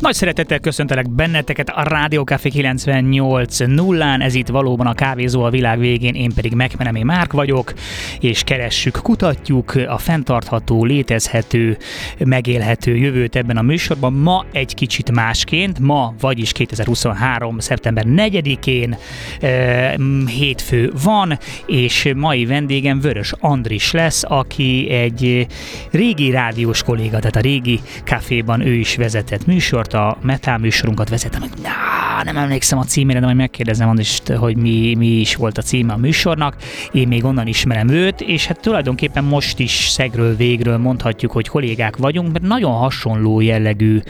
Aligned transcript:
Nagy 0.00 0.14
szeretettel 0.14 0.58
köszöntelek 0.58 1.10
benneteket 1.10 1.68
a 1.68 1.82
Rádió 1.82 2.22
Café 2.22 2.48
98 2.48 3.58
nullán, 3.58 4.20
ez 4.20 4.34
itt 4.34 4.48
valóban 4.48 4.86
a 4.86 4.94
kávézó 4.94 5.42
a 5.42 5.50
világ 5.50 5.78
végén, 5.78 6.14
én 6.14 6.32
pedig 6.34 6.52
Megmenemé 6.52 7.02
Márk 7.02 7.32
vagyok, 7.32 7.72
és 8.20 8.42
keressük, 8.42 8.98
kutatjuk 9.02 9.74
a 9.88 9.98
fenntartható, 9.98 10.84
létezhető, 10.84 11.76
megélhető 12.18 12.96
jövőt 12.96 13.36
ebben 13.36 13.56
a 13.56 13.62
műsorban. 13.62 14.12
Ma 14.12 14.44
egy 14.52 14.74
kicsit 14.74 15.10
másként, 15.10 15.78
ma, 15.78 16.14
vagyis 16.20 16.52
2023. 16.52 17.58
szeptember 17.58 18.04
4-én 18.08 18.96
e, 19.40 19.96
hétfő 20.26 20.92
van, 21.02 21.38
és 21.66 22.12
mai 22.16 22.46
vendégem 22.46 23.00
Vörös 23.00 23.32
Andris 23.38 23.92
lesz, 23.92 24.22
aki 24.26 24.90
egy 24.90 25.46
régi 25.90 26.30
rádiós 26.30 26.82
kolléga, 26.82 27.18
tehát 27.18 27.36
a 27.36 27.40
régi 27.40 27.80
kaféban 28.04 28.60
ő 28.60 28.72
is 28.72 28.96
vezetett 28.96 29.46
műsort, 29.86 29.94
a 29.94 30.26
Metal 30.26 30.58
műsorunkat 30.58 31.08
vezetem, 31.08 31.40
hogy 31.40 31.50
nah, 31.62 32.24
nem 32.24 32.36
emlékszem 32.36 32.78
a 32.78 32.84
címére, 32.84 33.18
de 33.18 33.24
majd 33.24 33.36
megkérdezem 33.36 33.98
is, 33.98 34.20
hogy 34.36 34.56
mi, 34.56 34.94
mi 34.94 35.06
is 35.06 35.34
volt 35.34 35.58
a 35.58 35.62
címe 35.62 35.92
a 35.92 35.96
műsornak. 35.96 36.56
Én 36.92 37.08
még 37.08 37.24
onnan 37.24 37.46
ismerem 37.46 37.88
őt, 37.88 38.20
és 38.20 38.46
hát 38.46 38.60
tulajdonképpen 38.60 39.24
most 39.24 39.58
is 39.58 39.88
szegről 39.88 40.36
végről 40.36 40.76
mondhatjuk, 40.76 41.32
hogy 41.32 41.48
kollégák 41.48 41.96
vagyunk, 41.96 42.32
mert 42.32 42.44
nagyon 42.44 42.72
hasonló 42.72 43.40
jellegű 43.40 44.00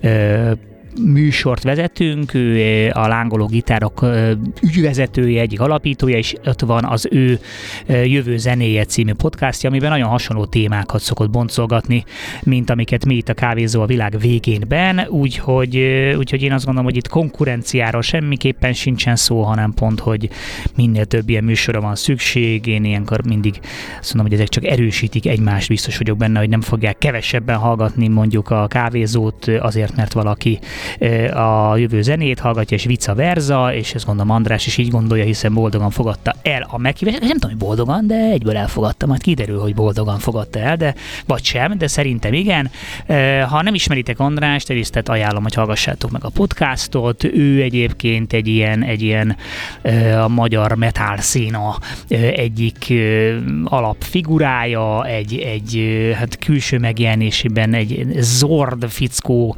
ö, 0.00 0.52
műsort 1.00 1.62
vezetünk, 1.62 2.34
ő 2.34 2.90
a 2.92 3.06
lángoló 3.06 3.46
gitárok 3.46 4.06
ügyvezetője, 4.62 5.40
egyik 5.40 5.60
alapítója, 5.60 6.16
és 6.16 6.34
ott 6.44 6.60
van 6.60 6.84
az 6.84 7.08
ő 7.10 7.38
Jövő 7.86 8.36
zenéje 8.36 8.84
című 8.84 9.12
podcastja, 9.12 9.68
amiben 9.68 9.90
nagyon 9.90 10.08
hasonló 10.08 10.44
témákat 10.44 11.00
szokott 11.00 11.30
boncolgatni, 11.30 12.04
mint 12.42 12.70
amiket 12.70 13.04
mi 13.04 13.14
itt 13.14 13.28
a 13.28 13.34
kávézó 13.34 13.82
a 13.82 13.86
világ 13.86 14.18
végénben, 14.18 15.06
úgyhogy, 15.08 15.76
úgyhogy 16.18 16.42
én 16.42 16.52
azt 16.52 16.64
gondolom, 16.64 16.88
hogy 16.90 16.98
itt 16.98 17.08
konkurenciáról 17.08 18.02
semmiképpen 18.02 18.72
sincsen 18.72 19.16
szó, 19.16 19.42
hanem 19.42 19.72
pont, 19.72 20.00
hogy 20.00 20.28
minél 20.76 21.04
több 21.04 21.28
ilyen 21.28 21.44
műsorra 21.44 21.80
van 21.80 21.94
szükség, 21.94 22.66
én 22.66 22.84
ilyenkor 22.84 23.24
mindig 23.24 23.60
azt 24.00 24.14
mondom, 24.14 24.32
hogy 24.32 24.40
ezek 24.40 24.52
csak 24.52 24.64
erősítik 24.64 25.26
egymást, 25.26 25.68
biztos 25.68 25.98
vagyok 25.98 26.16
benne, 26.16 26.38
hogy 26.38 26.48
nem 26.48 26.60
fogják 26.60 26.98
kevesebben 26.98 27.56
hallgatni 27.56 28.08
mondjuk 28.08 28.50
a 28.50 28.66
kávézót 28.66 29.48
azért, 29.60 29.96
mert 29.96 30.12
valaki 30.12 30.58
a 31.34 31.76
jövő 31.76 32.02
zenét 32.02 32.38
hallgatja, 32.38 32.76
és 32.76 32.84
vice 32.84 33.14
versa, 33.14 33.74
és 33.74 33.94
ezt 33.94 34.06
gondolom 34.06 34.30
András 34.30 34.66
is 34.66 34.76
így 34.76 34.90
gondolja, 34.90 35.24
hiszen 35.24 35.54
boldogan 35.54 35.90
fogadta 35.90 36.34
el 36.42 36.66
a 36.70 36.78
meghívást. 36.78 37.20
Nem 37.20 37.30
tudom, 37.30 37.50
hogy 37.50 37.58
boldogan, 37.58 38.06
de 38.06 38.14
egyből 38.14 38.56
elfogadta, 38.56 39.06
majd 39.06 39.22
kiderül, 39.22 39.60
hogy 39.60 39.74
boldogan 39.74 40.18
fogadta 40.18 40.58
el, 40.58 40.76
de 40.76 40.94
vagy 41.26 41.44
sem, 41.44 41.78
de 41.78 41.86
szerintem 41.86 42.32
igen. 42.32 42.70
Ha 43.48 43.62
nem 43.62 43.74
ismeritek 43.74 44.20
Andrást, 44.20 44.70
egyrészt 44.70 44.96
ajánlom, 44.96 45.42
hogy 45.42 45.54
hallgassátok 45.54 46.10
meg 46.10 46.24
a 46.24 46.28
podcastot. 46.28 47.24
Ő 47.24 47.62
egyébként 47.62 48.32
egy 48.32 48.46
ilyen, 48.46 48.82
egy 48.82 49.02
ilyen 49.02 49.36
a 50.22 50.28
magyar 50.28 50.74
metal 50.74 51.16
szína 51.16 51.78
egyik 52.34 52.92
alapfigurája, 53.64 55.06
egy, 55.06 55.38
egy 55.38 55.80
hát 56.14 56.38
külső 56.38 56.78
megjelenésében 56.78 57.74
egy 57.74 58.06
zord 58.18 58.88
fickó, 58.88 59.56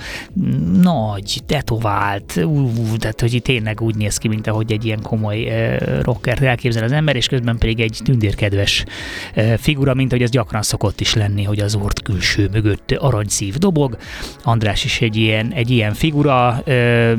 nagy 0.83 1.18
nagy, 1.19 1.43
tetovált, 1.47 2.41
ú, 2.45 2.97
tehát 2.97 3.21
hogy 3.21 3.41
tényleg 3.43 3.81
úgy 3.81 3.95
néz 3.95 4.17
ki, 4.17 4.29
mint 4.29 4.47
ahogy 4.47 4.73
egy 4.73 4.85
ilyen 4.85 5.03
komoly 5.03 5.43
uh, 5.43 6.03
rocker 6.03 6.43
elképzel 6.43 6.85
az 6.85 6.93
ember, 6.93 7.17
és 7.17 7.27
közben 7.27 7.59
pedig 7.59 7.81
egy 7.81 8.01
tündérkedves 8.05 8.85
uh, 9.37 9.55
figura, 9.55 9.95
mint 9.95 10.11
hogy 10.11 10.23
ez 10.23 10.31
gyakran 10.31 10.63
szokott 10.63 11.01
is 11.01 11.15
lenni, 11.15 11.43
hogy 11.43 11.59
az 11.59 11.75
ort 11.75 12.03
külső 12.03 12.49
mögött 12.53 12.93
aranyszív 12.99 13.55
dobog. 13.55 13.97
András 14.43 14.85
is 14.85 15.01
egy 15.01 15.17
ilyen, 15.17 15.53
egy 15.53 15.71
ilyen 15.71 15.95
figura, 15.95 16.63
uh, 16.67 17.13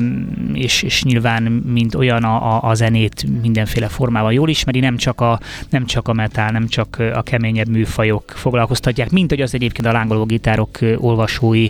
és, 0.52 0.82
és 0.82 1.02
nyilván 1.02 1.42
mint 1.42 1.94
olyan 1.94 2.24
a, 2.24 2.56
a, 2.56 2.68
a 2.70 2.74
zenét 2.74 3.24
mindenféle 3.42 3.88
formában 3.88 4.32
jól 4.32 4.48
ismeri, 4.48 4.80
nem 4.80 4.96
csak 4.96 5.20
a, 5.20 5.40
nem 5.70 5.86
csak 5.86 6.08
a 6.08 6.12
metal, 6.12 6.48
nem 6.48 6.68
csak 6.68 7.02
a 7.14 7.22
keményebb 7.22 7.68
műfajok 7.68 8.22
foglalkoztatják, 8.26 9.10
mint 9.10 9.30
hogy 9.30 9.40
az 9.40 9.54
egyébként 9.54 9.86
a 9.86 9.92
lángoló 9.92 10.24
gitárok 10.24 10.78
olvasói 10.96 11.68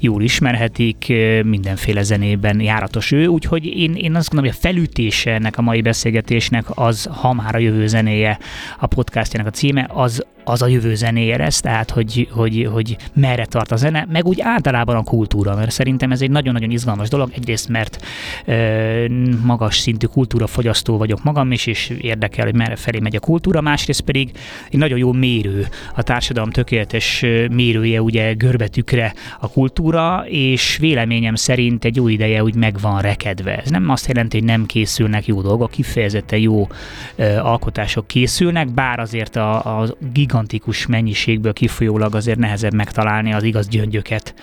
jól 0.00 0.22
ismerhetik, 0.22 1.12
mind 1.42 1.65
mindenféle 1.66 2.02
zenében 2.02 2.60
járatos 2.60 3.12
ő, 3.12 3.26
úgyhogy 3.26 3.64
én, 3.64 3.94
én 3.94 4.14
azt 4.14 4.30
gondolom, 4.30 4.54
hogy 4.54 4.60
a 4.64 4.68
felütése 4.68 5.32
ennek 5.32 5.58
a 5.58 5.62
mai 5.62 5.80
beszélgetésnek 5.80 6.64
az, 6.74 7.08
ha 7.10 7.32
már 7.32 7.54
a 7.54 7.58
jövő 7.58 7.86
zenéje 7.86 8.38
a 8.78 8.86
podcastjának 8.86 9.52
a 9.52 9.56
címe, 9.56 9.88
az, 9.92 10.26
az 10.48 10.62
a 10.62 10.66
jövő 10.66 10.94
zenéje 10.94 11.36
lesz, 11.36 11.60
tehát 11.60 11.90
hogy, 11.90 12.28
hogy, 12.30 12.68
hogy 12.72 12.96
merre 13.14 13.44
tart 13.44 13.72
a 13.72 13.76
zene, 13.76 14.06
meg 14.10 14.26
úgy 14.26 14.40
általában 14.40 14.96
a 14.96 15.02
kultúra, 15.02 15.54
mert 15.54 15.70
szerintem 15.70 16.12
ez 16.12 16.22
egy 16.22 16.30
nagyon-nagyon 16.30 16.70
izgalmas 16.70 17.08
dolog, 17.08 17.30
egyrészt 17.34 17.68
mert 17.68 18.04
ö, 18.44 19.06
magas 19.44 19.78
szintű 19.78 20.06
kultúrafogyasztó 20.06 20.96
vagyok 20.96 21.22
magam 21.22 21.52
is, 21.52 21.66
és 21.66 21.88
érdekel, 22.00 22.44
hogy 22.44 22.54
merre 22.54 22.76
felé 22.76 22.98
megy 22.98 23.16
a 23.16 23.20
kultúra, 23.20 23.60
másrészt 23.60 24.00
pedig 24.00 24.30
egy 24.70 24.78
nagyon 24.78 24.98
jó 24.98 25.12
mérő, 25.12 25.66
a 25.94 26.02
társadalom 26.02 26.50
tökéletes 26.50 27.24
mérője 27.50 28.02
ugye 28.02 28.32
görbetükre 28.32 29.14
a 29.40 29.50
kultúra, 29.50 30.24
és 30.28 30.76
véleményem 30.76 31.34
szerint 31.34 31.84
egy 31.84 31.96
jó 31.96 32.08
ideje 32.08 32.42
úgy 32.42 32.54
meg 32.54 32.80
van 32.80 33.00
rekedve. 33.00 33.56
Ez 33.56 33.70
nem 33.70 33.90
azt 33.90 34.06
jelenti, 34.06 34.38
hogy 34.38 34.46
nem 34.46 34.66
készülnek 34.66 35.26
jó 35.26 35.40
dolgok, 35.40 35.70
kifejezetten 35.70 36.38
jó 36.38 36.68
ö, 37.16 37.36
alkotások 37.36 38.06
készülnek, 38.06 38.74
bár 38.74 38.98
azért 38.98 39.36
a, 39.36 39.80
a 39.80 39.96
giga 40.12 40.34
gigantikus 40.36 40.86
mennyiségből 40.86 41.52
kifolyólag 41.52 42.14
azért 42.14 42.38
nehezebb 42.38 42.74
megtalálni 42.74 43.32
az 43.32 43.42
igaz 43.42 43.68
gyöngyöket 43.68 44.34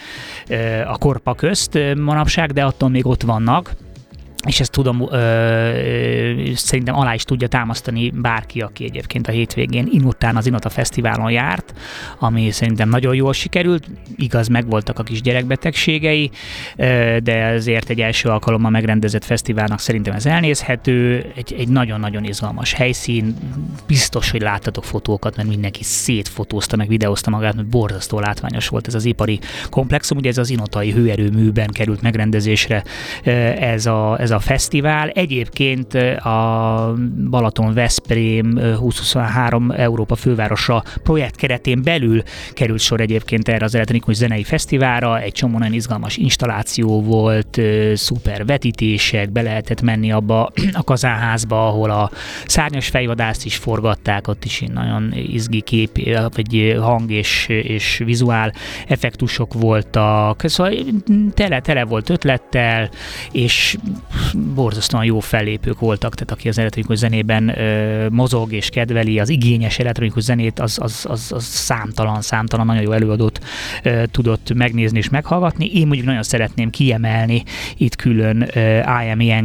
a 0.88 0.98
korpa 0.98 1.34
közt 1.34 1.80
manapság, 1.96 2.52
de 2.52 2.64
attól 2.64 2.90
még 2.90 3.06
ott 3.06 3.22
vannak 3.22 3.72
és 4.48 4.60
ezt 4.60 4.72
tudom, 4.72 5.08
ö, 5.12 5.18
ö, 5.18 6.52
szerintem 6.56 6.96
alá 6.96 7.14
is 7.14 7.24
tudja 7.24 7.48
támasztani 7.48 8.10
bárki, 8.10 8.62
aki 8.62 8.84
egyébként 8.84 9.28
a 9.28 9.32
hétvégén 9.32 9.88
Inután 9.92 10.36
az 10.36 10.46
Inota 10.46 10.70
Fesztiválon 10.70 11.32
járt, 11.32 11.74
ami 12.20 12.52
szerintem 12.52 12.90
nagyon 12.90 13.16
jól 13.16 13.34
sikerült, 13.34 13.88
igaz, 14.16 14.48
megvoltak 14.48 15.00
a 15.00 15.04
kis 15.04 15.22
gyerekbetegségei, 15.22 16.32
ö, 16.76 17.18
de 17.24 17.46
azért 17.46 17.90
egy 17.90 18.02
első 18.02 18.30
alkalommal 18.30 18.72
megrendezett 18.72 19.24
fesztiválnak 19.24 19.80
szerintem 19.80 20.14
ez 20.14 20.26
elnézhető, 20.26 21.26
egy, 21.36 21.56
egy 21.58 21.68
nagyon-nagyon 21.68 22.24
izgalmas 22.24 22.74
helyszín, 22.74 23.36
biztos, 23.88 24.32
hogy 24.32 24.42
láttatok 24.42 24.84
fotókat, 24.84 25.36
mert 25.36 25.50
mindenki 25.50 25.84
szétfotózta, 25.84 26.76
meg 26.76 26.88
videózta 26.88 27.30
magát, 27.30 27.56
mert 27.56 27.68
borzasztó 27.68 28.20
látványos 28.20 28.68
volt 28.68 28.88
ez 28.88 28.96
az 28.96 29.06
ipari 29.06 29.40
komplexum, 29.70 30.18
ugye 30.18 30.30
ez 30.30 30.38
az 30.38 30.50
Inotai 30.50 30.92
hőerőműben 30.92 31.68
került 31.68 32.02
megrendezésre 32.02 32.84
ez 33.60 33.86
a, 33.86 34.20
ez 34.20 34.32
a 34.34 34.40
fesztivál. 34.40 35.10
Egyébként 35.10 35.94
a 36.24 36.94
Balaton 37.30 37.74
Veszprém 37.74 38.54
2023 38.54 39.72
Európa 39.72 40.16
fővárosa 40.16 40.84
projekt 41.04 41.36
keretén 41.36 41.82
belül 41.84 42.22
került 42.54 42.80
sor 42.80 43.02
egyébként 43.02 43.48
erre 43.48 43.66
az 43.66 43.76
elektronikus 43.76 44.16
zenei 44.16 44.44
fesztiválra. 44.44 45.20
Egy 45.20 45.32
csomó 45.32 45.58
nagyon 45.58 45.74
izgalmas 45.74 46.18
installáció 46.18 47.02
volt, 47.02 47.62
szuper 47.94 48.46
vetítések, 48.46 49.32
be 49.32 49.42
lehetett 49.42 49.82
menni 49.82 50.12
abba 50.12 50.52
a 50.74 50.84
kazánházba, 50.84 51.68
ahol 51.68 51.90
a 51.90 52.12
szárnyas 52.46 52.88
fejvadászt 52.88 53.46
is 53.46 53.56
forgatták, 53.56 54.28
ott 54.28 54.46
is 54.46 54.64
nagyon 54.74 55.14
izgi 55.14 55.62
kép, 55.62 56.00
vagy 56.36 56.78
hang 56.80 57.12
és, 57.12 57.48
és 57.48 58.02
vizuál 58.06 58.54
effektusok 58.88 59.54
voltak. 59.54 60.42
Szóval 60.46 60.74
tele, 61.34 61.60
tele 61.60 61.84
volt 61.84 62.10
ötlettel, 62.10 62.90
és 63.32 63.78
borzasztóan 64.56 65.06
jó 65.06 65.20
fellépők 65.20 65.80
voltak, 65.80 66.14
tehát 66.14 66.32
aki 66.32 66.48
az 66.50 66.58
elektronikus 66.58 66.98
zenében 66.98 67.60
ö, 67.60 68.10
mozog 68.10 68.54
és 68.54 68.70
kedveli 68.70 69.20
az 69.20 69.30
igényes 69.30 69.80
elektronikus 69.80 70.24
zenét, 70.24 70.60
az, 70.60 70.78
az, 70.82 71.06
az, 71.10 71.32
az 71.32 71.44
számtalan, 71.44 72.22
számtalan 72.22 72.66
nagyon 72.66 72.82
jó 72.82 72.92
előadót 72.92 73.40
ö, 73.84 74.04
tudott 74.12 74.54
megnézni 74.54 74.98
és 74.98 75.10
meghallgatni. 75.10 75.72
Én 75.74 75.86
mondjuk 75.88 76.08
nagyon 76.08 76.24
szeretném 76.24 76.70
kiemelni 76.70 77.44
itt 77.78 77.96
külön 77.96 78.50
ö, 78.54 78.80
I 78.80 79.44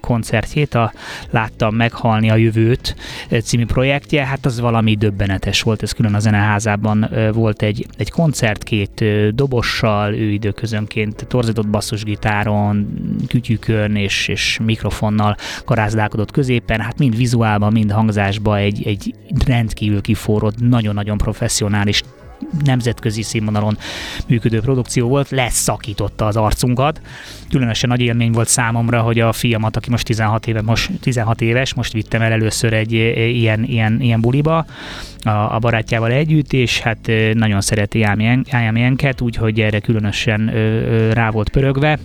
koncertjét, 0.00 0.74
a 0.74 0.92
Láttam 1.30 1.74
meghalni 1.74 2.30
a 2.30 2.36
jövőt 2.36 2.96
című 3.42 3.66
projektje, 3.66 4.26
hát 4.26 4.46
az 4.46 4.60
valami 4.60 4.94
döbbenetes 4.94 5.62
volt, 5.62 5.82
ez 5.82 5.92
külön 5.92 6.14
a 6.14 6.18
zeneházában 6.18 7.08
ö, 7.12 7.32
volt 7.32 7.62
egy, 7.62 7.86
egy 7.96 8.10
koncert 8.10 8.62
két 8.62 9.00
ö, 9.00 9.28
dobossal, 9.30 10.14
ő 10.14 10.30
időközönként 10.30 11.26
torzított 11.28 11.68
basszusgitáron, 11.68 12.88
kütyükön 13.70 13.96
és, 13.96 14.28
és 14.28 14.58
mikrofonnal 14.64 15.36
karázdálkodott 15.64 16.30
középen, 16.30 16.80
hát 16.80 16.98
mind 16.98 17.16
vizuálban, 17.16 17.72
mind 17.72 17.90
hangzásban 17.90 18.58
egy, 18.58 18.86
egy 18.86 19.14
rendkívül 19.46 20.00
kiforrott, 20.00 20.60
nagyon-nagyon 20.60 21.18
professzionális 21.18 22.02
nemzetközi 22.64 23.22
színvonalon 23.22 23.78
működő 24.26 24.60
produkció 24.60 25.08
volt, 25.08 25.30
leszakította 25.30 26.26
az 26.26 26.36
arcunkat. 26.36 27.00
Különösen 27.50 27.88
nagy 27.88 28.00
élmény 28.00 28.32
volt 28.32 28.48
számomra, 28.48 29.00
hogy 29.00 29.20
a 29.20 29.32
fiamat, 29.32 29.76
aki 29.76 29.90
most 29.90 30.04
16, 30.04 30.46
éve, 30.46 30.62
most 30.62 30.90
16 31.00 31.40
éves, 31.40 31.74
most 31.74 31.92
vittem 31.92 32.22
el 32.22 32.32
először 32.32 32.72
egy 32.72 32.92
ilyen, 32.92 33.64
ilyen, 33.64 34.00
ilyen 34.00 34.20
buliba, 34.20 34.66
a, 35.22 35.30
a 35.30 35.58
barátjával 35.58 36.10
együtt, 36.10 36.52
és 36.52 36.80
hát 36.80 37.10
nagyon 37.32 37.60
szereti 37.60 38.02
Ájám 38.02 38.76
úgyhogy 39.20 39.60
erre 39.60 39.80
különösen 39.80 40.50
rá 41.12 41.30
volt 41.30 41.48
pörögve 41.48 41.98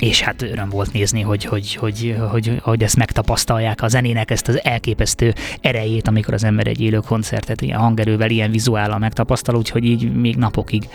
és 0.00 0.20
hát 0.20 0.42
öröm 0.42 0.68
volt 0.68 0.92
nézni, 0.92 1.20
hogy, 1.20 1.44
hogy, 1.44 1.74
hogy, 1.74 2.16
hogy, 2.30 2.58
hogy 2.62 2.82
ezt 2.82 2.96
megtapasztalják 2.96 3.82
a 3.82 3.88
zenének, 3.88 4.30
ezt 4.30 4.48
az 4.48 4.64
elképesztő 4.64 5.34
erejét, 5.60 6.08
amikor 6.08 6.34
az 6.34 6.44
ember 6.44 6.66
egy 6.66 6.80
élő 6.80 6.98
koncertet 6.98 7.60
ilyen 7.60 7.78
hangerővel, 7.78 8.30
ilyen 8.30 8.50
vizuállal 8.50 8.98
megtapasztal, 8.98 9.56
úgyhogy 9.56 9.84
így 9.84 10.14
még 10.14 10.36
napokig 10.36 10.88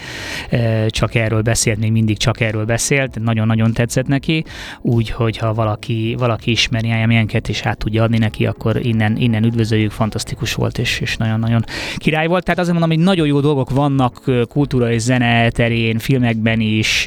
csak 0.87 1.15
erről 1.15 1.41
beszélt, 1.41 1.79
még 1.79 1.91
mindig 1.91 2.17
csak 2.17 2.39
erről 2.39 2.65
beszélt, 2.65 3.19
nagyon-nagyon 3.19 3.73
tetszett 3.73 4.07
neki, 4.07 4.43
úgyhogy 4.81 5.37
ha 5.37 5.53
valaki, 5.53 6.15
valaki 6.19 6.51
ismeri 6.51 6.87
ilyenket 6.87 7.49
és 7.49 7.61
át 7.61 7.77
tudja 7.77 8.03
adni 8.03 8.17
neki, 8.17 8.45
akkor 8.45 8.85
innen, 8.85 9.17
innen 9.17 9.43
üdvözöljük, 9.43 9.91
fantasztikus 9.91 10.53
volt, 10.53 10.77
és, 10.77 10.99
és 10.99 11.17
nagyon-nagyon 11.17 11.63
király 11.97 12.27
volt. 12.27 12.43
Tehát 12.43 12.59
azért 12.59 12.77
mondom, 12.79 12.97
hogy 12.97 13.05
nagyon 13.05 13.27
jó 13.27 13.39
dolgok 13.39 13.69
vannak 13.69 14.31
kultúra 14.49 14.91
és 14.91 15.01
zene 15.01 15.49
terén, 15.49 15.97
filmekben 15.97 16.59
is, 16.59 17.05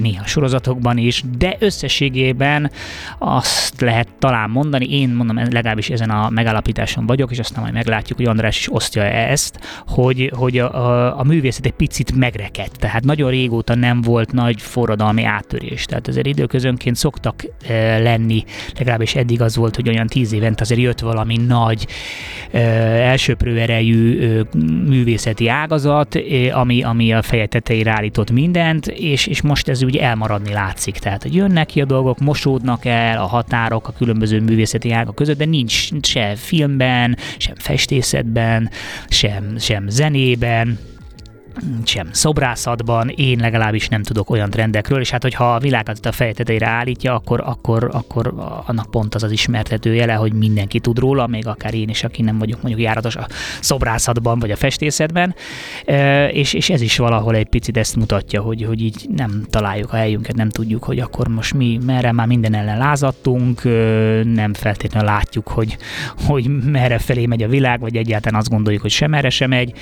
néha 0.00 0.26
sorozatokban 0.26 0.98
is, 0.98 1.24
de 1.38 1.56
összességében 1.58 2.70
azt 3.18 3.80
lehet 3.80 4.08
talán 4.18 4.50
mondani, 4.50 5.00
én 5.00 5.08
mondom, 5.08 5.36
legalábbis 5.36 5.90
ezen 5.90 6.10
a 6.10 6.30
megállapításon 6.30 7.06
vagyok, 7.06 7.30
és 7.30 7.38
aztán 7.38 7.62
majd 7.62 7.74
meglátjuk, 7.74 8.18
hogy 8.18 8.26
András 8.26 8.58
is 8.58 8.72
osztja 8.72 9.02
ezt, 9.02 9.58
hogy, 9.86 10.32
hogy 10.36 10.58
a, 10.58 10.74
a, 10.74 11.18
a 11.18 11.22
művészet 11.22 11.66
egy 11.66 11.72
picit 11.72 12.14
megrekedt, 12.14 12.78
tehát 12.78 13.04
nagyon 13.04 13.30
régóta 13.30 13.74
nem 13.74 14.00
volt 14.00 14.32
nagy 14.32 14.60
forradalmi 14.60 15.24
áttörés, 15.24 15.84
tehát 15.84 16.08
azért 16.08 16.26
időközönként 16.26 16.96
szoktak 16.96 17.44
e, 17.68 17.98
lenni, 17.98 18.44
legalábbis 18.78 19.14
eddig 19.14 19.40
az 19.40 19.56
volt, 19.56 19.76
hogy 19.76 19.88
olyan 19.88 20.06
tíz 20.06 20.32
évent 20.32 20.60
azért 20.60 20.80
jött 20.80 21.00
valami 21.00 21.36
nagy 21.36 21.86
e, 22.50 22.58
elsőprő 23.08 23.58
erejű 23.58 24.20
e, 24.20 24.58
művészeti 24.86 25.48
ágazat, 25.48 26.14
e, 26.14 26.56
ami, 26.56 26.82
ami 26.82 27.12
a 27.12 27.22
feje 27.22 27.46
tetejére 27.46 27.90
állított 27.90 28.30
mindent, 28.30 28.86
és, 28.86 29.26
és 29.26 29.42
most 29.42 29.68
ez 29.68 29.82
úgy 29.82 29.96
elmaradni 29.96 30.52
látszik, 30.52 30.98
tehát 30.98 31.21
tehát, 31.22 31.36
hogy 31.36 31.48
jönnek 31.48 31.66
ki 31.66 31.80
a 31.80 31.84
dolgok, 31.84 32.18
mosódnak 32.18 32.84
el 32.84 33.18
a 33.18 33.26
határok 33.26 33.88
a 33.88 33.92
különböző 33.92 34.40
művészeti 34.40 34.92
ágak 34.92 35.14
között, 35.14 35.38
de 35.38 35.44
nincs 35.44 35.88
se 36.02 36.36
filmben, 36.36 37.16
sem 37.36 37.54
festészetben, 37.56 38.70
sem, 39.08 39.58
sem 39.58 39.88
zenében, 39.88 40.78
sem 41.84 42.08
szobrászatban, 42.10 43.08
én 43.08 43.38
legalábbis 43.38 43.88
nem 43.88 44.02
tudok 44.02 44.30
olyan 44.30 44.50
trendekről, 44.50 45.00
és 45.00 45.10
hát 45.10 45.22
hogyha 45.22 45.54
a 45.54 45.58
világot 45.58 46.06
a 46.06 46.12
feje 46.12 46.32
állítja, 46.58 47.14
akkor, 47.14 47.42
akkor, 47.44 47.88
akkor 47.92 48.34
annak 48.66 48.90
pont 48.90 49.14
az 49.14 49.22
az 49.22 49.30
ismertető 49.30 49.94
jele, 49.94 50.12
hogy 50.12 50.32
mindenki 50.32 50.80
tud 50.80 50.98
róla, 50.98 51.26
még 51.26 51.46
akár 51.46 51.74
én 51.74 51.88
is, 51.88 52.04
aki 52.04 52.22
nem 52.22 52.38
vagyok 52.38 52.62
mondjuk 52.62 52.84
járatos 52.84 53.16
a 53.16 53.26
szobrászatban 53.60 54.38
vagy 54.38 54.50
a 54.50 54.56
festészetben, 54.56 55.34
és, 56.30 56.52
és 56.52 56.70
ez 56.70 56.80
is 56.80 56.98
valahol 56.98 57.34
egy 57.34 57.48
picit 57.48 57.76
ezt 57.76 57.96
mutatja, 57.96 58.42
hogy, 58.42 58.64
hogy 58.64 58.82
így 58.82 59.06
nem 59.16 59.44
találjuk 59.50 59.92
a 59.92 59.96
helyünket, 59.96 60.36
nem 60.36 60.48
tudjuk, 60.48 60.84
hogy 60.84 60.98
akkor 60.98 61.28
most 61.28 61.54
mi 61.54 61.78
merre 61.86 62.12
már 62.12 62.26
minden 62.26 62.54
ellen 62.54 62.78
lázadtunk, 62.78 63.62
nem 64.24 64.54
feltétlenül 64.54 65.08
látjuk, 65.08 65.48
hogy, 65.48 65.76
hogy 66.26 66.46
merre 66.64 66.98
felé 66.98 67.26
megy 67.26 67.42
a 67.42 67.48
világ, 67.48 67.80
vagy 67.80 67.96
egyáltalán 67.96 68.40
azt 68.40 68.50
gondoljuk, 68.50 68.82
hogy 68.82 68.90
sem 68.90 69.14
erre 69.14 69.30
sem 69.30 69.48
megy. 69.48 69.72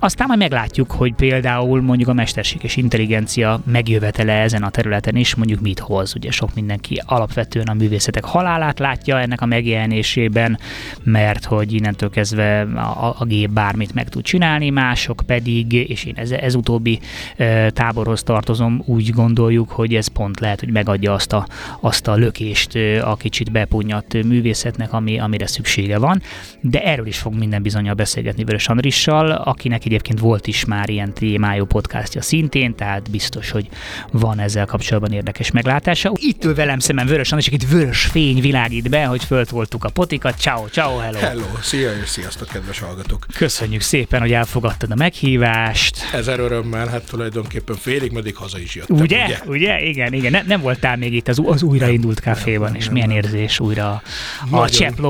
Aztán 0.00 0.26
majd 0.26 0.38
meglátjuk, 0.38 0.90
hogy 0.90 1.14
például 1.14 1.82
mondjuk 1.82 2.08
a 2.08 2.12
mesterséges 2.12 2.76
intelligencia 2.76 3.60
megjövetele 3.64 4.32
ezen 4.32 4.62
a 4.62 4.70
területen 4.70 5.16
is 5.16 5.34
mondjuk 5.34 5.60
mit 5.60 5.78
hoz. 5.78 6.14
Ugye 6.16 6.30
sok 6.30 6.54
mindenki 6.54 7.02
alapvetően 7.06 7.66
a 7.66 7.74
művészetek 7.74 8.24
halálát 8.24 8.78
látja 8.78 9.20
ennek 9.20 9.40
a 9.40 9.46
megjelenésében, 9.46 10.58
mert 11.02 11.44
hogy 11.44 11.72
innentől 11.72 12.10
kezdve 12.10 12.60
a, 12.60 13.14
a 13.18 13.24
gép 13.24 13.50
bármit 13.50 13.94
meg 13.94 14.08
tud 14.08 14.22
csinálni, 14.22 14.70
mások 14.70 15.22
pedig, 15.26 15.72
és 15.72 16.04
én 16.04 16.14
ez, 16.16 16.30
ez 16.30 16.54
utóbbi 16.54 17.00
e, 17.36 17.70
táborhoz 17.70 18.22
tartozom, 18.22 18.82
úgy 18.86 19.10
gondoljuk, 19.10 19.70
hogy 19.70 19.94
ez 19.94 20.06
pont 20.06 20.40
lehet, 20.40 20.60
hogy 20.60 20.70
megadja 20.70 21.12
azt 21.12 21.32
a, 21.32 21.46
azt 21.80 22.08
a 22.08 22.14
lökést 22.14 22.74
a 23.02 23.16
kicsit 23.16 23.52
bepunnyadt 23.52 24.12
művészetnek, 24.12 24.92
ami, 24.92 25.18
amire 25.18 25.46
szüksége 25.46 25.98
van. 25.98 26.22
De 26.60 26.82
erről 26.82 27.06
is 27.06 27.18
fog 27.18 27.34
minden 27.34 27.62
bizonyal 27.62 27.94
beszélgetni 27.94 28.44
Vörös 28.44 28.68
Andrissal, 28.68 29.30
akinek 29.30 29.77
egyébként 29.84 30.18
volt 30.18 30.46
is 30.46 30.64
már 30.64 30.88
ilyen 30.88 31.14
témájú 31.14 31.64
podcastja 31.64 32.22
szintén, 32.22 32.74
tehát 32.74 33.10
biztos, 33.10 33.50
hogy 33.50 33.68
van 34.12 34.38
ezzel 34.38 34.66
kapcsolatban 34.66 35.12
érdekes 35.12 35.50
meglátása. 35.50 36.12
Itt 36.14 36.44
ül 36.44 36.54
velem 36.54 36.78
szemben 36.78 37.06
Vörös 37.06 37.32
András, 37.32 37.52
itt 37.52 37.68
vörös 37.68 38.04
fény 38.04 38.40
világít 38.40 38.90
be, 38.90 39.04
hogy 39.04 39.24
föltoltuk 39.24 39.84
a 39.84 39.88
potikat. 39.88 40.38
Ciao, 40.38 40.66
ciao, 40.66 40.96
hello. 40.96 41.18
Hello, 41.18 41.46
szia 41.62 41.92
és 42.02 42.08
sziasztok, 42.08 42.48
kedves 42.48 42.78
hallgatók. 42.78 43.26
Köszönjük 43.36 43.80
szépen, 43.80 44.20
hogy 44.20 44.32
elfogadtad 44.32 44.90
a 44.90 44.94
meghívást. 44.94 45.96
Ezer 46.12 46.40
örömmel, 46.40 46.86
hát 46.86 47.02
tulajdonképpen 47.10 47.76
félig 47.76 48.12
meddig 48.12 48.36
haza 48.36 48.58
is 48.58 48.74
jöttem. 48.74 48.96
Ugye? 48.96 49.24
Ugye? 49.24 49.40
ugye? 49.46 49.80
Igen, 49.80 50.12
igen. 50.12 50.30
Ne, 50.30 50.42
nem 50.42 50.60
voltál 50.60 50.96
még 50.96 51.14
itt 51.14 51.28
az, 51.28 51.40
az 51.44 51.62
újraindult 51.62 52.20
kávéban, 52.20 52.74
és 52.74 52.84
nem, 52.84 52.92
milyen 52.92 53.08
nem. 53.08 53.16
érzés 53.16 53.60
újra 53.60 54.02
a 54.50 54.68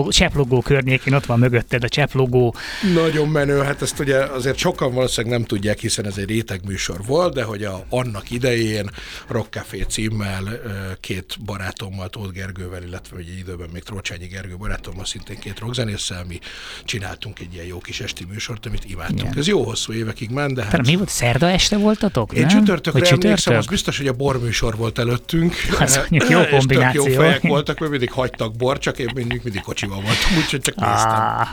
cseplogó, 0.09 0.61
környékén, 0.61 1.15
ott 1.15 1.27
van 1.27 1.39
mögötted 1.39 1.85
a 1.85 1.89
cseplogó. 1.89 2.55
Nagyon 2.95 3.29
menő, 3.29 3.59
hát 3.59 3.83
ezt 3.83 3.99
ugye 3.99 4.17
azért 4.17 4.58
sokan 4.59 4.95
valószínűleg 4.95 5.39
nem 5.39 5.47
tudják, 5.47 5.79
hiszen 5.79 6.07
ez 6.07 6.17
egy 6.17 6.29
réteg 6.29 6.61
műsor 6.67 7.01
volt, 7.07 7.35
de 7.35 7.43
hogy 7.43 7.65
a, 7.65 7.85
annak 7.89 8.31
idején 8.31 8.91
Rock 9.29 9.53
Café 9.53 9.83
címmel 9.89 10.61
két 11.01 11.37
barátommal, 11.45 12.09
Tóth 12.09 12.33
Gergővel, 12.33 12.83
illetve 12.83 13.17
egy 13.19 13.39
időben 13.39 13.69
még 13.73 13.83
Trócsányi 13.83 14.27
Gergő 14.27 14.57
barátommal, 14.57 15.05
szintén 15.05 15.39
két 15.39 15.59
rockzenésszel, 15.59 16.25
mi 16.29 16.39
csináltunk 16.85 17.39
egy 17.39 17.55
ilyen 17.55 17.67
jó 17.67 17.79
kis 17.79 18.01
esti 18.01 18.25
műsort, 18.25 18.67
amit 18.67 18.85
imádtunk. 18.85 19.21
Igen. 19.21 19.39
Ez 19.39 19.47
jó 19.47 19.63
hosszú 19.65 19.93
évekig 19.93 20.31
ment, 20.31 20.55
de 20.55 20.65
hát... 20.65 20.87
mi 20.87 20.97
volt? 20.97 21.09
Szerda 21.09 21.51
este 21.51 21.77
voltatok? 21.77 22.33
Én 22.33 22.41
nem? 22.41 22.49
csütörtökre 22.49 23.01
Vagy 23.01 23.09
emlékszem, 23.09 23.57
az 23.57 23.67
biztos, 23.67 23.97
hogy 23.97 24.07
a 24.07 24.13
borműsor 24.13 24.77
volt 24.77 24.99
előttünk. 24.99 25.55
Az 25.81 26.01
jó 26.11 26.41
kombináció. 26.51 27.07
jó 27.07 27.15
fejek 27.15 27.43
voltak, 27.43 27.79
mert 27.79 27.91
mindig 27.91 28.13
hagytak 28.13 28.57
bor, 28.57 28.79
csak 28.79 28.99
én 28.99 29.11
mindig, 29.15 29.41
mindig 29.45 29.63
kocsival 29.63 30.01
voltam, 30.01 30.37
úgyhogy 30.37 30.61
csak 30.61 30.75
néztem. 30.75 31.11
Ah, 31.11 31.49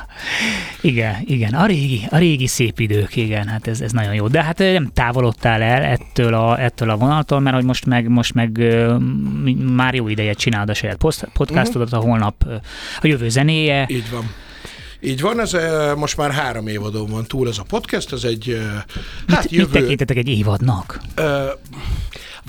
igen, 0.82 1.24
igen, 1.26 1.54
a 1.54 1.66
régi, 1.66 2.08
a 2.10 2.18
régi 2.18 2.48
szép 2.48 2.80
idők, 2.96 3.16
igen, 3.16 3.48
hát 3.48 3.68
ez, 3.68 3.82
ez 3.82 3.92
nagyon 3.92 4.14
jó. 4.14 4.28
De 4.28 4.44
hát 4.44 4.58
nem 4.58 4.90
távolodtál 4.94 5.62
el 5.62 5.84
ettől 5.84 6.34
a, 6.34 6.62
ettől 6.62 6.90
a 6.90 6.98
vonaltól, 6.98 7.40
mert 7.40 7.56
hogy 7.56 7.66
most 7.66 7.86
meg, 7.86 8.08
most 8.08 8.34
meg 8.34 8.64
már 9.76 9.94
jó 9.94 10.08
ideje 10.08 10.34
csinálod 10.34 10.70
a 10.70 10.74
saját 10.74 10.98
podcastodat, 11.34 11.88
uh-huh. 11.88 12.04
a 12.04 12.08
holnap 12.08 12.46
a 13.02 13.08
jövő 13.08 13.30
zenéje. 13.30 13.86
Így 13.90 14.10
van. 14.12 14.32
Így 15.00 15.22
van, 15.22 15.40
ez 15.40 15.58
most 15.96 16.18
már 16.18 16.32
három 16.32 16.68
évadon 16.68 17.10
van 17.10 17.26
túl 17.26 17.48
ez 17.48 17.58
a 17.58 17.64
podcast, 17.64 18.14
ez 18.14 18.24
egy... 18.24 18.62
Hát 19.28 19.44
mit, 19.44 19.52
jövő... 19.52 19.70
mit 19.72 19.82
tekintetek 19.82 20.18
egy 20.18 20.28
évadnak? 20.28 21.00
Uh, 21.18 21.26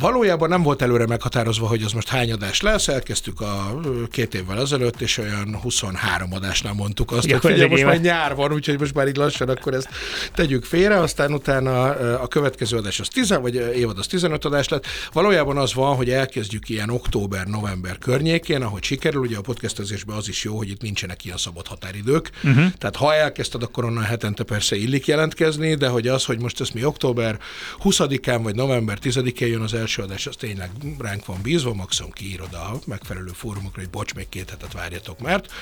Valójában 0.00 0.48
nem 0.48 0.62
volt 0.62 0.82
előre 0.82 1.06
meghatározva, 1.06 1.66
hogy 1.66 1.82
az 1.82 1.93
most 1.93 2.08
hány 2.08 2.32
adás 2.32 2.60
lesz, 2.60 2.88
elkezdtük 2.88 3.41
a 3.41 3.81
két 4.10 4.34
évvel 4.34 4.60
ezelőtt, 4.60 5.00
és 5.00 5.19
olyan 5.19 5.58
23 5.62 6.32
adásnál 6.32 6.72
mondtuk 6.72 7.12
azt, 7.12 7.31
hogy 7.31 7.41
figyelj, 7.41 7.69
most 7.69 7.84
már 7.84 8.00
nyár 8.00 8.34
van, 8.34 8.53
úgyhogy 8.53 8.79
most 8.79 8.94
már 8.94 9.08
így 9.08 9.17
lassan 9.17 9.48
akkor 9.48 9.74
ezt 9.74 9.88
tegyük 10.34 10.65
félre, 10.65 10.98
aztán 10.98 11.32
utána 11.32 11.84
a 12.20 12.26
következő 12.26 12.76
adás 12.76 13.00
az 13.00 13.08
10, 13.08 13.38
vagy 13.41 13.55
évad 13.55 13.98
az 13.98 14.06
15 14.06 14.44
adás 14.44 14.69
lett. 14.69 14.86
Valójában 15.12 15.56
az 15.58 15.74
van, 15.74 15.96
hogy 15.96 16.10
elkezdjük 16.10 16.69
ilyen 16.69 16.91
október-november 16.91 17.98
környékén, 17.98 18.62
ahogy 18.62 18.82
sikerül, 18.82 19.20
ugye 19.20 19.36
a 19.36 19.41
podcastezésben 19.41 20.17
az 20.17 20.29
is 20.29 20.44
jó, 20.44 20.56
hogy 20.56 20.70
itt 20.70 20.82
nincsenek 20.82 21.24
ilyen 21.24 21.36
szabad 21.36 21.67
határidők. 21.67 22.31
Uh-huh. 22.44 22.72
Tehát 22.79 22.96
ha 22.96 23.15
elkezdted, 23.15 23.62
akkor 23.62 23.84
onnan 23.84 24.05
hetente 24.05 24.43
persze 24.43 24.76
illik 24.76 25.06
jelentkezni, 25.06 25.74
de 25.74 25.88
hogy 25.88 26.08
az, 26.08 26.24
hogy 26.24 26.41
most 26.41 26.60
ez 26.60 26.69
mi 26.69 26.84
október 26.84 27.38
20-án 27.84 28.41
vagy 28.43 28.55
november 28.55 28.98
10-én 29.03 29.48
jön 29.48 29.60
az 29.60 29.74
első 29.74 29.84
első 29.86 30.02
adás 30.02 30.26
az 30.26 30.36
tényleg 30.36 30.70
ránk 30.98 31.26
van 31.26 31.43
bízva, 31.43 31.74
maximum 31.74 32.10
kiírod 32.10 32.55
a 32.55 32.78
megfelelő 32.86 33.31
fórumokra, 33.34 33.81
hogy 33.81 33.90
bocs, 33.90 34.14
még 34.14 34.28
két 34.28 34.50
hetet 34.50 34.72
várjatok, 34.72 35.20
mert. 35.20 35.52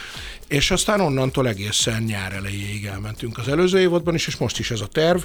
És 0.47 0.71
aztán 0.71 1.00
onnantól 1.00 1.49
egészen 1.49 2.02
nyár 2.02 2.33
elejéig 2.33 2.85
elmentünk 2.85 3.38
az 3.38 3.49
előző 3.49 3.78
évadban 3.81 4.14
is, 4.14 4.26
és 4.26 4.37
most 4.37 4.59
is 4.59 4.71
ez 4.71 4.81
a 4.81 4.87
terv. 4.87 5.23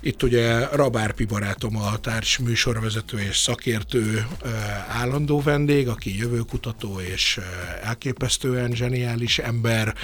Itt 0.00 0.22
ugye 0.22 0.66
Rabárpi 0.66 1.24
barátom 1.24 1.76
a 1.76 1.98
társ 1.98 2.38
műsorvezető 2.38 3.18
és 3.18 3.36
szakértő 3.36 4.26
állandó 4.88 5.40
vendég, 5.40 5.88
aki 5.88 6.18
jövőkutató 6.18 7.00
és 7.00 7.40
elképesztően 7.82 8.70
zseniális 8.70 9.38
ember, 9.38 9.94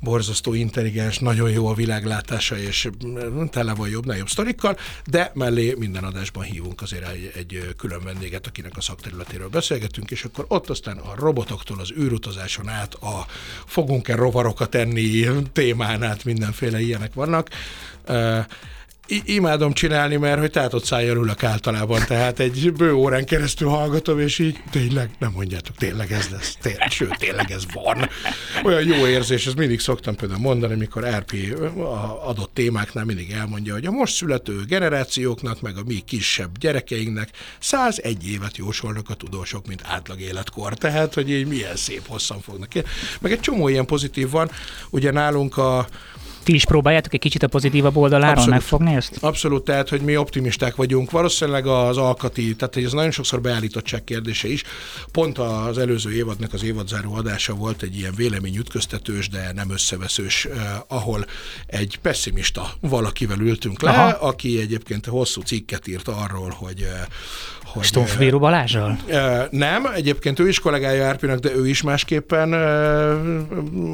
borzasztó 0.00 0.54
intelligens, 0.54 1.18
nagyon 1.18 1.50
jó 1.50 1.66
a 1.66 1.74
világlátása, 1.74 2.58
és 2.58 2.88
tele 3.50 3.74
van 3.74 3.88
jobb, 3.88 4.14
jobb 4.16 4.28
sztorikkal, 4.28 4.76
de 5.06 5.30
mellé 5.34 5.74
minden 5.78 6.04
adásban 6.04 6.44
hívunk 6.44 6.82
azért 6.82 7.08
egy, 7.08 7.32
egy 7.36 7.74
külön 7.76 7.93
külön 7.94 8.12
vendéget, 8.12 8.46
akinek 8.46 8.76
a 8.76 8.80
szakterületéről 8.80 9.48
beszélgetünk, 9.48 10.10
és 10.10 10.24
akkor 10.24 10.44
ott 10.48 10.70
aztán 10.70 10.98
a 10.98 11.14
robotoktól 11.16 11.80
az 11.80 11.90
űrutazáson 11.90 12.68
át 12.68 12.94
a 12.94 13.26
fogunk-e 13.66 14.14
rovarokat 14.14 14.74
enni 14.74 15.26
témán 15.52 16.02
át 16.02 16.24
mindenféle 16.24 16.80
ilyenek 16.80 17.14
vannak. 17.14 17.48
Imádom 19.06 19.72
csinálni, 19.72 20.16
mert 20.16 20.38
hogy 20.40 20.50
tátott 20.50 20.84
szájjal 20.84 21.16
ülök 21.16 21.42
általában, 21.42 22.00
tehát 22.06 22.38
egy 22.38 22.72
bő 22.72 22.92
órán 22.92 23.24
keresztül 23.24 23.68
hallgatom, 23.68 24.20
és 24.20 24.38
így 24.38 24.62
tényleg, 24.70 25.10
nem 25.18 25.32
mondjátok, 25.34 25.76
tényleg 25.76 26.12
ez 26.12 26.28
lesz, 26.28 26.56
tényleg, 26.60 26.90
sőt, 26.90 27.18
tényleg 27.18 27.50
ez 27.50 27.64
van. 27.72 28.08
Olyan 28.64 28.86
jó 28.86 29.06
érzés, 29.06 29.46
ezt 29.46 29.56
mindig 29.56 29.80
szoktam 29.80 30.16
például 30.16 30.40
mondani, 30.40 30.74
mikor 30.74 31.08
RP 31.08 31.32
adott 32.24 32.50
témáknál 32.54 33.04
mindig 33.04 33.30
elmondja, 33.30 33.72
hogy 33.72 33.86
a 33.86 33.90
most 33.90 34.14
születő 34.14 34.64
generációknak, 34.64 35.60
meg 35.60 35.76
a 35.76 35.82
mi 35.86 36.02
kisebb 36.06 36.58
gyerekeinknek 36.58 37.28
101 37.58 38.28
évet 38.28 38.56
jósolnak 38.56 39.10
a 39.10 39.14
tudósok, 39.14 39.66
mint 39.66 39.82
átlag 39.84 40.20
életkor. 40.20 40.74
Tehát, 40.74 41.14
hogy 41.14 41.30
így 41.30 41.46
milyen 41.46 41.76
szép 41.76 42.06
hosszan 42.06 42.40
fognak. 42.40 42.72
Meg 43.20 43.32
egy 43.32 43.40
csomó 43.40 43.68
ilyen 43.68 43.86
pozitív 43.86 44.30
van. 44.30 44.50
Ugye 44.90 45.10
nálunk 45.10 45.56
a 45.56 45.86
ti 46.44 46.54
is 46.54 46.64
próbáljátok 46.64 47.14
egy 47.14 47.20
kicsit 47.20 47.42
a 47.42 47.48
pozitívabb 47.48 47.96
oldaláról 47.96 48.30
Abszolút. 48.30 48.54
megfogni 48.54 48.94
ezt? 48.94 49.16
Abszolút, 49.20 49.64
tehát, 49.64 49.88
hogy 49.88 50.00
mi 50.00 50.16
optimisták 50.16 50.76
vagyunk. 50.76 51.10
Valószínűleg 51.10 51.66
az 51.66 51.96
alkati, 51.96 52.56
tehát 52.56 52.76
ez 52.76 52.92
nagyon 52.92 53.10
sokszor 53.10 53.40
beállítottság 53.40 54.04
kérdése 54.04 54.48
is. 54.48 54.62
Pont 55.12 55.38
az 55.38 55.78
előző 55.78 56.12
évadnak 56.12 56.52
az 56.52 56.64
évadzáró 56.64 57.14
adása 57.14 57.54
volt 57.54 57.82
egy 57.82 57.96
ilyen 57.96 58.14
véleményütköztetős, 58.16 59.28
de 59.28 59.52
nem 59.54 59.70
összeveszős, 59.70 60.44
eh, 60.44 60.60
ahol 60.88 61.26
egy 61.66 61.98
pessimista 62.02 62.70
valakivel 62.80 63.38
ültünk 63.38 63.82
le, 63.82 63.90
Aha. 63.90 64.26
aki 64.26 64.60
egyébként 64.60 65.06
hosszú 65.06 65.40
cikket 65.40 65.86
írt 65.86 66.08
arról, 66.08 66.56
hogy 66.58 66.82
eh, 66.82 67.06
hogy... 67.74 67.84
Stonfbíró 67.84 68.38
Balázsral? 68.38 68.98
Nem, 69.50 69.86
egyébként 69.94 70.38
ő 70.38 70.48
is 70.48 70.58
kollégája 70.58 71.06
Árpinak, 71.06 71.38
de 71.38 71.54
ő 71.54 71.68
is 71.68 71.82
másképpen 71.82 72.54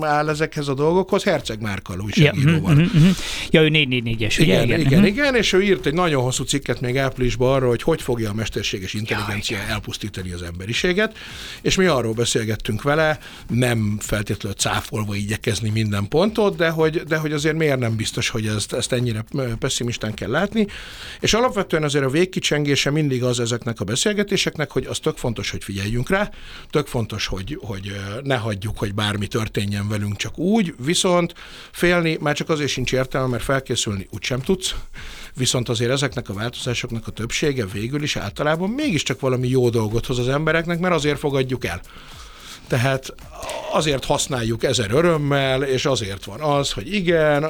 áll 0.01 0.29
ezekhez 0.29 0.69
a 0.69 0.75
dolgokhoz. 0.75 1.23
Herceg 1.23 1.61
Márkal 1.61 2.01
újságíróval. 2.01 2.75
Ja, 2.75 2.83
mm, 2.83 2.99
mm, 2.99 3.07
mm. 3.07 3.11
ja 3.51 3.63
ő 3.63 3.69
444-es, 3.73 4.41
ugye? 4.41 4.63
Igen, 4.63 4.65
igen, 4.65 4.81
igen, 4.81 4.93
uh-huh. 4.93 5.07
igen, 5.07 5.35
és 5.35 5.53
ő 5.53 5.63
írt 5.63 5.87
egy 5.87 5.95
nagyon 5.95 6.23
hosszú 6.23 6.45
cikket 6.45 6.81
még 6.81 6.99
áprilisban 6.99 7.55
arról, 7.55 7.69
hogy 7.69 7.83
hogy 7.83 8.03
fogja 8.03 8.31
a 8.31 8.35
mesterséges 8.35 8.95
intelligencia 8.95 9.57
ja, 9.57 9.73
elpusztítani 9.73 10.33
az 10.33 10.43
emberiséget, 10.43 11.19
és 11.63 11.77
mi 11.77 11.87
arról 11.87 12.13
beszélgettünk 12.13 12.83
vele, 12.83 13.19
nem 13.49 13.97
feltétlenül 14.01 14.59
cáfolva 14.59 15.15
igyekezni 15.15 15.71
minden 15.71 16.09
pontot, 16.09 16.57
de 16.57 16.69
hogy, 16.69 17.03
de 17.03 17.17
hogy 17.17 17.33
azért 17.33 17.57
miért 17.57 17.79
nem 17.79 17.97
biztos, 17.97 18.29
hogy 18.29 18.47
ezt, 18.47 18.73
ezt 18.73 18.93
ennyire 18.93 19.25
pessimistán 19.59 20.15
kell 20.15 20.31
látni, 20.31 20.67
és 21.21 21.35
alapvetően 21.35 21.83
azért 21.83 22.05
a 22.05 22.11
végkicsengése 22.11 22.91
mindig 22.91 23.25
az 23.25 23.41
ezeknek 23.41 23.70
ezeknek 23.71 23.89
a 23.89 23.93
beszélgetéseknek, 23.93 24.71
hogy 24.71 24.87
az 24.87 24.99
tök 24.99 25.17
fontos, 25.17 25.50
hogy 25.50 25.65
figyeljünk 25.65 26.09
rá, 26.09 26.31
tök 26.71 26.87
fontos, 26.87 27.27
hogy, 27.27 27.59
hogy 27.61 27.97
ne 28.23 28.37
hagyjuk, 28.37 28.79
hogy 28.79 28.95
bármi 28.95 29.27
történjen 29.27 29.89
velünk 29.89 30.17
csak 30.17 30.39
úgy, 30.39 30.75
viszont 30.85 31.35
félni 31.73 32.17
már 32.21 32.35
csak 32.35 32.49
azért 32.49 32.71
sincs 32.71 32.93
értelme, 32.93 33.29
mert 33.29 33.43
felkészülni 33.43 34.09
úgysem 34.11 34.41
tudsz, 34.41 34.75
viszont 35.35 35.69
azért 35.69 35.91
ezeknek 35.91 36.29
a 36.29 36.35
változásoknak 36.35 37.07
a 37.07 37.11
többsége 37.11 37.67
végül 37.67 38.03
is 38.03 38.17
általában 38.17 38.71
mégiscsak 38.71 39.21
valami 39.21 39.49
jó 39.49 39.71
dolgot 39.71 40.07
hoz 40.07 40.19
az 40.19 40.29
embereknek, 40.29 40.79
mert 40.79 40.95
azért 40.95 41.19
fogadjuk 41.19 41.65
el. 41.65 41.81
Tehát 42.71 43.15
azért 43.73 44.05
használjuk 44.05 44.65
ezer 44.65 44.91
örömmel, 44.91 45.62
és 45.62 45.85
azért 45.85 46.25
van 46.25 46.41
az, 46.41 46.73
hogy 46.73 46.95
igen, 46.95 47.45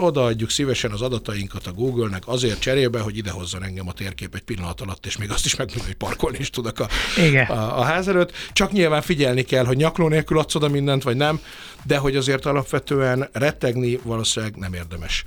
odaadjuk 0.00 0.50
szívesen 0.50 0.90
az 0.90 1.02
adatainkat 1.02 1.66
a 1.66 1.72
Google-nek 1.72 2.22
azért 2.26 2.60
cserébe, 2.60 3.00
hogy 3.00 3.16
idehozzon 3.16 3.64
engem 3.64 3.88
a 3.88 3.92
térkép 3.92 4.34
egy 4.34 4.42
pillanat 4.42 4.80
alatt, 4.80 5.06
és 5.06 5.16
még 5.16 5.30
azt 5.30 5.44
is 5.44 5.56
megmondom, 5.56 5.86
hogy 5.86 5.96
parkolni 5.96 6.36
is 6.40 6.50
tudok 6.50 6.78
a, 6.80 6.88
igen. 7.16 7.46
a, 7.46 7.78
a 7.78 7.82
ház 7.82 8.08
előtt. 8.08 8.32
Csak 8.52 8.72
nyilván 8.72 9.02
figyelni 9.02 9.42
kell, 9.42 9.64
hogy 9.64 9.76
nyakló 9.76 10.08
nélkül 10.08 10.38
adsz 10.38 10.54
oda 10.54 10.68
mindent, 10.68 11.02
vagy 11.02 11.16
nem, 11.16 11.40
de 11.82 11.96
hogy 11.96 12.16
azért 12.16 12.46
alapvetően 12.46 13.28
rettegni 13.32 13.98
valószínűleg 14.02 14.56
nem 14.56 14.74
érdemes. 14.74 15.24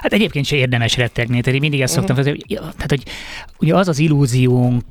Hát 0.00 0.12
egyébként 0.12 0.44
sem 0.44 0.58
érdemes 0.58 0.96
rettegni, 0.96 1.40
tehát 1.40 1.54
én 1.54 1.60
mindig 1.60 1.80
ezt 1.80 1.94
szoktam, 1.94 2.16
uh-huh. 2.18 2.36
tehát 2.48 2.88
hogy 2.88 3.02
ugye 3.58 3.74
az 3.74 3.88
az 3.88 3.98
illúziónk 3.98 4.84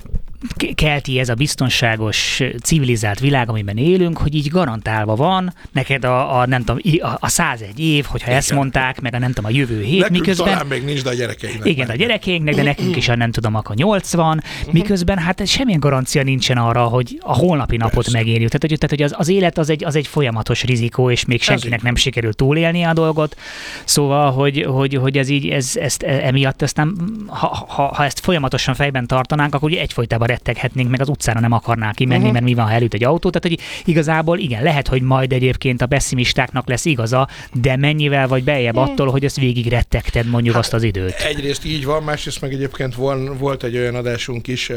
kelti 0.75 1.19
ez 1.19 1.29
a 1.29 1.33
biztonságos, 1.33 2.41
civilizált 2.63 3.19
világ, 3.19 3.49
amiben 3.49 3.77
élünk, 3.77 4.17
hogy 4.17 4.35
így 4.35 4.47
garantálva 4.47 5.15
van 5.15 5.53
neked 5.71 6.05
a, 6.05 6.39
a 6.39 6.45
nem 6.45 6.63
tudom, 6.63 6.81
a, 7.01 7.17
a 7.19 7.27
101 7.27 7.79
év, 7.79 8.05
hogyha 8.05 8.27
igen. 8.27 8.39
ezt 8.39 8.53
mondták, 8.53 9.01
meg 9.01 9.13
a 9.13 9.19
nem 9.19 9.31
tudom, 9.31 9.51
a 9.51 9.53
jövő 9.55 9.81
hét, 9.81 9.99
nekünk 9.99 10.19
miközben... 10.19 10.47
talán 10.47 10.67
még 10.67 10.83
nincs, 10.83 11.03
de 11.03 11.09
a 11.09 11.13
gyerekeinknek. 11.13 11.67
Igen, 11.67 11.89
a 11.89 11.95
gyerekeinknek, 11.95 12.55
de 12.55 12.63
nekünk 12.63 12.95
is 12.95 13.09
a 13.09 13.15
nem 13.15 13.31
tudom, 13.31 13.55
akkor 13.55 13.75
80, 13.75 14.37
uh-huh. 14.37 14.73
miközben 14.73 15.17
hát 15.17 15.47
semmilyen 15.47 15.79
garancia 15.79 16.23
nincsen 16.23 16.57
arra, 16.57 16.83
hogy 16.83 17.19
a 17.23 17.35
holnapi 17.35 17.77
napot 17.77 17.93
Persze. 17.93 18.17
megérjük. 18.17 18.49
Tehát, 18.49 18.61
hogy, 18.61 18.77
tehát, 18.77 18.89
hogy 18.89 19.01
az, 19.01 19.13
az 19.17 19.27
élet 19.27 19.57
az 19.57 19.69
egy, 19.69 19.85
az 19.85 19.95
egy 19.95 20.07
folyamatos 20.07 20.63
rizikó, 20.63 21.11
és 21.11 21.25
még 21.25 21.41
senkinek 21.41 21.81
nem 21.81 21.95
sikerült 21.95 22.35
túlélni 22.35 22.83
a 22.83 22.93
dolgot. 22.93 23.37
Szóval, 23.85 24.31
hogy, 24.31 24.65
hogy, 24.67 24.95
hogy 24.95 25.17
ez 25.17 25.29
így, 25.29 25.47
ez, 25.47 25.75
ezt 25.75 26.03
emiatt 26.03 26.61
aztán, 26.61 26.95
ha, 27.27 27.65
ha, 27.67 27.83
ha 27.83 28.05
ezt 28.05 28.19
folyamatosan 28.19 28.73
fejben 28.73 29.07
tartanánk, 29.07 29.55
akkor 29.55 29.69
ugye 29.69 29.81
egyfolytában 29.81 30.27
retteghetnénk, 30.29 30.89
meg 30.89 31.01
az 31.01 31.09
utcára 31.09 31.39
nem 31.39 31.51
akarnák 31.51 31.95
kimenni, 31.95 32.19
uh-huh. 32.19 32.33
mert 32.33 32.45
mi 32.45 32.53
van, 32.53 32.65
ha 32.65 32.71
elüt 32.71 32.93
egy 32.93 33.03
autó. 33.03 33.29
Tehát, 33.29 33.57
hogy 33.57 33.65
igazából 33.85 34.37
igen, 34.37 34.63
lehet, 34.63 34.87
hogy 34.87 35.01
majd 35.01 35.33
egyébként 35.33 35.81
a 35.81 35.87
pessimistáknak 35.87 36.67
lesz 36.67 36.85
igaza, 36.85 37.27
de 37.53 37.75
mennyivel 37.75 38.27
vagy 38.27 38.43
beljebb 38.43 38.75
uh-huh. 38.75 38.91
attól, 38.91 39.07
hogy 39.07 39.25
ezt 39.25 39.39
végig 39.39 39.67
rettegted 39.67 40.25
mondjuk 40.25 40.53
hát, 40.53 40.63
azt 40.63 40.73
az 40.73 40.83
időt. 40.83 41.13
Egyrészt 41.13 41.65
így 41.65 41.85
van, 41.85 42.03
másrészt 42.03 42.41
meg 42.41 42.53
egyébként 42.53 42.95
van, 42.95 43.37
volt 43.37 43.63
egy 43.63 43.77
olyan 43.77 43.95
adásunk 43.95 44.47
is, 44.47 44.71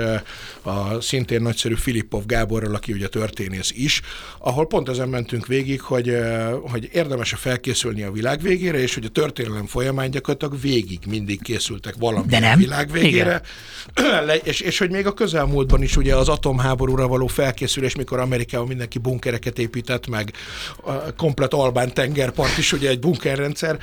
a 0.63 1.01
szintén 1.01 1.43
nagyszerű 1.43 1.75
Filippov 1.75 2.27
Gáborral, 2.27 2.75
aki 2.75 2.93
ugye 2.93 3.09
történész 3.09 3.73
is, 3.77 4.01
ahol 4.39 4.67
pont 4.67 4.89
ezen 4.89 5.09
mentünk 5.09 5.47
végig, 5.47 5.81
hogy, 5.81 6.17
hogy 6.71 6.89
érdemes-e 6.93 7.37
felkészülni 7.37 8.03
a 8.03 8.11
világ 8.13 8.41
végére, 8.41 8.79
és 8.79 8.95
hogy 8.95 9.05
a 9.05 9.09
történelem 9.09 9.67
folyamán 9.67 10.11
gyakorlatilag 10.11 10.61
végig 10.61 10.99
mindig 11.09 11.43
készültek 11.43 11.95
valami 11.99 12.35
a 12.37 12.57
világ 12.57 12.91
végére, 12.91 13.41
és, 14.43 14.61
és 14.61 14.79
hogy 14.79 14.91
még 14.91 15.07
a 15.07 15.13
közel 15.13 15.42
közelmúltban 15.43 15.83
is 15.83 15.97
ugye 15.97 16.17
az 16.17 16.29
atomháborúra 16.29 17.09
való 17.09 17.27
felkészülés, 17.27 17.97
mikor 17.97 18.19
Amerikában 18.19 18.67
mindenki 18.67 18.99
bunkereket 18.99 19.59
épített, 19.59 20.09
meg 20.09 20.33
komplet 21.17 21.55
Albán 21.55 21.95
tengerpart 21.95 22.59
is 22.59 22.73
ugye 22.73 22.89
egy 22.89 22.99
bunkerrendszer, 22.99 23.79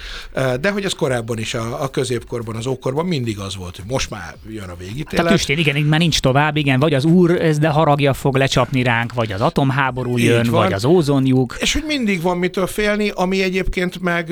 de 0.62 0.72
hogy 0.72 0.84
ez 0.84 0.94
korábban 0.94 1.38
is 1.38 1.54
a, 1.54 1.84
a 1.84 1.88
középkorban, 1.90 2.56
az 2.56 2.66
ókorban 2.66 3.06
mindig 3.06 3.40
az 3.40 3.56
volt, 3.56 3.76
hogy 3.76 3.86
most 3.88 4.10
már 4.10 4.36
jön 4.50 4.70
a 4.70 4.76
végítélet. 4.76 5.16
Tehát 5.16 5.32
tüstén, 5.32 5.58
igen, 5.58 5.82
már 5.82 6.00
nincs 6.00 6.20
tovább, 6.20 6.56
igen, 6.56 6.80
vagy 6.80 6.94
az 6.94 7.06
úr 7.06 7.32
ez 7.42 7.58
de 7.58 7.68
haragja 7.68 8.14
fog 8.14 8.36
lecsapni 8.36 8.84
ránk, 8.84 9.14
vagy 9.14 9.32
az 9.32 9.42
atomháború 9.42 10.18
jön, 10.18 10.50
vagy 10.50 10.74
az 10.74 10.86
ózonjuk. 10.86 11.58
És 11.60 11.74
hogy 11.74 11.84
mindig 11.88 12.22
van 12.22 12.38
mitől 12.38 12.68
félni, 12.68 13.12
ami 13.16 13.42
egyébként 13.42 14.02
meg, 14.02 14.32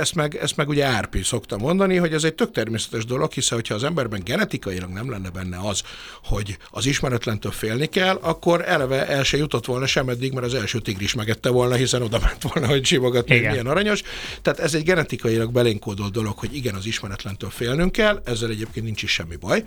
ezt 0.00 0.14
meg, 0.14 0.38
ezt 0.42 0.56
meg 0.56 0.68
ugye 0.68 0.84
Árpi 0.84 1.22
szokta 1.22 1.58
mondani, 1.58 1.96
hogy 1.96 2.12
ez 2.12 2.24
egy 2.24 2.34
tök 2.34 2.50
természetes 2.50 3.04
dolog, 3.04 3.32
hiszen 3.32 3.58
hogyha 3.58 3.74
az 3.74 3.84
emberben 3.84 4.22
genetikailag 4.24 4.90
nem 4.90 5.10
lenne 5.10 5.30
benne 5.30 5.58
az, 5.68 5.82
hogy 6.24 6.56
az 6.70 6.86
ismeretlentől 6.86 7.52
félni 7.52 7.86
kell, 7.86 8.18
akkor 8.20 8.68
eleve 8.68 9.06
el 9.06 9.22
se 9.22 9.36
jutott 9.36 9.66
volna 9.66 9.86
sem 9.86 10.08
eddig, 10.08 10.32
mert 10.32 10.46
az 10.46 10.54
első 10.54 10.78
tigris 10.78 11.14
megette 11.14 11.48
volna, 11.48 11.74
hiszen 11.74 12.02
oda 12.02 12.18
ment 12.18 12.42
volna, 12.42 12.68
hogy 12.68 12.84
simogatni, 12.84 13.38
milyen 13.38 13.66
aranyos. 13.66 14.02
Tehát 14.42 14.58
ez 14.58 14.74
egy 14.74 14.84
genetikailag 14.84 15.52
belénkódolt 15.52 16.12
dolog, 16.12 16.38
hogy 16.38 16.54
igen, 16.54 16.74
az 16.74 16.86
ismeretlentől 16.86 17.50
félnünk 17.50 17.92
kell, 17.92 18.22
ezzel 18.24 18.50
egyébként 18.50 18.84
nincs 18.84 19.02
is 19.02 19.10
semmi 19.10 19.36
baj. 19.36 19.64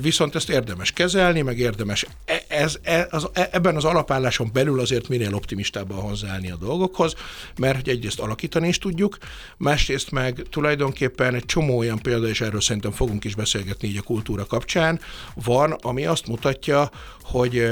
Viszont 0.00 0.34
ezt 0.34 0.50
érdemes 0.50 0.92
kezelni, 0.92 1.42
meg 1.42 1.58
érdemes 1.58 2.06
e, 2.24 2.43
ez, 2.54 2.78
ez, 2.82 3.26
e, 3.32 3.48
ebben 3.52 3.76
az 3.76 3.84
alapálláson 3.84 4.50
belül 4.52 4.80
azért 4.80 5.08
minél 5.08 5.34
optimistábban 5.34 6.00
hozzáállni 6.00 6.50
a 6.50 6.56
dolgokhoz, 6.56 7.14
mert 7.58 7.76
hogy 7.76 7.88
egyrészt 7.88 8.20
alakítani 8.20 8.68
is 8.68 8.78
tudjuk, 8.78 9.18
másrészt 9.56 10.10
meg 10.10 10.42
tulajdonképpen 10.50 11.34
egy 11.34 11.46
csomó 11.46 11.78
olyan 11.78 11.98
példa, 11.98 12.28
és 12.28 12.40
erről 12.40 12.60
szerintem 12.60 12.90
fogunk 12.90 13.24
is 13.24 13.34
beszélgetni 13.34 13.88
így 13.88 13.96
a 13.96 14.02
kultúra 14.02 14.44
kapcsán, 14.44 15.00
van, 15.34 15.72
ami 15.72 16.06
azt 16.06 16.26
mutatja, 16.26 16.90
hogy 17.22 17.68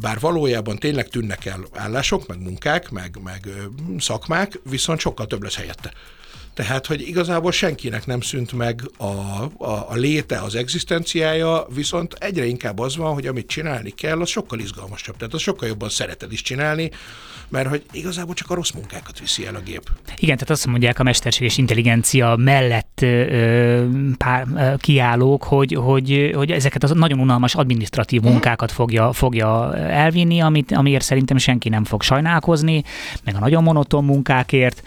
bár 0.00 0.20
valójában 0.20 0.78
tényleg 0.78 1.08
tűnnek 1.08 1.44
el 1.44 1.64
állások, 1.72 2.26
meg 2.26 2.42
munkák, 2.42 2.90
meg, 2.90 3.18
meg 3.24 3.48
szakmák, 3.98 4.60
viszont 4.70 5.00
sokkal 5.00 5.26
több 5.26 5.42
lesz 5.42 5.56
helyette. 5.56 5.92
Tehát, 6.54 6.86
hogy 6.86 7.08
igazából 7.08 7.52
senkinek 7.52 8.06
nem 8.06 8.20
szűnt 8.20 8.52
meg 8.52 8.90
a, 8.96 9.04
a, 9.04 9.86
a 9.88 9.94
léte, 9.94 10.38
az 10.38 10.54
egzisztenciája, 10.54 11.66
viszont 11.74 12.14
egyre 12.18 12.44
inkább 12.44 12.78
az 12.78 12.96
van, 12.96 13.12
hogy 13.12 13.26
amit 13.26 13.46
csinálni 13.46 13.90
kell, 13.90 14.20
az 14.20 14.28
sokkal 14.28 14.58
izgalmasabb. 14.58 15.16
Tehát 15.16 15.34
az 15.34 15.40
sokkal 15.40 15.68
jobban 15.68 15.88
szereted 15.88 16.32
is 16.32 16.42
csinálni, 16.42 16.90
mert 17.48 17.68
hogy 17.68 17.82
igazából 17.92 18.34
csak 18.34 18.50
a 18.50 18.54
rossz 18.54 18.70
munkákat 18.70 19.18
viszi 19.18 19.46
el 19.46 19.54
a 19.54 19.60
gép. 19.60 19.90
Igen, 20.18 20.34
tehát 20.36 20.50
azt 20.50 20.66
mondják 20.66 20.98
a 20.98 21.02
mesterséges 21.02 21.58
intelligencia 21.58 22.36
mellett 22.36 22.98
ö, 23.02 23.84
pár, 24.18 24.46
ö, 24.56 24.74
kiállók, 24.76 25.42
hogy, 25.42 25.74
hogy, 25.74 26.32
hogy 26.34 26.50
ezeket 26.50 26.82
az 26.82 26.90
nagyon 26.90 27.20
unalmas 27.20 27.54
administratív 27.54 28.20
mhm. 28.20 28.30
munkákat 28.30 28.72
fogja, 28.72 29.12
fogja 29.12 29.76
elvinni, 29.76 30.40
amit, 30.40 30.72
amiért 30.72 31.04
szerintem 31.04 31.36
senki 31.36 31.68
nem 31.68 31.84
fog 31.84 32.02
sajnálkozni, 32.02 32.84
meg 33.24 33.34
a 33.34 33.38
nagyon 33.38 33.62
monoton 33.62 34.04
munkákért 34.04 34.82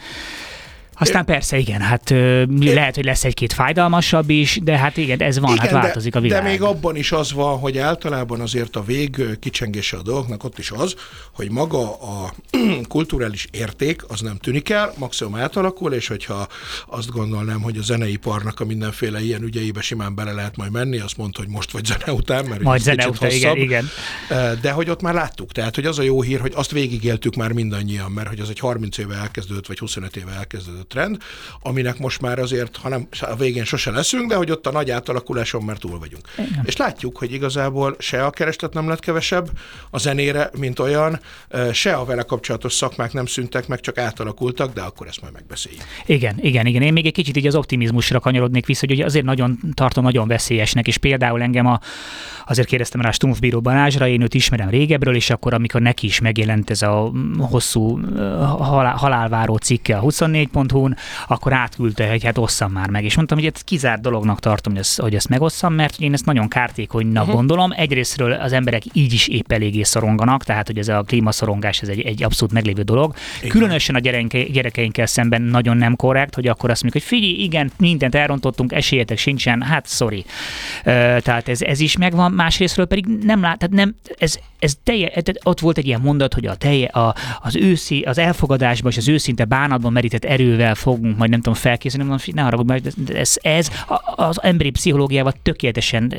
Aztán 0.98 1.24
persze, 1.24 1.58
igen, 1.58 1.80
hát 1.80 2.10
ö, 2.10 2.44
lehet, 2.60 2.94
hogy 2.94 3.04
lesz 3.04 3.24
egy-két 3.24 3.52
fájdalmasabb 3.52 4.30
is, 4.30 4.58
de 4.62 4.78
hát 4.78 4.96
igen, 4.96 5.20
ez 5.20 5.38
van, 5.38 5.50
hát 5.50 5.64
igen, 5.64 5.74
hát 5.74 5.84
változik 5.84 6.14
a 6.14 6.20
világ. 6.20 6.42
De 6.42 6.48
még 6.48 6.62
abban 6.62 6.96
is 6.96 7.12
az 7.12 7.32
van, 7.32 7.58
hogy 7.58 7.78
általában 7.78 8.40
azért 8.40 8.76
a 8.76 8.82
vég 8.82 9.38
kicsengése 9.40 9.96
a 9.96 10.02
dolgoknak 10.02 10.44
ott 10.44 10.58
is 10.58 10.70
az, 10.70 10.94
hogy 11.32 11.50
maga 11.50 11.92
a 11.92 12.34
kulturális 12.88 13.46
érték 13.50 14.02
az 14.08 14.20
nem 14.20 14.36
tűnik 14.36 14.70
el, 14.70 14.92
maximum 14.98 15.34
átalakul, 15.34 15.92
és 15.92 16.06
hogyha 16.06 16.48
azt 16.86 17.10
gondolnám, 17.10 17.60
hogy 17.60 17.76
a 17.76 17.82
zeneiparnak 17.82 18.60
a 18.60 18.64
mindenféle 18.64 19.20
ilyen 19.20 19.42
ügyeibe 19.42 19.80
simán 19.80 20.14
bele 20.14 20.32
lehet 20.32 20.56
majd 20.56 20.72
menni, 20.72 20.98
azt 20.98 21.16
mondta, 21.16 21.40
hogy 21.40 21.50
most 21.50 21.70
vagy 21.70 21.84
zene 21.84 22.12
után, 22.12 22.44
mert 22.44 22.62
majd 22.62 22.80
zene 22.80 23.08
után, 23.08 23.30
igen, 23.30 23.56
igen. 23.56 23.88
De 24.60 24.70
hogy 24.70 24.90
ott 24.90 25.02
már 25.02 25.14
láttuk, 25.14 25.52
tehát 25.52 25.74
hogy 25.74 25.86
az 25.86 25.98
a 25.98 26.02
jó 26.02 26.22
hír, 26.22 26.40
hogy 26.40 26.52
azt 26.54 26.70
végigéltük 26.70 27.34
már 27.34 27.52
mindannyian, 27.52 28.10
mert 28.10 28.28
hogy 28.28 28.40
az 28.40 28.48
egy 28.48 28.58
30 28.58 28.98
éve 28.98 29.14
elkezdődött, 29.14 29.66
vagy 29.66 29.78
25 29.78 30.16
éve 30.16 30.32
elkezdődött 30.32 30.87
trend, 30.88 31.16
aminek 31.62 31.98
most 31.98 32.20
már 32.20 32.38
azért, 32.38 32.76
hanem 32.76 33.08
a 33.20 33.36
végén 33.36 33.64
sose 33.64 33.90
leszünk, 33.90 34.28
de 34.28 34.34
hogy 34.34 34.50
ott 34.50 34.66
a 34.66 34.70
nagy 34.70 34.90
átalakuláson 34.90 35.62
már 35.62 35.76
túl 35.76 35.98
vagyunk. 35.98 36.28
Igen. 36.38 36.62
És 36.64 36.76
látjuk, 36.76 37.18
hogy 37.18 37.32
igazából 37.32 37.96
se 37.98 38.24
a 38.24 38.30
kereslet 38.30 38.72
nem 38.72 38.88
lett 38.88 39.00
kevesebb 39.00 39.50
a 39.90 39.98
zenére, 39.98 40.50
mint 40.58 40.78
olyan, 40.78 41.20
se 41.72 41.92
a 41.94 42.04
vele 42.04 42.22
kapcsolatos 42.22 42.72
szakmák 42.72 43.12
nem 43.12 43.26
szüntek 43.26 43.66
meg, 43.66 43.80
csak 43.80 43.98
átalakultak, 43.98 44.72
de 44.72 44.80
akkor 44.80 45.06
ezt 45.06 45.20
majd 45.20 45.32
megbeszéljük. 45.32 45.82
Igen, 46.06 46.36
igen, 46.40 46.66
igen. 46.66 46.82
Én 46.82 46.92
még 46.92 47.06
egy 47.06 47.12
kicsit 47.12 47.36
így 47.36 47.46
az 47.46 47.54
optimizmusra 47.54 48.20
kanyarodnék 48.20 48.66
vissza, 48.66 48.86
hogy 48.88 49.00
azért 49.00 49.24
nagyon 49.24 49.58
tartom 49.74 50.04
nagyon 50.04 50.28
veszélyesnek, 50.28 50.86
és 50.86 50.96
például 50.96 51.42
engem 51.42 51.66
a, 51.66 51.80
azért 52.46 52.68
kérdeztem 52.68 53.00
rá 53.00 53.10
Stumpfbíró 53.10 53.60
Balázsra, 53.60 54.08
én 54.08 54.22
őt 54.22 54.34
ismerem 54.34 54.68
régebről, 54.68 55.14
és 55.14 55.30
akkor 55.30 55.54
amikor 55.54 55.80
neki 55.80 56.06
is 56.06 56.20
megjelent 56.20 56.70
ez 56.70 56.82
a 56.82 57.12
hosszú 57.38 58.00
halál, 58.58 58.94
halálváró 58.94 59.56
cikke 59.56 59.96
a 59.96 60.00
24.hu-n, 60.78 60.96
akkor 61.26 61.52
átküldte, 61.52 62.08
hogy 62.08 62.24
hát 62.24 62.38
osszam 62.38 62.72
már 62.72 62.90
meg. 62.90 63.04
És 63.04 63.16
mondtam, 63.16 63.38
hogy 63.38 63.46
ez 63.54 63.60
kizárt 63.60 64.00
dolognak 64.00 64.40
tartom, 64.40 64.72
hogy 64.72 64.82
ezt, 64.82 65.00
hogy 65.00 65.14
ezt 65.14 65.28
megosszam, 65.28 65.74
mert 65.74 66.00
én 66.00 66.12
ezt 66.12 66.24
nagyon 66.24 66.48
kártékonynak 66.48 67.22
uh-huh. 67.22 67.36
gondolom. 67.36 67.72
Egyrésztről 67.76 68.32
az 68.32 68.52
emberek 68.52 68.82
így 68.92 69.12
is 69.12 69.28
épp 69.28 69.52
eléggé 69.52 69.82
szoronganak, 69.82 70.44
tehát 70.44 70.66
hogy 70.66 70.78
ez 70.78 70.88
a 70.88 71.02
klímaszorongás 71.06 71.82
ez 71.82 71.88
egy, 71.88 72.00
egy 72.00 72.22
abszolút 72.22 72.54
meglévő 72.54 72.82
dolog. 72.82 73.14
Igen. 73.38 73.50
Különösen 73.50 73.94
a 73.94 73.98
gyereke, 73.98 74.42
gyerekeinkkel 74.42 75.06
szemben 75.06 75.42
nagyon 75.42 75.76
nem 75.76 75.96
korrekt, 75.96 76.34
hogy 76.34 76.46
akkor 76.46 76.70
azt 76.70 76.82
mondjuk, 76.82 77.04
hogy 77.04 77.18
figyelj, 77.18 77.42
igen, 77.42 77.72
mindent 77.78 78.14
elrontottunk, 78.14 78.72
esélyetek 78.72 79.18
sincsen, 79.18 79.62
hát 79.62 79.88
sorry. 79.88 80.24
tehát 80.82 81.48
ez, 81.48 81.62
ez 81.62 81.80
is 81.80 81.96
megvan, 81.96 82.32
másrésztről 82.32 82.86
pedig 82.86 83.06
nem 83.06 83.40
lát, 83.40 83.58
tehát 83.58 83.74
nem, 83.74 83.94
ez, 84.18 84.38
ez 84.58 84.74
telje, 84.82 85.12
ott 85.42 85.60
volt 85.60 85.78
egy 85.78 85.86
ilyen 85.86 86.00
mondat, 86.00 86.34
hogy 86.34 86.46
a 86.46 86.54
telje, 86.54 86.86
a, 86.86 87.14
az 87.40 87.56
őszi, 87.56 88.00
az 88.00 88.18
elfogadásban 88.18 88.90
és 88.90 88.96
az 88.96 89.08
őszinte 89.08 89.44
bánatban 89.44 89.92
merített 89.92 90.24
erővel 90.24 90.67
fogunk 90.74 91.16
majd 91.16 91.30
nem 91.30 91.40
tudom 91.40 91.58
felkészülni, 91.58 92.08
mondom, 92.08 92.34
ne 92.34 92.44
arra, 92.44 92.56
hogy 92.56 92.92
ez, 93.14 93.36
ez 93.40 93.70
az 94.16 94.42
emberi 94.42 94.70
pszichológiával 94.70 95.34
tökéletesen 95.42 96.12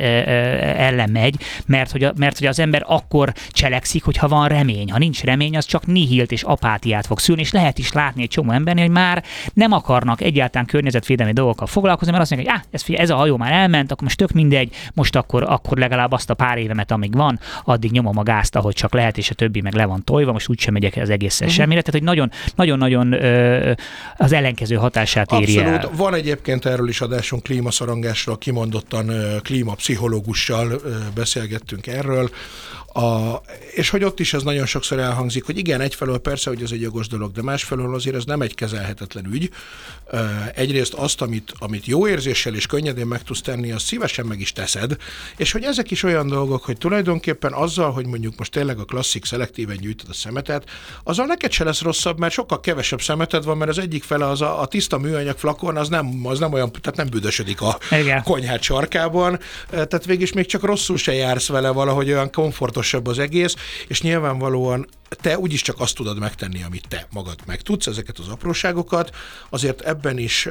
ellen 0.78 1.10
megy, 1.10 1.36
mert 1.66 1.92
hogy, 1.92 2.04
a, 2.04 2.14
mert 2.18 2.38
hogy 2.38 2.48
az 2.48 2.60
ember 2.60 2.84
akkor 2.88 3.34
cselekszik, 3.50 4.04
hogyha 4.04 4.28
van 4.28 4.48
remény. 4.48 4.92
Ha 4.92 4.98
nincs 4.98 5.24
remény, 5.24 5.58
az 5.58 5.66
csak 5.66 5.86
nihilt 5.86 6.32
és 6.32 6.44
apátiát 6.44 7.06
fog 7.06 7.20
szülni, 7.20 7.42
és 7.42 7.52
lehet 7.52 7.78
is 7.78 7.92
látni 7.92 8.22
egy 8.22 8.30
csomó 8.30 8.52
embernél, 8.52 8.84
hogy 8.84 8.94
már 8.94 9.24
nem 9.54 9.72
akarnak 9.72 10.22
egyáltalán 10.22 10.68
környezetvédelmi 10.68 11.34
dolgokkal 11.34 11.68
foglalkozni, 11.68 12.12
mert 12.12 12.24
azt 12.24 12.32
mondják, 12.32 12.56
hogy 12.56 12.66
ah, 12.66 12.74
ez, 12.96 13.02
ez 13.02 13.10
a 13.10 13.16
hajó 13.16 13.38
már 13.38 13.52
elment, 13.52 13.92
akkor 13.92 14.04
most 14.04 14.18
tök 14.18 14.32
mindegy, 14.32 14.76
most 14.94 15.16
akkor, 15.16 15.44
akkor 15.44 15.78
legalább 15.78 16.12
azt 16.12 16.30
a 16.30 16.34
pár 16.34 16.58
évemet, 16.58 16.92
amíg 16.92 17.16
van, 17.16 17.40
addig 17.64 17.92
nyomom 17.92 18.18
a 18.18 18.24
gázt, 18.24 18.56
ahogy 18.56 18.74
csak 18.74 18.94
lehet, 18.94 19.18
és 19.18 19.30
a 19.30 19.34
többi 19.34 19.62
meg 19.62 19.74
le 19.74 19.86
van 19.86 20.04
tojva, 20.04 20.32
most 20.32 20.50
úgysem 20.50 20.74
megyek 20.74 20.96
az 20.96 21.10
egészen 21.10 21.48
uh-huh. 21.48 21.64
semmire. 21.64 21.82
Tehát, 21.82 22.00
hogy 22.00 22.10
nagyon, 22.10 22.32
nagyon-nagyon 22.56 23.14
az 24.18 24.32
ellenkező 24.40 24.76
hatását 24.76 25.32
éri 25.32 25.58
Abszolút. 25.58 25.98
Van 25.98 26.14
egyébként 26.14 26.66
erről 26.66 26.90
is 26.90 27.02
adásunk 27.02 27.44
klímaszorongásról, 27.44 28.38
kimondottan 28.38 29.12
klímapszichológussal 29.42 30.82
beszélgettünk 31.16 31.88
erről. 31.88 32.30
A, 32.94 33.42
és 33.72 33.90
hogy 33.90 34.04
ott 34.04 34.20
is 34.20 34.34
ez 34.34 34.44
nagyon 34.44 34.66
sokszor 34.66 35.00
elhangzik, 35.00 35.46
hogy 35.46 35.58
igen, 35.58 35.82
egyfelől 35.82 36.18
persze, 36.18 36.50
hogy 36.50 36.62
ez 36.62 36.72
egy 36.72 36.82
jogos 36.82 37.08
dolog, 37.08 37.32
de 37.32 37.42
másfelől 37.42 37.96
azért 37.96 38.16
ez 38.16 38.26
nem 38.26 38.42
egy 38.42 38.56
kezelhetetlen 38.56 39.26
ügy. 39.34 39.50
Egyrészt 40.56 40.94
azt, 40.94 41.22
amit, 41.22 41.54
amit 41.60 41.86
jó 41.86 42.08
érzéssel 42.08 42.56
és 42.56 42.66
könnyedén 42.66 43.08
meg 43.08 43.24
tudsz 43.24 43.42
tenni, 43.42 43.72
azt 43.72 43.86
szívesen 43.86 44.26
meg 44.26 44.40
is 44.40 44.52
teszed, 44.52 44.96
és 45.38 45.52
hogy 45.52 45.64
ezek 45.64 45.92
is 45.92 46.04
olyan 46.04 46.28
dolgok, 46.28 46.64
hogy 46.64 46.78
tulajdonképpen 46.78 47.54
azzal, 47.54 47.92
hogy 47.92 48.06
mondjuk 48.06 48.38
most 48.38 48.52
tényleg 48.52 48.80
a 48.80 48.86
klasszik 48.86 49.26
szelektíven 49.26 49.78
gyűjtöd 49.78 50.10
a 50.10 50.14
szemetet, 50.14 50.70
azzal 51.04 51.26
neked 51.26 51.52
se 51.52 51.64
lesz 51.64 51.82
rosszabb, 51.82 52.20
mert 52.20 52.34
sokkal 52.34 52.60
kevesebb 52.60 53.02
szemeted 53.02 53.44
van, 53.44 53.58
mert 53.58 53.70
az 53.70 53.80
egyik 53.80 54.04
fele 54.04 54.28
az 54.28 54.42
a, 54.42 54.62
a 54.62 54.66
tiszta 54.66 54.98
műanyag 54.98 55.38
flakon, 55.38 55.78
az 55.78 55.90
nem, 55.90 56.20
az 56.24 56.40
nem 56.40 56.54
olyan, 56.54 56.72
tehát 56.72 56.98
nem 56.98 57.10
büdösödik 57.10 57.62
a 57.62 57.78
Igen. 57.92 58.24
konyhát 58.24 58.62
sarkában, 58.62 59.40
tehát 59.70 60.06
végig 60.06 60.32
még 60.34 60.46
csak 60.46 60.64
rosszul 60.64 60.98
se 60.98 61.14
jársz 61.14 61.48
vele 61.48 61.70
valahogy 61.70 62.12
olyan 62.12 62.32
komfortosabb 62.80 63.08
az 63.08 63.20
egész, 63.20 63.56
és 63.88 64.02
nyilvánvalóan 64.02 64.88
te 65.22 65.38
úgyis 65.38 65.62
csak 65.62 65.80
azt 65.80 65.96
tudod 65.96 66.20
megtenni, 66.20 66.64
amit 66.64 66.88
te 66.88 67.08
magad 67.12 67.40
meg 67.46 67.62
tudsz, 67.62 67.88
ezeket 67.88 68.18
az 68.18 68.28
apróságokat. 68.28 69.16
Azért 69.50 69.82
ebben 69.82 70.18
is, 70.18 70.46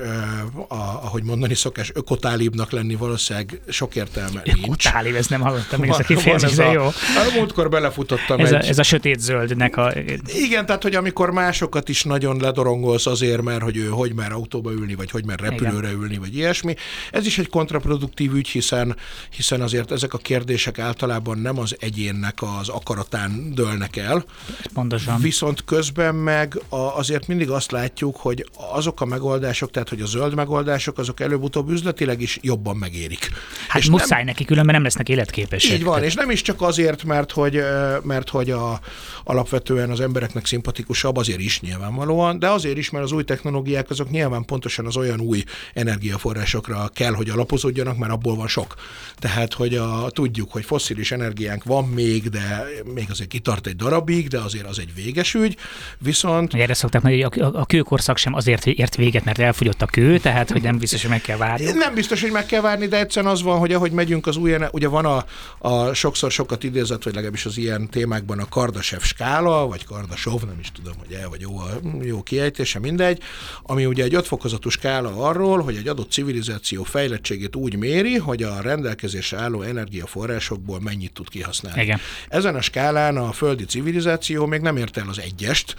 a, 0.69 0.75
ahogy 0.77 1.23
mondani 1.23 1.55
szokás, 1.55 1.91
ökotálibnak 1.95 2.71
lenni 2.71 2.95
valószínűleg 2.95 3.61
sok 3.69 3.97
értelme 3.97 4.43
nincs. 4.45 4.87
Ökotálib, 4.87 5.15
ez 5.15 5.27
nem 5.27 5.41
hallottam 5.41 5.81
még 5.81 5.91
ezt 5.91 6.01
a 6.01 6.03
kifejezést, 6.03 6.57
de 6.57 6.65
jó. 6.65 6.85
A 6.85 6.93
múltkor 7.35 7.69
belefutottam 7.69 8.41
ez 8.41 8.53
egy... 8.53 8.65
A, 8.65 8.69
ez 8.69 8.79
a 8.79 8.83
sötét 8.83 9.21
zöldnek 9.21 9.77
a... 9.77 9.93
Igen, 10.27 10.67
tehát, 10.67 10.83
hogy 10.83 10.95
amikor 10.95 11.31
másokat 11.31 11.89
is 11.89 12.03
nagyon 12.03 12.41
ledorongolsz 12.41 13.07
azért, 13.07 13.43
mert 13.43 13.63
hogy 13.63 13.77
ő 13.77 13.87
hogy 13.87 14.15
már 14.15 14.33
autóba 14.33 14.73
ülni, 14.73 14.95
vagy 14.95 15.11
hogy 15.11 15.25
már 15.25 15.39
repülőre 15.39 15.89
Igen. 15.89 16.01
ülni, 16.01 16.19
vagy 16.19 16.37
ilyesmi. 16.37 16.75
Ez 17.11 17.27
is 17.27 17.39
egy 17.39 17.49
kontraproduktív 17.49 18.35
ügy, 18.35 18.49
hiszen, 18.49 18.97
hiszen 19.31 19.61
azért 19.61 19.93
ezek 19.93 20.15
a 20.15 20.19
kérdések 20.19 20.79
általában 20.79 21.39
nem 21.39 21.59
az 21.59 21.77
egyénnek 22.19 22.43
az 22.61 22.69
akaratán 22.69 23.53
dőlnek 23.55 23.97
el, 23.97 24.25
Pontosan. 24.73 25.21
Viszont 25.21 25.65
közben 25.65 26.15
meg 26.15 26.61
azért 26.69 27.27
mindig 27.27 27.51
azt 27.51 27.71
látjuk, 27.71 28.17
hogy 28.17 28.47
azok 28.73 29.01
a 29.01 29.05
megoldások, 29.05 29.71
tehát 29.71 29.89
hogy 29.89 30.01
a 30.01 30.07
zöld 30.07 30.35
megoldások, 30.35 30.99
azok 30.99 31.21
előbb-utóbb 31.21 31.71
üzletileg 31.71 32.21
is 32.21 32.39
jobban 32.43 32.77
megérik. 32.77 33.31
Hát 33.69 33.83
és 33.83 33.89
muszáj 33.89 34.19
nem, 34.19 34.27
neki, 34.27 34.45
különben 34.45 34.75
nem 34.75 34.83
lesznek 34.83 35.09
életképesek. 35.09 35.73
Így 35.73 35.85
van, 35.85 35.95
tehát. 35.95 36.09
és 36.09 36.15
nem 36.15 36.31
is 36.31 36.43
csak 36.43 36.63
azért, 36.63 37.05
mert 37.05 37.33
hogy, 37.33 37.63
mert 38.03 38.29
hogy 38.29 38.51
a, 38.51 38.81
alapvetően 39.25 39.91
az 39.91 40.01
embereknek 40.01 40.47
szimpatikusabb, 40.47 41.17
azért 41.17 41.41
is 41.41 41.61
nyilvánvalóan, 41.61 42.39
de 42.39 42.49
azért 42.49 42.77
is, 42.77 42.91
mert 42.91 43.05
az 43.05 43.13
új 43.13 43.25
technológiák 43.25 43.91
azok 43.91 44.11
nyilván 44.11 44.45
pontosan 44.45 44.87
az 44.87 44.97
olyan 44.97 45.21
új 45.21 45.45
energiaforrásokra 45.75 46.89
kell, 46.95 47.13
hogy 47.13 47.29
alapozódjanak, 47.29 47.97
mert 47.97 48.13
abból 48.13 48.37
van 48.37 48.49
sok. 48.49 48.75
Tehát, 49.17 49.55
hogy 49.55 49.75
a, 49.75 50.11
tudjuk, 50.11 50.53
hogy 50.53 50.65
fosszilis 50.65 51.13
energiánk 51.13 51.65
van 51.65 51.85
még, 51.85 52.08
de 52.17 52.67
még 52.95 53.07
azért 53.11 53.29
kitart 53.29 53.67
egy 53.67 53.77
darabig, 53.77 54.29
de 54.29 54.39
azért 54.39 54.67
az 54.67 54.79
egy 54.79 54.95
véges 54.95 55.35
ügy, 55.35 55.57
viszont... 55.99 56.55
Erre 56.55 56.75
szokták 56.75 57.03
mondani, 57.03 57.23
hogy 57.23 57.41
a, 57.41 57.61
a 57.61 57.67
kőkorszak 57.67 58.17
sem 58.17 58.35
azért 58.35 58.67
ért 58.67 58.97
véget, 58.97 59.25
mert 59.25 59.39
elfogyott 59.39 59.83
a 59.83 59.87
kő, 59.87 60.19
tehát 60.19 60.51
hogy 60.51 60.63
nem 60.63 60.79
biztos, 60.79 61.01
hogy 61.01 61.11
meg 61.11 61.21
kell 61.21 61.37
várni. 61.37 61.65
Nem 61.73 61.95
biztos, 61.95 62.21
hogy 62.21 62.31
meg 62.31 62.47
kell 62.47 62.61
várni, 62.61 62.87
de 62.87 62.99
egyszerűen 62.99 63.33
az 63.33 63.43
van, 63.43 63.59
hogy 63.59 63.73
ahogy 63.73 63.91
megyünk 63.93 64.27
az 64.27 64.37
új, 64.37 64.55
ugye 64.71 64.89
van 64.89 65.05
a, 65.05 65.25
a 65.59 65.95
sokszor 65.95 66.31
sokat 66.31 66.65
idézett, 66.65 67.03
vagy 67.03 67.15
legalábbis 67.15 67.47
az 67.47 67.59
ilyen 67.59 67.89
témákban 67.89 68.39
a 68.39 68.49
Kardashev 68.49 69.01
skála, 69.01 69.67
vagy 69.67 69.85
Kardasov, 69.85 70.43
nem 70.43 70.59
is 70.61 70.73
tudom, 70.73 70.95
hogy 70.99 71.13
el 71.13 71.29
vagy 71.29 71.41
jó, 71.41 71.59
a, 71.59 71.69
jó 72.03 72.23
kiejtése, 72.23 72.79
mindegy, 72.79 73.23
ami 73.63 73.87
ugye 73.87 74.05
egy 74.05 74.15
ötfokozatú 74.15 74.69
skála 74.69 75.29
arról, 75.29 75.63
hogy 75.63 75.77
egy 75.77 75.89
adott 75.89 76.11
civilizáció 76.11 76.83
fejlettségét 76.83 77.57
úgy 77.57 77.77
méri, 77.77 78.17
hogy 78.17 78.43
a 78.43 78.61
rendelkezésre 78.61 79.39
álló 79.39 79.63
energiaforrásokból 79.63 80.81
mennyit 80.81 81.13
tud 81.13 81.29
kihasználni. 81.29 81.83
Igen. 81.83 81.98
Ezen 82.29 82.55
a 82.55 82.61
skálán 82.61 83.17
a 83.17 83.33
földi 83.33 83.65
civilizáció 83.65 84.47
még 84.47 84.61
nem 84.61 84.77
ért 84.77 84.97
el 84.97 85.07
az 85.09 85.21
egyest, 85.21 85.75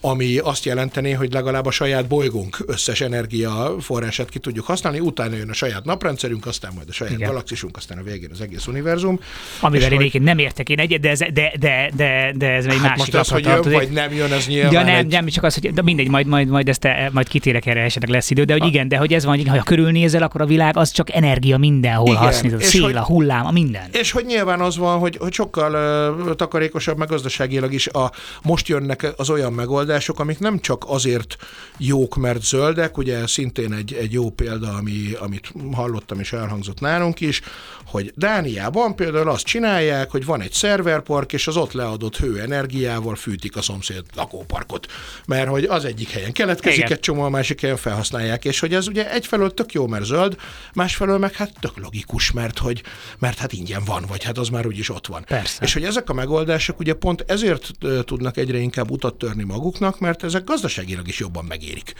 ami 0.00 0.38
azt 0.38 0.64
jelenteni, 0.64 1.12
hogy 1.12 1.32
legalább 1.32 1.66
a 1.66 1.70
saját 1.70 2.06
bolygónk 2.06 2.58
összes 2.66 3.00
energiaforrását 3.00 4.28
ki 4.28 4.38
tudjuk 4.38 4.66
használni, 4.66 5.00
utána 5.00 5.36
jön 5.36 5.50
a 5.50 5.52
saját 5.52 5.84
naprendszerünk, 5.84 6.46
aztán 6.46 6.72
majd 6.74 6.88
a 6.88 6.92
saját 6.92 7.12
Igen. 7.12 7.28
galaxisunk, 7.28 7.76
aztán 7.76 7.98
a 7.98 8.02
végén 8.02 8.30
az 8.32 8.40
egész 8.40 8.66
univerzum. 8.66 9.20
Amivel 9.60 9.92
én 9.92 10.10
hogy... 10.10 10.22
nem 10.22 10.38
értek 10.38 10.68
én 10.68 10.78
egyet, 10.78 11.00
de 11.00 11.10
ez, 11.10 11.18
de, 11.18 11.52
de, 11.58 11.90
de, 11.96 12.32
de 12.36 12.50
ez 12.50 12.64
egy 12.64 12.72
hát 12.72 12.82
másik 12.82 12.98
most 12.98 13.14
az, 13.14 13.28
hogy 13.28 13.44
jön, 13.44 13.62
vagy 13.62 13.90
nem 13.90 14.12
jön, 14.12 14.32
ez 14.32 14.46
nyilván 14.46 14.72
Ja 14.72 14.82
nem, 14.82 14.94
egy... 14.94 15.06
nem, 15.06 15.26
csak 15.26 15.44
az, 15.44 15.54
hogy 15.54 15.72
de 15.72 15.82
mindegy, 15.82 16.08
majd, 16.08 16.26
majd, 16.26 16.48
majd 16.48 16.68
ezt 16.68 16.88
majd 17.12 17.28
kitérek 17.28 17.66
erre 17.66 17.80
esetleg 17.80 18.10
lesz 18.10 18.30
idő, 18.30 18.44
de 18.44 18.52
hogy 18.52 18.62
a... 18.62 18.66
igen, 18.66 18.88
de 18.88 18.96
hogy 18.96 19.12
ez 19.12 19.24
van, 19.24 19.36
hogy 19.36 19.48
ha 19.48 19.62
körülnézel, 19.62 20.22
akkor 20.22 20.40
a 20.40 20.46
világ 20.46 20.76
az 20.76 20.90
csak 20.90 21.14
energia 21.14 21.58
mindenhol 21.58 22.14
használ, 22.14 22.54
a 22.54 22.60
szél, 22.60 22.82
hogy, 22.82 22.94
a 22.94 23.04
hullám, 23.04 23.46
a 23.46 23.50
minden. 23.50 23.88
És 23.92 24.10
hogy 24.10 24.24
nyilván 24.24 24.60
az 24.60 24.76
van, 24.76 24.98
hogy, 24.98 25.16
hogy 25.16 25.32
sokkal 25.32 25.63
uh, 25.72 26.34
takarékosabb, 26.34 26.98
meg 26.98 27.08
gazdaságilag 27.08 27.72
is 27.72 27.86
a, 27.86 28.12
most 28.42 28.68
jönnek 28.68 29.12
az 29.16 29.30
olyan 29.30 29.52
megoldások, 29.52 30.20
amik 30.20 30.38
nem 30.38 30.58
csak 30.58 30.84
azért 30.86 31.36
jók, 31.78 32.16
mert 32.16 32.42
zöldek, 32.42 32.96
ugye 32.98 33.26
szintén 33.26 33.72
egy, 33.72 33.92
egy 33.92 34.12
jó 34.12 34.30
példa, 34.30 34.72
ami, 34.72 35.12
amit 35.20 35.52
hallottam 35.72 36.20
és 36.20 36.32
elhangzott 36.32 36.80
nálunk 36.80 37.20
is, 37.20 37.40
hogy 37.86 38.12
Dániában 38.16 38.96
például 38.96 39.30
azt 39.30 39.44
csinálják, 39.44 40.10
hogy 40.10 40.24
van 40.24 40.40
egy 40.40 40.52
szerverpark, 40.52 41.32
és 41.32 41.46
az 41.46 41.56
ott 41.56 41.72
leadott 41.72 42.16
hőenergiával 42.16 43.14
fűtik 43.14 43.56
a 43.56 43.62
szomszéd 43.62 44.02
lakóparkot. 44.14 44.86
Mert 45.26 45.48
hogy 45.48 45.64
az 45.64 45.84
egyik 45.84 46.10
helyen 46.10 46.32
keletkezik 46.32 46.78
Igen. 46.78 46.92
egy 46.92 47.00
csomó, 47.00 47.22
a 47.22 47.28
másik 47.28 47.60
helyen 47.60 47.76
felhasználják, 47.76 48.44
és 48.44 48.60
hogy 48.60 48.74
ez 48.74 48.88
ugye 48.88 49.12
egyfelől 49.12 49.54
tök 49.54 49.72
jó, 49.72 49.86
mert 49.86 50.04
zöld, 50.04 50.36
másfelől 50.72 51.18
meg 51.18 51.32
hát 51.32 51.52
tök 51.60 51.78
logikus, 51.78 52.32
mert 52.32 52.58
hogy 52.58 52.82
mert 53.18 53.38
hát 53.38 53.52
ingyen 53.52 53.82
van, 53.84 54.04
vagy 54.08 54.24
hát 54.24 54.38
az 54.38 54.48
már 54.48 54.66
úgyis 54.66 54.90
ott 54.90 55.06
van. 55.06 55.24
Persze. 55.24 55.53
És 55.60 55.72
hogy 55.72 55.84
ezek 55.84 56.10
a 56.10 56.12
megoldások 56.12 56.78
ugye 56.78 56.94
pont 56.94 57.24
ezért 57.26 57.70
tudnak 58.04 58.36
egyre 58.36 58.58
inkább 58.58 58.90
utat 58.90 59.14
törni 59.14 59.44
maguknak, 59.44 60.00
mert 60.00 60.24
ezek 60.24 60.44
gazdaságilag 60.44 61.08
is 61.08 61.18
jobban 61.18 61.44
megérik 61.44 61.92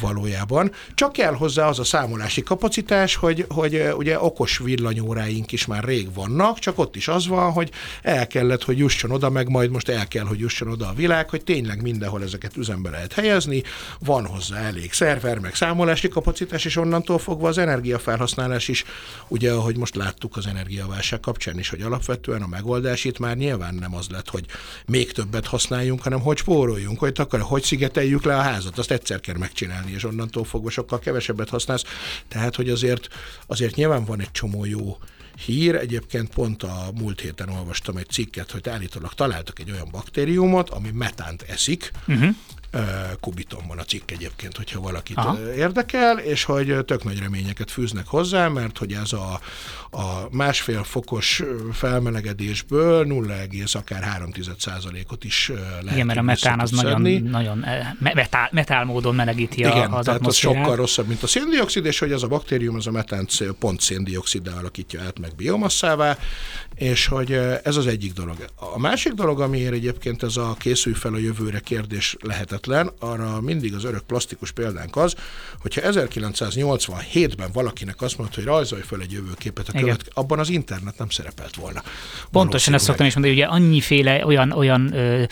valójában. 0.00 0.72
Csak 0.94 1.12
kell 1.12 1.34
hozzá 1.34 1.68
az 1.68 1.78
a 1.78 1.84
számolási 1.84 2.42
kapacitás, 2.42 3.14
hogy, 3.14 3.44
hogy 3.48 3.88
ugye 3.96 4.20
okos 4.20 4.58
villanyóráink 4.58 5.52
is 5.52 5.66
már 5.66 5.84
rég 5.84 6.14
vannak, 6.14 6.58
csak 6.58 6.78
ott 6.78 6.96
is 6.96 7.08
az 7.08 7.26
van, 7.26 7.52
hogy 7.52 7.70
el 8.02 8.26
kellett, 8.26 8.62
hogy 8.62 8.78
jusson 8.78 9.10
oda, 9.10 9.30
meg 9.30 9.48
majd 9.48 9.70
most 9.70 9.88
el 9.88 10.08
kell, 10.08 10.24
hogy 10.24 10.38
jusson 10.38 10.68
oda 10.68 10.88
a 10.88 10.92
világ, 10.92 11.30
hogy 11.30 11.44
tényleg 11.44 11.82
mindenhol 11.82 12.22
ezeket 12.22 12.56
üzembe 12.56 12.90
lehet 12.90 13.12
helyezni, 13.12 13.62
van 13.98 14.26
hozzá 14.26 14.60
elég 14.60 14.92
szerver, 14.92 15.38
meg 15.38 15.54
számolási 15.54 16.08
kapacitás, 16.08 16.64
és 16.64 16.76
onnantól 16.76 17.18
fogva 17.18 17.48
az 17.48 17.58
energiafelhasználás 17.58 18.68
is, 18.68 18.84
ugye 19.28 19.52
ahogy 19.52 19.76
most 19.76 19.94
láttuk 19.94 20.36
az 20.36 20.46
energiaválság 20.46 21.20
kapcsán 21.20 21.58
is, 21.58 21.68
hogy 21.68 21.80
alapvetően 21.82 22.42
a 22.42 22.46
megoldás 22.46 22.97
itt 23.04 23.18
már 23.18 23.36
nyilván 23.36 23.74
nem 23.74 23.94
az 23.94 24.08
lett, 24.08 24.28
hogy 24.28 24.44
még 24.86 25.12
többet 25.12 25.46
használjunk, 25.46 26.02
hanem 26.02 26.20
hogy 26.20 26.36
spóroljunk, 26.36 26.98
hogy 26.98 27.12
akar, 27.16 27.40
hogy 27.40 27.62
szigeteljük 27.62 28.24
le 28.24 28.36
a 28.36 28.40
házat, 28.40 28.78
azt 28.78 28.90
egyszer 28.90 29.20
kell 29.20 29.36
megcsinálni, 29.36 29.92
és 29.92 30.04
onnantól 30.04 30.44
fogva 30.44 30.70
sokkal 30.70 30.98
kevesebbet 30.98 31.48
használsz. 31.48 31.84
Tehát, 32.28 32.56
hogy 32.56 32.70
azért, 32.70 33.08
azért 33.46 33.74
nyilván 33.74 34.04
van 34.04 34.20
egy 34.20 34.30
csomó 34.30 34.64
jó 34.64 34.98
hír. 35.44 35.74
Egyébként 35.74 36.28
pont 36.28 36.62
a 36.62 36.90
múlt 36.94 37.20
héten 37.20 37.48
olvastam 37.48 37.96
egy 37.96 38.08
cikket, 38.08 38.50
hogy 38.50 38.68
állítólag 38.68 39.14
találtak 39.14 39.58
egy 39.58 39.70
olyan 39.70 39.88
baktériumot, 39.90 40.70
ami 40.70 40.90
metánt 40.90 41.42
eszik, 41.42 41.90
uh-huh. 42.06 42.34
Kubiton 43.20 43.66
van 43.68 43.78
a 43.78 43.82
cikk 43.82 44.10
egyébként, 44.10 44.56
hogyha 44.56 44.80
valakit 44.80 45.16
Aha. 45.16 45.54
érdekel, 45.54 46.18
és 46.18 46.44
hogy 46.44 46.84
tök 46.84 47.04
nagy 47.04 47.18
reményeket 47.18 47.70
fűznek 47.70 48.06
hozzá, 48.06 48.48
mert 48.48 48.78
hogy 48.78 48.92
ez 48.92 49.12
a, 49.12 49.40
a 49.90 50.28
másfél 50.30 50.84
fokos 50.84 51.42
felmelegedésből 51.72 53.04
0, 53.04 53.34
akár 53.72 54.02
3 54.02 54.30
ot 55.08 55.24
is 55.24 55.48
lehet 55.80 55.92
Igen, 55.92 56.06
mert 56.06 56.18
a 56.18 56.22
metán 56.22 56.60
az 56.60 56.70
nagyon, 56.70 57.02
nagyon 57.22 57.64
metál, 57.98 58.48
metál 58.52 58.84
módon 58.84 59.14
melegíti 59.14 59.58
Igen, 59.58 59.92
az 59.92 60.04
tehát 60.04 60.26
az 60.26 60.36
sokkal 60.36 60.76
rosszabb, 60.76 61.06
mint 61.06 61.22
a 61.22 61.26
széndiokszid, 61.26 61.84
és 61.84 61.98
hogy 61.98 62.12
ez 62.12 62.22
a 62.22 62.26
baktérium, 62.26 62.74
az 62.74 62.86
a 62.86 62.90
metánt 62.90 63.44
pont 63.58 63.80
széndioksziddá 63.80 64.52
alakítja 64.52 65.02
át, 65.02 65.18
meg 65.18 65.34
biomasszává, 65.36 66.18
és 66.74 67.06
hogy 67.06 67.32
ez 67.62 67.76
az 67.76 67.86
egyik 67.86 68.12
dolog. 68.12 68.44
A 68.54 68.78
másik 68.78 69.12
dolog, 69.12 69.40
amiért 69.40 69.72
egyébként 69.72 70.22
ez 70.22 70.36
a 70.36 70.54
készülj 70.58 70.94
fel 70.94 71.14
a 71.14 71.18
jövőre 71.18 71.60
kérdés 71.60 72.16
lehetetlen, 72.66 73.10
arra 73.10 73.40
mindig 73.40 73.74
az 73.74 73.84
örök 73.84 74.02
plastikus 74.02 74.52
példánk 74.52 74.96
az, 74.96 75.14
hogyha 75.60 75.80
1987-ben 75.84 77.50
valakinek 77.52 78.02
azt 78.02 78.18
mondta, 78.18 78.36
hogy 78.36 78.44
rajzolj 78.44 78.82
fel 78.82 79.00
egy 79.00 79.12
jövőképet 79.12 79.68
a 79.68 79.78
követ, 79.78 80.04
abban 80.14 80.38
az 80.38 80.48
internet 80.48 80.98
nem 80.98 81.08
szerepelt 81.08 81.56
volna. 81.56 81.82
Pontosan 82.30 82.74
ezt 82.74 82.84
szoktam 82.84 83.06
is 83.06 83.14
mondani, 83.14 83.34
hogy 83.34 83.44
ugye 83.44 83.54
annyiféle 83.54 84.26
olyan, 84.26 84.52
olyan 84.52 84.94
ö, 84.94 85.22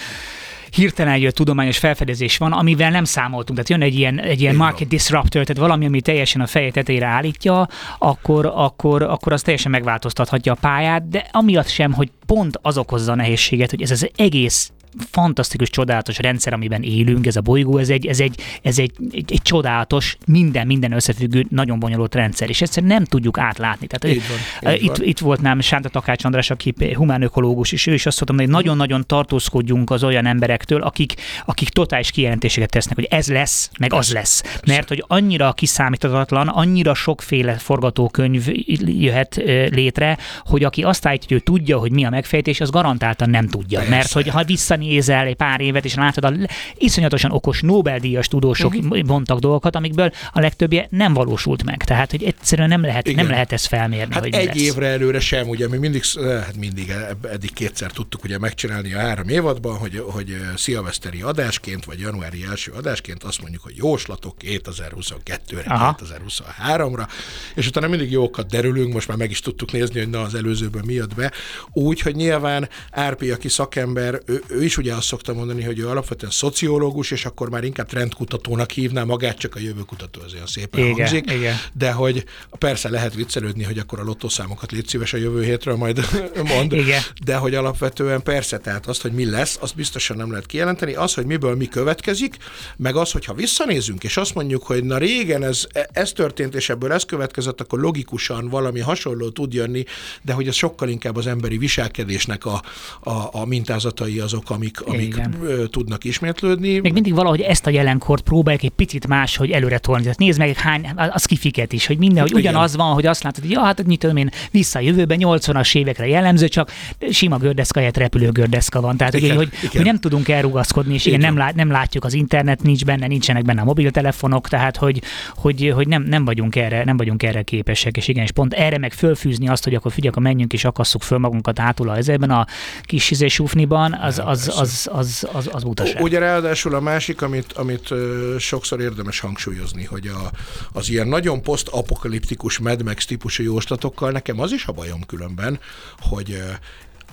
hirtelen 0.71 1.19
jött 1.19 1.35
tudományos 1.35 1.79
felfedezés 1.79 2.37
van, 2.37 2.53
amivel 2.53 2.91
nem 2.91 3.05
számoltunk. 3.05 3.59
Tehát 3.59 3.69
jön 3.69 3.91
egy 3.91 3.99
ilyen, 3.99 4.21
egy 4.21 4.41
ilyen 4.41 4.55
market 4.55 4.89
disruptor, 4.89 5.45
tehát 5.45 5.63
valami, 5.63 5.87
ami 5.87 6.01
teljesen 6.01 6.41
a 6.41 6.47
feje 6.47 6.71
tetejére 6.71 7.07
állítja, 7.07 7.69
akkor, 7.99 8.53
akkor, 8.55 9.03
akkor 9.03 9.33
az 9.33 9.43
teljesen 9.43 9.71
megváltoztathatja 9.71 10.53
a 10.53 10.57
pályát, 10.61 11.09
de 11.09 11.29
amiatt 11.33 11.69
sem, 11.69 11.93
hogy 11.93 12.11
pont 12.27 12.59
az 12.63 12.79
okozza 12.79 13.13
a 13.13 13.15
nehézséget, 13.15 13.71
hogy 13.71 13.83
ez 13.83 13.91
az 13.91 14.11
egész 14.17 14.71
fantasztikus, 15.11 15.71
csodálatos 15.71 16.19
rendszer, 16.19 16.53
amiben 16.53 16.83
élünk, 16.83 17.27
ez 17.27 17.37
a 17.37 17.41
bolygó, 17.41 17.79
ez 17.79 17.89
egy, 17.89 18.07
ez 18.07 18.21
egy, 18.21 18.41
ez 18.63 18.79
egy, 18.79 18.93
egy, 19.11 19.33
egy 19.33 19.43
csodálatos, 19.43 20.17
minden, 20.27 20.67
minden 20.67 20.93
összefüggő, 20.93 21.47
nagyon 21.49 21.79
bonyolult 21.79 22.15
rendszer, 22.15 22.49
és 22.49 22.63
egyszerűen 22.63 22.93
nem 22.93 23.05
tudjuk 23.05 23.39
átlátni. 23.39 23.87
Tehát 23.87 24.17
így 24.17 24.23
van, 24.29 24.75
így 24.75 24.83
itt, 24.83 24.97
van. 24.97 25.07
itt 25.07 25.19
volt 25.19 25.41
nálam 25.41 25.61
Sánta 25.61 25.89
Takács 25.89 26.25
András, 26.25 26.51
aki 26.51 26.75
humán 26.95 27.23
ökológus, 27.23 27.73
és 27.73 27.87
ő 27.87 27.95
is 27.95 28.07
azt 28.07 28.25
mondta, 28.25 28.45
hogy 28.45 28.55
nagyon-nagyon 28.55 29.07
tartózkodjunk 29.07 29.91
az 29.91 30.05
olyan 30.05 30.27
emberektől, 30.27 30.83
akik, 30.83 31.15
akik 31.45 31.69
totális 31.69 32.11
kijelentéseket 32.11 32.71
tesznek, 32.71 32.95
hogy 32.95 33.07
ez 33.11 33.29
lesz, 33.29 33.71
meg 33.79 33.93
az 33.93 34.13
lesz. 34.13 34.43
Mert 34.67 34.89
hogy 34.89 35.05
annyira 35.07 35.53
kiszámíthatatlan, 35.53 36.49
annyira 36.49 36.95
sokféle 36.95 37.53
forgatókönyv 37.53 38.49
jöhet 38.85 39.43
létre, 39.71 40.19
hogy 40.45 40.65
aki 40.65 40.83
azt 40.83 41.07
állítja, 41.07 41.27
hogy 41.29 41.37
ő 41.37 41.41
tudja, 41.41 41.79
hogy 41.79 41.93
mi 41.93 42.05
a 42.05 42.11
megfejtés, 42.11 42.61
az 42.61 42.71
garantáltan 42.71 43.31
nem 43.31 43.49
tudja. 43.49 43.83
Mert 43.89 44.13
hogy 44.13 44.29
ha 44.29 44.45
vissza 44.45 44.77
nézel 44.87 45.27
egy 45.27 45.37
pár 45.37 45.61
évet, 45.61 45.85
és 45.85 45.95
látod 45.95 46.25
a 46.25 46.33
iszonyatosan 46.77 47.31
okos 47.31 47.61
Nobel-díjas 47.61 48.29
tudósok 48.29 48.75
uh-huh. 48.75 49.03
mondtak 49.03 49.39
dolgokat, 49.39 49.77
amikből 49.77 50.11
a 50.33 50.41
legtöbbje 50.41 50.87
nem 50.91 51.15
valósult 51.15 51.65
meg. 51.65 51.85
Tehát, 51.85 52.11
hogy 52.11 52.23
egyszerűen 52.23 52.69
nem 52.69 52.83
lehet, 52.83 53.15
nem 53.15 53.29
lehet 53.29 53.53
ezt 53.53 53.67
felmérni. 53.67 54.15
Hát 54.15 54.23
hogy 54.23 54.35
egy 54.35 54.47
lesz. 54.47 54.57
évre 54.57 54.87
előre 54.87 55.21
sem, 55.21 55.49
ugye 55.49 55.69
mi 55.69 55.77
mindig, 55.77 56.03
hát 56.25 56.57
mindig 56.57 56.93
eddig 57.31 57.53
kétszer 57.53 57.91
tudtuk 57.91 58.25
ugye 58.25 58.39
megcsinálni 58.39 58.95
a 58.95 58.99
három 58.99 59.29
évadban, 59.29 59.77
hogy, 59.77 60.03
hogy 60.11 60.37
szilveszteri 60.57 61.23
adásként, 61.23 61.85
vagy 61.85 61.99
januári 61.99 62.45
első 62.51 62.73
adásként 62.73 63.23
azt 63.23 63.41
mondjuk, 63.41 63.63
hogy 63.63 63.77
jóslatok 63.77 64.37
2022-re, 64.41 65.65
2023-ra, 65.67 67.09
és 67.55 67.67
utána 67.67 67.89
mindig 67.89 68.11
jókat 68.11 68.47
derülünk, 68.47 68.93
most 68.93 69.09
már 69.09 69.17
meg 69.17 69.31
is 69.31 69.41
tudtuk 69.41 69.73
nézni, 69.73 69.99
hogy 69.99 70.11
na 70.11 70.21
az 70.21 70.35
előzőben 70.35 70.85
mi 70.85 70.93
jött 70.93 71.15
be. 71.15 71.33
Úgy, 71.73 72.01
hogy 72.01 72.15
nyilván 72.15 72.69
Árpi, 72.91 73.31
aki 73.31 73.49
szakember, 73.49 74.21
ő, 74.27 74.43
ő 74.49 74.63
is 74.67 74.77
ugye 74.77 74.95
azt 74.95 75.07
szokta 75.07 75.35
mondani, 75.35 75.63
hogy 75.63 75.79
ő 75.79 75.89
alapvetően 75.89 76.33
szociológus, 76.33 77.11
és 77.11 77.25
akkor 77.25 77.51
már 77.51 77.65
inkább 77.65 77.87
trendkutatónak 77.87 78.71
hívná 78.71 79.05
magát, 79.05 79.39
csak 79.39 79.55
a 79.55 79.59
jövőkutató 79.59 80.21
az 80.25 80.35
olyan 80.35 80.47
szépen 80.47 80.81
igen, 80.81 80.95
hangzik. 80.95 81.31
Igen. 81.31 81.57
De 81.73 81.93
hogy 81.93 82.25
persze 82.59 82.89
lehet 82.89 83.15
viccelődni, 83.15 83.65
hogy 83.65 83.79
akkor 83.79 84.01
a 84.01 84.03
lottószámokat 84.03 84.73
légy 84.73 84.87
szíves 84.87 85.13
a 85.13 85.17
jövő 85.17 85.45
hétről 85.45 85.77
majd 85.77 86.09
mond, 86.55 86.73
igen. 86.73 87.03
de 87.25 87.37
hogy 87.37 87.55
alapvetően 87.55 88.23
persze, 88.23 88.59
tehát 88.59 88.87
azt, 88.87 89.03
hogy 89.03 89.13
mi 89.13 89.25
lesz, 89.25 89.59
azt 89.61 89.75
biztosan 89.75 90.17
nem 90.17 90.31
lehet 90.31 90.47
kijelenteni. 90.47 90.95
Az, 90.95 91.15
hogy 91.15 91.27
miből 91.27 91.57
mi 91.57 91.69
következik, 91.69 92.37
meg 92.77 92.97
az, 92.97 93.11
hogyha 93.11 93.35
visszanézünk, 93.35 94.05
és 94.05 94.17
azt 94.17 94.35
mondjuk, 94.35 94.63
hogy 94.63 94.85
na 94.85 94.99
régen 94.99 95.43
ez, 95.43 95.67
ez 95.93 96.13
történt, 96.13 96.55
és 96.55 96.69
ebből 96.69 96.93
ez 96.93 97.05
következett, 97.05 97.61
akkor 97.61 97.81
logikusan 97.81 98.49
valami 98.49 98.81
hasonló 98.81 99.29
tud 99.29 99.53
jönni, 99.53 99.85
de 100.23 100.33
hogy 100.33 100.49
ez 100.49 100.55
sokkal 100.55 100.89
inkább 100.89 101.17
az 101.17 101.27
emberi 101.27 101.59
viselkedésnek 101.59 102.45
a, 102.45 102.63
a, 103.01 103.29
a 103.33 103.45
mintázatai 103.45 104.19
azok, 104.19 104.51
amik, 104.57 104.81
amik 104.81 105.07
Igen. 105.07 105.35
tudnak 105.71 106.05
ismétlődni. 106.05 106.79
Még 106.79 106.93
mindig 106.93 107.15
valahogy 107.15 107.41
ezt 107.41 107.67
a 107.67 107.71
jelenkort 107.71 108.23
próbálják 108.23 108.63
egy 108.63 108.71
picit 108.71 109.07
más, 109.07 109.37
hogy 109.37 109.51
előre 109.51 109.79
tolni. 109.79 110.03
Tehát 110.03 110.19
nézd 110.19 110.39
meg 110.39 110.57
hány, 110.57 110.91
az 111.11 111.25
kifiket 111.25 111.73
is, 111.73 111.87
hogy 111.87 111.99
minden, 111.99 112.23
hogy 112.23 112.33
ugyanaz 112.35 112.75
Igen. 112.75 112.87
van, 112.87 112.95
hogy 112.95 113.07
azt 113.07 113.23
látod, 113.23 113.43
hogy 113.43 113.53
ja, 113.53 113.61
hát 113.61 113.87
mit 113.87 113.99
tudom 113.99 114.17
én, 114.17 114.31
vissza 114.51 114.79
a 114.79 114.83
jövőben, 114.83 115.19
80-as 115.21 115.77
évekre 115.77 116.07
jellemző, 116.07 116.49
csak 116.49 116.73
sima 117.11 117.37
gördeszka 117.37 117.79
helyett 117.79 117.97
repülő 117.97 118.31
gördeszka 118.31 118.81
van. 118.81 118.97
Tehát, 118.97 119.15
igen, 119.15 119.37
hogy, 119.37 119.49
igen. 119.53 119.71
hogy, 119.73 119.85
nem 119.85 119.99
tudunk 119.99 120.29
elrugaszkodni, 120.29 120.95
és 120.95 121.07
igen, 121.07 121.21
nem, 121.21 121.37
lát, 121.37 121.55
nem 121.55 121.71
látjuk 121.71 122.05
az 122.05 122.13
internet, 122.13 122.63
nincs 122.63 122.85
benne, 122.85 123.07
nincsenek 123.07 123.45
benne 123.45 123.61
a 123.61 123.65
mobiltelefonok, 123.65 124.49
tehát 124.49 124.77
hogy, 124.77 125.03
hogy, 125.35 125.73
hogy 125.75 125.89
nem, 125.89 126.03
nem, 126.03 126.25
vagyunk 126.25 126.57
erre, 126.57 126.85
nem 126.85 126.97
vagyunk 126.97 127.23
erre 127.23 127.43
képesek, 127.43 127.97
és 127.97 128.09
igen, 128.09 128.25
és 128.25 128.31
pont 128.31 128.55
erre 128.55 128.79
meg 128.79 128.93
fölfűzni 128.93 129.49
azt, 129.49 129.65
hogy 129.65 129.75
akkor 129.75 129.93
figyelj, 129.93 130.11
akkor 130.11 130.23
menjünk 130.23 130.53
és 130.53 130.65
akasszuk 130.65 131.03
föl 131.03 131.19
magunkat 131.19 131.59
hátul 131.59 131.89
a 131.89 131.97
ezében 131.97 132.31
a 132.31 132.47
kis 132.83 133.11
izésúfniban, 133.11 133.93
az, 133.93 134.23
az, 134.25 134.46
az, 134.49 134.89
az, 134.93 135.29
az, 135.33 135.49
az 135.53 135.63
butaság. 135.63 136.03
Ugye 136.03 136.19
ráadásul 136.19 136.75
a 136.75 136.81
másik, 136.81 137.23
amit, 137.23 137.53
amit 137.53 137.95
sokszor 138.39 138.81
érdemes 138.81 139.21
hangsúlyozni, 139.21 139.85
hogy 139.85 140.07
a, 140.07 140.31
az 140.73 140.89
ilyen 140.89 141.09
nagyon 141.09 141.43
posztapokaliptikus 141.43 142.59
Mad 142.59 142.83
Max 142.83 143.05
típusú 143.07 143.43
jóslatokkal 143.43 144.11
nekem 144.11 144.41
az 144.41 144.53
is 144.53 144.65
a 144.67 144.73
bajom 144.73 145.07
különben, 145.07 145.61
hogy 145.99 146.43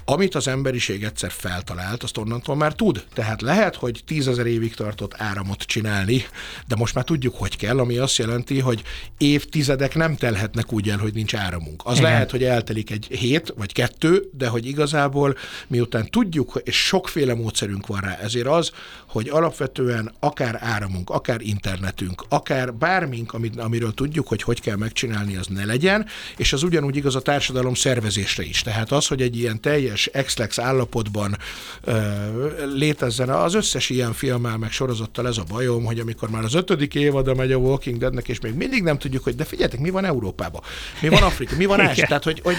amit 0.06 0.36
az 0.36 0.48
emberiség 0.48 1.04
egyszer 1.04 1.32
feltalált, 1.32 2.04
azt 2.04 2.18
onnantól 2.18 2.56
már 2.56 2.74
tud. 2.74 3.04
Tehát 3.14 3.42
lehet, 3.42 3.76
hogy 3.76 4.02
tízezer 4.06 4.46
évig 4.46 4.76
tartott 4.76 5.14
áramot 5.18 5.62
csinálni, 5.62 6.26
de 6.68 6.76
most 6.76 6.96
már 6.96 7.04
tudjuk, 7.04 7.36
hogy 7.36 7.58
kell, 7.58 7.80
ami 7.80 7.98
azt 7.98 8.18
jelenti, 8.18 8.60
hogy 8.60 8.84
évtizedek 9.18 9.96
nem 9.96 10.16
telhetnek 10.16 10.74
úgy 10.74 10.90
el, 10.90 10.98
hogy 10.98 11.14
nincs 11.14 11.36
áramunk. 11.36 11.82
Az 11.86 11.98
Igen. 11.98 12.12
lehet, 12.12 12.32
hogy 12.32 12.44
eltelik 12.44 12.92
egy 12.92 13.06
hét 13.06 13.54
vagy 13.58 13.72
kettő, 13.72 14.30
de 14.34 14.48
hogy 14.48 14.66
igazából 14.66 15.36
miután 15.68 16.10
tudjuk, 16.10 16.62
és 16.64 16.86
sokféle 16.86 17.34
módszerünk 17.36 17.88
van 17.88 18.00
rá, 18.00 18.18
ezért 18.22 18.48
az, 18.48 18.72
hogy 19.14 19.30
alapvetően 19.30 20.12
akár 20.20 20.58
áramunk, 20.62 21.10
akár 21.10 21.42
internetünk, 21.42 22.24
akár 22.30 22.74
bármink, 22.74 23.34
amit, 23.34 23.58
amiről 23.60 23.94
tudjuk, 23.94 24.28
hogy 24.28 24.42
hogy 24.42 24.62
kell 24.62 24.76
megcsinálni, 24.76 25.36
az 25.36 25.48
ne 25.48 25.66
legyen, 25.66 26.06
és 26.38 26.54
az 26.54 26.64
ugyanúgy 26.64 26.96
igaz 26.96 27.16
a 27.16 27.22
társadalom 27.22 27.74
szervezésre 27.74 28.44
is. 28.44 28.62
Tehát 28.62 28.92
az, 28.92 29.08
hogy 29.08 29.22
egy 29.22 29.38
ilyen 29.38 29.62
teljes 29.62 30.06
exlex 30.06 30.60
állapotban 30.60 31.38
létezzen. 32.76 33.30
Az 33.30 33.54
összes 33.54 33.90
ilyen 33.90 34.14
filmmel 34.14 34.58
meg 34.58 34.72
sorozattal 34.72 35.28
ez 35.28 35.38
a 35.38 35.44
bajom, 35.48 35.86
hogy 35.86 36.00
amikor 36.00 36.30
már 36.30 36.44
az 36.44 36.54
ötödik 36.54 36.96
évada 36.96 37.34
megy 37.34 37.52
a 37.52 37.58
Walking 37.58 37.98
Deadnek, 37.98 38.28
és 38.28 38.40
még 38.40 38.54
mindig 38.54 38.84
nem 38.84 38.98
tudjuk, 38.98 39.24
hogy 39.24 39.36
de 39.36 39.44
figyeljetek, 39.44 39.80
mi 39.80 39.90
van 39.90 40.06
Európában, 40.06 40.62
mi 41.02 41.10
van 41.10 41.24
Afrika, 41.24 41.56
mi 41.56 41.66
van 41.66 41.80
Ázsia, 41.80 42.06
tehát 42.08 42.24
hogy, 42.24 42.40
hogy, 42.44 42.58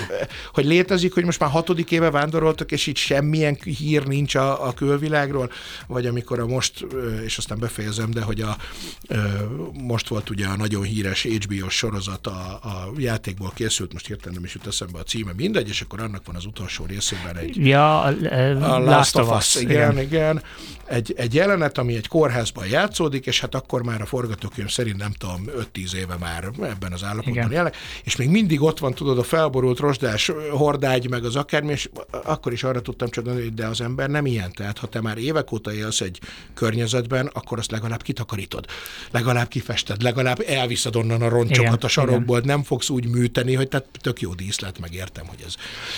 hogy 0.52 0.64
létezik, 0.64 1.14
hogy 1.14 1.24
most 1.24 1.40
már 1.40 1.50
hatodik 1.50 1.90
éve 1.90 2.10
vándoroltak, 2.10 2.72
és 2.72 2.86
itt 2.86 2.96
semmilyen 2.96 3.58
hír 3.78 4.06
nincs 4.06 4.34
a, 4.34 4.66
a 4.66 4.72
külvilágról, 4.72 5.50
vagy 5.86 6.06
amikor 6.06 6.38
a 6.38 6.43
most, 6.46 6.86
és 7.24 7.38
aztán 7.38 7.58
befejezem, 7.58 8.10
de 8.10 8.22
hogy 8.22 8.40
a 8.40 8.56
most 9.72 10.08
volt 10.08 10.30
ugye 10.30 10.46
a 10.46 10.56
nagyon 10.56 10.82
híres 10.82 11.22
HBO 11.22 11.68
sorozat 11.68 12.26
a, 12.26 12.60
a 12.62 12.92
játékból 12.96 13.52
készült, 13.54 13.92
most 13.92 14.06
hirtelen 14.06 14.34
nem 14.34 14.44
is 14.44 14.54
jut 14.54 14.66
eszembe 14.66 14.98
a 14.98 15.02
címe, 15.02 15.32
mindegy, 15.36 15.68
és 15.68 15.80
akkor 15.80 16.00
annak 16.00 16.26
van 16.26 16.36
az 16.36 16.44
utolsó 16.44 16.84
részében 16.84 17.36
egy... 17.36 17.66
Ja, 17.66 18.00
a, 18.00 18.74
a 18.74 18.78
Last 18.78 19.16
of 19.16 19.36
Us. 19.36 19.54
Igen, 19.54 19.92
igen. 19.92 20.02
igen 20.04 20.42
egy, 20.86 21.14
egy 21.16 21.34
jelenet, 21.34 21.78
ami 21.78 21.96
egy 21.96 22.08
kórházban 22.08 22.66
játszódik, 22.66 23.26
és 23.26 23.40
hát 23.40 23.54
akkor 23.54 23.82
már 23.82 24.00
a 24.00 24.06
forgatókönyv 24.06 24.70
szerint 24.70 24.96
nem 24.96 25.12
tudom, 25.18 25.44
5-10 25.74 25.94
éve 25.94 26.16
már 26.20 26.50
ebben 26.62 26.92
az 26.92 27.04
állapotban 27.04 27.50
jelenleg, 27.50 27.74
és 28.04 28.16
még 28.16 28.28
mindig 28.28 28.62
ott 28.62 28.78
van, 28.78 28.94
tudod, 28.94 29.18
a 29.18 29.22
felborult 29.22 29.78
rozsdás 29.78 30.30
hordágy, 30.50 31.08
meg 31.08 31.24
az 31.24 31.36
akármi, 31.36 31.72
és 31.72 31.88
akkor 32.24 32.52
is 32.52 32.64
arra 32.64 32.80
tudtam 32.80 33.08
csak 33.08 33.28
hogy 33.28 33.54
de 33.54 33.66
az 33.66 33.80
ember 33.80 34.08
nem 34.08 34.26
ilyen. 34.26 34.52
Tehát 34.52 34.78
ha 34.78 34.86
te 34.86 35.00
már 35.00 35.18
évek 35.18 35.52
óta 35.52 35.72
élsz 35.72 36.00
egy 36.00 36.20
környezetben, 36.54 37.30
akkor 37.32 37.58
azt 37.58 37.70
legalább 37.70 38.02
kitakarítod, 38.02 38.66
legalább 39.10 39.48
kifested, 39.48 40.02
legalább 40.02 40.44
elviszed 40.46 40.96
onnan 40.96 41.22
a 41.22 41.28
roncsokat 41.28 41.72
igen, 41.72 41.78
a 41.82 41.88
sarokból, 41.88 42.38
igen. 42.38 42.48
nem 42.48 42.62
fogsz 42.62 42.88
úgy 42.88 43.06
műteni, 43.06 43.54
hogy 43.54 43.68
tehát 43.68 43.86
tök 44.00 44.20
jó 44.20 44.34
díszlet, 44.34 44.78
megértem, 44.78 45.26
hogy 45.26 45.42
ez 45.46 45.54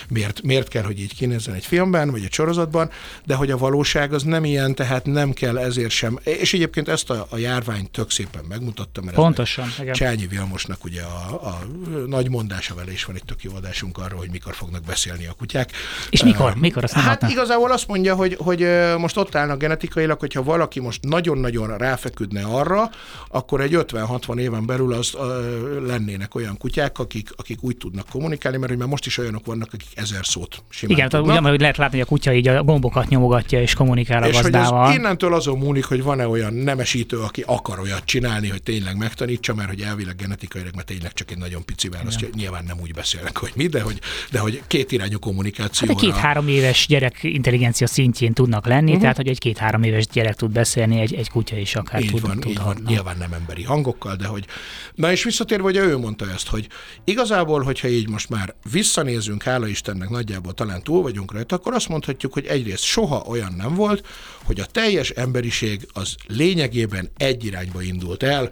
miért, 0.09 0.43
miért 0.43 0.69
kell, 0.69 0.83
hogy 0.83 1.01
így 1.01 1.15
kinézzen 1.15 1.55
egy 1.55 1.67
filmben, 1.67 2.11
vagy 2.11 2.25
egy 2.25 2.33
sorozatban, 2.33 2.91
de 3.25 3.35
hogy 3.35 3.51
a 3.51 3.57
valóság 3.57 4.13
az 4.13 4.23
nem 4.23 4.45
ilyen, 4.45 4.75
tehát 4.75 5.05
nem 5.05 5.33
kell 5.33 5.59
ezért 5.59 5.91
sem, 5.91 6.19
és 6.23 6.55
egyébként 6.55 6.89
ezt 6.89 7.11
a, 7.11 7.27
a 7.31 7.37
járvány 7.37 7.91
tök 7.91 8.11
szépen 8.11 8.45
megmutatta, 8.49 9.03
mert 9.03 9.17
Pontosan, 9.17 9.69
igen. 9.81 9.95
Csányi 9.95 10.27
Vilmosnak 10.27 10.85
ugye 10.85 11.03
a, 11.03 11.47
a 11.47 11.67
nagy 12.07 12.31
mondása 12.31 12.75
vele 12.75 12.93
is 12.93 13.05
van 13.05 13.17
egy 13.17 13.25
tök 13.25 13.43
jó 13.43 13.55
adásunk 13.55 13.99
arról, 13.99 14.19
hogy 14.19 14.31
mikor 14.31 14.55
fognak 14.55 14.83
beszélni 14.83 15.27
a 15.27 15.33
kutyák. 15.33 15.71
És 16.11 16.23
mikor? 16.23 16.51
Uh, 16.51 16.61
mikor 16.61 16.85
azt 16.85 16.93
Hát 16.93 17.05
hallottam? 17.05 17.29
igazából 17.31 17.73
azt 17.73 17.89
mondja, 17.89 18.15
hogy, 18.15 18.37
hogy 18.39 18.67
most 18.99 19.17
ott 19.17 19.35
állnak 19.35 19.59
genetikailag, 19.59 20.21
hogyha 20.27 20.43
valaki 20.43 20.81
most 20.81 21.05
nagyon-nagyon 21.05 21.77
ráfeküdne 21.79 22.43
arra, 22.45 22.91
akkor 23.29 23.61
egy 23.61 23.73
50-60 23.75 24.39
éven 24.39 24.67
belül 24.67 24.93
az 24.93 25.15
uh, 25.15 25.87
lennének 25.87 26.35
olyan 26.35 26.57
kutyák, 26.59 26.99
akik, 26.99 27.29
akik 27.37 27.63
úgy 27.63 27.77
tudnak 27.77 28.07
kommunikálni, 28.11 28.59
mert 28.59 28.77
már 28.77 28.89
most 28.89 29.07
is 29.07 29.19
olyanok 29.19 29.47
vannak, 29.47 29.69
akik 29.73 29.89
ezer 29.95 30.27
szót 30.27 30.63
simán 30.69 30.97
Igen, 30.97 31.09
tudnak. 31.09 31.31
ugyan, 31.31 31.51
hogy 31.51 31.61
lehet 31.61 31.77
látni, 31.77 31.99
hogy 31.99 32.07
a 32.07 32.11
kutya 32.11 32.33
így 32.33 32.49
a 32.49 32.63
gombokat 32.63 33.09
nyomogatja 33.09 33.61
és 33.61 33.75
kommunikál 33.75 34.23
a 34.23 34.29
és 34.29 34.41
gazdával. 34.41 34.87
Hogy 34.87 34.95
innentől 34.95 35.35
azon 35.35 35.59
múlik, 35.59 35.85
hogy 35.85 36.03
van-e 36.03 36.29
olyan 36.29 36.55
nemesítő, 36.55 37.19
aki 37.19 37.43
akar 37.47 37.79
olyat 37.79 38.05
csinálni, 38.05 38.49
hogy 38.49 38.63
tényleg 38.63 38.97
megtanítsa, 38.97 39.55
mert 39.55 39.69
hogy 39.69 39.81
elvileg 39.81 40.17
genetikailag, 40.17 40.75
mert 40.75 40.87
tényleg 40.87 41.13
csak 41.13 41.31
egy 41.31 41.39
nagyon 41.39 41.65
pici 41.65 41.89
válasz, 41.89 42.17
nyilván 42.35 42.65
nem 42.67 42.77
úgy 42.83 42.93
beszélnek, 42.93 43.37
hogy 43.37 43.53
mi, 43.55 43.67
de 43.67 43.81
hogy, 43.81 43.99
de 44.31 44.39
hogy 44.39 44.63
két 44.67 44.93
irányú 44.93 45.19
kommunikáció. 45.19 45.89
Hát 45.89 45.97
egy 45.97 46.11
két-három 46.11 46.49
éves 46.49 46.87
gyerek 46.87 47.19
intelligencia 47.23 47.87
szintjén 47.87 48.33
tudnak 48.33 48.67
lenni, 48.67 48.87
uh-huh. 48.87 49.01
tehát 49.01 49.17
hogy 49.17 49.29
egy 49.29 49.39
két-három 49.39 49.83
éves 49.83 50.07
gyerek 50.17 50.35
tud 50.35 50.51
beszélni, 50.51 51.01
egy, 51.01 51.15
egy 51.15 51.31
kutya 51.31 51.57
is 51.57 51.75
akár 51.75 52.03
így 52.03 52.11
tud, 52.11 52.21
van, 52.21 52.41
tud, 52.41 52.51
így 52.51 52.59
van. 52.59 52.83
Nyilván 52.87 53.17
nem 53.19 53.33
emberi 53.33 53.63
hangokkal, 53.63 54.17
de 54.17 54.27
hogy... 54.27 54.47
Na 54.95 55.13
és 55.13 55.25
visszatérve, 55.25 55.63
hogy 55.63 55.77
ő 55.77 55.99
mondta 55.99 56.31
ezt, 56.31 56.49
hogy 56.49 56.69
igazából, 57.05 57.63
hogyha 57.63 57.89
így 57.89 58.09
most 58.09 58.29
már 58.29 58.55
visszanézünk, 58.71 59.43
hála 59.43 59.67
Istennek 59.67 60.09
nagyjából 60.09 60.53
talán 60.53 60.83
túl 60.83 61.03
vagyunk 61.03 61.33
rajta, 61.33 61.57
akkor 61.57 61.75
azt 61.75 61.89
mondhatjuk, 61.89 62.33
hogy 62.33 62.47
egyrészt 62.47 62.83
soha 62.83 63.25
olyan 63.27 63.55
nem 63.57 63.75
volt, 63.75 64.07
hogy 64.43 64.61
a 64.61 64.65
teljes 64.65 65.11
emberiség 65.11 65.87
az 65.93 66.15
lényegében 66.27 67.11
egy 67.17 67.45
irányba 67.45 67.83
indult 67.83 68.23
el, 68.23 68.51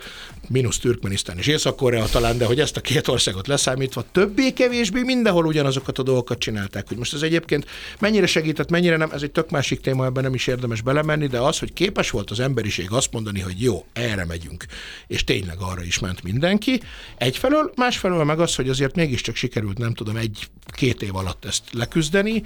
mínusz 0.48 0.79
Türkmenisztán 0.79 1.38
és 1.38 1.46
Észak-Korea 1.46 2.05
talán, 2.05 2.38
de 2.38 2.44
hogy 2.44 2.61
ezt 2.61 2.77
a 2.77 2.81
két 2.81 3.09
országot 3.09 3.46
leszámítva 3.46 4.05
többé-kevésbé 4.12 5.03
mindenhol 5.03 5.46
ugyanazokat 5.46 5.98
a 5.98 6.03
dolgokat 6.03 6.38
csinálták. 6.38 6.88
Hogy 6.88 6.96
most 6.96 7.14
ez 7.14 7.22
egyébként 7.22 7.66
mennyire 7.98 8.27
segített, 8.27 8.70
mennyire 8.70 8.96
nem, 8.96 9.11
ez 9.11 9.22
egy 9.22 9.31
tök 9.31 9.50
másik 9.50 9.81
téma, 9.81 10.05
ebben 10.05 10.22
nem 10.22 10.35
is 10.35 10.46
érdemes 10.46 10.81
belemenni, 10.81 11.27
de 11.27 11.38
az, 11.44 11.59
hogy 11.59 11.72
képes 11.72 12.11
volt 12.11 12.30
az 12.30 12.40
emberiség 12.40 12.90
azt 12.90 13.12
mondani, 13.12 13.40
hogy 13.40 13.62
jó, 13.62 13.85
erre 13.92 14.24
megyünk, 14.24 14.64
és 15.07 15.24
tényleg 15.24 15.57
arra 15.61 15.83
is 15.83 15.98
ment 15.98 16.22
mindenki. 16.22 16.80
Egyfelől, 17.16 17.72
másfelől 17.76 18.24
meg 18.24 18.40
az, 18.40 18.54
hogy 18.54 18.68
azért 18.68 18.94
mégiscsak 18.94 19.35
sikerült, 19.35 19.78
nem 19.78 19.94
tudom, 19.94 20.16
egy-két 20.16 21.02
év 21.02 21.16
alatt 21.16 21.44
ezt 21.44 21.62
leküzdeni, 21.72 22.42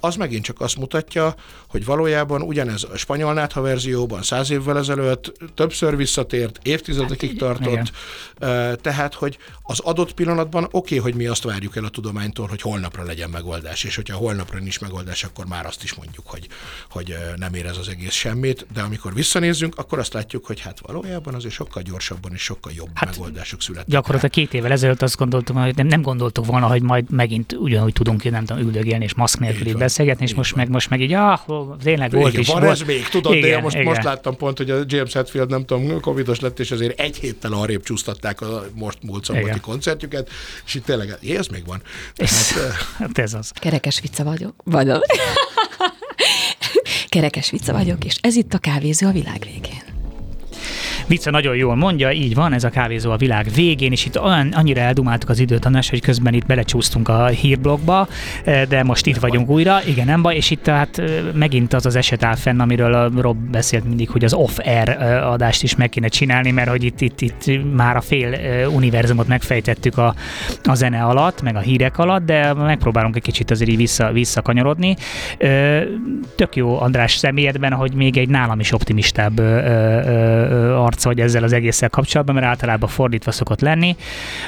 az 0.00 0.16
megint 0.16 0.44
csak 0.44 0.60
azt 0.60 0.76
mutatja, 0.76 1.34
hogy 1.68 1.84
valójában 1.84 2.42
ugyanez 2.42 2.86
a 2.92 2.96
spanyol 2.96 3.34
nátha 3.34 3.60
verzióban 3.60 4.22
száz 4.22 4.50
évvel 4.50 4.78
ezelőtt 4.78 5.32
többször 5.54 5.96
visszatért, 5.96 6.58
évtizedekig 6.62 7.28
hát, 7.28 7.38
tartott, 7.38 7.92
igen. 8.38 8.78
tehát, 8.80 9.14
hogy 9.14 9.38
az 9.62 9.78
adott 9.80 10.14
pillanatban 10.14 10.64
oké, 10.64 10.76
okay, 10.76 10.98
hogy 10.98 11.14
mi 11.14 11.26
azt 11.26 11.42
várjuk 11.42 11.76
el 11.76 11.84
a 11.84 11.88
tudománytól, 11.88 12.46
hogy 12.46 12.60
holnapra 12.60 13.02
legyen 13.02 13.30
megoldás, 13.30 13.84
és 13.84 13.96
hogyha 13.96 14.16
holnapra 14.16 14.58
nincs 14.58 14.80
megoldás, 14.80 15.24
akkor 15.24 15.46
már 15.46 15.66
azt 15.66 15.82
is 15.82 15.94
mondjuk, 15.94 16.26
hogy, 16.26 16.46
hogy 16.90 17.16
nem 17.36 17.54
ér 17.54 17.66
ez 17.66 17.76
az 17.76 17.88
egész 17.88 18.03
semmit, 18.12 18.66
de 18.74 18.80
amikor 18.80 19.14
visszanézzünk, 19.14 19.78
akkor 19.78 19.98
azt 19.98 20.12
látjuk, 20.12 20.46
hogy 20.46 20.60
hát 20.60 20.80
valójában 20.86 21.34
azért 21.34 21.54
sokkal 21.54 21.82
gyorsabban 21.82 22.32
és 22.32 22.42
sokkal 22.42 22.72
jobb 22.76 22.88
hát, 22.94 23.10
megoldások 23.10 23.62
születtek. 23.62 23.88
Gyakorlatilag 23.88 24.32
két 24.32 24.54
évvel 24.54 24.72
ezelőtt 24.72 25.02
azt 25.02 25.16
gondoltam, 25.16 25.56
hogy 25.56 25.76
nem, 25.76 25.86
nem 25.86 26.02
gondoltuk 26.02 26.46
volna, 26.46 26.66
hogy 26.66 26.82
majd 26.82 27.10
megint 27.10 27.52
ugyanúgy 27.52 27.92
tudunk 27.92 28.30
nem 28.30 28.44
tudom, 28.44 28.62
üldögélni 28.62 29.04
és 29.04 29.14
maszk 29.14 29.38
nélkül 29.38 29.66
itt 29.66 29.78
beszélgetni, 29.78 30.24
és 30.24 30.34
most 30.34 30.50
van. 30.50 30.60
meg, 30.60 30.72
most 30.72 30.90
meg 30.90 31.00
így, 31.00 31.12
ah, 31.12 31.40
tényleg 31.82 32.10
volt 32.10 32.28
igen, 32.28 32.40
is. 32.40 32.48
Van 32.48 32.60
volt. 32.60 32.72
ez 32.72 32.82
még, 32.86 33.08
tudod, 33.08 33.34
igen, 33.34 33.50
de 33.50 33.60
most, 33.60 33.74
igen. 33.74 33.86
most 33.86 34.02
láttam 34.02 34.36
pont, 34.36 34.56
hogy 34.56 34.70
a 34.70 34.82
James 34.86 35.12
Hetfield, 35.12 35.50
nem 35.50 35.64
tudom, 35.64 36.00
covidos 36.00 36.40
lett, 36.40 36.60
és 36.60 36.70
azért 36.70 37.00
egy 37.00 37.16
héttel 37.16 37.52
arrébb 37.52 37.82
csúsztatták 37.82 38.40
a 38.40 38.64
most 38.74 38.98
múlt 39.02 39.24
szombati 39.24 39.60
koncertjüket, 39.60 40.30
és 40.66 40.74
itt 40.74 40.84
tényleg, 40.84 41.18
ez 41.28 41.46
még 41.46 41.66
van. 41.66 41.82
Tehát, 42.14 42.74
hát 42.98 43.18
ez 43.18 43.34
az. 43.34 43.50
Kerekes 43.54 44.00
vicca 44.00 44.24
vagyok. 44.24 44.54
Vagyok. 44.64 45.04
Kerekes 47.14 47.50
vicca 47.50 47.72
vagyok, 47.72 48.04
és 48.04 48.16
ez 48.20 48.36
itt 48.36 48.54
a 48.54 48.58
kávézó 48.58 49.06
a 49.06 49.12
világ 49.12 49.38
végén. 49.40 49.93
Vice 51.06 51.30
nagyon 51.30 51.56
jól 51.56 51.76
mondja, 51.76 52.12
így 52.12 52.34
van, 52.34 52.52
ez 52.52 52.64
a 52.64 52.68
kávézó 52.68 53.10
a 53.10 53.16
világ 53.16 53.46
végén, 53.54 53.92
és 53.92 54.06
itt 54.06 54.20
olyan, 54.20 54.52
annyira 54.52 54.80
eldumáltuk 54.80 55.28
az 55.28 55.38
időt, 55.38 55.64
András, 55.64 55.90
hogy 55.90 56.00
közben 56.00 56.34
itt 56.34 56.46
belecsúsztunk 56.46 57.08
a 57.08 57.26
hírblogba, 57.26 58.08
eh, 58.44 58.62
de 58.68 58.82
most 58.82 59.06
itt 59.06 59.16
vagyunk 59.16 59.48
újra, 59.48 59.78
igen, 59.86 60.06
nem 60.06 60.22
baj, 60.22 60.36
és 60.36 60.50
itt 60.50 60.62
tehát 60.62 60.98
eh, 60.98 61.08
megint 61.32 61.72
az 61.72 61.86
az 61.86 61.96
eset 61.96 62.24
áll 62.24 62.34
fenn, 62.34 62.60
amiről 62.60 62.94
a 62.94 63.10
Rob 63.20 63.36
beszélt 63.50 63.84
mindig, 63.84 64.10
hogy 64.10 64.24
az 64.24 64.32
off-air 64.32 64.88
eh, 64.88 65.32
adást 65.32 65.62
is 65.62 65.76
meg 65.76 65.88
kéne 65.88 66.08
csinálni, 66.08 66.50
mert 66.50 66.68
hogy 66.68 66.84
itt, 66.84 67.00
itt, 67.00 67.20
itt 67.20 67.74
már 67.74 67.96
a 67.96 68.00
fél 68.00 68.38
univerzumot 68.68 69.26
megfejtettük 69.26 69.98
a, 69.98 70.14
a 70.64 70.74
zene 70.74 71.02
alatt, 71.02 71.42
meg 71.42 71.56
a 71.56 71.60
hírek 71.60 71.98
alatt, 71.98 72.24
de 72.24 72.52
megpróbálunk 72.52 73.16
egy 73.16 73.22
kicsit 73.22 73.50
azért 73.50 73.70
így 73.70 73.76
vissza, 73.76 74.12
visszakanyarodni. 74.12 74.96
Tök 76.36 76.56
jó 76.56 76.80
András 76.80 77.16
személyedben, 77.16 77.72
hogy 77.72 77.94
még 77.94 78.16
egy 78.16 78.28
nálam 78.28 78.60
is 78.60 78.72
optimistább 78.72 79.40
arc 80.94 81.04
vagy 81.04 81.20
ezzel 81.20 81.42
az 81.42 81.52
egésszel 81.52 81.90
kapcsolatban, 81.90 82.34
mert 82.34 82.46
általában 82.46 82.88
fordítva 82.88 83.32
szokott 83.32 83.60
lenni, 83.60 83.96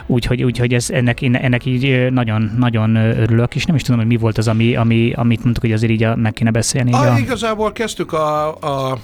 úgyhogy, 0.07 0.43
úgyhogy 0.43 0.75
ez, 0.75 0.91
ennek, 0.91 1.23
ennek 1.23 1.65
így 1.65 2.13
nagyon, 2.13 2.53
nagyon 2.59 2.95
örülök, 2.97 3.55
és 3.55 3.65
nem 3.65 3.77
is 3.77 3.83
tudom, 3.83 3.99
hogy 3.99 4.09
mi 4.09 4.17
volt 4.17 4.39
az, 4.39 4.49
ami, 4.49 4.75
ami, 4.75 5.13
amit 5.13 5.43
mondtuk, 5.43 5.65
hogy 5.65 5.73
azért 5.73 5.93
így 5.93 6.07
meg 6.17 6.33
kéne 6.33 6.51
beszélni. 6.51 6.93
A, 6.93 7.13
a... 7.13 7.19
Igazából 7.19 7.73
kezdtük 7.73 8.13
a, 8.13 8.49
a 8.91 8.99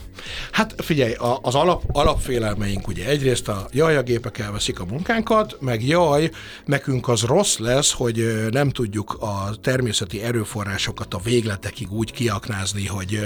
hát 0.50 0.74
figyelj, 0.76 1.12
a, 1.12 1.38
az 1.42 1.54
alap, 1.54 1.82
alapfélelmeink 1.92 2.88
ugye 2.88 3.06
egyrészt 3.06 3.48
a 3.48 3.66
jaj, 3.72 3.96
a 3.96 4.02
gépek 4.02 4.38
elveszik 4.38 4.80
a 4.80 4.84
munkánkat, 4.84 5.56
meg 5.60 5.86
jaj, 5.86 6.30
nekünk 6.64 7.08
az 7.08 7.22
rossz 7.22 7.58
lesz, 7.58 7.92
hogy 7.92 8.48
nem 8.50 8.70
tudjuk 8.70 9.16
a 9.20 9.50
természeti 9.60 10.22
erőforrásokat 10.22 11.14
a 11.14 11.20
végletekig 11.24 11.92
úgy 11.92 12.12
kiaknázni, 12.12 12.86
hogy, 12.86 13.20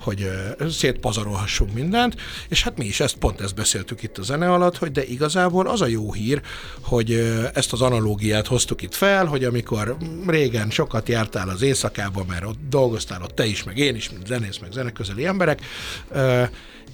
hogy 0.00 0.30
szétpazarolhassunk 0.70 1.74
mindent, 1.74 2.16
és 2.48 2.62
hát 2.62 2.78
mi 2.78 2.84
is 2.84 3.00
ezt 3.00 3.16
pont 3.16 3.40
ezt 3.48 3.56
beszéltük 3.56 4.02
itt 4.02 4.18
a 4.18 4.22
zene 4.22 4.52
alatt, 4.52 4.78
hogy 4.78 4.92
de 4.92 5.04
igazából 5.04 5.66
az 5.66 5.80
a 5.80 5.86
jó 5.86 6.12
hír, 6.12 6.40
hogy 6.80 7.12
ezt 7.54 7.72
az 7.72 7.80
analógiát 7.80 8.46
hoztuk 8.46 8.82
itt 8.82 8.94
fel, 8.94 9.26
hogy 9.26 9.44
amikor 9.44 9.96
régen 10.26 10.70
sokat 10.70 11.08
jártál 11.08 11.48
az 11.48 11.62
éjszakában, 11.62 12.26
mert 12.28 12.44
ott 12.44 12.58
dolgoztál 12.68 13.22
ott 13.22 13.34
te 13.34 13.44
is, 13.44 13.64
meg 13.64 13.78
én 13.78 13.94
is, 13.94 14.10
mint 14.10 14.26
zenész, 14.26 14.58
meg 14.58 14.72
zeneközeli 14.72 15.26
emberek, 15.26 15.60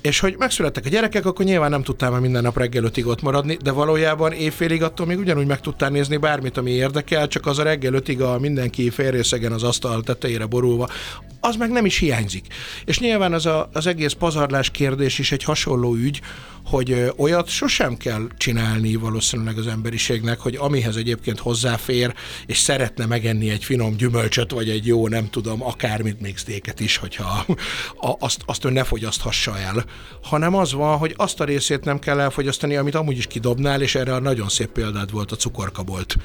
És 0.05 0.21
hogy 0.21 0.35
megszülettek 0.39 0.85
a 0.85 0.89
gyerekek, 0.89 1.27
akkor 1.27 1.45
nyilván 1.45 1.71
nem 1.71 1.83
tudtál 1.83 2.11
már 2.11 2.21
minden 2.21 2.43
nap 2.43 2.59
reggel 2.59 2.85
ötig 2.85 3.07
ott 3.07 3.23
maradni, 3.23 3.57
de 3.63 3.71
valójában 3.71 4.33
évfélig 4.33 4.83
attól 4.83 5.07
még 5.07 5.19
ugyanúgy 5.19 5.47
meg 5.47 5.61
tudtál 5.61 5.91
nézni 5.91 6.17
bármit, 6.17 6.57
ami 6.57 6.71
érdekel, 6.71 7.29
csak 7.29 7.47
az 7.47 7.59
a 7.59 7.63
reggel 7.63 7.95
ötig 7.95 8.21
a 8.21 8.39
mindenki 8.39 8.91
félrészegen 8.91 9.53
az 9.53 9.63
asztal 9.63 10.03
tetejére 10.03 10.47
borulva, 10.47 10.89
az 11.41 11.57
meg 11.57 11.71
nem 11.71 11.85
is 11.85 11.99
hiányzik. 11.99 12.47
És 12.85 12.99
nyilván 12.99 13.33
az, 13.33 13.47
a, 13.47 13.69
az 13.73 13.87
egész 13.87 14.13
pazarlás 14.13 14.71
kérdés 14.71 15.19
is 15.19 15.33
egy 15.33 15.45
hasonló 15.45 15.95
ügy, 15.95 16.21
hogy 16.65 17.13
olyat 17.17 17.49
sosem 17.49 17.97
kell 17.97 18.27
csinálni 18.37 18.95
valószínűleg 18.95 19.59
az 19.59 19.67
emberiségnek, 19.67 20.41
hogy 20.41 20.57
amihez 20.57 20.97
egyébként 20.97 21.39
hozzáfér, 21.39 22.15
és 22.47 22.59
szeretne 22.59 23.07
megenni 23.07 23.51
egy 23.51 23.65
finom 23.65 23.97
gyümölcsöt, 23.97 24.51
vagy 24.51 24.69
egy 24.69 24.87
jó, 24.87 25.09
nem 25.09 25.31
tudom, 25.31 25.63
akármit, 25.63 26.21
még 26.21 26.37
sztéket 26.37 26.81
is, 26.81 26.97
hogyha 26.97 27.47
azt, 28.19 28.43
azt 28.47 28.65
ön 28.65 28.73
ne 28.73 28.85
fogyaszthassa 28.85 29.59
el, 29.59 29.85
hanem 30.23 30.55
az 30.55 30.73
van, 30.73 30.97
hogy 30.97 31.15
azt 31.17 31.41
a 31.41 31.45
részét 31.45 31.85
nem 31.85 31.99
kell 31.99 32.21
elfogyasztani, 32.21 32.77
amit 32.77 32.95
amúgy 32.95 33.17
is 33.17 33.27
kidobnál, 33.27 33.83
és 33.83 33.95
erre 33.95 34.15
a 34.15 34.21
nagyon 34.21 34.49
szép 34.49 34.69
példád 34.69 35.11
volt 35.11 35.33
a 35.33 35.37
cukorkabolt, 35.37 36.17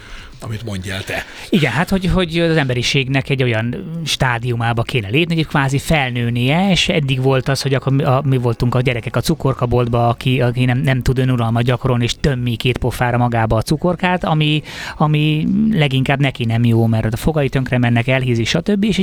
amit 0.42 0.64
mondjál 0.64 1.04
te. 1.04 1.26
Igen, 1.50 1.72
hát 1.72 1.90
hogy, 1.90 2.06
hogy 2.06 2.40
az 2.40 2.58
emberiségnek 2.58 3.30
egy 3.30 3.44
olyan 3.44 3.92
stádiumába 4.06 4.82
kéne 4.82 5.10
lépni, 5.10 5.36
hogy 5.36 5.48
kvázi 5.48 5.78
felnőnie, 5.78 6.72
és 6.72 6.90
eddig 6.90 7.22
volt 7.22 7.48
az, 7.48 7.62
hogy 7.62 7.74
akkor 7.74 7.94
mi, 7.94 8.04
a, 8.04 8.22
mi 8.26 8.38
voltunk 8.38 8.76
a 8.76 8.82
gyerekek 8.82 9.16
a 9.16 9.22
cukorkaboltba, 9.22 10.08
aki, 10.08 10.29
aki 10.38 10.66
nem, 10.66 10.78
nem 10.78 11.02
tud 11.02 11.18
önuralmat 11.18 11.64
gyakorolni, 11.64 12.04
és 12.04 12.16
tömmi 12.20 12.56
két 12.56 12.78
pofára 12.78 13.18
magába 13.18 13.56
a 13.56 13.62
cukorkát, 13.62 14.24
ami, 14.24 14.62
ami 14.98 15.48
leginkább 15.72 16.20
neki 16.20 16.46
nem 16.46 16.66
jó, 16.66 16.86
mert 16.86 17.14
a 17.14 17.18
fogai 17.18 17.50
tönkre 17.50 17.78
mennek, 17.78 18.08
elhízik, 18.08 18.48
stb. 18.48 18.84
És 18.84 19.02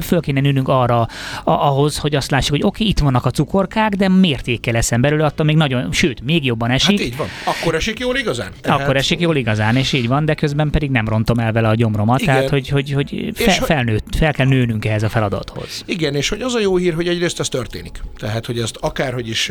föl 0.00 0.20
kéne 0.20 0.40
nőnünk 0.40 0.68
arra, 0.68 1.08
ahhoz, 1.44 1.98
hogy 1.98 2.14
azt 2.14 2.30
lássuk, 2.30 2.50
hogy 2.50 2.62
oké, 2.64 2.68
okay, 2.82 2.88
itt 2.88 2.98
vannak 2.98 3.24
a 3.24 3.30
cukorkák, 3.30 3.94
de 3.94 4.08
mértékkel 4.08 4.76
eszem 4.76 5.00
belőle, 5.00 5.24
attól 5.24 5.46
még 5.46 5.56
nagyon, 5.56 5.92
sőt, 5.92 6.24
még 6.24 6.44
jobban 6.44 6.70
esik. 6.70 6.98
Hát 6.98 7.06
így 7.06 7.16
van. 7.16 7.26
Akkor 7.44 7.74
esik 7.74 7.98
jól 7.98 8.16
igazán? 8.16 8.52
Tehát... 8.60 8.80
Akkor 8.80 8.96
esik 8.96 9.20
jól 9.20 9.36
igazán, 9.36 9.76
és 9.76 9.92
így 9.92 10.08
van, 10.08 10.24
de 10.24 10.34
közben 10.34 10.70
pedig 10.70 10.90
nem 10.90 11.08
rontom 11.08 11.38
el 11.38 11.52
vele 11.52 11.68
a 11.68 11.74
gyomromat, 11.74 12.20
Igen. 12.20 12.34
tehát 12.34 12.50
hogy, 12.50 12.68
hogy, 12.68 12.92
hogy 12.92 13.30
fel, 13.34 13.54
felnőtt, 13.54 14.14
fel 14.16 14.32
kell 14.32 14.46
nőnünk 14.46 14.84
ehhez 14.84 15.02
a 15.02 15.08
feladathoz. 15.08 15.82
Igen, 15.86 16.14
és 16.14 16.28
hogy 16.28 16.40
az 16.40 16.54
a 16.54 16.60
jó 16.60 16.76
hír, 16.76 16.94
hogy 16.94 17.08
egyrészt 17.08 17.40
ez 17.40 17.48
történik. 17.48 18.00
Tehát, 18.18 18.46
hogy 18.46 18.58
ezt 18.58 18.76
akárhogy 18.80 19.28
is 19.28 19.50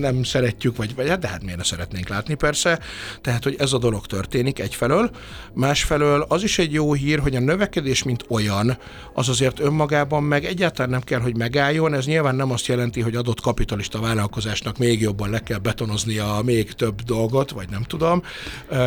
nem 0.00 0.22
szeretjük, 0.32 0.76
vagy, 0.76 0.94
vagy 0.94 1.08
hát 1.08 1.18
de 1.18 1.28
hát 1.28 1.42
miért 1.42 1.56
ne 1.56 1.64
szeretnénk 1.64 2.08
látni 2.08 2.34
persze, 2.34 2.80
tehát, 3.20 3.44
hogy 3.44 3.56
ez 3.58 3.72
a 3.72 3.78
dolog 3.78 4.06
történik 4.06 4.58
egyfelől, 4.58 5.10
másfelől 5.54 6.24
az 6.28 6.42
is 6.42 6.58
egy 6.58 6.72
jó 6.72 6.92
hír, 6.92 7.18
hogy 7.18 7.36
a 7.36 7.40
növekedés, 7.40 8.02
mint 8.02 8.24
olyan, 8.28 8.78
az 9.14 9.28
azért 9.28 9.60
önmagában 9.60 10.22
meg 10.22 10.44
egyáltalán 10.44 10.90
nem 10.90 11.00
kell, 11.00 11.20
hogy 11.20 11.36
megálljon, 11.36 11.94
ez 11.94 12.06
nyilván 12.06 12.34
nem 12.34 12.50
azt 12.50 12.66
jelenti, 12.66 13.00
hogy 13.00 13.16
adott 13.16 13.40
kapitalista 13.40 14.00
vállalkozásnak 14.00 14.78
még 14.78 15.00
jobban 15.00 15.30
le 15.30 15.38
kell 15.38 15.58
betonozni 15.58 16.18
a 16.18 16.40
még 16.44 16.72
több 16.72 17.00
dolgot, 17.00 17.50
vagy 17.50 17.68
nem 17.68 17.82
tudom, 17.82 18.22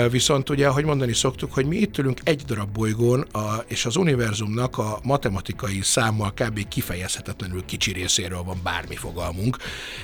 viszont 0.10 0.50
ugye, 0.50 0.68
ahogy 0.68 0.86
mondani 0.86 1.14
szoktuk, 1.14 1.54
hogy 1.54 1.66
mi 1.66 1.76
itt 1.76 1.98
ülünk 1.98 2.20
egy 2.24 2.42
darab 2.48 2.70
bolygón, 2.72 3.22
a, 3.32 3.64
és 3.68 3.86
az 3.86 3.96
univerzumnak 3.96 4.78
a 4.78 5.00
matematikai 5.04 5.80
számmal 5.82 6.34
kb. 6.34 6.68
kifejezhetetlenül 6.68 7.66
kicsi 7.66 7.92
részéről 7.92 8.44
van 8.44 8.60
bármi 8.64 8.96
fogalmunk. 8.96 9.58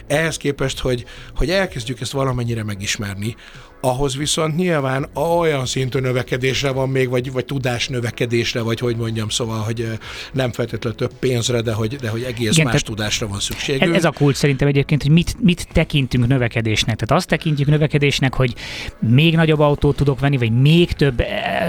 Ehhez 0.07 0.37
képest, 0.37 0.79
hogy, 0.79 1.05
hogy 1.35 1.49
elkezdjük 1.49 2.01
ezt 2.01 2.11
valamennyire 2.11 2.63
megismerni, 2.63 3.35
ahhoz 3.81 4.17
viszont 4.17 4.55
nyilván 4.55 5.07
olyan 5.13 5.65
szintű 5.65 5.99
növekedésre 5.99 6.71
van 6.71 6.89
még, 6.89 7.09
vagy, 7.09 7.31
vagy 7.31 7.45
tudás 7.45 7.87
növekedésre, 7.87 8.61
vagy 8.61 8.79
hogy 8.79 8.95
mondjam, 8.95 9.29
szóval, 9.29 9.59
hogy 9.59 9.87
nem 10.33 10.51
feltétlenül 10.51 10.97
több 10.97 11.11
pénzre, 11.19 11.61
de 11.61 11.73
hogy, 11.73 11.95
de 11.95 12.09
hogy 12.09 12.23
egész 12.23 12.57
Igen, 12.57 12.65
más 12.65 12.83
tudásra 12.83 13.27
van 13.27 13.39
szükség. 13.39 13.81
Ez, 13.81 13.89
ez 13.89 14.05
a 14.05 14.11
kult 14.11 14.35
szerintem 14.35 14.67
egyébként, 14.67 15.01
hogy 15.01 15.11
mit, 15.11 15.35
mit 15.39 15.67
tekintünk 15.71 16.27
növekedésnek. 16.27 16.95
Tehát 16.95 17.21
azt 17.21 17.29
tekintjük 17.29 17.67
növekedésnek, 17.67 18.33
hogy 18.33 18.53
még 18.99 19.35
nagyobb 19.35 19.59
autót 19.59 19.95
tudok 19.95 20.19
venni, 20.19 20.37
vagy 20.37 20.61
még 20.61 20.91
több 20.91 21.23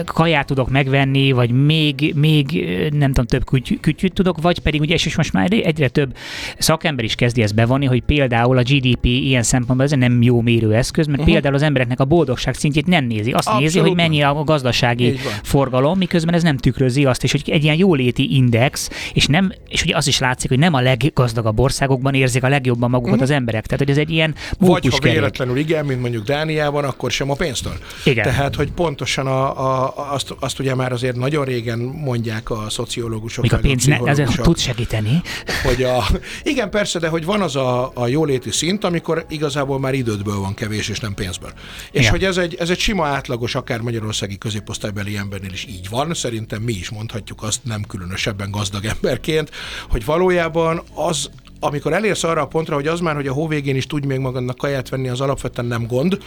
kaját 0.04 0.46
tudok 0.46 0.70
megvenni, 0.70 1.32
vagy 1.32 1.50
még, 1.50 2.12
még 2.16 2.64
nem 2.92 3.12
tudom, 3.12 3.26
több 3.26 3.44
küty, 3.44 3.80
kütyűt 3.80 4.12
tudok, 4.12 4.40
vagy 4.40 4.58
pedig 4.58 4.80
ugye, 4.80 4.94
és 4.94 5.16
most 5.16 5.32
már 5.32 5.48
egyre 5.50 5.88
több 5.88 6.16
szakember 6.58 7.04
is 7.04 7.14
kezdi 7.14 7.42
ezt 7.42 7.54
bevonni, 7.54 7.86
hogy 7.86 8.02
például 8.02 8.58
a 8.58 8.62
GDP 8.62 9.04
ilyen 9.04 9.42
szempontból 9.42 9.86
ez 9.86 9.90
nem 9.90 10.22
jó 10.22 10.40
mérőeszköz, 10.40 11.06
mert 11.06 11.18
uh-huh. 11.18 11.32
például 11.32 11.54
az 11.54 11.62
embereknek 11.62 12.00
a 12.02 12.04
boldogság 12.04 12.54
szintjét 12.54 12.86
nem 12.86 13.04
nézi. 13.04 13.30
Azt 13.30 13.46
Abszolút. 13.46 13.60
nézi, 13.60 13.78
hogy 13.78 13.94
mennyi 13.94 14.22
a 14.22 14.44
gazdasági 14.44 15.18
forgalom, 15.42 15.98
miközben 15.98 16.34
ez 16.34 16.42
nem 16.42 16.56
tükrözi 16.56 17.04
azt 17.04 17.24
is, 17.24 17.30
hogy 17.30 17.42
egy 17.46 17.64
ilyen 17.64 17.76
jóléti 17.76 18.34
index, 18.34 18.90
és 19.12 19.26
nem, 19.26 19.52
és 19.68 19.82
ugye 19.82 19.96
az 19.96 20.06
is 20.06 20.18
látszik, 20.18 20.48
hogy 20.48 20.58
nem 20.58 20.74
a 20.74 20.80
leggazdagabb 20.80 21.60
országokban 21.60 22.14
érzik 22.14 22.42
a 22.42 22.48
legjobban 22.48 22.90
magukat 22.90 23.12
uh-huh. 23.12 23.28
az 23.28 23.34
emberek. 23.34 23.66
Tehát, 23.66 23.84
hogy 23.84 23.90
ez 23.90 23.98
egy 23.98 24.10
ilyen 24.10 24.34
Vagy 24.58 24.88
ha 24.88 24.98
véletlenül 24.98 25.56
igen, 25.56 25.84
mint 25.84 26.00
mondjuk 26.00 26.24
Dániában, 26.24 26.84
akkor 26.84 27.10
sem 27.10 27.30
a 27.30 27.34
pénztől. 27.34 27.76
Igen. 28.04 28.24
Tehát, 28.24 28.54
hogy 28.54 28.70
pontosan 28.70 29.26
a, 29.26 29.60
a, 29.84 29.94
azt, 30.12 30.34
azt 30.40 30.58
ugye 30.58 30.74
már 30.74 30.92
azért 30.92 31.16
nagyon 31.16 31.44
régen 31.44 31.78
mondják 31.78 32.50
a 32.50 32.66
szociológusok. 32.68 33.42
Még 33.42 33.52
a 33.52 33.58
pénz 33.58 33.86
ne, 33.86 33.98
ezért 34.04 34.42
tud 34.42 34.58
segíteni. 34.58 35.22
Hogy 35.64 35.82
a, 35.82 36.04
igen, 36.42 36.70
persze, 36.70 36.98
de 36.98 37.08
hogy 37.08 37.24
van 37.24 37.40
az 37.40 37.56
a, 37.56 37.90
a 37.94 38.06
jóléti 38.06 38.50
szint, 38.50 38.84
amikor 38.84 39.24
igazából 39.28 39.78
már 39.78 39.94
idődből 39.94 40.38
van 40.38 40.54
kevés, 40.54 40.88
és 40.88 41.00
nem 41.00 41.14
pénzből. 41.14 41.52
És 41.92 42.08
hogy 42.08 42.24
ez 42.24 42.36
egy, 42.36 42.54
ez 42.54 42.70
egy 42.70 42.78
sima 42.78 43.06
átlagos, 43.06 43.54
akár 43.54 43.80
magyarországi 43.80 44.38
középosztálybeli 44.38 45.16
embernél 45.16 45.52
is 45.52 45.66
így 45.66 45.88
van, 45.88 46.14
szerintem 46.14 46.62
mi 46.62 46.72
is 46.72 46.90
mondhatjuk 46.90 47.42
azt 47.42 47.64
nem 47.64 47.82
különösebben 47.82 48.50
gazdag 48.50 48.84
emberként, 48.84 49.50
hogy 49.88 50.04
valójában 50.04 50.82
az, 50.94 51.30
amikor 51.64 51.92
elérsz 51.92 52.24
arra 52.24 52.40
a 52.40 52.46
pontra, 52.46 52.74
hogy 52.74 52.86
az 52.86 53.00
már, 53.00 53.14
hogy 53.14 53.26
a 53.26 53.32
hóvégén 53.32 53.76
is 53.76 53.86
tudj 53.86 54.06
még 54.06 54.18
magadnak 54.18 54.56
kaját 54.56 54.88
venni, 54.88 55.08
az 55.08 55.20
alapvetően 55.20 55.66
nem 55.66 55.86
gond, 55.86 56.18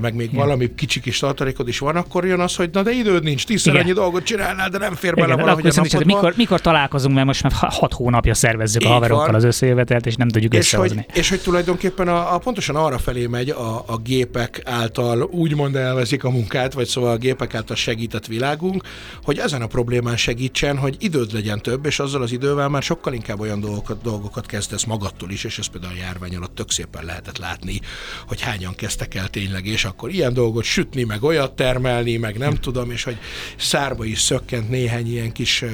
meg 0.00 0.14
még 0.14 0.26
Igen. 0.32 0.44
valami 0.44 0.74
kicsi 0.74 1.00
kis 1.00 1.18
tartalékod 1.18 1.68
is 1.68 1.78
van, 1.78 1.96
akkor 1.96 2.26
jön 2.26 2.40
az, 2.40 2.56
hogy 2.56 2.70
na 2.72 2.82
de 2.82 2.90
időd 2.90 3.22
nincs, 3.22 3.46
tízszer 3.46 3.76
annyi 3.76 3.92
dolgot 3.92 4.22
csinálnál, 4.22 4.68
de 4.68 4.78
nem 4.78 4.94
fér 4.94 5.14
bele 5.14 5.26
Igen, 5.26 5.38
valahogy 5.40 5.66
a 5.66 5.72
napodba. 5.74 6.04
mikor, 6.04 6.34
mikor 6.36 6.60
találkozunk, 6.60 7.14
mert 7.14 7.26
most 7.26 7.42
már 7.42 7.52
hat 7.52 7.92
hónapja 7.92 8.34
szervezzük 8.34 8.82
Így 8.82 8.88
a 8.88 8.92
haverokkal 8.92 9.26
van. 9.26 9.34
az 9.34 9.44
összejövetelt, 9.44 10.06
és 10.06 10.14
nem 10.14 10.28
tudjuk 10.28 10.52
és 10.52 10.58
összehozni. 10.58 11.06
Hogy, 11.08 11.16
és 11.16 11.28
hogy 11.28 11.40
tulajdonképpen 11.40 12.08
a, 12.08 12.34
a 12.34 12.38
pontosan 12.38 12.76
arra 12.76 12.98
felé 12.98 13.26
megy 13.26 13.50
a, 13.50 13.84
a 13.86 13.96
gépek 13.96 14.62
által 14.64 15.22
úgymond 15.22 15.76
elveszik 15.76 16.24
a 16.24 16.30
munkát, 16.30 16.72
vagy 16.72 16.86
szóval 16.86 17.10
a 17.10 17.16
gépek 17.16 17.54
által 17.54 17.76
segített 17.76 18.26
világunk, 18.26 18.82
hogy 19.22 19.38
ezen 19.38 19.62
a 19.62 19.66
problémán 19.66 20.16
segítsen, 20.16 20.76
hogy 20.76 20.96
időd 20.98 21.32
legyen 21.32 21.60
több, 21.62 21.86
és 21.86 21.98
azzal 21.98 22.22
az 22.22 22.32
idővel 22.32 22.68
már 22.68 22.82
sokkal 22.82 23.12
inkább 23.12 23.40
olyan 23.40 23.60
dolgokat, 23.60 24.02
dolgokat 24.02 24.46
kezd 24.46 24.67
kezdesz 24.68 24.86
magadtól 24.86 25.30
is, 25.30 25.44
és 25.44 25.58
ezt 25.58 25.68
például 25.68 25.92
a 25.92 25.96
járvány 25.96 26.36
alatt 26.36 26.54
tök 26.54 26.70
szépen 26.70 27.04
lehetett 27.04 27.38
látni, 27.38 27.80
hogy 28.26 28.40
hányan 28.40 28.74
kezdtek 28.74 29.14
el 29.14 29.28
tényleg, 29.28 29.66
és 29.66 29.84
akkor 29.84 30.10
ilyen 30.10 30.32
dolgot 30.32 30.64
sütni, 30.64 31.04
meg 31.04 31.22
olyat 31.22 31.56
termelni, 31.56 32.16
meg 32.16 32.38
nem 32.38 32.54
tudom, 32.54 32.90
és 32.90 33.04
hogy 33.04 33.18
szárba 33.56 34.04
is 34.04 34.20
szökkent 34.20 34.68
néhány 34.68 35.10
ilyen 35.10 35.32
kis 35.32 35.64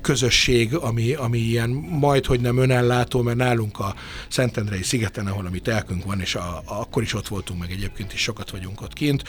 közösség, 0.00 0.74
ami, 0.74 1.12
ami 1.12 1.38
ilyen 1.38 1.70
majd, 2.00 2.26
hogy 2.26 2.40
nem 2.40 2.58
önellátó, 2.58 3.22
mert 3.22 3.36
nálunk 3.36 3.78
a 3.78 3.94
Szentendrei 4.28 4.82
szigeten, 4.82 5.26
ahol 5.26 5.46
a 5.46 5.50
mi 5.50 5.58
telkünk 5.58 6.04
van, 6.04 6.20
és 6.20 6.34
a, 6.34 6.62
a, 6.64 6.80
akkor 6.80 7.02
is 7.02 7.14
ott 7.14 7.28
voltunk, 7.28 7.60
meg 7.60 7.70
egyébként 7.70 8.12
is 8.12 8.20
sokat 8.20 8.50
vagyunk 8.50 8.80
ott 8.82 8.92
kint, 8.92 9.22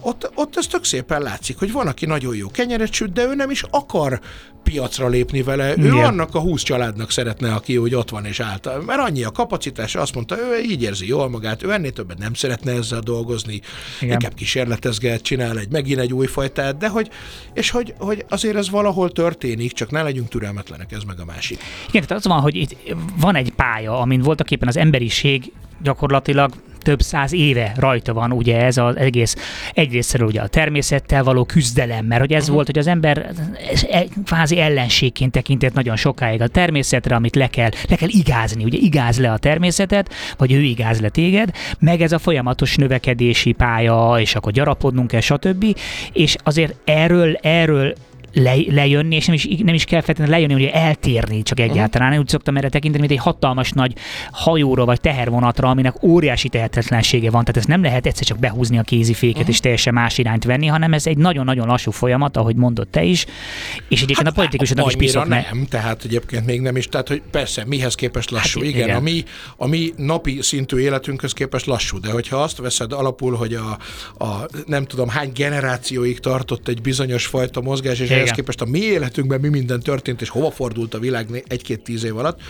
ott, 0.00 0.30
ott 0.34 0.56
ez 0.56 0.66
tök 0.66 0.84
szépen 0.84 1.22
látszik, 1.22 1.58
hogy 1.58 1.72
van, 1.72 1.86
aki 1.86 2.06
nagyon 2.06 2.36
jó 2.36 2.50
kenyeret 2.50 2.92
süt, 2.92 3.12
de 3.12 3.24
ő 3.24 3.34
nem 3.34 3.50
is 3.50 3.62
akar 3.70 4.20
piacra 4.62 5.08
lépni 5.08 5.42
vele. 5.42 5.74
Ő 5.76 5.84
Igen. 5.84 6.04
annak 6.04 6.34
a 6.34 6.40
húsz 6.40 6.62
családnak 6.62 7.10
szeretne, 7.10 7.52
aki 7.52 7.74
hogy 7.74 7.94
ott 7.94 8.10
van 8.10 8.24
és 8.24 8.40
által. 8.40 8.82
Mert 8.82 9.00
annyi 9.00 9.24
a 9.24 9.30
kapacitás, 9.30 9.94
azt 9.94 10.14
mondta, 10.14 10.36
ő 10.38 10.60
így 10.60 10.82
érzi 10.82 11.06
jól 11.06 11.28
magát, 11.28 11.62
ő 11.62 11.72
ennél 11.72 11.92
többet 11.92 12.18
nem 12.18 12.34
szeretne 12.34 12.72
ezzel 12.72 13.00
dolgozni, 13.00 13.60
Igen. 14.00 14.12
inkább 14.12 14.34
kísérletezget, 14.34 15.22
csinál 15.22 15.58
egy 15.58 15.70
megint 15.70 16.00
egy 16.00 16.12
új 16.12 16.26
fajtát, 16.26 16.76
de 16.76 16.88
hogy, 16.88 17.10
és 17.54 17.70
hogy, 17.70 17.94
hogy 17.98 18.24
azért 18.28 18.56
ez 18.56 18.70
valahol 18.70 19.10
történik, 19.10 19.72
csak 19.72 19.90
ne 19.98 20.04
legyünk 20.04 20.28
türelmetlenek, 20.28 20.92
ez 20.92 21.02
meg 21.02 21.20
a 21.20 21.24
másik. 21.24 21.58
Igen, 21.88 22.06
tehát 22.06 22.24
az 22.24 22.30
van, 22.30 22.40
hogy 22.40 22.54
itt 22.54 22.76
van 23.16 23.34
egy 23.34 23.52
pálya, 23.52 24.00
amin 24.00 24.20
voltak 24.20 24.50
éppen 24.50 24.68
az 24.68 24.76
emberiség 24.76 25.52
gyakorlatilag 25.82 26.52
több 26.78 27.00
száz 27.00 27.32
éve 27.32 27.72
rajta 27.76 28.12
van 28.12 28.32
ugye 28.32 28.64
ez 28.64 28.76
az 28.76 28.96
egész 28.96 29.36
egyrésztről 29.74 30.26
ugye 30.26 30.40
a 30.40 30.46
természettel 30.46 31.24
való 31.24 31.44
küzdelem, 31.44 32.04
mert 32.04 32.20
hogy 32.20 32.32
ez 32.32 32.40
uh-huh. 32.40 32.54
volt, 32.54 32.66
hogy 32.66 32.78
az 32.78 32.86
ember 32.86 33.32
e, 33.90 34.04
kvázi 34.24 34.60
ellenségként 34.60 35.32
tekintett 35.32 35.72
nagyon 35.72 35.96
sokáig 35.96 36.40
a 36.40 36.48
természetre, 36.48 37.14
amit 37.14 37.36
le 37.36 37.46
kell, 37.46 37.70
le 37.88 37.96
kell 37.96 38.08
igázni, 38.08 38.64
ugye 38.64 38.78
igáz 38.78 39.20
le 39.20 39.32
a 39.32 39.38
természetet, 39.38 40.14
vagy 40.36 40.52
ő 40.52 40.60
igáz 40.60 41.00
le 41.00 41.08
téged, 41.08 41.50
meg 41.78 42.00
ez 42.00 42.12
a 42.12 42.18
folyamatos 42.18 42.76
növekedési 42.76 43.52
pálya, 43.52 44.16
és 44.20 44.34
akkor 44.34 44.52
gyarapodnunk 44.52 45.08
kell, 45.08 45.20
stb. 45.20 45.76
És 46.12 46.36
azért 46.42 46.74
erről, 46.84 47.34
erről 47.34 47.94
le, 48.32 48.54
lejönni, 48.68 49.16
és 49.16 49.26
nem 49.26 49.34
is, 49.34 49.46
nem 49.62 49.74
is 49.74 49.84
kell 49.84 50.00
feltétlenül 50.00 50.34
lejönni, 50.34 50.52
hogy 50.52 50.70
eltérni 50.72 51.42
csak 51.42 51.60
egyáltalán. 51.60 52.12
Én 52.12 52.18
úgy 52.18 52.28
szoktam 52.28 52.56
erre 52.56 52.68
tekinteni, 52.68 53.06
mint 53.06 53.18
egy 53.18 53.24
hatalmas 53.24 53.70
nagy 53.70 53.92
hajóra 54.30 54.84
vagy 54.84 55.00
tehervonatra, 55.00 55.68
aminek 55.68 56.02
óriási 56.02 56.48
tehetetlensége 56.48 57.30
van. 57.30 57.40
Tehát 57.40 57.56
ezt 57.56 57.68
nem 57.68 57.82
lehet 57.82 58.06
egyszer 58.06 58.26
csak 58.26 58.38
behúzni 58.38 58.78
a 58.78 58.82
kéziféket 58.82 59.36
uh-huh. 59.36 59.50
és 59.50 59.60
teljesen 59.60 59.94
más 59.94 60.18
irányt 60.18 60.44
venni, 60.44 60.66
hanem 60.66 60.92
ez 60.92 61.06
egy 61.06 61.16
nagyon-nagyon 61.16 61.66
lassú 61.66 61.90
folyamat, 61.90 62.36
ahogy 62.36 62.56
mondott 62.56 62.90
te 62.90 63.02
is. 63.02 63.26
És 63.88 64.02
egyébként 64.02 64.28
hát, 64.28 64.36
a 64.36 64.40
politikusoknak 64.40 64.86
is 64.86 64.96
piszok 64.96 65.26
nem, 65.26 65.66
tehát 65.68 66.04
egyébként 66.04 66.46
még 66.46 66.60
nem 66.60 66.76
is. 66.76 66.88
Tehát, 66.88 67.08
hogy 67.08 67.22
persze, 67.30 67.64
mihez 67.66 67.94
képest 67.94 68.30
lassú. 68.30 68.60
Hát, 68.60 68.68
igen, 68.68 68.84
igen. 68.84 68.96
A, 68.96 69.00
mi, 69.00 69.24
a 69.56 69.66
mi 69.66 69.92
napi 69.96 70.38
szintű 70.42 70.78
életünkhöz 70.78 71.32
képest 71.32 71.66
lassú, 71.66 72.00
de 72.00 72.10
hogyha 72.10 72.36
azt 72.36 72.58
veszed 72.58 72.92
alapul, 72.92 73.34
hogy 73.34 73.54
a, 73.54 73.78
a 74.24 74.48
nem 74.66 74.84
tudom 74.84 75.08
hány 75.08 75.30
generációig 75.34 76.20
tartott 76.20 76.68
egy 76.68 76.80
bizonyos 76.80 77.26
fajta 77.26 77.60
mozgás, 77.60 78.00
és 78.00 78.10
igen. 78.18 78.26
ehhez 78.26 78.36
képest 78.36 78.60
a 78.60 78.64
mi 78.64 78.78
életünkben 78.78 79.40
mi 79.40 79.48
minden 79.48 79.80
történt, 79.80 80.20
és 80.20 80.28
hova 80.28 80.50
fordult 80.50 80.94
a 80.94 80.98
világ 80.98 81.44
egy-két-tíz 81.46 82.04
év 82.04 82.16
alatt. 82.16 82.40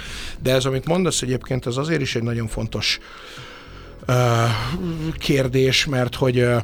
De 0.43 0.53
ez, 0.53 0.65
amit 0.65 0.87
mondasz 0.87 1.23
egyébként, 1.23 1.67
az 1.67 1.79
azért 1.79 2.01
is 2.01 2.15
egy 2.15 2.23
nagyon 2.23 2.47
fontos 2.47 2.99
uh, 4.09 4.15
kérdés, 5.19 5.87
mert 5.87 6.15
hogy 6.15 6.39
uh, 6.39 6.63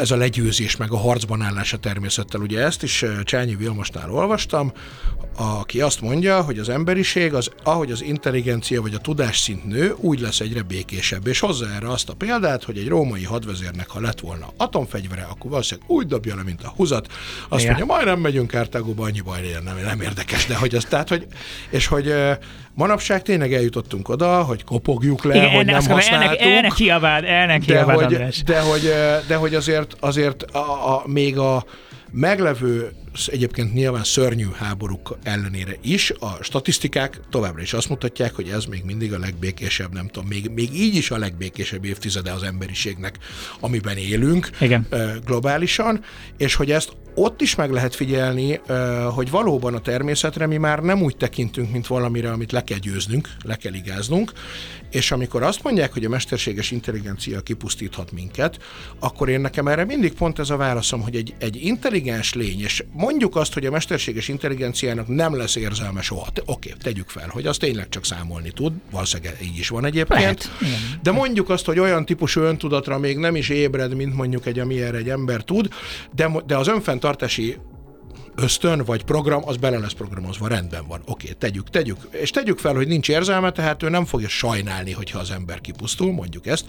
ez 0.00 0.10
a 0.10 0.16
legyőzés, 0.16 0.76
meg 0.76 0.92
a 0.92 0.96
harcban 0.96 1.42
állás 1.42 1.72
a 1.72 1.76
természettel. 1.76 2.40
Ugye 2.40 2.60
ezt 2.60 2.82
is 2.82 3.04
Csányi 3.22 3.54
Vilmosnál 3.54 4.10
olvastam, 4.10 4.72
aki 5.36 5.80
azt 5.80 6.00
mondja, 6.00 6.42
hogy 6.42 6.58
az 6.58 6.68
emberiség, 6.68 7.34
az, 7.34 7.50
ahogy 7.62 7.90
az 7.90 8.02
intelligencia 8.02 8.82
vagy 8.82 8.94
a 8.94 8.98
tudásszint 8.98 9.64
nő, 9.64 9.94
úgy 9.96 10.20
lesz 10.20 10.40
egyre 10.40 10.62
békésebb. 10.62 11.26
És 11.26 11.40
hozzá 11.40 11.74
erre 11.76 11.90
azt 11.90 12.08
a 12.08 12.14
példát, 12.14 12.64
hogy 12.64 12.78
egy 12.78 12.88
római 12.88 13.24
hadvezérnek, 13.24 13.88
ha 13.88 14.00
lett 14.00 14.20
volna 14.20 14.46
atomfegyvere, 14.56 15.22
akkor 15.30 15.50
valószínűleg 15.50 15.90
úgy 15.90 16.06
dobja 16.06 16.34
le, 16.34 16.42
mint 16.42 16.62
a 16.62 16.72
húzat. 16.76 17.06
Azt 17.48 17.62
Igen. 17.62 17.74
mondja, 17.74 17.94
majd 17.94 18.06
nem 18.06 18.20
megyünk 18.20 18.48
Kártágóba, 18.48 19.04
annyi 19.04 19.20
baj 19.20 19.40
nem, 19.64 19.76
nem 19.84 20.00
érdekes, 20.00 20.46
de 20.46 20.56
hogy 20.56 20.74
az, 20.74 20.84
tehát, 20.84 21.08
hogy, 21.08 21.26
és 21.70 21.86
hogy 21.86 22.14
manapság 22.78 23.22
tényleg 23.22 23.52
eljutottunk 23.52 24.08
oda, 24.08 24.42
hogy 24.42 24.64
kopogjuk 24.64 25.24
le, 25.24 25.36
Igen, 25.36 25.50
hogy 25.50 25.64
nem 25.64 25.86
használtuk. 25.88 26.40
Elnek 26.40 26.72
kiabáld, 26.72 27.24
elnek 27.24 27.64
de, 27.64 27.82
hogy, 27.82 28.22
de, 28.44 28.60
hogy, 28.60 28.92
de 29.26 29.36
hogy 29.36 29.54
azért, 29.54 29.96
azért 30.00 30.42
a, 30.42 30.94
a, 30.94 31.02
még 31.06 31.38
a 31.38 31.64
meglevő 32.10 32.92
egyébként 33.26 33.74
nyilván 33.74 34.04
szörnyű 34.04 34.46
háborúk 34.54 35.18
ellenére 35.22 35.76
is 35.82 36.10
a 36.10 36.42
statisztikák 36.42 37.20
továbbra 37.30 37.62
is 37.62 37.72
azt 37.72 37.88
mutatják, 37.88 38.34
hogy 38.34 38.48
ez 38.48 38.64
még 38.64 38.84
mindig 38.84 39.12
a 39.12 39.18
legbékésebb, 39.18 39.92
nem 39.92 40.08
tudom, 40.08 40.28
még, 40.28 40.50
még 40.54 40.74
így 40.74 40.94
is 40.94 41.10
a 41.10 41.18
legbékésebb 41.18 41.84
évtizede 41.84 42.32
az 42.32 42.42
emberiségnek, 42.42 43.18
amiben 43.60 43.96
élünk 43.96 44.50
Igen. 44.60 44.86
globálisan, 45.24 46.04
és 46.36 46.54
hogy 46.54 46.70
ezt 46.70 46.92
ott 47.14 47.40
is 47.40 47.54
meg 47.54 47.70
lehet 47.70 47.94
figyelni, 47.94 48.60
hogy 49.14 49.30
valóban 49.30 49.74
a 49.74 49.80
természetre 49.80 50.46
mi 50.46 50.56
már 50.56 50.78
nem 50.78 51.02
úgy 51.02 51.16
tekintünk, 51.16 51.72
mint 51.72 51.86
valamire, 51.86 52.30
amit 52.30 52.52
le 52.52 52.64
kell 52.64 52.78
győznünk, 52.78 53.28
le 53.44 53.56
kell 53.56 53.72
igáznunk, 53.72 54.32
és 54.90 55.10
amikor 55.10 55.42
azt 55.42 55.62
mondják, 55.62 55.92
hogy 55.92 56.04
a 56.04 56.08
mesterséges 56.08 56.70
intelligencia 56.70 57.40
kipusztíthat 57.40 58.12
minket, 58.12 58.58
akkor 58.98 59.28
én 59.28 59.40
nekem 59.40 59.68
erre 59.68 59.84
mindig 59.84 60.12
pont 60.12 60.38
ez 60.38 60.50
a 60.50 60.56
válaszom, 60.56 61.00
hogy 61.02 61.16
egy, 61.16 61.34
egy 61.38 61.64
intelligens 61.64 62.34
lény, 62.34 62.60
és 62.60 62.84
mondjuk 62.92 63.36
azt, 63.36 63.54
hogy 63.54 63.66
a 63.66 63.70
mesterséges 63.70 64.28
intelligenciának 64.28 65.08
nem 65.08 65.36
lesz 65.36 65.56
érzelme 65.56 66.02
soha. 66.02 66.26
Oké, 66.44 66.74
tegyük 66.82 67.08
fel, 67.08 67.28
hogy 67.28 67.46
az 67.46 67.56
tényleg 67.56 67.88
csak 67.88 68.04
számolni 68.04 68.50
tud, 68.50 68.72
valószínűleg 68.90 69.38
így 69.42 69.58
is 69.58 69.68
van 69.68 69.84
egyébként. 69.84 70.50
Lehet. 70.60 70.98
De 71.02 71.10
mondjuk 71.10 71.50
azt, 71.50 71.64
hogy 71.64 71.78
olyan 71.78 72.04
típusú 72.04 72.40
öntudatra 72.40 72.98
még 72.98 73.18
nem 73.18 73.36
is 73.36 73.48
ébred, 73.48 73.94
mint 73.94 74.14
mondjuk 74.14 74.46
egy, 74.46 74.58
amilyen 74.58 74.94
egy 74.94 75.08
ember 75.08 75.42
tud, 75.42 75.68
de, 76.14 76.30
de 76.46 76.56
az 76.56 76.68
önfenntartási 76.68 77.56
ösztön 78.42 78.84
vagy 78.84 79.04
program, 79.04 79.42
az 79.46 79.56
bele 79.56 79.78
lesz 79.78 79.92
programozva, 79.92 80.48
rendben 80.48 80.86
van, 80.86 81.02
oké, 81.06 81.32
tegyük, 81.38 81.70
tegyük. 81.70 81.96
És 82.10 82.30
tegyük 82.30 82.58
fel, 82.58 82.74
hogy 82.74 82.86
nincs 82.88 83.08
érzelme, 83.08 83.50
tehát 83.50 83.82
ő 83.82 83.88
nem 83.88 84.04
fogja 84.04 84.28
sajnálni, 84.28 84.92
hogyha 84.92 85.18
az 85.18 85.30
ember 85.30 85.60
kipusztul, 85.60 86.12
mondjuk 86.12 86.46
ezt, 86.46 86.64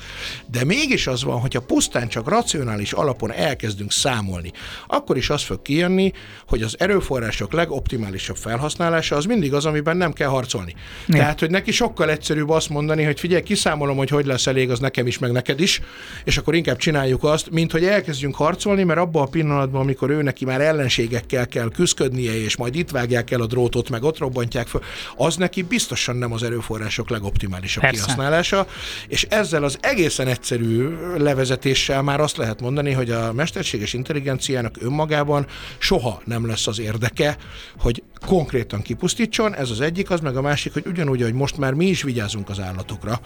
de 0.51 0.63
mégis 0.63 1.07
az 1.07 1.23
van, 1.23 1.39
hogyha 1.39 1.61
pusztán 1.61 2.07
csak 2.07 2.29
racionális 2.29 2.91
alapon 2.91 3.31
elkezdünk 3.31 3.91
számolni, 3.91 4.51
akkor 4.87 5.17
is 5.17 5.29
az 5.29 5.43
fog 5.43 5.61
kijönni, 5.61 6.11
hogy 6.47 6.61
az 6.61 6.75
erőforrások 6.79 7.53
legoptimálisabb 7.53 8.37
felhasználása 8.37 9.15
az 9.15 9.25
mindig 9.25 9.53
az, 9.53 9.65
amiben 9.65 9.97
nem 9.97 10.13
kell 10.13 10.29
harcolni. 10.29 10.75
Mi? 11.05 11.17
Tehát, 11.17 11.39
hogy 11.39 11.49
neki 11.49 11.71
sokkal 11.71 12.09
egyszerűbb 12.09 12.49
azt 12.49 12.69
mondani, 12.69 13.03
hogy 13.03 13.19
figyelj, 13.19 13.41
kiszámolom, 13.41 13.97
hogy 13.97 14.09
hogy 14.09 14.25
lesz 14.25 14.47
elég, 14.47 14.69
az 14.69 14.79
nekem 14.79 15.07
is, 15.07 15.17
meg 15.17 15.31
neked 15.31 15.59
is, 15.59 15.81
és 16.23 16.37
akkor 16.37 16.55
inkább 16.55 16.77
csináljuk 16.77 17.23
azt, 17.23 17.49
mint 17.49 17.71
hogy 17.71 17.83
elkezdjünk 17.83 18.35
harcolni, 18.35 18.83
mert 18.83 18.99
abban 18.99 19.21
a 19.23 19.29
pillanatban, 19.29 19.81
amikor 19.81 20.09
ő 20.09 20.21
neki 20.21 20.45
már 20.45 20.61
ellenségekkel 20.61 21.47
kell 21.47 21.58
kell 21.59 21.71
küzdködnie, 21.71 22.43
és 22.43 22.57
majd 22.57 22.75
itt 22.75 22.89
vágják 22.89 23.31
el 23.31 23.41
a 23.41 23.45
drótot, 23.45 23.89
meg 23.89 24.03
ott 24.03 24.17
robbantják 24.17 24.67
fel, 24.67 24.81
az 25.15 25.35
neki 25.35 25.61
biztosan 25.61 26.15
nem 26.15 26.33
az 26.33 26.43
erőforrások 26.43 27.09
legoptimálisabb 27.09 27.83
Persze. 27.83 28.01
kihasználása, 28.01 28.67
és 29.07 29.23
ezzel 29.29 29.63
az 29.63 29.77
egészen 29.81 30.27
egyszerű 30.27 30.89
levezetéssel 31.17 32.01
már 32.01 32.19
azt 32.19 32.37
lehet 32.37 32.61
mondani, 32.61 32.91
hogy 32.91 33.11
a 33.11 33.33
mesterséges 33.33 33.93
intelligenciának 33.93 34.75
önmagában 34.79 35.45
soha 35.77 36.21
nem 36.25 36.47
lesz 36.47 36.67
az 36.67 36.79
érdeke, 36.79 37.37
hogy 37.77 38.03
konkrétan 38.25 38.81
kipusztítson, 38.81 39.55
ez 39.55 39.69
az 39.69 39.81
egyik, 39.81 40.09
az 40.09 40.19
meg 40.19 40.37
a 40.37 40.41
másik, 40.41 40.73
hogy 40.73 40.85
ugyanúgy, 40.87 41.21
hogy 41.21 41.33
most 41.33 41.57
már 41.57 41.73
mi 41.73 41.85
is 41.85 42.03
vigyázunk 42.03 42.49
az 42.49 42.59
állatokra, 42.59 43.19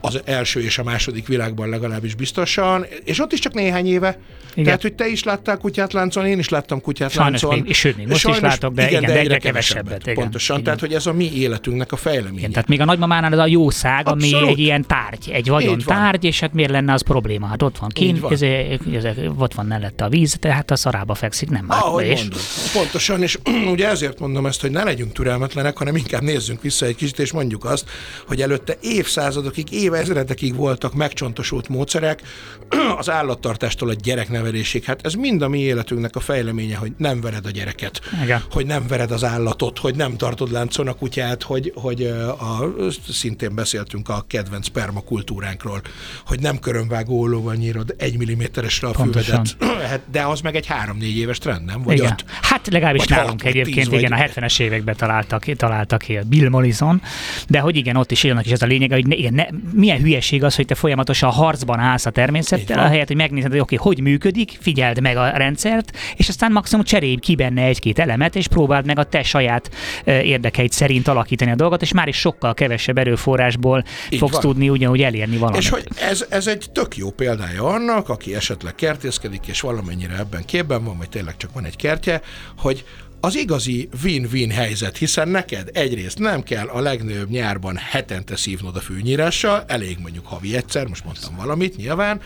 az 0.00 0.20
első 0.24 0.62
és 0.62 0.78
a 0.78 0.82
második 0.82 1.26
világban 1.26 1.68
legalábbis 1.68 2.14
biztosan, 2.14 2.86
és 3.04 3.20
ott 3.20 3.32
is 3.32 3.38
csak 3.38 3.54
néhány 3.54 3.86
éve. 3.86 4.18
Igen. 4.52 4.64
Tehát, 4.64 4.82
hogy 4.82 4.94
te 4.94 5.08
is 5.08 5.22
láttál 5.22 5.56
kutyát 5.56 5.92
láncon, 5.92 6.26
én 6.26 6.38
is 6.38 6.48
láttam 6.48 6.80
kutyát 6.80 7.10
Sajnos 7.10 7.42
láncon. 7.42 7.60
Még, 7.60 7.68
és 7.68 7.78
sőt, 7.78 7.96
még 7.96 8.06
most 8.06 8.20
Sajnos, 8.20 8.40
is 8.40 8.46
látok, 8.46 8.74
de, 8.74 8.88
igen, 8.88 9.00
de, 9.00 9.06
egyre, 9.06 9.20
egyre 9.20 9.38
kevesebbet. 9.38 9.82
kevesebbet 9.82 10.06
igen. 10.06 10.14
Pontosan, 10.14 10.54
igen. 10.54 10.64
tehát, 10.64 10.80
hogy 10.80 10.92
ez 10.92 11.06
a 11.06 11.12
mi 11.12 11.32
életünknek 11.34 11.92
a 11.92 11.96
fejleménye. 11.96 12.38
Igen, 12.38 12.50
tehát 12.50 12.68
még 12.68 12.80
a 12.80 12.84
nagymamánál 12.84 13.32
az 13.32 13.38
a 13.38 13.46
jószág, 13.46 14.08
Abszolút. 14.08 14.34
ami 14.34 14.50
egy 14.50 14.58
ilyen 14.58 14.86
tárgy, 14.86 15.30
egy 15.32 15.48
vagyon 15.48 15.78
tárgy, 15.78 16.24
és 16.24 16.40
hát 16.40 16.52
miért 16.52 16.70
lenne 16.70 16.92
az 16.92 17.02
probléma? 17.02 17.46
Hát 17.46 17.62
ott 17.62 17.78
van 17.78 17.88
kint, 17.88 18.20
van. 18.20 18.32
Ez, 18.32 18.42
ez, 18.42 19.04
ez, 19.04 19.16
ott 19.38 19.54
van 19.54 19.66
mellette 19.66 20.04
a 20.04 20.08
víz, 20.08 20.36
tehát 20.40 20.70
a 20.70 20.76
szarába 20.76 21.14
fekszik, 21.14 21.50
nem 21.50 21.64
már. 21.64 21.78
Ahogy 21.82 22.06
és... 22.06 22.20
mondod. 22.20 22.40
Pontosan, 22.72 23.22
és 23.22 23.38
ugye 23.72 23.88
ezért 23.88 24.18
mondom 24.18 24.46
ezt, 24.46 24.60
hogy 24.60 24.70
ne 24.70 24.84
legyünk 24.84 25.12
türelmetlenek, 25.12 25.76
hanem 25.76 25.96
inkább 25.96 26.22
nézzünk 26.22 26.62
vissza 26.62 26.86
egy 26.86 26.96
kicsit, 26.96 27.18
és 27.18 27.32
mondjuk 27.32 27.64
azt, 27.64 27.90
hogy 28.26 28.42
előtte 28.42 28.76
évszázadokig, 28.80 29.72
év 29.72 29.89
évezredekig 29.90 30.54
voltak 30.54 30.94
megcsontosult 30.94 31.68
módszerek 31.68 32.22
az 32.98 33.10
állattartástól 33.10 33.88
a 33.88 33.92
gyereknevelésig. 33.92 34.84
Hát 34.84 35.00
ez 35.06 35.14
mind 35.14 35.42
a 35.42 35.48
mi 35.48 35.58
életünknek 35.58 36.16
a 36.16 36.20
fejleménye, 36.20 36.76
hogy 36.76 36.92
nem 36.96 37.20
vered 37.20 37.46
a 37.46 37.50
gyereket, 37.50 38.00
Igen. 38.22 38.42
hogy 38.50 38.66
nem 38.66 38.86
vered 38.88 39.10
az 39.10 39.24
állatot, 39.24 39.78
hogy 39.78 39.96
nem 39.96 40.16
tartod 40.16 40.50
láncon 40.50 40.88
a 40.88 40.92
kutyát, 40.92 41.42
hogy, 41.42 41.72
hogy 41.74 42.02
a, 42.38 42.74
szintén 43.08 43.54
beszéltünk 43.54 44.08
a 44.08 44.24
kedvenc 44.26 44.68
permakultúránkról, 44.68 45.80
hogy 46.26 46.40
nem 46.40 46.58
körönvágó 46.58 47.20
ollóval 47.20 47.54
nyírod 47.54 47.94
egy 47.98 48.18
milliméteresre 48.18 48.88
a 48.88 48.90
Pontosan. 48.90 49.44
füvedet, 49.44 49.82
hát, 49.90 50.00
de 50.10 50.22
az 50.22 50.40
meg 50.40 50.56
egy 50.56 50.66
három-négy 50.66 51.16
éves 51.16 51.38
trend, 51.38 51.64
nem? 51.64 51.82
Vagy 51.82 51.96
igen. 51.96 52.10
Öt, 52.10 52.24
hát 52.42 52.66
legalábbis 52.70 53.04
vagy 53.04 53.16
nálunk 53.16 53.44
egyébként, 53.44 53.88
tíz, 53.88 53.98
igen, 53.98 54.10
vagy... 54.10 54.30
a 54.34 54.40
70-es 54.40 54.60
években 54.60 54.96
találtak, 54.96 55.44
találtak 55.44 56.00
ki 56.00 56.18
Bill 56.26 56.48
Mollison, 56.48 57.02
de 57.48 57.58
hogy 57.60 57.76
igen, 57.76 57.96
ott 57.96 58.10
is 58.10 58.24
élnek, 58.24 58.46
és 58.46 58.52
ez 58.52 58.62
a 58.62 58.66
lényeg, 58.66 58.90
hogy 58.90 59.06
ne, 59.06 59.14
igen, 59.14 59.34
ne, 59.34 59.44
milyen 59.80 59.98
hülyeség 59.98 60.44
az, 60.44 60.56
hogy 60.56 60.66
te 60.66 60.74
folyamatosan 60.74 61.30
harcban 61.30 61.78
állsz 61.78 62.06
a 62.06 62.10
természettel, 62.10 62.78
ahelyett, 62.78 63.06
hogy 63.06 63.16
megnézed, 63.16 63.50
hogy 63.50 63.60
oké, 63.60 63.74
okay, 63.74 63.94
hogy 63.94 64.02
működik, 64.02 64.58
figyeld 64.60 65.00
meg 65.00 65.16
a 65.16 65.30
rendszert, 65.30 65.96
és 66.16 66.28
aztán 66.28 66.52
maximum 66.52 66.84
cserélj 66.84 67.16
ki 67.16 67.34
benne 67.34 67.62
egy-két 67.62 67.98
elemet, 67.98 68.36
és 68.36 68.48
próbáld 68.48 68.86
meg 68.86 68.98
a 68.98 69.04
te 69.04 69.22
saját 69.22 69.70
érdekeid 70.04 70.72
szerint 70.72 71.08
alakítani 71.08 71.50
a 71.50 71.54
dolgot, 71.54 71.82
és 71.82 71.92
már 71.92 72.08
is 72.08 72.16
sokkal 72.16 72.54
kevesebb 72.54 72.98
erőforrásból 72.98 73.84
Így 74.10 74.18
fogsz 74.18 74.32
van. 74.32 74.40
tudni 74.40 74.68
ugyanúgy 74.68 75.02
elérni 75.02 75.36
valamit. 75.36 75.60
És 75.60 75.68
hogy 75.68 75.88
ez, 76.00 76.26
ez 76.28 76.46
egy 76.46 76.66
tök 76.72 76.96
jó 76.96 77.10
példája 77.10 77.64
annak, 77.64 78.08
aki 78.08 78.34
esetleg 78.34 78.74
kertészkedik, 78.74 79.46
és 79.46 79.60
valamennyire 79.60 80.16
ebben 80.18 80.44
képben 80.44 80.84
van, 80.84 80.98
vagy 80.98 81.08
tényleg 81.08 81.36
csak 81.36 81.52
van 81.52 81.64
egy 81.64 81.76
kertje, 81.76 82.20
hogy 82.58 82.84
az 83.20 83.36
igazi 83.36 83.88
win-win 84.02 84.50
helyzet, 84.50 84.96
hiszen 84.96 85.28
neked 85.28 85.70
egyrészt 85.72 86.18
nem 86.18 86.42
kell 86.42 86.66
a 86.66 86.80
legnőbb 86.80 87.30
nyárban 87.30 87.76
hetente 87.76 88.36
szívnod 88.36 88.76
a 88.76 88.80
fűnyírással, 88.80 89.64
elég 89.66 89.98
mondjuk 89.98 90.26
havi 90.26 90.56
egyszer, 90.56 90.86
most 90.86 91.04
mondtam 91.04 91.36
valamit 91.36 91.76
nyilván. 91.76 92.20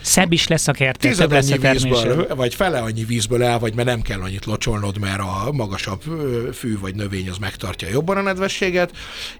Szebb 0.00 0.32
is 0.32 0.46
lesz 0.46 0.68
a 0.68 0.72
kert, 0.72 0.98
tized 0.98 1.30
lesz 1.30 1.50
a 1.50 1.56
vízből, 1.56 2.34
vagy 2.34 2.54
fele 2.54 2.78
annyi 2.78 3.04
vízből 3.04 3.42
el, 3.42 3.58
vagy 3.58 3.74
mert 3.74 3.88
nem 3.88 4.02
kell 4.02 4.20
annyit 4.20 4.44
locsolnod, 4.44 4.98
mert 4.98 5.20
a 5.20 5.52
magasabb 5.52 6.02
fű 6.52 6.78
vagy 6.78 6.94
növény 6.94 7.28
az 7.28 7.38
megtartja 7.38 7.88
jobban 7.88 8.16
a 8.16 8.22
nedvességet, 8.22 8.92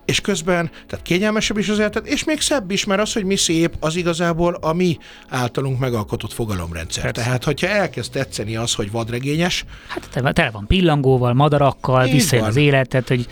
és 0.04 0.20
közben, 0.20 0.70
tehát 0.86 1.04
kényelmesebb 1.04 1.58
is 1.58 1.68
az 1.68 1.78
életed, 1.78 2.06
és 2.06 2.24
még 2.24 2.40
szebb 2.40 2.70
is, 2.70 2.84
mert 2.84 3.00
az, 3.00 3.12
hogy 3.12 3.24
mi 3.24 3.36
szép, 3.36 3.76
az 3.80 3.96
igazából 3.96 4.58
a 4.60 4.72
mi 4.72 4.98
általunk 5.28 5.78
megalkotott 5.78 6.32
fogalomrendszer. 6.32 7.02
Persze. 7.02 7.22
Tehát, 7.22 7.44
hogyha 7.44 7.66
elkezd 7.66 8.12
tetszeni 8.12 8.56
az, 8.56 8.74
hogy 8.74 8.90
vadregényes, 8.90 9.64
hát 9.88 10.08
te, 10.12 10.32
te 10.32 10.43
tele 10.44 10.56
van 10.56 10.66
pillangóval, 10.66 11.32
madarakkal, 11.32 12.06
visszajön 12.06 12.44
az 12.44 12.56
élet. 12.56 12.88
Tehát, 12.88 13.08
hogy 13.08 13.26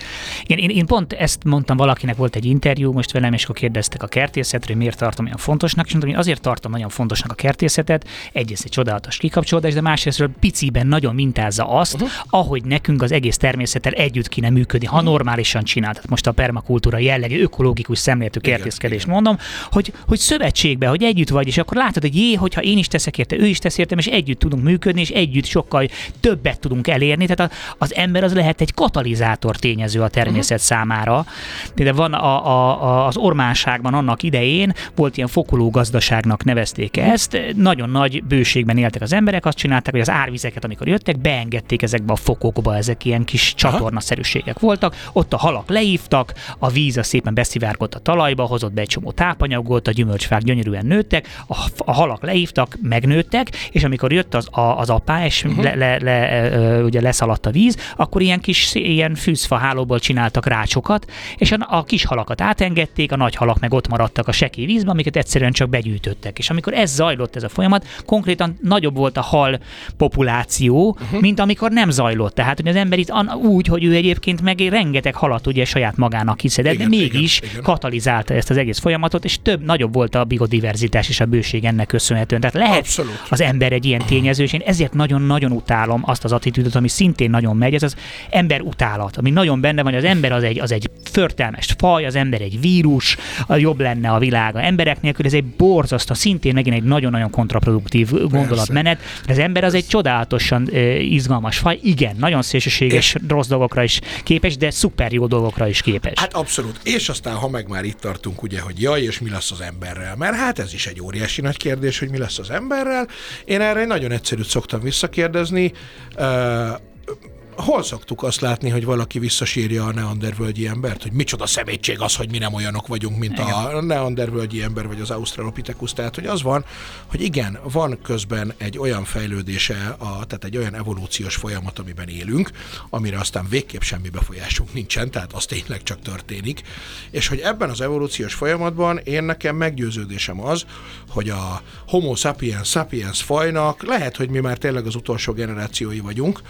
én, 0.46 0.58
én, 0.58 0.68
én, 0.70 0.86
pont 0.86 1.12
ezt 1.12 1.44
mondtam 1.44 1.76
valakinek, 1.76 2.16
volt 2.16 2.36
egy 2.36 2.44
interjú 2.44 2.92
most 2.92 3.12
velem, 3.12 3.32
és 3.32 3.44
akkor 3.44 3.56
kérdeztek 3.56 4.02
a 4.02 4.06
kertészetről, 4.06 4.66
hogy 4.66 4.76
miért 4.76 4.98
tartom 4.98 5.24
olyan 5.24 5.36
fontosnak, 5.36 5.86
és 5.86 5.92
mondtam, 5.92 6.12
hogy 6.12 6.22
azért 6.22 6.40
tartom 6.40 6.70
nagyon 6.70 6.88
fontosnak 6.88 7.30
a 7.30 7.34
kertészetet, 7.34 8.06
egyrészt 8.32 8.64
egy 8.64 8.70
csodálatos 8.70 9.16
kikapcsolódás, 9.16 9.74
de 9.74 9.80
másrészt 9.80 10.28
piciben 10.40 10.86
nagyon 10.86 11.14
mintázza 11.14 11.68
azt, 11.68 11.94
uh-huh. 11.94 12.08
ahogy 12.30 12.64
nekünk 12.64 13.02
az 13.02 13.12
egész 13.12 13.36
természettel 13.36 13.92
együtt 13.92 14.28
kéne 14.28 14.50
működni, 14.50 14.86
ha 14.86 14.94
uh-huh. 14.94 15.10
normálisan 15.10 15.62
csinál. 15.62 15.92
Tehát 15.92 16.08
most 16.08 16.26
a 16.26 16.32
permakultúra 16.32 16.98
jellegű 16.98 17.42
ökológikus 17.42 17.98
szemléletű 17.98 18.40
kertészkedést 18.40 19.06
mondom, 19.06 19.38
hogy, 19.70 19.92
hogy 20.06 20.18
szövetségbe, 20.18 20.86
hogy 20.86 21.02
együtt 21.02 21.28
vagy, 21.28 21.46
és 21.46 21.58
akkor 21.58 21.76
látod, 21.76 22.02
hogy 22.02 22.16
jé, 22.16 22.34
hogyha 22.34 22.60
én 22.60 22.78
is 22.78 22.88
teszek 22.88 23.18
érte, 23.18 23.36
ő 23.36 23.46
is 23.46 23.58
tesz 23.58 23.78
értem, 23.78 23.98
és 23.98 24.06
együtt 24.06 24.38
tudunk 24.38 24.62
működni, 24.62 25.00
és 25.00 25.10
együtt 25.10 25.44
sokkal 25.44 25.88
többet 26.20 26.60
tudunk 26.60 26.86
elérni. 26.86 27.00
Tehát 27.10 27.52
az 27.78 27.94
ember 27.94 28.24
az 28.24 28.34
lehet 28.34 28.60
egy 28.60 28.74
katalizátor 28.74 29.56
tényező 29.56 30.02
a 30.02 30.08
természet 30.08 30.60
uh-huh. 30.60 30.76
számára. 30.78 31.26
De 31.74 31.92
van 31.92 32.12
a, 32.12 32.46
a, 32.46 32.82
a, 32.82 33.06
az 33.06 33.16
ormánságban 33.16 33.94
annak 33.94 34.22
idején, 34.22 34.72
volt 34.94 35.16
ilyen 35.16 35.28
fokoló 35.28 35.70
gazdaságnak 35.70 36.44
nevezték 36.44 36.96
ezt, 36.96 37.38
nagyon 37.56 37.90
nagy 37.90 38.24
bőségben 38.24 38.76
éltek 38.78 39.02
az 39.02 39.12
emberek, 39.12 39.46
azt 39.46 39.56
csinálták, 39.56 39.92
hogy 39.92 40.00
az 40.00 40.10
árvizeket, 40.10 40.64
amikor 40.64 40.88
jöttek, 40.88 41.18
beengedték 41.18 41.82
ezekbe 41.82 42.12
a 42.12 42.16
fokokba, 42.16 42.76
ezek 42.76 43.04
ilyen 43.04 43.24
kis 43.24 43.54
csatornaszerűségek 43.54 44.58
voltak, 44.58 44.96
ott 45.12 45.32
a 45.32 45.36
halak 45.36 45.68
leívtak, 45.68 46.32
a 46.58 46.68
víz 46.68 46.96
a 46.96 47.02
szépen 47.02 47.34
beszivárgott 47.34 47.94
a 47.94 47.98
talajba, 47.98 48.44
hozott 48.44 48.72
be 48.72 48.80
egy 48.80 48.88
csomó 48.88 49.10
tápanyagot, 49.10 49.88
a 49.88 49.90
gyümölcsfák 49.90 50.42
gyönyörűen 50.42 50.86
nőttek, 50.86 51.28
a, 51.48 51.56
a 51.76 51.92
halak 51.92 52.22
leívtak, 52.22 52.78
megnőttek, 52.82 53.48
és 53.70 53.84
amikor 53.84 54.12
jött 54.12 54.34
az, 54.34 54.48
a, 54.50 54.78
az 54.78 54.90
apá, 54.90 55.24
és 55.24 55.44
uh-huh. 55.44 55.64
le, 55.64 55.74
le, 55.74 55.98
le, 55.98 56.80
ugye 56.92 57.00
leszaladt 57.00 57.46
a 57.46 57.50
víz, 57.50 57.76
akkor 57.96 58.22
ilyen 58.22 58.40
kis 58.40 58.74
ilyen 58.74 59.14
fűzfa 59.14 59.56
hálóból 59.56 59.98
csináltak 59.98 60.46
rácsokat, 60.46 61.10
és 61.36 61.52
a, 61.52 61.66
a 61.68 61.84
kis 61.84 62.04
halakat 62.04 62.40
átengedték, 62.40 63.12
a 63.12 63.16
nagy 63.16 63.34
halak 63.34 63.60
meg 63.60 63.72
ott 63.72 63.88
maradtak 63.88 64.28
a 64.28 64.32
sekély 64.32 64.64
vízben, 64.64 64.92
amiket 64.92 65.16
egyszerűen 65.16 65.52
csak 65.52 65.68
begyűjtöttek. 65.68 66.38
És 66.38 66.50
amikor 66.50 66.72
ez 66.74 66.94
zajlott, 66.94 67.36
ez 67.36 67.42
a 67.42 67.48
folyamat, 67.48 67.86
konkrétan 68.06 68.58
nagyobb 68.62 68.96
volt 68.96 69.16
a 69.16 69.20
hal 69.20 69.60
populáció, 69.96 70.96
uh-huh. 71.00 71.20
mint 71.20 71.40
amikor 71.40 71.70
nem 71.70 71.90
zajlott. 71.90 72.34
Tehát, 72.34 72.56
hogy 72.56 72.68
az 72.68 72.76
ember 72.76 72.98
itt 72.98 73.12
úgy, 73.42 73.66
hogy 73.66 73.84
ő 73.84 73.94
egyébként 73.94 74.40
meg 74.40 74.58
rengeteg 74.58 75.14
halat 75.14 75.46
ugye 75.46 75.64
saját 75.64 75.96
magának 75.96 76.40
hiszed, 76.40 76.76
de 76.76 76.88
mégis 76.88 77.38
igen, 77.38 77.50
igen. 77.50 77.62
katalizálta 77.62 78.34
ezt 78.34 78.50
az 78.50 78.56
egész 78.56 78.78
folyamatot, 78.78 79.24
és 79.24 79.38
több, 79.42 79.64
nagyobb 79.64 79.94
volt 79.94 80.14
a 80.14 80.24
biodiverzitás 80.24 81.08
és 81.08 81.20
a 81.20 81.24
bőség 81.24 81.64
ennek 81.64 81.86
köszönhetően. 81.86 82.40
Tehát 82.40 82.56
lehet 82.56 82.78
Abszolút. 82.78 83.22
az 83.28 83.40
ember 83.40 83.72
egy 83.72 83.84
ilyen 83.84 84.02
tényező, 84.06 84.42
és 84.42 84.52
én 84.52 84.62
ezért 84.64 84.92
nagyon-nagyon 84.92 85.52
utálom 85.52 86.02
azt 86.04 86.24
az 86.24 86.32
attitűdöt, 86.32 86.74
ami 86.82 86.90
szintén 86.90 87.30
nagyon 87.30 87.56
megy, 87.56 87.74
ez 87.74 87.82
az 87.82 87.96
ember 88.30 88.60
utálat, 88.60 89.16
ami 89.16 89.30
nagyon 89.30 89.60
benne 89.60 89.82
van, 89.82 89.94
az 89.94 90.04
ember 90.04 90.32
az 90.32 90.42
egy, 90.42 90.60
az 90.60 90.72
egy 90.72 90.90
förtelmes 91.10 91.74
faj, 91.78 92.06
az 92.06 92.14
ember 92.14 92.40
egy 92.40 92.60
vírus, 92.60 93.16
a 93.46 93.56
jobb 93.56 93.80
lenne 93.80 94.10
a 94.10 94.18
világa 94.18 94.60
emberek 94.60 95.00
nélkül, 95.00 95.26
ez 95.26 95.32
egy 95.32 95.44
borzasztó, 95.44 96.14
szintén 96.14 96.54
megint 96.54 96.76
egy 96.76 96.82
nagyon-nagyon 96.82 97.30
kontraproduktív 97.30 98.10
gondolatmenet, 98.10 99.00
de 99.26 99.32
az 99.32 99.38
ember 99.38 99.64
az 99.64 99.74
egy 99.74 99.86
csodálatosan 99.86 100.68
izgalmas 100.98 101.58
faj, 101.58 101.78
igen, 101.82 102.16
nagyon 102.18 102.42
szélsőséges, 102.42 103.14
és 103.14 103.20
rossz 103.28 103.46
dolgokra 103.46 103.82
is 103.82 104.00
képes, 104.22 104.56
de 104.56 104.70
szuper 104.70 105.12
jó 105.12 105.26
dolgokra 105.26 105.68
is 105.68 105.82
képes. 105.82 106.12
Hát 106.14 106.34
abszolút. 106.34 106.80
És 106.82 107.08
aztán, 107.08 107.34
ha 107.34 107.48
meg 107.48 107.68
már 107.68 107.84
itt 107.84 108.00
tartunk, 108.00 108.42
ugye, 108.42 108.60
hogy 108.60 108.80
jaj, 108.80 109.02
és 109.02 109.20
mi 109.20 109.30
lesz 109.30 109.50
az 109.50 109.60
emberrel? 109.60 110.16
Mert 110.16 110.34
hát 110.34 110.58
ez 110.58 110.74
is 110.74 110.86
egy 110.86 111.00
óriási 111.00 111.40
nagy 111.40 111.56
kérdés, 111.56 111.98
hogy 111.98 112.10
mi 112.10 112.18
lesz 112.18 112.38
az 112.38 112.50
emberrel. 112.50 113.08
Én 113.44 113.60
erre 113.60 113.80
egy 113.80 113.86
nagyon 113.86 114.10
egyszerűt 114.10 114.46
szoktam 114.46 114.80
visszakérdezni. 114.80 115.72
Uh, 116.16 116.71
uh, 117.12 117.41
hol 117.56 117.82
szoktuk 117.82 118.22
azt 118.22 118.40
látni, 118.40 118.70
hogy 118.70 118.84
valaki 118.84 119.18
visszasírja 119.18 119.84
a 119.84 119.92
neandervölgyi 119.92 120.66
embert, 120.66 121.02
hogy 121.02 121.12
micsoda 121.12 121.46
szemétség 121.46 122.00
az, 122.00 122.16
hogy 122.16 122.30
mi 122.30 122.38
nem 122.38 122.54
olyanok 122.54 122.86
vagyunk, 122.86 123.18
mint 123.18 123.32
igen. 123.32 123.52
a 123.52 123.80
neandervölgyi 123.80 124.62
ember, 124.62 124.86
vagy 124.86 125.00
az 125.00 125.10
australopithecus. 125.10 125.92
Tehát, 125.92 126.14
hogy 126.14 126.26
az 126.26 126.42
van, 126.42 126.64
hogy 127.06 127.20
igen, 127.22 127.58
van 127.72 127.98
közben 128.02 128.52
egy 128.56 128.78
olyan 128.78 129.04
fejlődése, 129.04 129.96
a, 129.98 130.24
tehát 130.26 130.44
egy 130.44 130.56
olyan 130.56 130.74
evolúciós 130.74 131.36
folyamat, 131.36 131.78
amiben 131.78 132.08
élünk, 132.08 132.50
amire 132.90 133.18
aztán 133.18 133.46
végképp 133.48 133.80
semmi 133.80 134.08
befolyásunk 134.08 134.72
nincsen, 134.72 135.10
tehát 135.10 135.32
az 135.32 135.44
tényleg 135.44 135.82
csak 135.82 136.00
történik, 136.00 136.62
és 137.10 137.28
hogy 137.28 137.38
ebben 137.38 137.70
az 137.70 137.80
evolúciós 137.80 138.34
folyamatban 138.34 138.98
én 138.98 139.24
nekem 139.24 139.56
meggyőződésem 139.56 140.44
az, 140.44 140.64
hogy 141.08 141.28
a 141.28 141.62
Homo 141.86 142.14
sapiens 142.14 142.68
sapiens 142.68 143.22
fajnak 143.22 143.82
lehet, 143.82 144.16
hogy 144.16 144.28
mi 144.28 144.40
már 144.40 144.58
tényleg 144.58 144.86
az 144.86 144.94
utolsó 144.94 145.32
generációi 145.32 146.00
vagyunk, 146.00 146.40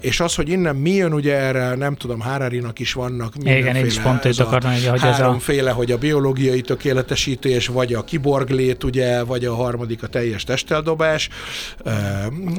és 0.00 0.11
az, 0.20 0.34
hogy 0.34 0.48
innen 0.48 0.76
mi 0.76 0.90
jön, 0.90 1.12
ugye 1.12 1.36
erre 1.36 1.74
nem 1.74 1.94
tudom, 1.94 2.20
Harari-nak 2.20 2.78
is 2.78 2.92
vannak 2.92 3.34
Igen, 3.40 3.76
én 3.76 3.86
is 3.86 3.98
pont 3.98 4.24
őt 4.24 4.38
akartam, 4.38 4.70
hogy 4.70 5.00
háromféle, 5.00 5.70
a... 5.70 5.74
hogy 5.74 5.92
a 5.92 5.98
biológiai 5.98 6.60
tökéletesítés, 6.60 7.66
vagy 7.66 7.94
a 7.94 8.04
kiborglét, 8.04 8.84
ugye, 8.84 9.22
vagy 9.24 9.44
a 9.44 9.54
harmadik 9.54 10.02
a 10.02 10.06
teljes 10.06 10.44
testeldobás. 10.44 11.28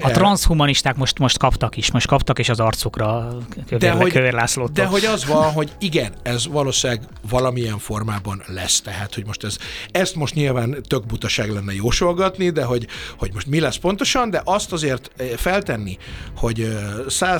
A 0.01 0.11
transhumanisták 0.11 0.95
most, 0.95 1.19
most 1.19 1.37
kaptak 1.37 1.77
is, 1.77 1.91
most 1.91 2.07
kaptak 2.07 2.39
is 2.39 2.49
az 2.49 2.59
arcukra 2.59 3.37
kövér, 3.67 3.79
de 3.79 3.91
hogy, 3.91 4.11
kövér 4.11 4.33
De 4.73 4.85
hogy 4.85 5.05
az 5.05 5.25
van, 5.25 5.51
hogy 5.51 5.71
igen, 5.79 6.13
ez 6.23 6.47
valószínűleg 6.47 7.03
valamilyen 7.29 7.77
formában 7.77 8.43
lesz, 8.47 8.81
tehát 8.81 9.13
hogy 9.13 9.25
most 9.25 9.43
ez, 9.43 9.57
ezt 9.91 10.15
most 10.15 10.33
nyilván 10.33 10.77
tök 10.87 11.05
butaság 11.05 11.49
lenne 11.49 11.73
jósolgatni, 11.73 12.49
de 12.49 12.63
hogy, 12.63 12.87
hogy 13.17 13.31
most 13.33 13.47
mi 13.47 13.59
lesz 13.59 13.77
pontosan, 13.77 14.29
de 14.29 14.41
azt 14.43 14.71
azért 14.71 15.11
feltenni, 15.35 15.97
hogy 16.35 16.77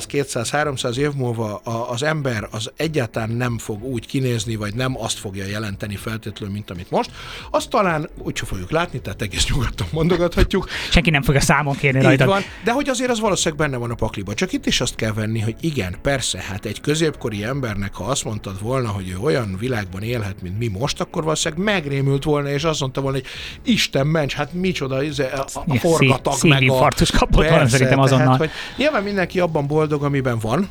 100, 0.04 0.06
200, 0.06 0.50
300 0.50 0.98
év 0.98 1.12
múlva 1.16 1.56
az 1.88 2.02
ember 2.02 2.48
az 2.50 2.72
egyáltalán 2.76 3.30
nem 3.30 3.58
fog 3.58 3.84
úgy 3.84 4.06
kinézni, 4.06 4.56
vagy 4.56 4.74
nem 4.74 4.96
azt 4.98 5.18
fogja 5.18 5.44
jelenteni 5.46 5.96
feltétlenül, 5.96 6.54
mint 6.54 6.70
amit 6.70 6.90
most, 6.90 7.10
azt 7.50 7.70
talán 7.70 8.08
úgy 8.18 8.38
fogjuk 8.38 8.70
látni, 8.70 9.00
tehát 9.00 9.22
egész 9.22 9.48
nyugodtan 9.48 9.86
mondogathatjuk. 9.92 10.68
Senki 10.90 11.10
nem 11.10 11.22
fogja 11.22 11.40
számon 11.40 11.76
kérni 11.76 12.02
rajta. 12.02 12.26
Van, 12.26 12.42
de 12.64 12.72
hogy 12.72 12.88
azért 12.88 13.10
az 13.10 13.20
valószínűleg 13.20 13.58
benne 13.58 13.76
van 13.76 13.90
a 13.90 13.94
pakliba. 13.94 14.34
Csak 14.34 14.52
itt 14.52 14.66
is 14.66 14.80
azt 14.80 14.94
kell 14.94 15.12
venni, 15.12 15.40
hogy 15.40 15.54
igen, 15.60 15.96
persze, 16.02 16.38
hát 16.48 16.64
egy 16.64 16.80
középkori 16.80 17.44
embernek, 17.44 17.94
ha 17.94 18.04
azt 18.04 18.24
mondtad 18.24 18.62
volna, 18.62 18.88
hogy 18.88 19.08
ő 19.08 19.18
olyan 19.18 19.56
világban 19.58 20.02
élhet, 20.02 20.42
mint 20.42 20.58
mi 20.58 20.68
most, 20.68 21.00
akkor 21.00 21.22
valószínűleg 21.22 21.64
megrémült 21.64 22.24
volna, 22.24 22.48
és 22.48 22.64
azt 22.64 22.80
mondta 22.80 23.00
volna, 23.00 23.16
hogy 23.16 23.26
Isten 23.72 24.06
ments, 24.06 24.34
hát 24.34 24.52
micsoda, 24.52 25.02
izé, 25.02 25.24
a, 25.24 25.46
a 25.66 25.74
forgatag 25.74 26.34
meg 26.42 26.70
a... 26.70 26.88
kapott 27.18 27.48
volna 27.48 27.68
szerintem 27.68 27.98
azonnal. 27.98 28.24
Tehát, 28.24 28.38
hogy 28.38 28.50
nyilván 28.76 29.02
mindenki 29.02 29.40
abban 29.40 29.66
boldog, 29.66 29.93
amiben 30.02 30.40
van, 30.40 30.68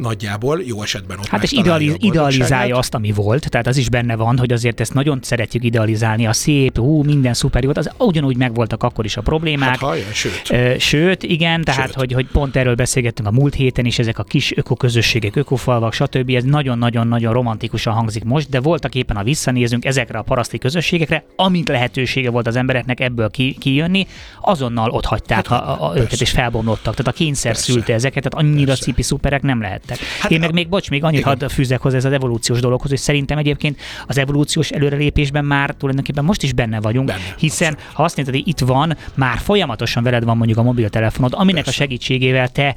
nagyjából, 0.00 0.62
jó 0.62 0.82
esetben 0.82 1.18
ott 1.18 1.26
Hát 1.26 1.42
és 1.42 1.52
idealiz, 1.52 1.94
idealizálja 1.98 2.76
azt, 2.76 2.94
ami 2.94 3.12
volt, 3.12 3.50
tehát 3.50 3.66
az 3.66 3.76
is 3.76 3.88
benne 3.88 4.16
van, 4.16 4.38
hogy 4.38 4.52
azért 4.52 4.80
ezt 4.80 4.94
nagyon 4.94 5.18
szeretjük 5.22 5.64
idealizálni, 5.64 6.26
a 6.26 6.32
szép, 6.32 6.76
hú, 6.76 7.02
minden 7.02 7.34
szuper 7.34 7.64
volt, 7.64 7.78
az 7.78 7.90
ugyanúgy 7.98 8.36
megvoltak 8.36 8.82
akkor 8.82 9.04
is 9.04 9.16
a 9.16 9.20
problémák. 9.20 9.68
Hát, 9.68 9.78
hallja, 9.78 10.04
sőt. 10.12 10.80
Sőt, 10.80 11.22
igen, 11.22 11.62
tehát 11.62 11.86
sőt. 11.86 11.94
Hogy, 11.94 12.12
hogy 12.12 12.26
pont 12.26 12.56
erről 12.56 12.74
beszélgettünk 12.74 13.28
a 13.28 13.30
múlt 13.30 13.54
héten 13.54 13.84
is, 13.84 13.98
ezek 13.98 14.18
a 14.18 14.22
kis 14.22 14.56
ökoközösségek, 14.56 15.36
ökofalvak, 15.36 15.92
stb. 15.92 16.30
Ez 16.30 16.44
nagyon-nagyon-nagyon 16.44 17.32
romantikusan 17.32 17.92
hangzik 17.92 18.24
most, 18.24 18.48
de 18.48 18.60
voltak 18.60 18.94
éppen, 18.94 19.16
ha 19.16 19.22
visszanézünk 19.22 19.84
ezekre 19.84 20.18
a 20.18 20.22
paraszti 20.22 20.58
közösségekre, 20.58 21.24
amint 21.36 21.68
lehetősége 21.68 22.30
volt 22.30 22.46
az 22.46 22.56
embereknek 22.56 23.00
ebből 23.00 23.30
ki, 23.30 23.56
kijönni, 23.58 24.06
azonnal 24.40 24.90
ott 24.90 25.04
hagyták 25.04 25.46
hát, 25.46 25.62
a, 25.62 25.82
a, 25.82 25.90
a 25.90 25.96
őket, 25.96 26.20
és 26.20 26.30
felbomlottak. 26.30 26.94
Tehát 26.94 27.12
a 27.12 27.16
kényszer 27.16 27.52
persze. 27.52 27.72
szülte 27.72 27.92
ezeket, 27.92 28.22
tehát 28.22 28.46
annyira 28.46 28.66
persze. 28.66 28.82
cipi 28.82 29.02
szuperek 29.02 29.42
nem 29.42 29.60
lehet 29.60 29.89
lettek. 29.90 30.06
Hát 30.20 30.30
Én 30.30 30.40
meg 30.40 30.52
még, 30.52 30.68
bocs, 30.68 30.90
még 30.90 31.04
annyit 31.04 31.22
hadd 31.22 31.48
fűzek 31.48 31.80
hozzá 31.80 31.96
ez 31.96 32.04
az 32.04 32.12
evolúciós 32.12 32.60
dologhoz, 32.60 32.90
hogy 32.90 32.98
szerintem 32.98 33.38
egyébként 33.38 33.80
az 34.06 34.18
evolúciós 34.18 34.70
előrelépésben 34.70 35.44
már 35.44 35.74
tulajdonképpen 35.74 36.24
most 36.24 36.42
is 36.42 36.52
benne 36.52 36.80
vagyunk, 36.80 37.06
benne, 37.06 37.34
hiszen 37.38 37.72
abszolút. 37.72 37.94
ha 37.94 38.02
azt 38.02 38.16
mondod, 38.16 38.34
hogy 38.34 38.48
itt 38.48 38.58
van, 38.58 38.96
már 39.14 39.38
folyamatosan 39.38 40.02
veled 40.02 40.24
van 40.24 40.36
mondjuk 40.36 40.58
a 40.58 40.62
mobiltelefonod, 40.62 41.32
aminek 41.34 41.64
Persze. 41.64 41.82
a 41.82 41.84
segítségével 41.84 42.48
te 42.48 42.74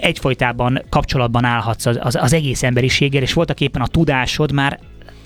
egyfolytában 0.00 0.82
kapcsolatban 0.88 1.44
állhatsz 1.44 1.86
az, 1.86 1.98
az, 2.02 2.14
az 2.14 2.32
egész 2.32 2.62
emberiséggel, 2.62 3.22
és 3.22 3.32
voltak 3.32 3.60
éppen 3.60 3.82
a 3.82 3.86
tudásod 3.86 4.52
már 4.52 4.78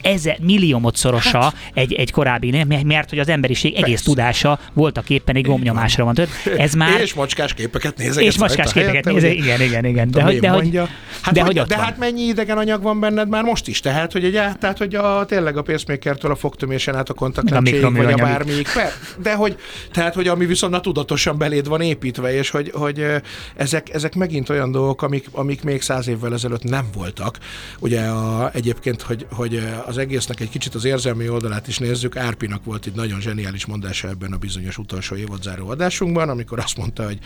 ezer, 0.03 0.39
milliómodszorosa 0.41 1.41
hát. 1.41 1.55
egy, 1.75 1.93
egy 1.93 2.11
korábbi, 2.11 2.65
mert 2.85 3.11
hogy 3.11 3.19
az 3.19 3.29
emberiség 3.29 3.75
egész 3.75 3.87
Persze. 3.87 4.05
tudása 4.05 4.59
voltak 4.73 5.11
éppen 5.11 5.37
egy 5.37 5.45
gomnyomásra 5.45 6.05
van. 6.05 6.17
Ez 6.57 6.75
már... 6.83 7.01
És 7.01 7.15
macskás 7.15 7.55
képeket 7.55 7.97
nézek. 7.97 8.25
És 8.25 8.39
macskás 8.39 8.73
képeket 8.73 9.05
nézek, 9.05 9.35
igen, 9.35 9.61
igen, 9.61 9.85
igen. 9.85 10.11
De, 10.11 10.23
hogy, 10.23 10.41
de, 10.41 10.49
hogy, 10.49 10.81
hát, 11.21 11.35
de, 11.35 11.43
hogy 11.43 11.61
de 11.61 11.77
hát 11.77 11.99
mennyi 11.99 12.23
idegen 12.23 12.59
anyag 12.59 12.83
van 12.83 13.01
benned 13.01 13.29
már 13.29 13.43
most 13.43 13.69
is? 13.69 13.81
Tehát, 13.81 14.13
hogy, 14.13 14.25
egy, 14.25 14.33
tehát, 14.33 14.79
hogy 14.79 14.95
a, 14.95 15.25
tényleg 15.25 15.57
a 15.57 15.63
pacemaker-től 15.63 16.31
a 16.31 16.35
fogtömésen 16.35 16.97
át 16.97 17.09
a 17.09 17.15
kontaktlencséig, 17.15 17.97
vagy 17.97 18.13
a 18.13 18.17
bármelyik. 18.17 18.69
De 19.23 19.35
hogy, 19.35 19.57
tehát, 19.93 20.15
hogy 20.15 20.29
ami 20.29 20.47
viszont 20.47 20.75
a 20.75 20.81
tudatosan 20.81 21.39
beléd 21.39 21.69
van 21.69 21.81
építve, 21.81 22.35
és 22.35 22.51
hogy, 22.51 22.71
hogy 22.75 23.07
ezek, 23.57 23.95
ezek 23.95 24.15
megint 24.15 24.49
olyan 24.49 24.71
dolgok, 24.71 25.03
amik, 25.03 25.27
amik 25.33 25.63
még 25.63 25.83
száz 25.83 26.09
évvel 26.09 26.33
ezelőtt 26.33 26.63
nem 26.63 26.87
voltak. 26.95 27.39
Ugye 27.79 28.01
a, 28.01 28.51
egyébként, 28.53 29.03
hogy, 29.03 29.27
hogy 29.31 29.63
az 29.93 29.99
egésznek 29.99 30.41
egy 30.41 30.49
kicsit 30.49 30.75
az 30.75 30.85
érzelmi 30.85 31.29
oldalát 31.29 31.69
is 31.69 31.79
nézzük, 31.79 32.17
Árpinak 32.17 32.65
volt 32.65 32.87
egy 32.87 32.95
nagyon 32.95 33.21
zseniális 33.21 33.67
mondása 33.67 34.09
ebben 34.09 34.33
a 34.33 34.37
bizonyos 34.37 34.79
utolsó 34.79 35.17
évadzáró 35.17 35.69
adásunkban, 35.69 36.29
amikor 36.29 36.59
azt 36.59 36.77
mondta, 36.77 37.05
hogy 37.05 37.19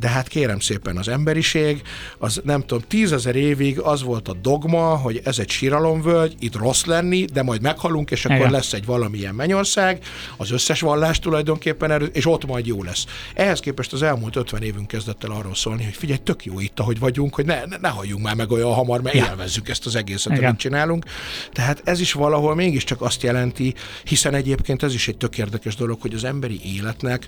de 0.00 0.08
hát 0.08 0.28
kérem 0.28 0.60
szépen 0.60 0.96
az 0.96 1.08
emberiség, 1.08 1.82
az 2.18 2.40
nem 2.44 2.60
tudom, 2.60 2.82
tízezer 2.88 3.36
évig 3.36 3.80
az 3.80 4.02
volt 4.02 4.28
a 4.28 4.32
dogma, 4.32 4.96
hogy 4.96 5.20
ez 5.24 5.38
egy 5.38 5.50
síralomvölgy, 5.50 6.34
itt 6.38 6.56
rossz 6.56 6.84
lenni, 6.84 7.24
de 7.24 7.42
majd 7.42 7.62
meghalunk, 7.62 8.10
és 8.10 8.24
akkor 8.24 8.36
Igen. 8.36 8.50
lesz 8.50 8.72
egy 8.72 8.84
valamilyen 8.84 9.34
mennyország, 9.34 10.02
az 10.36 10.50
összes 10.50 10.80
vallás 10.80 11.18
tulajdonképpen 11.18 11.90
erő, 11.90 12.04
és 12.04 12.26
ott 12.26 12.46
majd 12.46 12.66
jó 12.66 12.82
lesz. 12.82 13.06
Ehhez 13.34 13.60
képest 13.60 13.92
az 13.92 14.02
elmúlt 14.02 14.36
50 14.36 14.62
évünk 14.62 14.86
kezdett 14.86 15.24
el 15.24 15.30
arról 15.30 15.54
szólni, 15.54 15.84
hogy 15.84 15.94
figyelj, 15.94 16.18
tök 16.22 16.44
jó 16.44 16.60
itt, 16.60 16.80
ahogy 16.80 16.98
vagyunk, 16.98 17.34
hogy 17.34 17.44
ne, 17.44 17.64
ne, 17.64 17.76
ne 17.76 17.88
halljunk 17.88 18.22
már 18.22 18.34
meg 18.34 18.50
olyan 18.50 18.72
hamar, 18.72 19.02
mert 19.02 19.14
élvezzük 19.14 19.68
ezt 19.68 19.86
az 19.86 19.96
egészet, 19.96 20.32
Igen. 20.32 20.44
amit 20.44 20.60
csinálunk. 20.60 21.04
Tehát 21.52 21.80
ez 21.84 22.00
is 22.00 22.11
valahol 22.12 22.54
mégiscsak 22.54 23.00
azt 23.00 23.22
jelenti, 23.22 23.74
hiszen 24.04 24.34
egyébként 24.34 24.82
ez 24.82 24.94
is 24.94 25.08
egy 25.08 25.16
tök 25.16 25.38
érdekes 25.38 25.76
dolog, 25.76 26.00
hogy 26.00 26.14
az 26.14 26.24
emberi 26.24 26.60
életnek 26.64 27.26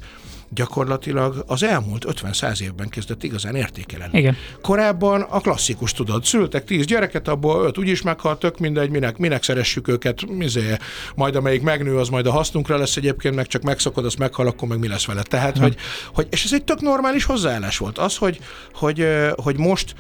gyakorlatilag 0.54 1.44
az 1.46 1.62
elmúlt 1.62 2.04
50-100 2.08 2.60
évben 2.60 2.88
kezdett 2.88 3.22
igazán 3.22 3.54
értékelni. 3.54 4.18
Igen. 4.18 4.36
Korábban 4.62 5.20
a 5.20 5.40
klasszikus, 5.40 5.92
tudod, 5.92 6.24
szültek 6.24 6.64
tíz 6.64 6.86
gyereket, 6.86 7.28
abból 7.28 7.66
öt 7.66 7.78
úgyis 7.78 8.02
meghalt, 8.02 8.38
tök 8.38 8.58
mindegy, 8.58 8.90
minek, 8.90 9.16
minek 9.16 9.42
szeressük 9.42 9.88
őket, 9.88 10.26
mizé, 10.26 10.76
majd 11.14 11.36
amelyik 11.36 11.62
megnő, 11.62 11.98
az 11.98 12.08
majd 12.08 12.26
a 12.26 12.30
hasznunkra 12.30 12.76
lesz 12.78 12.96
egyébként, 12.96 13.34
meg 13.34 13.46
csak 13.46 13.62
megszokod, 13.62 14.04
azt 14.04 14.18
meghal, 14.18 14.46
akkor 14.46 14.68
meg 14.68 14.78
mi 14.78 14.88
lesz 14.88 15.06
vele. 15.06 15.22
Tehát, 15.22 15.58
hogy, 15.58 15.76
hogy, 16.14 16.26
és 16.30 16.44
ez 16.44 16.52
egy 16.52 16.64
tök 16.64 16.80
normális 16.80 17.24
hozzáállás 17.24 17.78
volt. 17.78 17.98
Az, 17.98 18.16
hogy, 18.16 18.38
hogy, 18.72 19.06
hogy 19.36 19.58
most 19.58 19.94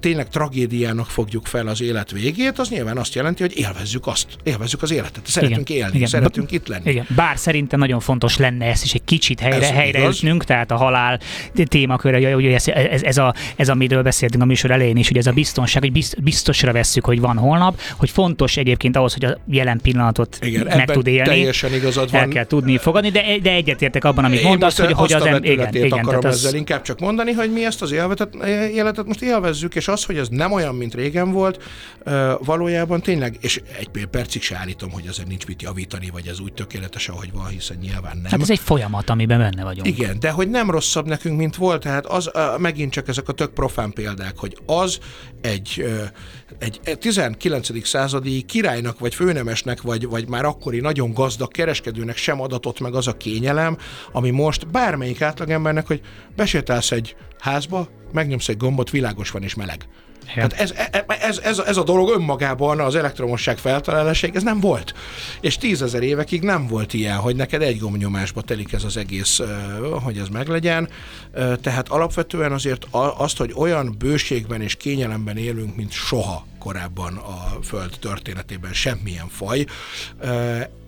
tényleg 0.00 0.28
tragédiának 0.28 1.06
fogjuk 1.06 1.46
fel 1.46 1.66
az 1.66 1.82
élet 1.82 2.10
végét, 2.10 2.58
az 2.58 2.68
nyilván 2.68 2.96
azt 2.96 3.14
jelenti, 3.14 3.42
hogy 3.42 3.58
élvezzük 3.58 4.06
azt, 4.06 4.26
élvezzük 4.42 4.82
az 4.82 4.90
életet, 4.90 5.26
szeretünk 5.26 5.70
igen, 5.70 5.82
élni, 5.82 5.96
igen. 5.96 6.08
szeretünk 6.08 6.50
itt 6.50 6.68
lenni. 6.68 6.90
Igen. 6.90 7.06
Bár 7.16 7.38
szerintem 7.38 7.78
nagyon 7.78 8.00
fontos 8.00 8.36
lenne 8.36 8.66
ezt 8.66 8.84
is 8.84 8.94
egy 8.94 9.04
kicsit 9.04 9.40
helyre, 9.40 9.66
ez 9.66 9.70
helyreütnünk, 9.70 10.44
tehát 10.44 10.70
a 10.70 10.76
halál 10.76 11.20
témaköre, 11.64 12.32
hogy 12.32 12.46
ez, 12.46 12.68
ez, 12.68 13.02
ez, 13.02 13.18
a, 13.18 13.34
ez, 13.56 13.68
amiről 13.68 14.02
beszéltünk 14.02 14.42
a 14.42 14.46
műsor 14.46 14.70
elején 14.70 14.96
is, 14.96 15.08
hogy 15.08 15.16
ez 15.16 15.26
a 15.26 15.32
biztonság, 15.32 15.82
hogy 15.82 16.06
biztosra 16.22 16.72
vesszük, 16.72 17.04
hogy 17.04 17.20
van 17.20 17.36
holnap, 17.36 17.80
hogy 17.96 18.10
fontos 18.10 18.56
egyébként 18.56 18.96
ahhoz, 18.96 19.12
hogy 19.12 19.24
a 19.24 19.38
jelen 19.48 19.80
pillanatot 19.82 20.38
igen, 20.40 20.66
meg 20.76 20.90
tud 20.90 21.06
élni. 21.06 21.28
Teljesen 21.28 21.74
igazad 21.74 22.10
van. 22.10 22.20
El 22.20 22.28
kell 22.28 22.46
tudni 22.46 22.78
fogadni, 22.78 23.10
de, 23.10 23.22
de 23.42 23.50
egyetértek 23.50 24.04
abban, 24.04 24.24
amit 24.24 24.42
mondasz, 24.42 24.78
hogy, 24.78 24.92
hogy 24.92 25.12
az, 25.12 25.26
em, 25.26 25.44
igen, 25.44 25.74
igen, 25.74 25.98
akarom 25.98 26.24
ezzel 26.24 26.48
az... 26.48 26.54
inkább 26.54 26.82
csak 26.82 27.00
mondani, 27.00 27.32
hogy 27.32 27.52
mi 27.52 27.64
ezt 27.64 27.82
az 27.82 27.92
életet, 27.92 29.01
életet 29.02 29.06
most 29.06 29.32
élvezzük, 29.32 29.74
és 29.74 29.88
az, 29.88 30.04
hogy 30.04 30.16
ez 30.16 30.28
nem 30.28 30.52
olyan, 30.52 30.74
mint 30.74 30.94
régen 30.94 31.32
volt, 31.32 31.62
valójában 32.38 33.00
tényleg, 33.00 33.36
és 33.40 33.62
egy 33.78 34.06
percig 34.06 34.42
se 34.42 34.56
állítom, 34.56 34.90
hogy 34.90 35.06
ezen 35.06 35.26
nincs 35.28 35.46
mit 35.46 35.62
javítani, 35.62 36.10
vagy 36.12 36.26
ez 36.26 36.40
úgy 36.40 36.52
tökéletes, 36.52 37.08
ahogy 37.08 37.32
van, 37.32 37.46
hiszen 37.46 37.76
nyilván 37.80 38.16
nem. 38.16 38.30
Hát 38.30 38.40
ez 38.40 38.50
egy 38.50 38.58
folyamat, 38.58 39.10
amiben 39.10 39.38
benne 39.38 39.64
vagyunk. 39.64 39.86
Igen, 39.86 40.18
de 40.20 40.30
hogy 40.30 40.50
nem 40.50 40.70
rosszabb 40.70 41.06
nekünk, 41.06 41.38
mint 41.38 41.56
volt, 41.56 41.82
tehát 41.82 42.06
az 42.06 42.30
megint 42.58 42.92
csak 42.92 43.08
ezek 43.08 43.28
a 43.28 43.32
tök 43.32 43.52
profán 43.52 43.92
példák, 43.92 44.38
hogy 44.38 44.56
az 44.66 44.98
egy, 45.40 45.84
egy 46.58 46.98
19. 46.98 47.86
századi 47.86 48.42
királynak, 48.42 48.98
vagy 48.98 49.14
főnemesnek, 49.14 49.82
vagy, 49.82 50.06
vagy 50.06 50.28
már 50.28 50.44
akkori 50.44 50.80
nagyon 50.80 51.12
gazdag 51.12 51.50
kereskedőnek 51.50 52.16
sem 52.16 52.40
adatott 52.40 52.80
meg 52.80 52.94
az 52.94 53.06
a 53.06 53.16
kényelem, 53.16 53.76
ami 54.12 54.30
most 54.30 54.70
bármelyik 54.70 55.22
átlagembernek, 55.22 55.86
hogy 55.86 56.00
besétálsz 56.36 56.90
egy 56.90 57.16
házba, 57.38 57.88
megnyomsz 58.12 58.48
egy 58.48 58.56
gombot, 58.56 58.90
világos 58.90 59.30
van 59.30 59.42
és 59.42 59.54
meleg. 59.54 59.86
Hát 60.26 60.52
ez, 60.52 60.70
e, 60.70 60.88
e, 60.92 61.04
ez, 61.20 61.38
ez, 61.38 61.58
ez 61.58 61.76
a 61.76 61.82
dolog 61.82 62.10
önmagában, 62.10 62.80
az 62.80 62.94
elektromosság 62.94 63.58
feltalálásig, 63.58 64.34
ez 64.34 64.42
nem 64.42 64.60
volt. 64.60 64.94
És 65.40 65.56
tízezer 65.56 66.02
évekig 66.02 66.42
nem 66.42 66.66
volt 66.66 66.94
ilyen, 66.94 67.16
hogy 67.16 67.36
neked 67.36 67.62
egy 67.62 67.78
gombnyomásba 67.78 68.42
telik 68.42 68.72
ez 68.72 68.84
az 68.84 68.96
egész, 68.96 69.40
hogy 70.02 70.18
ez 70.18 70.28
meglegyen. 70.28 70.88
Tehát 71.60 71.88
alapvetően 71.88 72.52
azért 72.52 72.86
azt, 73.16 73.36
hogy 73.36 73.52
olyan 73.56 73.94
bőségben 73.98 74.60
és 74.60 74.76
kényelemben 74.76 75.36
élünk, 75.36 75.76
mint 75.76 75.92
soha 75.92 76.46
korábban 76.58 77.16
a 77.16 77.62
Föld 77.62 77.96
történetében 78.00 78.72
semmilyen 78.72 79.28
faj, 79.28 79.64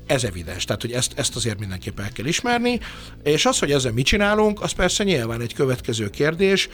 ez 0.06 0.24
evidens, 0.24 0.64
tehát 0.64 0.82
hogy 0.82 0.92
ezt, 0.92 1.12
ezt 1.16 1.36
azért 1.36 1.58
mindenképp 1.58 2.00
el 2.00 2.08
kell 2.12 2.26
ismerni, 2.26 2.80
és 3.22 3.46
az, 3.46 3.58
hogy 3.58 3.70
ezzel 3.70 3.92
mit 3.92 4.06
csinálunk, 4.06 4.62
az 4.62 4.72
persze 4.72 5.04
nyilván 5.04 5.40
egy 5.40 5.54
következő 5.54 6.10
kérdés, 6.10 6.68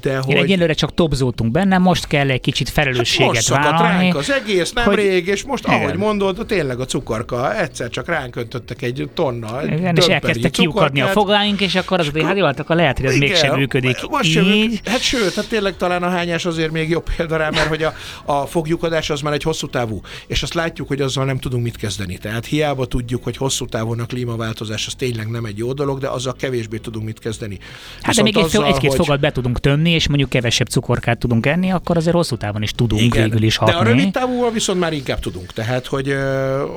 de 0.00 0.16
hogy... 0.18 0.34
Én 0.34 0.42
egyelőre 0.42 0.72
csak 0.72 0.94
tobzótunk 0.94 1.52
benne, 1.52 1.78
most 1.78 2.06
kell 2.06 2.30
egy 2.30 2.40
kicsit 2.40 2.68
felelősséget 2.68 3.26
hát 3.26 3.34
most 3.34 3.48
vállalni. 3.48 4.02
ránk 4.02 4.16
az 4.16 4.30
egész 4.30 4.72
nemrég, 4.72 5.24
hogy... 5.24 5.34
és 5.34 5.42
most, 5.42 5.66
igen. 5.66 5.80
ahogy 5.80 5.96
mondod, 5.96 6.46
tényleg 6.46 6.80
a 6.80 6.84
cukorka, 6.84 7.60
egyszer 7.60 7.90
csak 7.90 8.06
ránk 8.06 8.36
öntöttek 8.36 8.82
egy 8.82 9.10
tonna, 9.14 9.64
igen, 9.64 9.96
és 9.96 10.06
elkezdte 10.06 10.48
kiukadni 10.48 11.00
a 11.00 11.06
fogáink, 11.06 11.60
és 11.60 11.74
akkor 11.74 11.98
az, 12.00 12.08
hogy 12.12 12.22
hát 12.22 12.36
jó, 12.36 12.44
hát 12.44 12.60
akkor 12.60 12.76
lehet, 12.76 12.96
hogy 12.96 13.06
ez 13.06 13.14
igen, 13.14 13.28
mégsem 13.28 13.58
működik. 13.58 13.96
Most 14.08 14.30
sem, 14.30 14.44
így. 14.44 14.80
hát 14.84 15.00
sőt, 15.00 15.34
hát 15.34 15.48
tényleg 15.48 15.76
talán 15.76 16.02
a 16.02 16.08
hányás 16.08 16.44
azért 16.44 16.70
még 16.70 16.90
jobb 16.90 17.06
példa 17.16 17.36
rá, 17.36 17.50
mert 17.50 17.68
hogy 17.68 17.82
a, 17.82 17.94
a 18.24 18.46
fogjukadás 18.46 19.10
az 19.10 19.20
már 19.20 19.32
egy 19.32 19.42
hosszú 19.42 19.68
távú, 19.68 20.00
és 20.26 20.42
azt 20.42 20.54
látjuk, 20.54 20.88
hogy 20.88 21.00
azzal 21.00 21.24
nem 21.24 21.38
tudunk 21.38 21.62
mit 21.62 21.76
kezdeni. 21.76 22.18
Tehát 22.18 22.46
hiába 22.46 22.71
hiába 22.72 22.86
tudjuk, 22.86 23.24
hogy 23.24 23.36
hosszú 23.36 23.66
távon 23.66 24.00
a 24.00 24.06
klímaváltozás 24.06 24.86
az 24.86 24.94
tényleg 24.94 25.28
nem 25.28 25.44
egy 25.44 25.58
jó 25.58 25.72
dolog, 25.72 25.98
de 25.98 26.08
azzal 26.08 26.32
kevésbé 26.32 26.76
tudunk 26.76 27.04
mit 27.04 27.18
kezdeni. 27.18 27.58
Hát 27.60 28.06
Viszont 28.06 28.32
de 28.32 28.38
még 28.38 28.46
azzal, 28.46 28.66
egy-két 28.66 28.90
hogy... 28.90 28.98
fogat 28.98 29.20
be 29.20 29.32
tudunk 29.32 29.60
tömni, 29.60 29.90
és 29.90 30.08
mondjuk 30.08 30.30
kevesebb 30.30 30.66
cukorkát 30.66 31.18
tudunk 31.18 31.46
enni, 31.46 31.70
akkor 31.70 31.96
azért 31.96 32.14
hosszú 32.14 32.36
távon 32.36 32.62
is 32.62 32.72
tudunk 32.72 33.02
Igen, 33.02 33.22
végül 33.22 33.42
is 33.42 33.56
hatni. 33.56 33.74
De 33.74 33.80
a 33.80 33.82
rövid 33.82 34.10
távúval 34.10 34.50
viszont 34.50 34.80
már 34.80 34.92
inkább 34.92 35.18
tudunk. 35.18 35.52
Tehát, 35.52 35.86
hogy, 35.86 36.14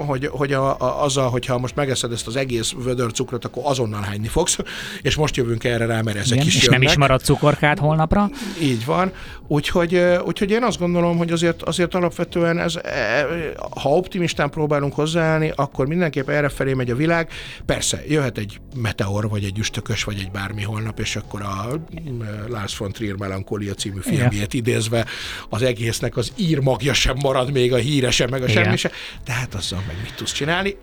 hogy, 0.06 0.28
hogy 0.32 0.54
a, 0.54 0.80
a, 0.80 1.04
azzal, 1.04 1.30
hogyha 1.30 1.58
most 1.58 1.76
megeszed 1.76 2.12
ezt 2.12 2.28
az 2.28 2.36
egész 2.36 2.74
vödör 2.84 3.12
cukrot, 3.12 3.46
akkor 3.46 3.64
azonnal 3.66 4.02
hányni 4.02 4.28
fogsz, 4.28 4.58
és 5.02 5.16
most 5.16 5.36
jövünk 5.36 5.64
erre 5.64 5.86
rá, 5.86 6.02
mert 6.02 6.18
ezek 6.18 6.36
Igen, 6.36 6.48
is 6.48 6.56
És 6.56 6.64
jönnek. 6.64 6.80
nem 6.80 6.90
is 6.90 6.98
marad 6.98 7.22
cukorkát 7.22 7.80
holnapra? 7.80 8.30
Így 8.62 8.86
van. 8.86 9.12
Úgyhogy, 9.48 10.02
úgyhogy 10.26 10.52
én 10.52 10.64
azt 10.64 10.80
gondolom, 10.80 11.18
hogy 11.18 11.32
azért, 11.32 11.62
azért 11.62 11.96
alapvetően 11.96 12.60
ez, 12.60 12.76
e, 12.76 13.28
ha 13.82 13.90
optimistán 13.90 14.50
próbálunk 14.50 14.94
hozzáállni, 14.94 15.52
akkor 15.56 15.85
akkor 15.86 15.98
mindenképp 15.98 16.30
erre 16.30 16.50
felé 16.50 16.74
megy 16.74 16.90
a 16.90 16.96
világ. 16.96 17.30
Persze, 17.66 18.04
jöhet 18.08 18.38
egy 18.38 18.60
meteor, 18.76 19.30
vagy 19.30 19.44
egy 19.44 19.58
üstökös, 19.58 20.04
vagy 20.04 20.20
egy 20.20 20.32
bármi 20.32 20.64
holnap, 20.64 21.00
és 21.00 21.16
akkor 21.16 21.42
a 21.42 21.82
mm, 22.10 22.22
Lars 22.48 22.78
von 22.78 22.92
Trier 22.92 23.16
Melancholia 23.16 23.74
című 23.74 24.00
filmjét 24.02 24.54
idézve 24.54 25.06
az 25.50 25.62
egésznek 25.62 26.18
az 26.18 26.32
írmagja 26.36 26.94
sem 26.94 27.16
marad 27.22 27.52
még, 27.52 27.74
a 27.74 27.78
híre 27.78 28.12
sem, 28.12 28.30
meg 28.30 28.44
a 28.44 28.48
semmi 28.48 28.78
sem. 28.78 28.92
Tehát 29.24 29.54
azzal 29.54 29.84
meg 29.88 29.96
mit 30.04 30.16
tudsz 30.16 30.32
csinálni? 30.32 30.76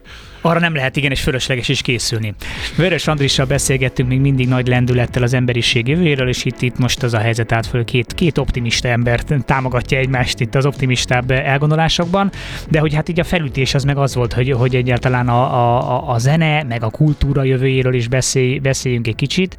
Arra 0.44 0.58
nem 0.58 0.74
lehet 0.74 0.96
igen, 0.96 1.10
és 1.10 1.20
fölösleges 1.20 1.68
is 1.68 1.82
készülni. 1.82 2.34
Vörös 2.76 3.06
Andrissal 3.06 3.46
beszélgettünk 3.46 4.08
még 4.08 4.20
mindig 4.20 4.48
nagy 4.48 4.66
lendülettel 4.66 5.22
az 5.22 5.34
emberiség 5.34 5.88
jövőjéről, 5.88 6.28
és 6.28 6.44
itt, 6.44 6.62
itt 6.62 6.78
most 6.78 7.02
az 7.02 7.14
a 7.14 7.18
helyzet 7.18 7.52
át 7.52 7.66
föl, 7.66 7.84
két, 7.84 8.12
két 8.14 8.38
optimista 8.38 8.88
ember 8.88 9.20
támogatja 9.20 9.98
egymást 9.98 10.40
itt 10.40 10.54
az 10.54 10.66
optimistább 10.66 11.30
elgondolásokban, 11.30 12.30
de 12.68 12.80
hogy 12.80 12.94
hát 12.94 13.08
így 13.08 13.20
a 13.20 13.24
felütés 13.24 13.74
az 13.74 13.84
meg 13.84 13.96
az 13.96 14.14
volt, 14.14 14.32
hogy, 14.32 14.50
hogy 14.50 14.76
egyáltalán 14.76 15.28
a, 15.28 15.42
a, 15.42 16.08
a 16.12 16.18
zene, 16.18 16.62
meg 16.62 16.82
a 16.82 16.90
kultúra 16.90 17.42
jövőjéről 17.42 17.94
is 17.94 18.08
beszélj, 18.08 18.58
beszéljünk 18.58 19.06
egy 19.06 19.14
kicsit. 19.14 19.56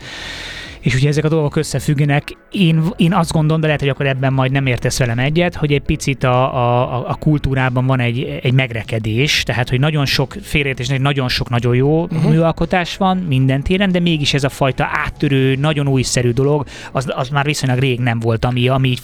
És 0.83 0.95
ugye 0.95 1.07
ezek 1.07 1.23
a 1.23 1.29
dolgok 1.29 1.55
összefüggnek. 1.55 2.37
Én, 2.51 2.83
én 2.97 3.13
azt 3.13 3.31
gondolom, 3.31 3.59
de 3.59 3.65
lehet, 3.65 3.81
hogy 3.81 3.89
akkor 3.89 4.05
ebben 4.05 4.33
majd 4.33 4.51
nem 4.51 4.65
értesz 4.65 4.97
velem 4.97 5.19
egyet, 5.19 5.55
hogy 5.55 5.73
egy 5.73 5.81
picit 5.81 6.23
a, 6.23 6.55
a, 6.55 7.09
a 7.09 7.15
kultúrában 7.15 7.85
van 7.85 7.99
egy, 7.99 8.39
egy 8.41 8.53
megrekedés, 8.53 9.43
tehát 9.43 9.69
hogy 9.69 9.79
nagyon 9.79 10.05
sok 10.05 10.35
félreértés, 10.41 10.87
nagyon 10.87 11.29
sok 11.29 11.49
nagyon 11.49 11.75
jó 11.75 12.03
uh-huh. 12.03 12.31
műalkotás 12.31 12.97
van 12.97 13.17
minden 13.17 13.63
téren, 13.63 13.91
de 13.91 13.99
mégis 13.99 14.33
ez 14.33 14.43
a 14.43 14.49
fajta 14.49 14.89
áttörő, 14.91 15.55
nagyon 15.55 15.87
újszerű 15.87 16.31
dolog, 16.31 16.65
az, 16.91 17.05
az 17.15 17.29
már 17.29 17.45
viszonylag 17.45 17.79
rég 17.79 17.99
nem 17.99 18.19
volt, 18.19 18.45
ami, 18.45 18.67
ami 18.67 18.89
egy, 18.89 19.01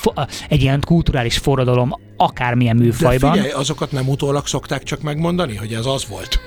egy 0.49 0.61
ilyen 0.61 0.81
kulturális 0.85 1.37
forradalom 1.37 1.93
akármilyen 2.17 2.75
műfajban. 2.75 3.31
De 3.31 3.37
figyelj, 3.37 3.53
azokat 3.59 3.91
nem 3.91 4.09
utólag 4.09 4.47
szokták 4.47 4.83
csak 4.83 5.01
megmondani, 5.01 5.55
hogy 5.55 5.73
ez 5.73 5.85
az 5.85 6.07
volt. 6.07 6.39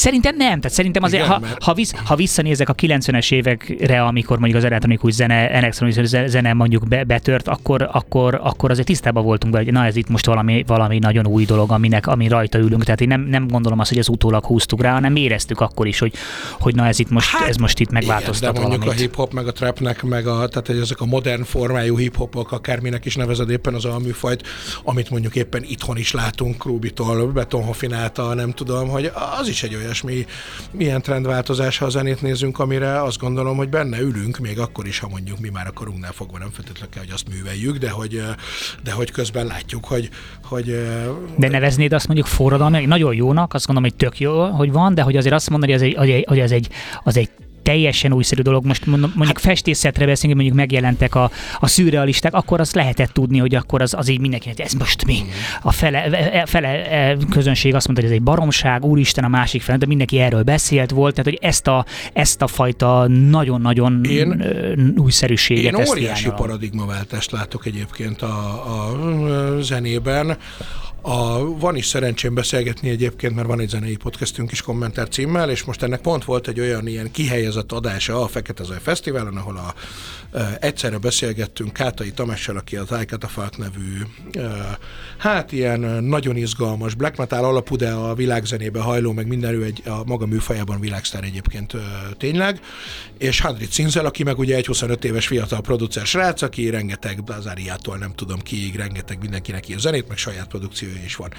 Szerintem 0.00 0.36
nem, 0.36 0.60
tehát 0.60 0.76
szerintem 0.76 1.02
azért, 1.02 1.24
Igen, 1.24 1.34
ha, 1.34 1.40
mert... 1.40 1.62
ha, 1.62 1.74
visz, 1.74 1.92
ha 2.04 2.16
visszanézek 2.16 2.68
a 2.68 2.74
90-es 2.74 3.32
évekre, 3.32 4.02
amikor 4.02 4.38
mondjuk 4.38 4.58
az 4.58 4.66
elektronikus 4.66 5.12
zene, 5.12 5.50
elektronikus 5.50 6.08
zene 6.26 6.52
mondjuk 6.52 6.88
be, 6.88 7.04
betört, 7.04 7.48
akkor, 7.48 7.88
akkor, 7.92 8.40
akkor 8.42 8.70
azért 8.70 8.86
tisztában 8.86 9.24
voltunk 9.24 9.56
hogy 9.56 9.72
na 9.72 9.84
ez 9.84 9.96
itt 9.96 10.08
most 10.08 10.26
valami, 10.26 10.64
valami 10.66 10.98
nagyon 10.98 11.26
új 11.26 11.44
dolog, 11.44 11.70
aminek, 11.70 12.06
ami 12.06 12.28
rajta 12.28 12.58
ülünk. 12.58 12.84
Tehát 12.84 13.00
én 13.00 13.08
nem, 13.08 13.20
nem 13.20 13.48
gondolom 13.48 13.78
azt, 13.78 13.88
hogy 13.88 13.98
ez 13.98 14.08
utólag 14.08 14.44
húztuk 14.44 14.82
rá, 14.82 14.92
hanem 14.92 15.16
éreztük 15.16 15.60
akkor 15.60 15.86
is, 15.86 15.98
hogy, 15.98 16.12
hogy 16.60 16.74
na 16.74 16.86
ez 16.86 16.98
itt 16.98 17.10
most, 17.10 17.30
hát, 17.30 17.48
ez 17.48 17.56
most 17.56 17.80
itt 17.80 17.90
megváltoztat 17.90 18.42
igen, 18.42 18.54
de 18.54 18.60
mondjuk 18.60 18.82
valamit. 18.82 19.00
a 19.00 19.04
hip-hop, 19.04 19.32
meg 19.32 19.46
a 19.46 19.52
trapnek, 19.52 20.02
meg 20.02 20.26
a, 20.26 20.48
tehát 20.48 20.68
ezek 20.82 21.00
a 21.00 21.06
modern 21.06 21.42
formájú 21.42 21.96
hip-hopok, 21.96 22.52
akárminek 22.52 23.04
is 23.04 23.16
nevezed 23.16 23.50
éppen 23.50 23.74
az 23.74 23.84
a 23.84 23.98
műfajt, 23.98 24.46
amit 24.84 25.10
mondjuk 25.10 25.36
éppen 25.36 25.62
itthon 25.66 25.96
is 25.96 26.12
látunk, 26.12 26.58
Krúbitól, 26.58 27.26
Betonhofináltal, 27.26 28.34
nem 28.34 28.50
tudom, 28.52 28.88
hogy 28.88 29.10
az 29.40 29.48
is 29.48 29.62
egy 29.62 29.74
olyan 29.74 29.89
ilyesmi, 29.90 30.26
milyen 30.72 31.02
trendváltozás, 31.02 31.78
ha 31.78 31.84
a 31.84 31.88
zenét 31.88 32.22
nézünk, 32.22 32.58
amire 32.58 33.02
azt 33.02 33.18
gondolom, 33.18 33.56
hogy 33.56 33.68
benne 33.68 34.00
ülünk, 34.00 34.38
még 34.38 34.58
akkor 34.58 34.86
is, 34.86 34.98
ha 34.98 35.08
mondjuk 35.08 35.38
mi 35.38 35.48
már 35.48 35.66
a 35.66 35.70
korunknál 35.70 36.12
fogva 36.12 36.38
nem 36.38 36.50
feltétlenül 36.50 36.88
kell, 36.90 37.02
hogy 37.02 37.12
azt 37.12 37.28
műveljük, 37.28 37.76
de 37.76 37.90
hogy, 37.90 38.22
de 38.82 38.92
hogy 38.92 39.10
közben 39.10 39.46
látjuk, 39.46 39.84
hogy, 39.84 40.08
hogy 40.44 40.64
de 41.36 41.48
neveznéd 41.48 41.92
azt 41.92 42.06
mondjuk 42.06 42.26
forradalmi, 42.28 42.86
nagyon 42.86 43.14
jónak, 43.14 43.54
azt 43.54 43.66
gondolom, 43.66 43.90
hogy 43.90 43.98
tök 43.98 44.20
jó, 44.20 44.44
hogy 44.44 44.72
van, 44.72 44.94
de 44.94 45.02
hogy 45.02 45.16
azért 45.16 45.34
azt 45.34 45.50
mondani, 45.50 45.72
hogy 45.72 45.80
az 45.82 45.88
egy, 46.06 46.24
hogy 46.26 46.38
ez 46.38 46.50
egy, 46.50 46.68
az 47.02 47.16
egy 47.16 47.30
teljesen 47.70 48.12
újszerű 48.12 48.42
dolog. 48.42 48.64
Most 48.64 48.86
mondjuk 48.86 49.26
hát, 49.26 49.40
festészetre 49.40 50.06
beszélünk, 50.06 50.34
mondjuk 50.36 50.58
megjelentek 50.58 51.14
a, 51.14 51.30
a 51.60 51.66
szürrealisták, 51.66 52.34
akkor 52.34 52.60
azt 52.60 52.74
lehetett 52.74 53.12
tudni, 53.12 53.38
hogy 53.38 53.54
akkor 53.54 53.82
az, 53.82 53.94
az 53.94 54.08
így 54.08 54.20
mindenki, 54.20 54.48
hogy 54.48 54.60
ez 54.60 54.72
most 54.72 55.04
mi? 55.04 55.24
A 55.62 55.72
fele, 55.72 56.04
e, 56.04 56.38
e, 56.40 56.46
fele 56.46 56.68
e, 56.68 57.16
közönség 57.30 57.74
azt 57.74 57.86
mondta, 57.86 58.04
hogy 58.04 58.14
ez 58.14 58.18
egy 58.18 58.24
baromság, 58.24 58.84
úristen 58.84 59.24
a 59.24 59.28
másik 59.28 59.62
fele, 59.62 59.78
de 59.78 59.86
mindenki 59.86 60.18
erről 60.18 60.42
beszélt 60.42 60.90
volt, 60.90 61.14
tehát 61.14 61.30
hogy 61.30 61.48
ezt 61.48 61.66
a, 61.66 61.84
ezt 62.12 62.42
a 62.42 62.46
fajta 62.46 63.06
nagyon-nagyon 63.08 64.04
én, 64.04 64.44
újszerűséget. 64.96 65.78
Én 65.78 65.86
óriási 65.88 66.30
paradigmaváltást 66.36 67.30
látok 67.30 67.66
egyébként 67.66 68.22
a, 68.22 68.36
a 68.74 69.60
zenében. 69.60 70.36
A, 71.02 71.58
van 71.58 71.76
is 71.76 71.86
szerencsém 71.86 72.34
beszélgetni 72.34 72.88
egyébként, 72.88 73.34
mert 73.34 73.46
van 73.46 73.60
egy 73.60 73.68
zenei 73.68 73.96
podcastünk 73.96 74.52
is 74.52 74.62
kommentár 74.62 75.08
címmel, 75.08 75.50
és 75.50 75.64
most 75.64 75.82
ennek 75.82 76.00
pont 76.00 76.24
volt 76.24 76.48
egy 76.48 76.60
olyan 76.60 76.86
ilyen 76.86 77.10
kihelyezett 77.10 77.72
adása 77.72 78.22
a 78.22 78.26
Fekete 78.26 78.64
Zaj 78.64 78.78
Fesztiválon, 78.80 79.36
ahol 79.36 79.56
a 79.56 79.74
Egyszerre 80.60 80.98
beszélgettünk 80.98 81.72
Kátai 81.72 82.10
Tamással, 82.10 82.56
aki 82.56 82.76
az 82.76 82.88
Falk 83.28 83.56
nevű, 83.56 84.00
hát 85.18 85.52
ilyen 85.52 85.80
nagyon 86.04 86.36
izgalmas 86.36 86.94
black 86.94 87.16
metal 87.16 87.44
alapú, 87.44 87.76
de 87.76 87.90
a 87.90 88.14
világzenébe 88.14 88.80
hajló, 88.80 89.12
meg 89.12 89.26
minden 89.26 89.62
egy 89.62 89.82
a 89.86 90.04
maga 90.04 90.26
műfajában 90.26 90.80
világsztár 90.80 91.24
egyébként 91.24 91.72
tényleg, 92.18 92.60
és 93.18 93.40
Handrit 93.40 93.72
Cinzel, 93.72 94.06
aki 94.06 94.22
meg 94.22 94.38
ugye 94.38 94.56
egy 94.56 94.66
25 94.66 95.04
éves 95.04 95.26
fiatal 95.26 95.60
producer 95.60 96.06
srác, 96.06 96.42
aki 96.42 96.70
rengeteg 96.70 97.24
Blazáriától 97.24 97.96
nem 97.96 98.14
tudom 98.14 98.38
kiig, 98.38 98.74
rengeteg 98.74 99.18
mindenkinek 99.20 99.68
ír 99.68 99.78
zenét, 99.78 100.08
meg 100.08 100.16
saját 100.16 100.48
produkciója 100.90 101.04
is 101.04 101.16
van. 101.16 101.32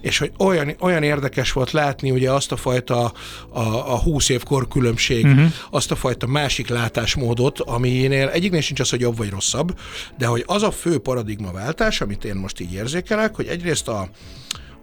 És 0.00 0.18
hogy 0.18 0.32
olyan, 0.38 0.74
olyan 0.80 1.02
érdekes 1.02 1.52
volt 1.52 1.70
látni 1.70 2.10
ugye 2.10 2.30
azt 2.30 2.52
a 2.52 2.56
fajta 2.56 3.12
a, 3.48 3.60
a 3.92 3.98
20 3.98 4.28
év 4.28 4.42
különbség, 4.68 5.24
uh-huh. 5.24 5.52
azt 5.70 5.90
a 5.90 5.96
fajta 5.96 6.26
másik 6.26 6.68
látásmódot, 6.68 7.60
aminél 7.60 8.28
egyiknél 8.28 8.60
sincs 8.60 8.80
az, 8.80 8.90
hogy 8.90 9.00
jobb 9.00 9.16
vagy 9.16 9.30
rosszabb, 9.30 9.78
de 10.18 10.26
hogy 10.26 10.42
az 10.46 10.62
a 10.62 10.70
fő 10.70 10.98
paradigmaváltás, 10.98 12.00
amit 12.00 12.24
én 12.24 12.34
most 12.34 12.60
így 12.60 12.72
érzékelek, 12.72 13.34
hogy 13.34 13.46
egyrészt 13.46 13.88
a, 13.88 14.08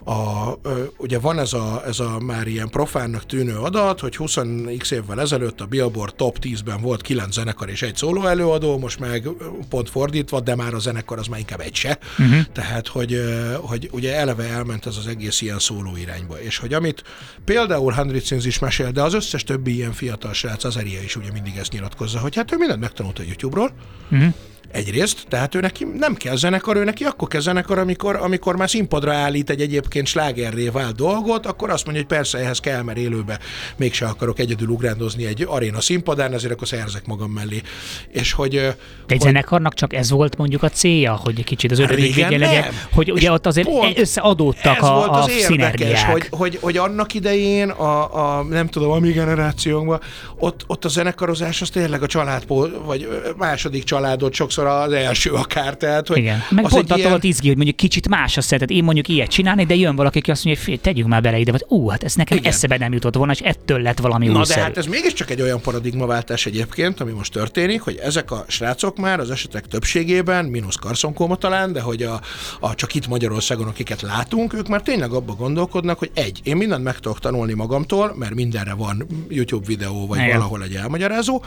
a, 0.05 0.51
ugye 0.97 1.19
van 1.19 1.39
ez 1.39 1.53
a, 1.53 1.83
ez 1.85 1.99
a 1.99 2.19
már 2.19 2.47
ilyen 2.47 2.69
profánnak 2.69 3.25
tűnő 3.25 3.57
adat, 3.57 3.99
hogy 3.99 4.15
20x 4.17 4.91
évvel 4.91 5.21
ezelőtt 5.21 5.61
a 5.61 5.65
Billboard 5.65 6.15
top 6.15 6.37
10-ben 6.41 6.81
volt 6.81 7.01
9 7.01 7.33
zenekar 7.33 7.69
és 7.69 7.81
egy 7.81 7.95
szóló 7.95 8.25
előadó, 8.25 8.77
most 8.77 8.99
meg 8.99 9.29
pont 9.69 9.89
fordítva, 9.89 10.39
de 10.39 10.55
már 10.55 10.73
a 10.73 10.79
zenekar 10.79 11.19
az 11.19 11.27
már 11.27 11.39
inkább 11.39 11.59
egy 11.59 11.75
se. 11.75 11.97
Uh-huh. 12.19 12.41
Tehát, 12.53 12.87
hogy, 12.87 13.23
hogy 13.61 13.89
ugye 13.91 14.15
eleve 14.15 14.43
elment 14.43 14.85
ez 14.85 14.97
az 14.97 15.07
egész 15.07 15.41
ilyen 15.41 15.59
szóló 15.59 15.95
irányba. 15.97 16.41
És 16.41 16.57
hogy 16.57 16.73
amit 16.73 17.03
például 17.45 17.93
Hundred 17.93 18.23
Sins 18.23 18.45
is 18.45 18.59
mesél, 18.59 18.91
de 18.91 19.01
az 19.01 19.13
összes 19.13 19.43
többi 19.43 19.75
ilyen 19.75 19.93
fiatal 19.93 20.33
srác, 20.33 20.63
az 20.63 20.77
Eria 20.77 21.01
is 21.01 21.15
ugye 21.15 21.31
mindig 21.31 21.55
ezt 21.55 21.71
nyilatkozza, 21.71 22.19
hogy 22.19 22.35
hát 22.35 22.51
ő 22.51 22.57
mindent 22.57 22.79
megtanult 22.79 23.19
a 23.19 23.23
YouTube-ról, 23.23 23.71
uh-huh 24.11 24.33
Egyrészt, 24.71 25.25
tehát 25.29 25.55
ő 25.55 25.59
neki 25.59 25.87
nem 25.97 26.15
kell 26.15 26.35
zenekar, 26.35 26.75
ő 26.75 26.83
neki 26.83 27.03
akkor 27.03 27.27
kell 27.27 27.41
zenekar, 27.41 27.77
amikor, 27.77 28.15
amikor 28.15 28.55
már 28.55 28.69
színpadra 28.69 29.13
állít 29.13 29.49
egy 29.49 29.61
egyébként 29.61 30.07
slágerré 30.07 30.69
vált 30.69 30.95
dolgot, 30.95 31.45
akkor 31.45 31.69
azt 31.69 31.85
mondja, 31.85 32.03
hogy 32.03 32.17
persze 32.17 32.37
ehhez 32.37 32.59
kell, 32.59 32.81
mert 32.81 32.97
élőbe 32.97 33.39
mégse 33.75 34.05
akarok 34.05 34.39
egyedül 34.39 34.67
ugrándozni 34.67 35.25
egy 35.25 35.45
aréna 35.47 35.81
színpadán, 35.81 36.33
ezért 36.33 36.53
akkor 36.53 36.67
szerzek 36.67 37.05
magam 37.05 37.31
mellé. 37.31 37.61
És 38.07 38.31
hogy... 38.31 38.55
Egy 38.55 38.75
hogy, 39.07 39.19
zenekarnak 39.19 39.73
csak 39.73 39.93
ez 39.93 40.09
volt 40.09 40.37
mondjuk 40.37 40.63
a 40.63 40.69
célja, 40.69 41.13
hogy 41.23 41.33
egy 41.37 41.45
kicsit 41.45 41.71
az 41.71 41.79
ördögügy 41.79 42.15
legyen, 42.17 42.65
hogy 42.93 43.11
ugye 43.11 43.31
ott 43.31 43.45
azért 43.45 43.67
pont 43.67 43.99
összeadódtak 43.99 44.77
ez 44.77 44.83
a, 44.83 44.93
volt 44.93 45.09
az 45.09 45.25
a 45.25 45.31
érdekes, 45.31 46.03
hogy, 46.03 46.27
hogy, 46.29 46.57
hogy, 46.61 46.77
annak 46.77 47.13
idején 47.13 47.69
a, 47.69 48.37
a, 48.37 48.43
nem 48.43 48.67
tudom, 48.67 48.91
a 48.91 48.99
mi 48.99 49.11
generációnkban, 49.11 49.99
ott, 50.35 50.63
ott 50.67 50.85
a 50.85 50.89
zenekarozás 50.89 51.61
az 51.61 51.69
tényleg 51.69 52.03
a 52.03 52.07
család, 52.07 52.43
vagy 52.85 53.07
második 53.37 53.83
családot 53.83 54.33
sokszor 54.33 54.50
sokszor 54.51 54.67
az 54.67 54.91
első 54.91 55.31
akár. 55.31 55.75
Tehát, 55.75 56.07
hogy 56.07 56.17
Igen. 56.17 56.43
Meg 56.49 56.65
az 56.65 56.71
pont 56.71 56.91
attól 56.91 56.99
ilyen... 56.99 57.19
izgi, 57.21 57.47
hogy 57.47 57.55
mondjuk 57.55 57.77
kicsit 57.77 58.09
más 58.09 58.37
a 58.37 58.41
szeretet. 58.41 58.69
Én 58.69 58.83
mondjuk 58.83 59.07
ilyet 59.07 59.29
csinálni, 59.29 59.65
de 59.65 59.75
jön 59.75 59.95
valaki, 59.95 60.17
aki 60.17 60.31
azt 60.31 60.45
mondja, 60.45 60.63
hogy 60.65 60.79
tegyük 60.81 61.07
már 61.07 61.21
bele 61.21 61.37
ide, 61.37 61.51
vagy 61.51 61.65
ú, 61.67 61.87
hát 61.87 62.03
ez 62.03 62.15
nekem 62.15 62.37
Igen. 62.37 62.51
eszebe 62.51 62.77
nem 62.77 62.93
jutott 62.93 63.15
volna, 63.15 63.31
és 63.31 63.39
ettől 63.39 63.81
lett 63.81 63.99
valami 63.99 64.27
Na 64.27 64.37
újszerű. 64.37 64.59
de 64.59 64.65
hát 64.65 64.77
ez 64.77 64.85
mégiscsak 64.85 65.29
egy 65.29 65.41
olyan 65.41 65.61
paradigmaváltás 65.61 66.45
egyébként, 66.45 66.99
ami 66.99 67.11
most 67.11 67.31
történik, 67.31 67.81
hogy 67.81 67.99
ezek 68.03 68.31
a 68.31 68.45
srácok 68.47 68.97
már 68.97 69.19
az 69.19 69.31
esetek 69.31 69.67
többségében, 69.67 70.45
mínusz 70.45 70.75
karszonkóma 70.75 71.35
talán, 71.35 71.73
de 71.73 71.81
hogy 71.81 72.03
a, 72.03 72.21
a, 72.59 72.75
csak 72.75 72.95
itt 72.95 73.07
Magyarországon, 73.07 73.67
akiket 73.67 74.01
látunk, 74.01 74.53
ők 74.53 74.67
már 74.67 74.81
tényleg 74.81 75.11
abba 75.11 75.33
gondolkodnak, 75.33 75.99
hogy 75.99 76.11
egy, 76.13 76.39
én 76.43 76.57
mindent 76.57 76.83
meg 76.83 76.99
tudok 76.99 77.19
tanulni 77.19 77.53
magamtól, 77.53 78.13
mert 78.15 78.33
mindenre 78.33 78.73
van 78.73 79.07
YouTube 79.29 79.65
videó, 79.65 80.07
vagy 80.07 80.19
Igen. 80.19 80.31
valahol 80.31 80.63
egy 80.63 80.73
elmagyarázó. 80.73 81.43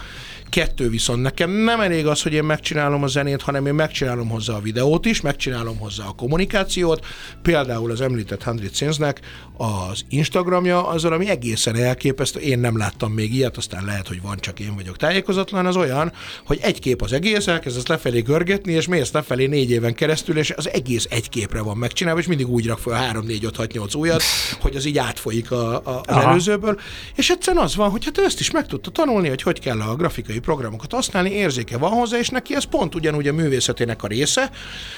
Kettő 0.49 0.89
viszont 0.89 1.23
nekem 1.23 1.51
nem 1.51 1.81
elég 1.81 2.07
az, 2.07 2.23
hogy 2.23 2.33
én 2.33 2.45
megcsinálom 2.45 2.94
a 3.03 3.07
zenét, 3.07 3.43
hanem 3.43 3.67
én 3.67 3.75
megcsinálom 3.75 4.29
hozzá 4.29 4.55
a 4.55 4.61
videót 4.61 5.07
is, 5.07 5.21
megcsinálom 5.21 5.79
hozzá 5.79 6.05
a 6.05 6.13
kommunikációt. 6.13 7.07
Például 7.43 7.91
az 7.91 8.01
említett 8.01 8.43
Hundred 8.43 8.75
Sins-nek 8.75 9.21
az 9.57 10.05
Instagramja 10.09 10.87
azzal, 10.89 11.13
ami 11.13 11.29
egészen 11.29 11.77
elképesztő. 11.77 12.41
Én 12.41 12.59
nem 12.59 12.77
láttam 12.77 13.13
még 13.13 13.35
ilyet, 13.35 13.57
aztán 13.57 13.85
lehet, 13.85 14.09
hogy 14.09 14.23
van, 14.23 14.37
csak 14.41 14.61
én 14.61 14.75
vagyok 14.75 14.97
tájékozatlan. 14.97 15.67
Az 15.67 15.77
olyan, 15.77 16.13
hogy 16.47 16.59
egy 16.63 16.81
kép 16.81 17.03
az 17.03 17.13
egész, 17.13 17.47
elkezd 17.47 17.77
ezt 17.77 17.89
lefelé 17.89 18.21
görgetni, 18.21 18.73
és 18.73 18.87
mész 18.87 19.13
lefelé 19.13 19.47
négy 19.47 19.71
éven 19.71 19.95
keresztül, 19.95 20.39
és 20.39 20.51
az 20.51 20.71
egész 20.71 21.07
egy 21.11 21.29
képre 21.29 21.63
van 21.63 21.77
megcsinálva, 21.77 22.21
és 22.21 22.27
mindig 22.27 22.49
úgy 22.49 22.67
rak 22.67 22.79
fel 22.79 22.93
3, 22.93 23.27
4, 23.27 23.45
5, 23.45 23.57
6, 23.57 23.73
8 23.73 23.95
újat, 23.95 24.23
hogy 24.61 24.77
az 24.77 24.85
így 24.85 24.99
átfolyik 24.99 25.51
a, 25.51 25.75
a, 25.75 25.81
az 25.85 26.03
Aha. 26.07 26.29
előzőből. 26.29 26.81
És 27.15 27.31
egyszerűen 27.31 27.65
az 27.65 27.77
van, 27.77 27.91
hogy 27.91 28.05
hát 28.05 28.19
ő 28.19 28.25
ezt 28.25 28.41
is 28.41 28.51
meg 28.51 28.67
tudta 28.67 28.91
tanulni, 28.91 29.29
hogy 29.29 29.43
hogy 29.43 29.61
kell 29.61 29.81
a 29.81 29.95
grafikai 29.95 30.39
programokat 30.39 30.93
használni, 30.93 31.31
érzéke 31.31 31.79
van 31.79 31.91
hozzá, 31.91 32.19
és 32.19 32.29
neki 32.29 32.55
ez 32.55 32.65
pont 32.65 32.84
ugyanúgy 32.93 33.29
a 33.29 33.33
művészetének 33.33 34.03
a 34.03 34.07
része. 34.07 34.51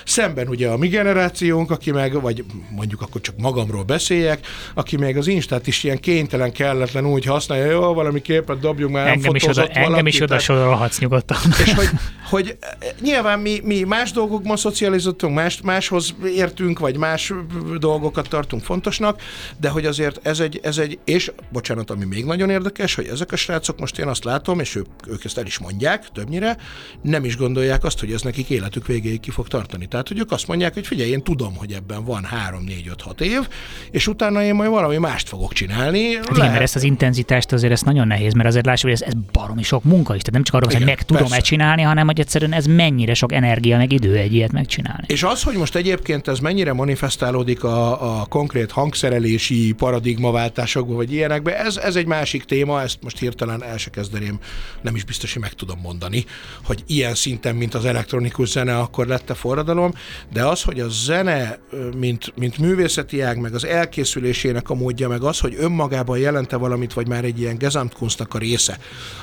Szemben 0.05 0.49
ugye 0.49 0.69
a 0.69 0.77
mi 0.77 0.89
generációnk, 0.89 1.71
aki 1.71 1.91
meg, 1.91 2.21
vagy 2.21 2.45
mondjuk 2.71 3.01
akkor 3.01 3.21
csak 3.21 3.35
magamról 3.39 3.83
beszéljek, 3.83 4.47
aki 4.75 4.97
még 4.97 5.17
az 5.17 5.27
Instát 5.27 5.67
is 5.67 5.85
ilyen 5.85 5.99
kénytelen, 5.99 6.53
kelletlen 6.53 7.07
úgy 7.07 7.25
használja, 7.25 7.71
jó, 7.71 7.95
valami 7.95 8.23
képet 8.23 8.61
dobjunk 8.61 8.93
már, 8.93 9.07
engem 9.07 9.35
is 9.35 9.45
oda, 9.45 9.55
valaki, 9.55 9.79
engem 9.79 10.07
is 10.07 10.21
oda 10.21 10.39
sorolhatsz 10.39 10.99
nyugodtan. 10.99 11.37
És 11.65 11.75
hogy, 11.75 11.89
hogy 12.31 12.57
nyilván 13.01 13.41
mi, 13.41 13.61
mi 13.63 13.83
más 13.83 14.13
dolgokban 14.13 14.57
szocializottunk, 14.57 15.35
más, 15.35 15.61
máshoz 15.61 16.15
értünk, 16.35 16.79
vagy 16.79 16.97
más 16.97 17.33
dolgokat 17.79 18.29
tartunk 18.29 18.63
fontosnak, 18.63 19.21
de 19.61 19.69
hogy 19.69 19.87
azért 19.87 20.27
ez 20.27 20.41
egy, 20.41 20.61
ez 20.63 20.79
egy, 20.79 20.99
és 21.05 21.33
bocsánat, 21.53 21.91
ami 21.91 22.05
még 22.05 22.25
nagyon 22.25 22.51
érdekes, 22.51 22.95
hogy 22.95 23.07
ezek 23.07 23.33
a 23.33 23.37
srácok 23.37 23.81
most 23.81 23.99
én 23.99 24.07
azt 24.07 24.25
látom, 24.25 24.61
és 24.61 24.75
ők, 24.75 24.87
ők 25.09 25.25
ezt 25.25 25.39
el 25.39 25.47
is 25.47 25.59
mondják 25.59 26.09
többnyire, 26.13 26.57
nem 27.03 27.25
is 27.25 27.37
gondolják 27.37 27.76
azt, 27.85 28.01
hogy 28.01 28.13
ez 28.13 28.23
nekik 28.23 28.51
életük 28.51 28.87
végéig 28.87 29.21
ki 29.21 29.31
fog 29.31 29.49
tartani. 29.49 29.87
Tehát, 29.87 30.09
hogy 30.09 30.19
ők 30.19 30.33
azt 30.33 30.47
mondják, 30.47 30.75
hogy 30.75 30.87
figyelj, 30.87 31.11
én 31.11 31.23
tudom, 31.23 31.57
hogy 31.57 31.73
ebben 31.73 32.05
van 32.05 32.25
3, 32.25 32.65
4, 32.65 32.89
5, 32.89 33.01
6 33.03 33.21
év, 33.21 33.49
és 33.91 34.07
utána 34.07 34.43
én 34.43 34.55
majd 34.55 34.71
valami 34.71 34.97
mást 34.97 35.29
fogok 35.29 35.53
csinálni. 35.53 36.15
Hát 36.15 36.31
igen, 36.31 36.51
mert 36.51 36.63
ezt 36.63 36.77
az 36.77 36.83
intenzitást 36.83 37.53
azért 37.53 37.73
ez 37.73 37.83
nagyon 37.83 38.07
nehéz, 38.07 38.33
mert 38.33 38.49
azért 38.49 38.67
lássuk, 38.67 38.91
hogy 38.91 39.01
ez, 39.01 39.09
ez 39.09 39.13
baromi 39.33 39.63
sok 39.63 39.85
munka 39.85 40.15
is. 40.15 40.21
Tehát 40.21 40.33
nem 40.33 40.43
csak 40.43 40.55
arról, 40.55 40.71
hogy 40.73 40.85
meg 40.85 41.03
tudom-e 41.03 41.41
csinálni, 41.41 41.83
hanem 41.83 42.07
hogy 42.07 42.21
egyszerűen 42.21 42.53
ez 42.53 42.67
mennyire 42.67 43.15
sok 43.15 43.33
energia, 43.33 43.77
meg 43.77 43.93
idő 43.93 44.17
egy 44.17 44.35
ilyet 44.35 44.53
megcsinálni. 44.53 45.05
És 45.07 45.23
az, 45.23 45.43
hogy 45.43 45.57
most 45.57 45.75
egyébként 45.77 46.29
ez 46.29 46.39
mennyire 46.39 46.73
manifestálódik 46.73 47.65
a, 47.65 48.21
a 48.21 48.25
konkrét 48.25 48.71
hangszerelési 48.71 49.73
paradigmaváltásokba, 49.73 50.95
vagy 50.95 51.13
ilyenekbe, 51.13 51.59
ez, 51.59 51.77
ez 51.77 51.97
egy 51.97 52.07
másik 52.07 52.45
téma, 52.45 52.83
ezt 52.83 52.99
most 53.03 53.19
hirtelen 53.19 53.65
el 53.65 53.77
se 53.77 53.91
kezdeném, 53.91 54.39
nem 54.81 54.95
is 54.95 55.05
biztos, 55.05 55.33
hogy 55.33 55.43
meg 55.43 55.53
tudom 55.53 55.79
mondani, 55.81 56.25
hogy 56.65 56.83
ilyen 56.87 57.15
szinten, 57.15 57.55
mint 57.67 57.79
az 57.79 57.85
elektronikus 57.85 58.49
zene, 58.49 58.79
akkor 58.79 59.07
lett 59.07 59.31
a 59.31 59.35
forradalom, 59.35 59.93
de 60.33 60.47
az, 60.47 60.63
hogy 60.63 60.81
a 60.81 60.89
zene, 60.89 61.59
mint, 61.97 62.33
mint 62.37 62.59
művészeti 62.59 63.21
ág, 63.21 63.39
meg 63.39 63.55
az 63.55 63.65
elkészülésének 63.65 64.71
a 64.71 64.75
módja, 64.75 65.09
meg 65.09 65.23
az, 65.23 65.39
hogy 65.39 65.55
önmagában 65.59 66.19
jelente 66.19 66.57
valamit, 66.57 66.93
vagy 66.93 67.09
már 67.09 67.25
egy 67.25 67.41
ilyen 67.41 67.59
Gesamtkunstnak 67.59 68.35
a 68.35 68.39
része, 68.39 68.79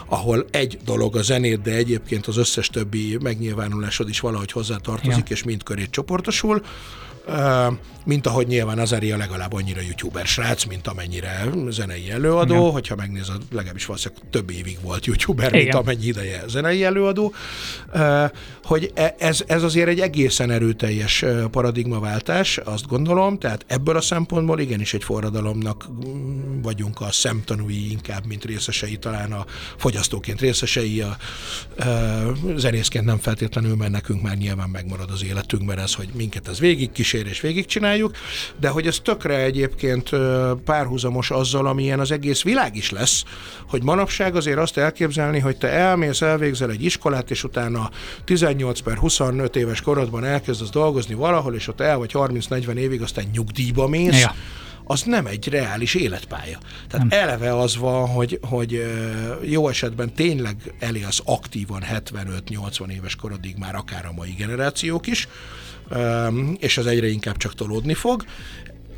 ahol 0.06 0.46
egy 0.52 0.78
dolog 0.86 1.16
a 1.16 1.22
zenét, 1.22 1.62
de 1.62 1.72
egyébként 1.72 2.28
az 2.28 2.38
összes 2.38 2.68
többi 2.68 3.18
megnyilvánulásod 3.22 4.10
is 4.10 4.20
valahogy 4.20 4.52
hozzá 4.52 4.76
tartozik, 4.76 5.30
ja. 5.30 5.36
és 5.36 5.44
mind 5.44 5.64
körét 5.64 5.92
csoportosul, 5.92 6.62
mint 8.06 8.28
ahogy 8.28 8.48
nyilván 8.48 8.80
az 8.80 8.92
Aria 8.92 9.18
legalább 9.18 9.54
annyira 9.54 9.82
youtuber 9.82 10.26
srác, 10.26 10.64
mint 10.64 10.88
amennyire 10.88 11.46
zenei 11.70 12.12
előadó, 12.12 12.54
Igen. 12.54 12.72
hogyha 12.72 12.96
megnézed, 12.96 13.42
legalábbis 13.52 13.86
valószínűleg 13.86 14.24
több 14.30 14.50
évig 14.52 14.78
volt 14.82 15.06
youtuber, 15.06 15.48
Igen. 15.48 15.64
mint 15.64 15.74
amennyi 15.74 16.06
ideje 16.06 16.44
zenei 16.48 16.84
előadó. 16.84 17.34
hogy 18.64 18.92
e, 18.94 19.16
ez, 19.20 19.44
ez 19.48 19.64
azért 19.64 19.88
egy 19.88 20.00
egészen 20.00 20.52
erőteljes 20.52 21.26
paradigmaváltás, 21.52 22.58
azt 22.58 22.88
gondolom, 22.88 23.38
tehát 23.38 23.66
ebből 23.68 23.98
a 23.98 24.02
szempontból 24.02 24.60
igenis 24.60 24.94
egy 24.94 25.04
forradalomnak 25.04 25.88
mm, 25.90 26.62
vagyunk 26.62 27.02
a 27.02 27.12
szemtanúi 27.12 27.92
inkább, 27.92 28.26
mint 28.26 28.46
részesei, 28.46 28.98
talán 28.98 29.32
a 29.32 29.46
fogyasztóként 29.78 30.40
részesei, 30.40 31.02
a, 31.02 31.18
a 31.84 32.56
zenészként 32.56 33.06
nem 33.06 33.18
feltétlenül, 33.18 33.76
mert 33.76 33.92
nekünk 33.92 34.22
már 34.22 34.38
nyilván 34.38 34.70
megmarad 34.70 35.12
az 35.12 35.24
életünkben 35.24 35.80
ez, 35.80 35.94
hogy 35.94 36.10
minket 36.14 36.48
ez 36.48 36.60
végig 36.60 36.92
kísér 36.92 37.13
és 37.14 37.42
végig 37.42 37.66
csináljuk, 37.66 38.12
de 38.60 38.68
hogy 38.68 38.88
ez 38.88 39.00
tökre 39.04 39.36
egyébként 39.36 40.10
párhuzamos 40.66 41.32
azzal, 41.32 41.68
amilyen 41.68 42.00
az 42.00 42.12
egész 42.12 42.44
világ 42.44 42.76
is 42.76 42.92
lesz, 42.92 43.24
hogy 43.68 43.84
manapság 43.84 44.36
azért 44.36 44.58
azt 44.58 44.78
elképzelni, 44.78 45.40
hogy 45.40 45.58
te 45.58 45.70
elmész, 45.70 46.22
elvégzel 46.22 46.70
egy 46.70 46.84
iskolát, 46.84 47.32
és 47.32 47.44
utána 47.44 47.90
18 48.26 48.80
per 48.80 48.98
25 48.98 49.56
éves 49.56 49.82
korodban 49.82 50.24
elkezdesz 50.24 50.70
dolgozni 50.70 51.14
valahol, 51.14 51.56
és 51.56 51.68
ott 51.68 51.82
el 51.82 51.98
vagy 51.98 52.12
30-40 52.14 52.76
évig, 52.76 53.02
aztán 53.02 53.26
nyugdíjba 53.34 53.88
mész, 53.88 54.22
ja 54.22 54.34
az 54.86 55.02
nem 55.02 55.26
egy 55.26 55.48
reális 55.48 55.94
életpálya. 55.94 56.58
Tehát 56.88 57.08
nem. 57.10 57.20
eleve 57.20 57.58
az 57.58 57.78
van, 57.78 58.08
hogy, 58.08 58.40
hogy 58.42 58.86
jó 59.42 59.68
esetben 59.68 60.14
tényleg 60.14 60.56
elélsz 60.80 61.22
aktívan 61.26 61.84
75-80 61.94 62.90
éves 62.90 63.16
korodig 63.16 63.56
már 63.58 63.76
akár 63.76 64.06
a 64.06 64.12
mai 64.12 64.34
generációk 64.38 65.08
is, 65.08 65.28
és 66.58 66.78
az 66.78 66.86
egyre 66.86 67.08
inkább 67.08 67.38
csak 67.38 67.56
tolódni 67.56 67.94
fog 67.94 68.24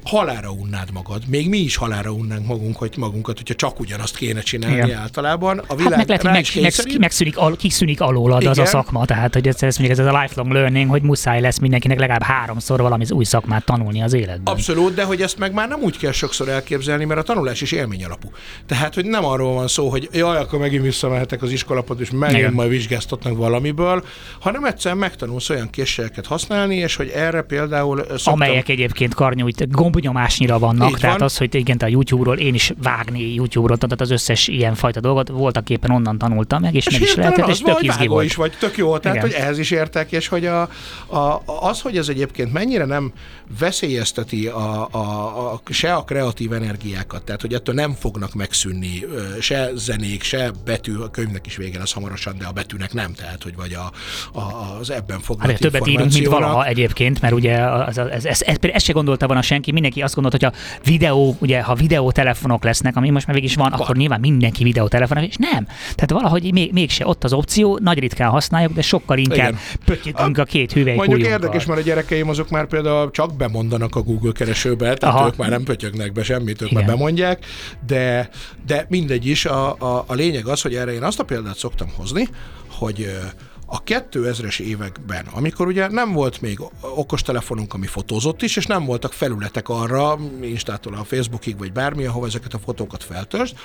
halára 0.05 0.49
unnád 0.49 0.91
magad. 0.93 1.21
Még 1.27 1.49
mi 1.49 1.57
is 1.57 1.75
halára 1.75 2.11
unnánk 2.11 2.47
magunk, 2.47 2.75
hogy 2.75 2.93
magunkat, 2.97 3.37
hogyha 3.37 3.53
csak 3.53 3.79
ugyanazt 3.79 4.17
kéne 4.17 4.41
csinálni 4.41 4.75
Igen. 4.75 4.97
általában. 4.97 5.61
A 5.67 5.75
világ 5.75 5.93
hát 5.93 5.97
meg 5.97 6.07
lehet, 6.07 6.21
hogy 6.51 6.61
meg, 6.61 6.73
meg, 6.85 6.99
megszűnik, 6.99 7.37
al, 7.37 7.55
kiszűnik 7.55 8.01
alólad 8.01 8.41
Igen. 8.41 8.51
az 8.51 8.57
a 8.57 8.65
szakma, 8.65 9.05
tehát 9.05 9.33
hogy 9.33 9.47
ez, 9.47 9.63
ez, 9.63 9.77
ez, 9.79 9.99
a 9.99 10.21
lifelong 10.21 10.51
learning, 10.51 10.89
hogy 10.89 11.01
muszáj 11.01 11.41
lesz 11.41 11.59
mindenkinek 11.59 11.99
legalább 11.99 12.23
háromszor 12.23 12.81
valami 12.81 13.05
új 13.09 13.23
szakmát 13.23 13.65
tanulni 13.65 14.01
az 14.01 14.13
életben. 14.13 14.53
Abszolút, 14.53 14.93
de 14.93 15.03
hogy 15.03 15.21
ezt 15.21 15.37
meg 15.37 15.53
már 15.53 15.67
nem 15.67 15.81
úgy 15.81 15.97
kell 15.97 16.11
sokszor 16.11 16.49
elképzelni, 16.49 17.05
mert 17.05 17.19
a 17.19 17.23
tanulás 17.23 17.61
is 17.61 17.71
élmény 17.71 18.05
alapú. 18.05 18.29
Tehát, 18.65 18.93
hogy 18.93 19.05
nem 19.05 19.25
arról 19.25 19.53
van 19.53 19.67
szó, 19.67 19.89
hogy 19.89 20.09
jaj, 20.11 20.37
akkor 20.37 20.59
megint 20.59 20.83
visszamehetek 20.83 21.41
az 21.41 21.51
iskolapot, 21.51 21.99
és 21.99 22.11
megint 22.11 22.39
Igen. 22.39 22.53
majd 22.53 22.69
vizsgáztatnak 22.69 23.37
valamiből, 23.37 24.03
hanem 24.39 24.63
egyszerűen 24.63 24.99
megtanulsz 24.99 25.49
olyan 25.49 25.69
készségeket 25.69 26.25
használni, 26.25 26.75
és 26.75 26.95
hogy 26.95 27.09
erre 27.15 27.41
például 27.41 28.05
szoktam... 28.09 28.33
Amelyek 28.33 28.69
egyébként 28.69 29.13
karnyújt, 29.13 29.67
gombnyomásnyira 29.95 30.59
vannak, 30.59 30.89
Így 30.89 30.97
tehát 30.97 31.17
van. 31.17 31.25
az, 31.25 31.37
hogy 31.37 31.55
igen, 31.55 31.77
a 31.77 31.87
YouTube-ról 31.87 32.37
én 32.37 32.53
is 32.53 32.73
vágni 32.81 33.33
YouTube-ról, 33.33 33.77
tehát 33.77 34.01
az 34.01 34.11
összes 34.11 34.47
ilyen 34.47 34.75
fajta 34.75 34.99
dolgot 34.99 35.29
voltak 35.29 35.69
éppen 35.69 35.91
onnan 35.91 36.17
tanultam 36.17 36.61
meg, 36.61 36.75
és, 36.75 36.85
és 36.85 36.93
meg 36.93 37.01
is 37.01 37.15
lehetett, 37.15 37.47
és 37.47 37.59
tök 37.59 37.83
izgi 37.83 38.07
volt. 38.07 38.25
is 38.25 38.35
vagy, 38.35 38.53
tök 38.59 38.77
jó, 38.77 38.97
tehát 38.97 39.17
igen. 39.17 39.29
hogy 39.29 39.39
ehhez 39.41 39.59
is 39.59 39.71
értek, 39.71 40.11
és 40.11 40.27
hogy 40.27 40.45
a, 40.45 40.61
a, 41.05 41.41
az, 41.61 41.81
hogy 41.81 41.97
ez 41.97 42.07
egyébként 42.07 42.53
mennyire 42.53 42.85
nem 42.85 43.11
veszélyezteti 43.59 44.47
a, 44.47 44.87
a, 44.91 45.51
a, 45.51 45.61
se 45.69 45.93
a 45.93 46.03
kreatív 46.03 46.53
energiákat, 46.53 47.23
tehát 47.23 47.41
hogy 47.41 47.53
ettől 47.53 47.75
nem 47.75 47.93
fognak 47.93 48.33
megszűnni 48.33 49.03
se 49.39 49.69
zenék, 49.75 50.23
se 50.23 50.51
betű, 50.65 50.95
a 50.95 51.09
könyvnek 51.09 51.45
is 51.45 51.55
vége 51.55 51.77
lesz 51.77 51.93
hamarosan, 51.93 52.37
de 52.37 52.45
a 52.45 52.51
betűnek 52.51 52.93
nem, 52.93 53.13
tehát 53.13 53.43
hogy 53.43 53.55
vagy 53.55 53.73
a, 53.73 53.91
a, 54.39 54.77
az 54.79 54.89
ebben 54.89 55.19
foglalt 55.19 55.51
hát, 55.51 55.59
többet 55.59 55.87
írunk, 55.87 56.13
mint 56.13 56.27
valaha 56.27 56.65
egyébként, 56.65 57.21
mert 57.21 57.33
ugye 57.33 57.57
ez, 57.85 57.97
ez, 57.97 58.07
ez, 58.11 58.25
ez, 58.25 58.41
ez, 58.41 58.55
ez 58.73 58.83
se 58.83 58.93
gondolta 58.93 59.27
volna 59.27 59.41
senki, 59.41 59.71
mindenki 59.85 60.01
azt 60.01 60.13
gondolta, 60.15 60.45
hogy 60.45 60.55
a 60.55 60.87
videó, 60.89 61.35
ugye 61.39 61.61
ha 61.61 61.75
videótelefonok 61.75 62.63
lesznek, 62.63 62.95
ami 62.95 63.09
most 63.09 63.25
már 63.25 63.35
végig 63.35 63.49
is 63.49 63.55
van, 63.55 63.71
akkor 63.71 63.95
nyilván 63.95 64.19
mindenki 64.19 64.63
videótelefonos, 64.63 65.25
és 65.25 65.35
nem. 65.35 65.65
Tehát 65.65 66.11
valahogy 66.11 66.53
még, 66.53 66.71
mégse 66.71 67.07
ott 67.07 67.23
az 67.23 67.33
opció, 67.33 67.79
nagy 67.81 67.99
ritkán 67.99 68.29
használjuk, 68.29 68.73
de 68.73 68.81
sokkal 68.81 69.17
inkább 69.17 69.55
pöttyötünk 69.85 70.37
a, 70.37 70.41
a 70.41 70.45
két 70.45 70.71
hüvely 70.71 70.95
Mondjuk 70.95 71.17
ujjunkkal. 71.17 71.41
érdekes, 71.41 71.65
mert 71.65 71.79
a 71.79 71.83
gyerekeim 71.83 72.29
azok 72.29 72.49
már 72.49 72.67
például 72.67 73.11
csak 73.11 73.35
bemondanak 73.35 73.95
a 73.95 74.01
Google 74.01 74.31
keresőbe, 74.31 74.93
tehát 74.93 75.15
Aha. 75.15 75.27
ők 75.27 75.35
már 75.35 75.49
nem 75.49 75.63
pötyögnek 75.63 76.11
be 76.11 76.23
semmit, 76.23 76.61
ők 76.61 76.71
Igen. 76.71 76.83
már 76.83 76.95
bemondják, 76.95 77.45
de, 77.87 78.29
de 78.65 78.85
mindegy 78.89 79.25
is, 79.25 79.45
a, 79.45 79.75
a, 79.79 80.03
a 80.07 80.13
lényeg 80.13 80.45
az, 80.47 80.61
hogy 80.61 80.75
erre 80.75 80.93
én 80.93 81.03
azt 81.03 81.19
a 81.19 81.23
példát 81.23 81.57
szoktam 81.57 81.87
hozni, 81.97 82.27
hogy 82.71 83.17
a 83.65 83.83
2000-es 83.83 84.59
években, 84.59 85.25
amikor 85.33 85.67
ugye 85.67 85.87
nem 85.87 86.13
volt 86.13 86.41
még 86.41 86.59
okostelefonunk, 86.81 87.73
ami 87.73 87.85
fotózott 87.85 88.41
is, 88.41 88.57
és 88.57 88.65
nem 88.65 88.85
voltak 88.85 89.13
felületek 89.13 89.69
arra, 89.69 90.17
Instától 90.41 90.93
a 90.93 91.03
Facebookig, 91.03 91.57
vagy 91.57 91.71
bármi, 91.71 92.05
ahova 92.05 92.25
ezeket 92.25 92.53
a 92.53 92.59
fotókat 92.59 93.03
feltölt, 93.03 93.55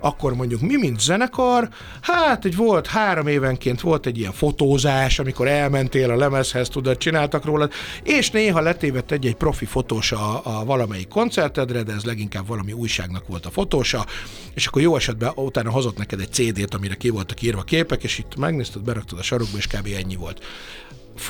akkor 0.00 0.34
mondjuk 0.34 0.60
mi, 0.60 0.76
mint 0.76 1.00
zenekar, 1.00 1.68
hát 2.00 2.44
egy 2.44 2.56
volt 2.56 2.86
három 2.86 3.26
évenként 3.26 3.80
volt 3.80 4.06
egy 4.06 4.18
ilyen 4.18 4.32
fotózás, 4.32 5.18
amikor 5.18 5.48
elmentél 5.48 6.10
a 6.10 6.16
lemezhez, 6.16 6.68
tudod, 6.68 6.96
csináltak 6.96 7.44
róla, 7.44 7.68
és 8.02 8.30
néha 8.30 8.60
letévett 8.60 9.10
egy-egy 9.10 9.36
profi 9.36 9.64
fotós 9.64 10.12
a, 10.12 10.40
a 10.44 10.64
valamelyik 10.64 11.08
koncertedre, 11.08 11.82
de 11.82 11.92
ez 11.92 12.04
leginkább 12.04 12.46
valami 12.46 12.72
újságnak 12.72 13.26
volt 13.26 13.46
a 13.46 13.50
fotósa, 13.50 14.06
és 14.54 14.66
akkor 14.66 14.82
jó 14.82 14.96
esetben 14.96 15.32
utána 15.34 15.70
hozott 15.70 15.96
neked 15.96 16.20
egy 16.20 16.32
CD-t, 16.32 16.74
amire 16.74 16.94
ki 16.94 17.08
voltak 17.08 17.42
írva 17.42 17.62
képek, 17.62 18.02
és 18.02 18.18
itt 18.18 18.36
megnézted, 18.36 18.82
beraktad 18.82 19.18
a 19.18 19.22
sarok 19.22 19.47
és 19.56 19.66
kb. 19.66 19.86
ennyi 19.86 20.16
volt 20.16 20.44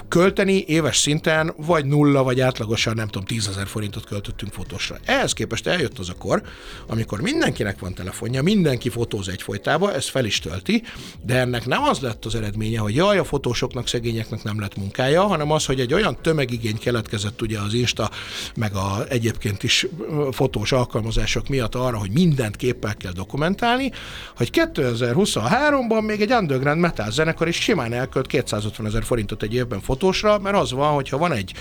költeni 0.08 0.64
éves 0.66 0.98
szinten 0.98 1.52
vagy 1.56 1.84
nulla, 1.84 2.22
vagy 2.22 2.40
átlagosan 2.40 2.94
nem 2.94 3.06
tudom, 3.06 3.24
tízezer 3.24 3.66
forintot 3.66 4.04
költöttünk 4.04 4.52
fotósra. 4.52 4.96
Ehhez 5.04 5.32
képest 5.32 5.66
eljött 5.66 5.98
az 5.98 6.08
a 6.08 6.14
kor, 6.14 6.42
amikor 6.86 7.20
mindenkinek 7.20 7.78
van 7.78 7.94
telefonja, 7.94 8.42
mindenki 8.42 8.88
fotóz 8.88 9.28
egyfolytába, 9.28 9.94
ez 9.94 10.08
fel 10.08 10.24
is 10.24 10.38
tölti, 10.38 10.82
de 11.22 11.38
ennek 11.38 11.66
nem 11.66 11.82
az 11.82 12.00
lett 12.00 12.24
az 12.24 12.34
eredménye, 12.34 12.78
hogy 12.78 12.94
jaj, 12.94 13.18
a 13.18 13.24
fotósoknak, 13.24 13.88
szegényeknek 13.88 14.42
nem 14.42 14.60
lett 14.60 14.76
munkája, 14.76 15.22
hanem 15.22 15.50
az, 15.50 15.66
hogy 15.66 15.80
egy 15.80 15.94
olyan 15.94 16.18
tömegigény 16.22 16.78
keletkezett 16.78 17.42
ugye 17.42 17.58
az 17.58 17.74
Insta, 17.74 18.10
meg 18.56 18.74
a 18.74 19.08
egyébként 19.08 19.62
is 19.62 19.86
fotós 20.30 20.72
alkalmazások 20.72 21.48
miatt 21.48 21.74
arra, 21.74 21.98
hogy 21.98 22.10
mindent 22.10 22.56
képpel 22.56 22.96
kell 22.96 23.12
dokumentálni, 23.12 23.90
hogy 24.36 24.50
2023-ban 24.52 26.06
még 26.06 26.20
egy 26.20 26.32
underground 26.32 26.80
metal 26.80 27.10
zenekar 27.10 27.48
is 27.48 27.56
simán 27.56 27.92
elkölt 27.92 28.26
250 28.26 28.86
ezer 28.86 29.04
forintot 29.04 29.42
egy 29.42 29.54
évben 29.54 29.77
fotósra, 29.80 30.38
mert 30.38 30.56
az 30.56 30.72
van, 30.72 30.92
hogyha 30.92 31.18
van 31.18 31.32
egy 31.32 31.52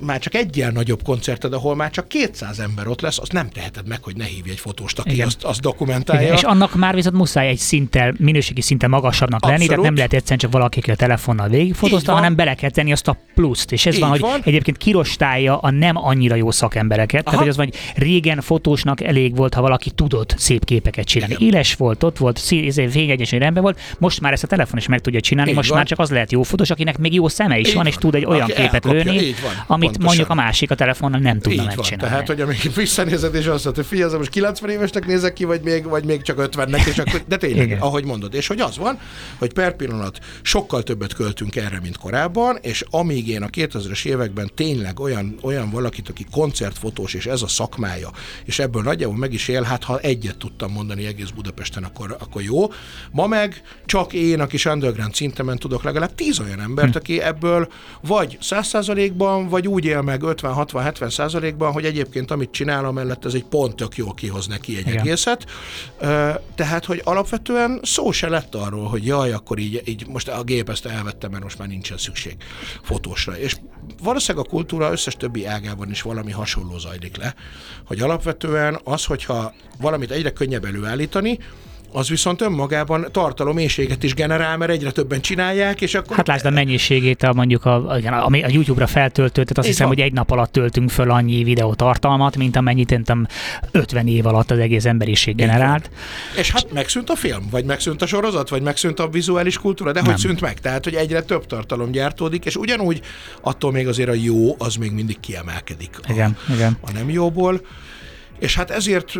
már 0.00 0.18
csak 0.18 0.34
egyen 0.34 0.72
nagyobb 0.72 1.02
koncerted, 1.02 1.52
ahol 1.52 1.76
már 1.76 1.90
csak 1.90 2.08
200 2.08 2.58
ember 2.58 2.88
ott 2.88 3.00
lesz, 3.00 3.18
azt 3.18 3.32
nem 3.32 3.48
teheted 3.48 3.88
meg, 3.88 4.02
hogy 4.02 4.16
ne 4.16 4.24
hívj 4.24 4.50
egy 4.50 4.60
fotóst, 4.60 4.98
aki 4.98 5.12
Igen. 5.12 5.26
azt, 5.26 5.44
azt 5.44 5.60
dokumentálja. 5.60 6.22
Igen, 6.22 6.34
és 6.34 6.42
annak 6.42 6.74
már 6.74 6.94
viszont 6.94 7.16
muszáj 7.16 7.48
egy 7.48 7.58
szinttel, 7.58 8.14
minőségi 8.18 8.60
szinten 8.60 8.90
magasabbnak 8.90 9.42
Abszolút. 9.42 9.58
lenni, 9.58 9.68
tehát 9.68 9.84
nem 9.84 9.94
lehet 9.94 10.12
egyszerűen 10.12 10.38
csak 10.38 10.52
valaki, 10.52 10.90
a 10.90 10.94
telefonnal 10.94 11.48
végigfotózta, 11.48 12.12
hanem 12.12 12.34
bele 12.34 12.54
kell 12.54 12.70
tenni 12.70 12.92
azt 12.92 13.08
a 13.08 13.16
pluszt. 13.34 13.72
És 13.72 13.86
ez 13.86 13.94
Így 13.94 14.00
van, 14.00 14.18
van, 14.20 14.30
hogy 14.30 14.42
egyébként 14.44 14.76
kirostálja 14.76 15.58
a 15.58 15.70
nem 15.70 15.96
annyira 15.96 16.34
jó 16.34 16.50
szakembereket. 16.50 17.26
Aha. 17.26 17.36
Tehát, 17.36 17.38
hogy 17.38 17.48
az 17.48 17.56
vagy 17.56 17.74
régen 17.94 18.40
fotósnak 18.40 19.00
elég 19.00 19.36
volt, 19.36 19.54
ha 19.54 19.60
valaki 19.60 19.90
tudott 19.90 20.34
szép 20.38 20.64
képeket 20.64 21.06
csinálni. 21.06 21.34
Igen. 21.34 21.48
Éles 21.48 21.74
volt, 21.74 22.02
ott 22.02 22.18
volt, 22.18 22.38
fényegyes, 22.90 23.30
rendben 23.30 23.62
volt. 23.62 23.80
Most 23.98 24.20
már 24.20 24.32
ezt 24.32 24.44
a 24.44 24.46
telefon 24.46 24.78
is 24.78 24.86
meg 24.86 25.00
tudja 25.00 25.20
csinálni, 25.20 25.50
Így 25.50 25.56
most 25.56 25.68
van. 25.68 25.78
már 25.78 25.86
csak 25.86 25.98
az 25.98 26.10
lehet 26.10 26.32
jó 26.32 26.42
fotós, 26.42 26.70
akinek 26.70 26.98
még 26.98 27.14
jó 27.14 27.28
szeme 27.28 27.58
is 27.58 27.68
Így 27.68 27.74
van, 27.74 27.86
és 27.86 27.94
tud 27.94 28.14
egy 28.14 28.24
olyan 28.24 28.46
képet 28.48 28.84
lőni, 28.84 29.34
amit 29.66 29.89
Pontosan. 29.92 30.16
mondjuk 30.16 30.30
a 30.30 30.34
másik 30.34 30.70
a 30.70 30.74
telefonnal 30.74 31.20
nem 31.20 31.40
tudna 31.40 31.62
Így 31.62 31.66
megcsinálni. 31.66 31.96
Van. 31.96 32.10
Tehát, 32.10 32.26
hogy 32.26 32.40
amikor 32.40 32.74
visszanézed, 32.74 33.34
és 33.34 33.46
azt 33.46 33.64
mondod, 33.64 33.74
hogy 33.74 33.86
figyelj, 33.86 34.16
most 34.16 34.30
90 34.30 34.70
évesnek 34.70 35.06
nézek 35.06 35.32
ki, 35.32 35.44
vagy 35.44 35.60
még, 35.62 35.84
vagy 35.84 36.04
még 36.04 36.22
csak 36.22 36.48
50-nek, 36.52 36.86
és 36.86 36.98
akkor, 36.98 37.22
de 37.26 37.36
tényleg, 37.36 37.66
Igen. 37.66 37.80
ahogy 37.80 38.04
mondod. 38.04 38.34
És 38.34 38.46
hogy 38.46 38.60
az 38.60 38.76
van, 38.76 38.98
hogy 39.38 39.52
per 39.52 39.76
pillanat 39.76 40.18
sokkal 40.42 40.82
többet 40.82 41.14
költünk 41.14 41.56
erre, 41.56 41.80
mint 41.80 41.96
korábban, 41.96 42.58
és 42.62 42.84
amíg 42.90 43.28
én 43.28 43.42
a 43.42 43.46
2000-es 43.46 44.04
években 44.04 44.50
tényleg 44.54 45.00
olyan, 45.00 45.38
olyan 45.42 45.70
valakit, 45.70 46.08
aki 46.08 46.26
koncertfotós, 46.30 47.14
és 47.14 47.26
ez 47.26 47.42
a 47.42 47.48
szakmája, 47.48 48.10
és 48.44 48.58
ebből 48.58 48.82
nagyjából 48.82 49.16
meg 49.16 49.32
is 49.32 49.48
él, 49.48 49.62
hát 49.62 49.84
ha 49.84 49.98
egyet 49.98 50.36
tudtam 50.36 50.72
mondani 50.72 51.06
egész 51.06 51.30
Budapesten, 51.30 51.84
akkor, 51.84 52.16
akkor 52.20 52.42
jó. 52.42 52.72
Ma 53.10 53.26
meg 53.26 53.62
csak 53.86 54.12
én, 54.12 54.40
aki 54.40 54.68
underground 54.68 55.14
szintemen 55.14 55.58
tudok 55.58 55.82
legalább 55.82 56.14
tíz 56.14 56.40
olyan 56.40 56.60
embert, 56.60 56.92
hm. 56.92 56.96
aki 56.96 57.20
ebből 57.20 57.68
vagy 58.00 58.38
100%-ban, 58.42 59.48
vagy 59.48 59.68
úgy 59.68 59.79
él 59.84 60.02
meg 60.02 60.20
50-60-70 60.24 61.10
százalékban, 61.10 61.72
hogy 61.72 61.84
egyébként 61.84 62.30
amit 62.30 62.50
csinál 62.50 62.90
mellett 62.90 63.24
ez 63.24 63.34
egy 63.34 63.44
pont 63.44 63.76
tök 63.76 63.96
jól 63.96 64.14
kihoz 64.14 64.46
neki 64.46 64.76
egy 64.76 64.86
Igen. 64.86 64.98
egészet. 64.98 65.46
Tehát, 66.54 66.84
hogy 66.84 67.00
alapvetően 67.04 67.80
szó 67.82 68.10
se 68.10 68.28
lett 68.28 68.54
arról, 68.54 68.88
hogy 68.88 69.06
jaj, 69.06 69.32
akkor 69.32 69.58
így, 69.58 69.82
így 69.84 70.06
most 70.06 70.28
a 70.28 70.42
gép 70.42 70.68
ezt 70.68 70.86
elvette, 70.86 71.28
mert 71.28 71.42
most 71.42 71.58
már 71.58 71.68
nincsen 71.68 71.98
szükség 71.98 72.36
fotósra. 72.82 73.38
És 73.38 73.56
valószínűleg 74.02 74.46
a 74.46 74.48
kultúra 74.48 74.90
összes 74.90 75.16
többi 75.16 75.46
ágában 75.46 75.90
is 75.90 76.02
valami 76.02 76.32
hasonló 76.32 76.78
zajlik 76.78 77.16
le, 77.16 77.34
hogy 77.84 78.00
alapvetően 78.00 78.80
az, 78.84 79.04
hogyha 79.04 79.54
valamit 79.80 80.10
egyre 80.10 80.30
könnyebb 80.30 80.64
előállítani, 80.64 81.38
az 81.92 82.08
viszont 82.08 82.40
önmagában 82.40 83.06
tartalomészséget 83.12 84.02
is 84.02 84.14
generál, 84.14 84.56
mert 84.56 84.70
egyre 84.70 84.90
többen 84.90 85.20
csinálják, 85.20 85.80
és 85.80 85.94
akkor... 85.94 86.16
Hát 86.16 86.26
lásd 86.26 86.46
a 86.46 86.50
mennyiségét, 86.50 87.22
a 87.22 87.32
mondjuk 87.32 87.64
a, 87.64 87.88
a, 87.88 88.26
a 88.26 88.48
YouTube-ra 88.48 88.86
feltöltött, 88.86 89.58
azt 89.58 89.66
hiszem, 89.66 89.86
van. 89.86 89.96
hogy 89.96 90.04
egy 90.04 90.12
nap 90.12 90.30
alatt 90.30 90.52
töltünk 90.52 90.90
föl 90.90 91.10
annyi 91.10 91.44
videótartalmat, 91.44 92.36
mint 92.36 92.56
amennyit 92.56 93.06
nem 93.06 93.26
50 93.70 94.06
év 94.06 94.26
alatt 94.26 94.50
az 94.50 94.58
egész 94.58 94.84
emberiség 94.84 95.36
generált. 95.36 95.90
És 96.36 96.50
hát 96.50 96.72
megszűnt 96.72 97.10
a 97.10 97.16
film, 97.16 97.48
vagy 97.50 97.64
megszűnt 97.64 98.02
a 98.02 98.06
sorozat, 98.06 98.48
vagy 98.48 98.62
megszűnt 98.62 99.00
a 99.00 99.08
vizuális 99.08 99.58
kultúra, 99.58 99.92
de 99.92 100.00
nem. 100.00 100.10
hogy 100.10 100.20
szűnt 100.20 100.40
meg? 100.40 100.60
Tehát, 100.60 100.84
hogy 100.84 100.94
egyre 100.94 101.22
több 101.22 101.46
tartalom 101.46 101.90
gyártódik, 101.90 102.44
és 102.44 102.56
ugyanúgy 102.56 103.00
attól 103.40 103.72
még 103.72 103.88
azért 103.88 104.08
a 104.08 104.14
jó, 104.14 104.54
az 104.58 104.74
még 104.74 104.92
mindig 104.92 105.20
kiemelkedik. 105.20 105.98
Igen, 106.08 106.36
a, 106.48 106.52
igen. 106.52 106.76
a 106.80 106.92
nem 106.92 107.10
jóból. 107.10 107.60
És 108.40 108.54
hát 108.54 108.70
ezért, 108.70 109.12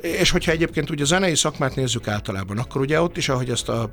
és 0.00 0.30
hogyha 0.30 0.52
egyébként 0.52 0.90
ugye 0.90 1.02
a 1.02 1.06
zenei 1.06 1.34
szakmát 1.34 1.76
nézzük 1.76 2.08
általában, 2.08 2.58
akkor 2.58 2.80
ugye 2.80 3.00
ott 3.00 3.16
is, 3.16 3.28
ahogy 3.28 3.50
ezt 3.50 3.68
a 3.68 3.90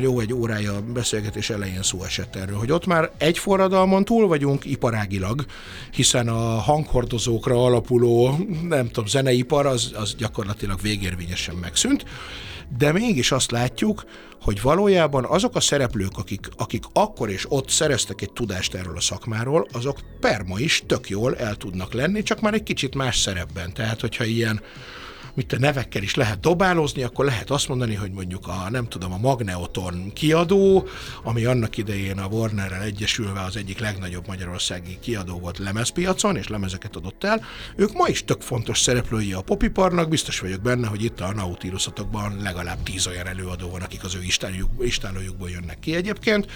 jó 0.00 0.20
egy 0.20 0.32
órája 0.32 0.80
beszélgetés 0.80 1.50
elején 1.50 1.82
szó 1.82 2.02
esett 2.04 2.36
erről, 2.36 2.56
hogy 2.56 2.72
ott 2.72 2.86
már 2.86 3.10
egy 3.18 3.38
forradalmon 3.38 4.04
túl 4.04 4.26
vagyunk 4.26 4.64
iparágilag, 4.64 5.44
hiszen 5.90 6.28
a 6.28 6.58
hanghordozókra 6.60 7.64
alapuló, 7.64 8.38
nem 8.68 8.86
tudom, 8.86 9.06
zeneipar 9.06 9.66
az, 9.66 9.92
az 9.94 10.14
gyakorlatilag 10.14 10.80
végérvényesen 10.80 11.54
megszűnt, 11.54 12.04
de 12.78 12.92
mégis 12.92 13.32
azt 13.32 13.50
látjuk, 13.50 14.04
hogy 14.40 14.60
valójában 14.62 15.24
azok 15.24 15.56
a 15.56 15.60
szereplők, 15.60 16.18
akik, 16.18 16.48
akik 16.56 16.84
akkor 16.92 17.30
és 17.30 17.46
ott 17.48 17.68
szereztek 17.68 18.20
egy 18.20 18.32
tudást 18.32 18.74
erről 18.74 18.96
a 18.96 19.00
szakmáról, 19.00 19.66
azok 19.72 19.98
perma 20.20 20.58
is 20.58 20.82
tök 20.86 21.08
jól 21.08 21.36
el 21.36 21.56
tudnak 21.56 21.92
lenni, 21.92 22.22
csak 22.22 22.40
már 22.40 22.54
egy 22.54 22.62
kicsit 22.62 22.94
más 22.94 23.18
szerepben. 23.18 23.72
Tehát, 23.72 24.00
hogyha 24.00 24.24
ilyen 24.24 24.60
mit 25.34 25.52
a 25.52 25.58
nevekkel 25.58 26.02
is 26.02 26.14
lehet 26.14 26.40
dobálózni, 26.40 27.02
akkor 27.02 27.24
lehet 27.24 27.50
azt 27.50 27.68
mondani, 27.68 27.94
hogy 27.94 28.10
mondjuk 28.10 28.46
a, 28.46 28.70
nem 28.70 28.88
tudom, 28.88 29.12
a 29.12 29.18
Magneoton 29.18 30.12
kiadó, 30.12 30.88
ami 31.22 31.44
annak 31.44 31.76
idején 31.76 32.18
a 32.18 32.26
Warnerrel 32.26 32.82
egyesülve 32.82 33.40
az 33.40 33.56
egyik 33.56 33.78
legnagyobb 33.78 34.26
magyarországi 34.26 34.98
kiadó 35.00 35.38
volt 35.38 35.58
lemezpiacon, 35.58 36.36
és 36.36 36.48
lemezeket 36.48 36.96
adott 36.96 37.24
el, 37.24 37.44
ők 37.76 37.92
ma 37.92 38.08
is 38.08 38.24
tök 38.24 38.40
fontos 38.40 38.80
szereplői 38.80 39.32
a 39.32 39.40
popiparnak, 39.40 40.08
biztos 40.08 40.40
vagyok 40.40 40.60
benne, 40.60 40.86
hogy 40.86 41.04
itt 41.04 41.20
a 41.20 41.32
Nautilusotokban 41.32 42.36
legalább 42.42 42.82
tíz 42.82 43.06
olyan 43.06 43.26
előadó 43.26 43.70
van, 43.70 43.80
akik 43.80 44.04
az 44.04 44.14
ő 44.14 44.22
istálójukból 44.78 45.50
jönnek 45.50 45.78
ki 45.78 45.94
egyébként, 45.94 46.46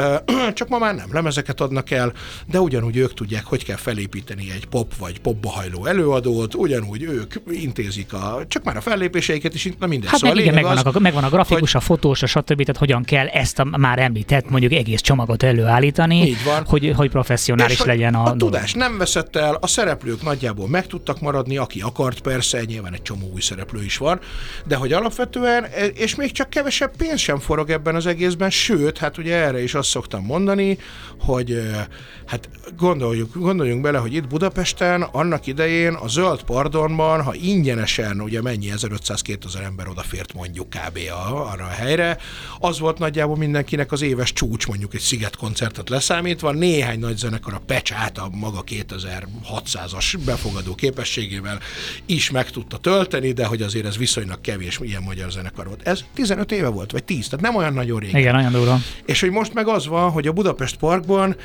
csak 0.54 0.68
ma 0.68 0.78
már 0.78 0.94
nem 0.94 1.12
lemezeket 1.12 1.60
adnak 1.60 1.90
el, 1.90 2.12
de 2.46 2.60
ugyanúgy 2.60 2.96
ők 2.96 3.14
tudják, 3.14 3.44
hogy 3.44 3.64
kell 3.64 3.76
felépíteni 3.76 4.50
egy 4.50 4.66
pop 4.66 4.96
vagy 4.96 5.20
popba 5.20 5.50
hajló 5.50 5.86
előadót, 5.86 6.54
ugyanúgy 6.54 7.02
ők 7.02 7.34
intézik 7.50 8.12
a, 8.16 8.44
csak 8.48 8.64
már 8.64 8.76
a 8.76 8.80
fellépéseiket 8.80 9.54
is, 9.54 9.68
na 9.78 9.86
minden. 9.86 10.10
Hát 10.10 10.18
szóval 10.18 10.34
meg 10.34 10.44
igen, 10.44 10.54
megvan, 10.54 10.76
az, 10.76 10.94
a, 10.96 10.98
megvan 10.98 11.24
a 11.24 11.28
grafikus, 11.28 11.72
hogy, 11.72 11.80
a 11.80 11.84
fotós, 11.84 12.22
a 12.22 12.26
stb. 12.26 12.60
Tehát 12.60 12.76
hogyan 12.76 13.02
kell 13.02 13.26
ezt 13.26 13.58
a 13.58 13.64
már 13.64 13.98
említett 13.98 14.50
mondjuk 14.50 14.72
egész 14.72 15.00
csomagot 15.00 15.42
előállítani, 15.42 16.26
így 16.26 16.44
van. 16.44 16.64
Hogy, 16.66 16.92
hogy 16.96 17.10
professzionális 17.10 17.78
és 17.78 17.84
legyen 17.84 18.14
a, 18.14 18.20
a 18.20 18.24
dolog. 18.24 18.38
tudás 18.38 18.72
nem 18.72 18.98
veszett 18.98 19.36
el, 19.36 19.58
a 19.60 19.66
szereplők 19.66 20.22
nagyjából 20.22 20.68
meg 20.68 20.86
tudtak 20.86 21.20
maradni, 21.20 21.56
aki 21.56 21.80
akart 21.80 22.20
persze, 22.20 22.64
nyilván 22.64 22.92
egy 22.94 23.02
csomó 23.02 23.30
új 23.34 23.40
szereplő 23.40 23.84
is 23.84 23.96
van, 23.96 24.20
de 24.66 24.76
hogy 24.76 24.92
alapvetően, 24.92 25.64
e, 25.64 25.84
és 25.84 26.14
még 26.14 26.32
csak 26.32 26.50
kevesebb 26.50 26.96
pénz 26.96 27.20
sem 27.20 27.38
forog 27.38 27.70
ebben 27.70 27.94
az 27.94 28.06
egészben, 28.06 28.50
sőt, 28.50 28.98
hát 28.98 29.18
ugye 29.18 29.34
erre 29.34 29.62
is 29.62 29.74
azt 29.74 29.88
szoktam 29.88 30.24
mondani, 30.24 30.78
hogy 31.20 31.50
e, 31.50 31.88
hát 32.26 32.48
gondoljuk, 32.76 33.34
gondoljunk 33.34 33.82
bele, 33.82 33.98
hogy 33.98 34.14
itt 34.14 34.26
Budapesten 34.26 35.02
annak 35.02 35.46
idején 35.46 35.94
a 35.94 36.08
zöld 36.08 36.42
pardonban, 36.42 37.22
ha 37.22 37.34
ingyenesen 37.34 38.05
összesen 38.06 38.20
ugye 38.24 38.42
mennyi 38.42 38.72
1500-2000 38.76 39.64
ember 39.64 39.88
odafért 39.88 40.34
mondjuk 40.34 40.68
kb. 40.68 40.98
A, 41.10 41.50
arra 41.50 41.64
a 41.64 41.68
helyre. 41.68 42.18
Az 42.58 42.78
volt 42.78 42.98
nagyjából 42.98 43.36
mindenkinek 43.36 43.92
az 43.92 44.02
éves 44.02 44.32
csúcs, 44.32 44.66
mondjuk 44.66 44.94
egy 44.94 45.00
sziget 45.00 45.36
koncertet 45.36 45.88
leszámítva. 45.88 46.52
Néhány 46.52 46.98
nagy 46.98 47.16
zenekar 47.16 47.54
a 47.54 47.62
Pecsát 47.66 48.18
a 48.18 48.28
maga 48.32 48.64
2600-as 48.66 50.18
befogadó 50.24 50.74
képességével 50.74 51.58
is 52.06 52.30
meg 52.30 52.50
tudta 52.50 52.76
tölteni, 52.76 53.32
de 53.32 53.46
hogy 53.46 53.62
azért 53.62 53.86
ez 53.86 53.96
viszonylag 53.96 54.40
kevés 54.40 54.78
ilyen 54.82 55.02
magyar 55.02 55.30
zenekar 55.30 55.66
volt. 55.66 55.86
Ez 55.86 56.04
15 56.14 56.52
éve 56.52 56.68
volt, 56.68 56.92
vagy 56.92 57.04
10, 57.04 57.28
tehát 57.28 57.44
nem 57.44 57.56
olyan 57.56 57.72
nagyon 57.72 58.00
régen. 58.00 58.20
Igen, 58.20 58.34
nagyon 58.34 58.52
durva. 58.52 58.78
És 59.04 59.20
hogy 59.20 59.30
most 59.30 59.54
meg 59.54 59.68
az 59.68 59.86
van, 59.86 60.10
hogy 60.10 60.26
a 60.26 60.32
Budapest 60.32 60.76
Parkban 60.76 61.36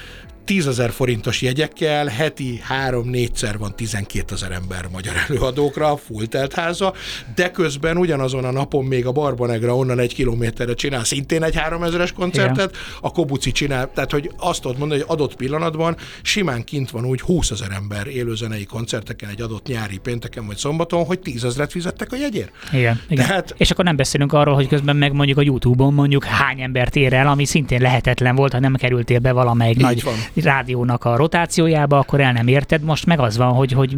10 0.46 0.68
ezer 0.68 0.92
forintos 0.92 1.42
jegyekkel 1.42 2.08
heti 2.08 2.60
három-négyszer 2.64 3.58
van 3.58 3.76
12 3.76 4.34
ezer 4.34 4.52
ember 4.52 4.88
magyar 4.92 5.14
előadókra, 5.28 5.98
full 5.98 6.26
háza, 6.56 6.94
de 7.36 7.52
közben 7.52 7.98
ugyanazon 7.98 8.46
a 8.46 8.52
napon 8.52 8.86
még 8.86 9.06
a 9.06 9.12
Barbanegra 9.12 9.76
onnan 9.76 10.00
egy 10.00 10.14
kilométerre 10.14 10.74
csinál 10.74 11.04
szintén 11.04 11.44
egy 11.44 11.56
3000-es 11.70 12.10
koncertet, 12.16 12.70
Igen. 12.70 12.82
a 13.02 13.12
Kobuci 13.12 13.52
csinál, 13.52 13.92
tehát 13.94 14.12
hogy 14.12 14.32
azt 14.38 14.62
tudod 14.62 14.78
mondani, 14.78 15.00
hogy 15.00 15.10
adott 15.10 15.36
pillanatban 15.36 15.96
simán 16.22 16.64
kint 16.64 16.92
van 16.92 17.06
úgy 17.06 17.22
20 17.22 17.52
ezer 17.52 17.72
ember 17.72 18.08
élőzenei 18.08 18.66
koncerteken 18.66 19.30
egy 19.30 19.42
adott 19.42 19.68
nyári 19.68 19.98
pénteken 19.98 20.46
vagy 20.46 20.58
szombaton, 20.58 21.06
hogy 21.06 21.20
10 21.20 21.44
ezeret 21.44 21.72
fizettek 21.72 22.12
a 22.12 22.16
jegyért. 22.16 22.52
Igen, 22.74 23.02
Igen. 23.10 23.26
Tehát... 23.26 23.54
És 23.58 23.72
akkor 23.72 23.86
nem 23.86 23.96
beszélünk 23.96 24.34
arról, 24.34 24.56
hogy 24.56 24.68
közben 24.68 24.96
meg 24.96 25.14
mondjuk 25.14 25.38
a 25.38 25.42
YouTube-on 25.42 25.94
mondjuk 25.94 26.24
hány 26.24 26.62
embert 26.62 26.96
ér 26.96 27.14
el, 27.14 27.28
ami 27.28 27.46
szintén 27.46 27.82
lehetetlen 27.82 28.36
volt, 28.36 28.52
ha 28.52 28.60
nem 28.60 28.76
kerültél 28.76 29.20
be 29.20 29.32
valamelyik 29.32 29.76
Így 29.76 29.82
nagy 29.82 30.04
van 30.04 30.16
rádiónak 30.34 31.06
a 31.06 31.16
rotációjába, 31.16 31.98
akkor 31.98 32.20
el 32.20 32.32
nem 32.32 32.48
érted. 32.48 32.82
Most 32.82 33.06
meg 33.06 33.20
az 33.20 33.38
van, 33.38 33.54
hogy, 33.54 33.72
hogy 33.72 33.98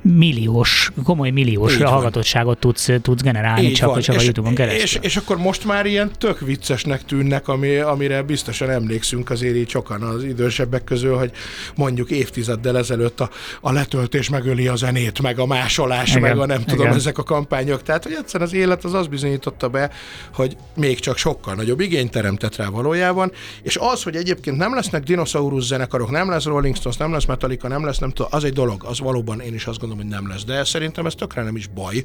milliós, 0.00 0.92
komoly 1.04 1.30
milliós 1.30 1.74
Így 1.74 1.82
hallgatottságot 1.82 2.58
tudsz, 2.58 2.88
tudsz 3.02 3.22
generálni 3.22 3.66
Így 3.66 3.72
csak, 3.72 3.88
van. 3.88 4.00
csak 4.00 4.14
és, 4.14 4.20
a 4.20 4.24
YouTube-on 4.24 4.54
keresztül. 4.54 4.82
És, 4.82 4.98
és, 5.00 5.16
akkor 5.16 5.36
most 5.36 5.64
már 5.64 5.86
ilyen 5.86 6.10
tök 6.18 6.40
viccesnek 6.40 7.04
tűnnek, 7.04 7.48
ami, 7.48 7.76
amire 7.76 8.22
biztosan 8.22 8.70
emlékszünk 8.70 9.30
azért 9.30 9.56
így 9.56 9.68
sokan 9.68 10.02
az 10.02 10.24
idősebbek 10.24 10.84
közül, 10.84 11.16
hogy 11.16 11.30
mondjuk 11.74 12.10
évtizeddel 12.10 12.78
ezelőtt 12.78 13.20
a, 13.20 13.30
a 13.60 13.72
letöltés 13.72 14.28
megöli 14.28 14.68
a 14.68 14.76
zenét, 14.76 15.22
meg 15.22 15.38
a 15.38 15.46
másolás, 15.46 16.08
igen, 16.10 16.22
meg 16.22 16.38
a 16.38 16.46
nem 16.46 16.64
tudom, 16.64 16.84
igen. 16.84 16.96
ezek 16.96 17.18
a 17.18 17.22
kampányok. 17.22 17.82
Tehát, 17.82 18.04
hogy 18.04 18.16
egyszerűen 18.18 18.48
az 18.48 18.54
élet 18.54 18.84
az 18.84 18.94
azt 18.94 19.10
bizonyította 19.10 19.68
be, 19.68 19.90
hogy 20.34 20.56
még 20.76 21.00
csak 21.00 21.16
sokkal 21.16 21.54
nagyobb 21.54 21.80
igényt 21.80 22.10
teremtett 22.10 22.56
rá 22.56 22.68
valójában, 22.68 23.32
és 23.62 23.76
az, 23.76 24.02
hogy 24.02 24.16
egyébként 24.16 24.56
nem 24.56 24.74
lesznek 24.74 25.02
dinoszaurusz 25.02 25.63
zenekarok, 25.66 26.10
nem 26.10 26.30
lesz 26.30 26.44
Rolling 26.44 26.76
Stones, 26.76 26.98
nem 26.98 27.12
lesz 27.12 27.24
Metallica, 27.24 27.68
nem 27.68 27.84
lesz, 27.84 27.98
nem 27.98 28.10
tudom, 28.10 28.30
az 28.32 28.44
egy 28.44 28.52
dolog, 28.52 28.84
az 28.84 28.98
valóban 28.98 29.40
én 29.40 29.54
is 29.54 29.66
azt 29.66 29.78
gondolom, 29.78 30.02
hogy 30.02 30.12
nem 30.12 30.28
lesz, 30.28 30.44
de 30.44 30.64
szerintem 30.64 31.06
ez 31.06 31.14
tökre 31.14 31.42
nem 31.42 31.56
is 31.56 31.66
baj, 31.66 32.04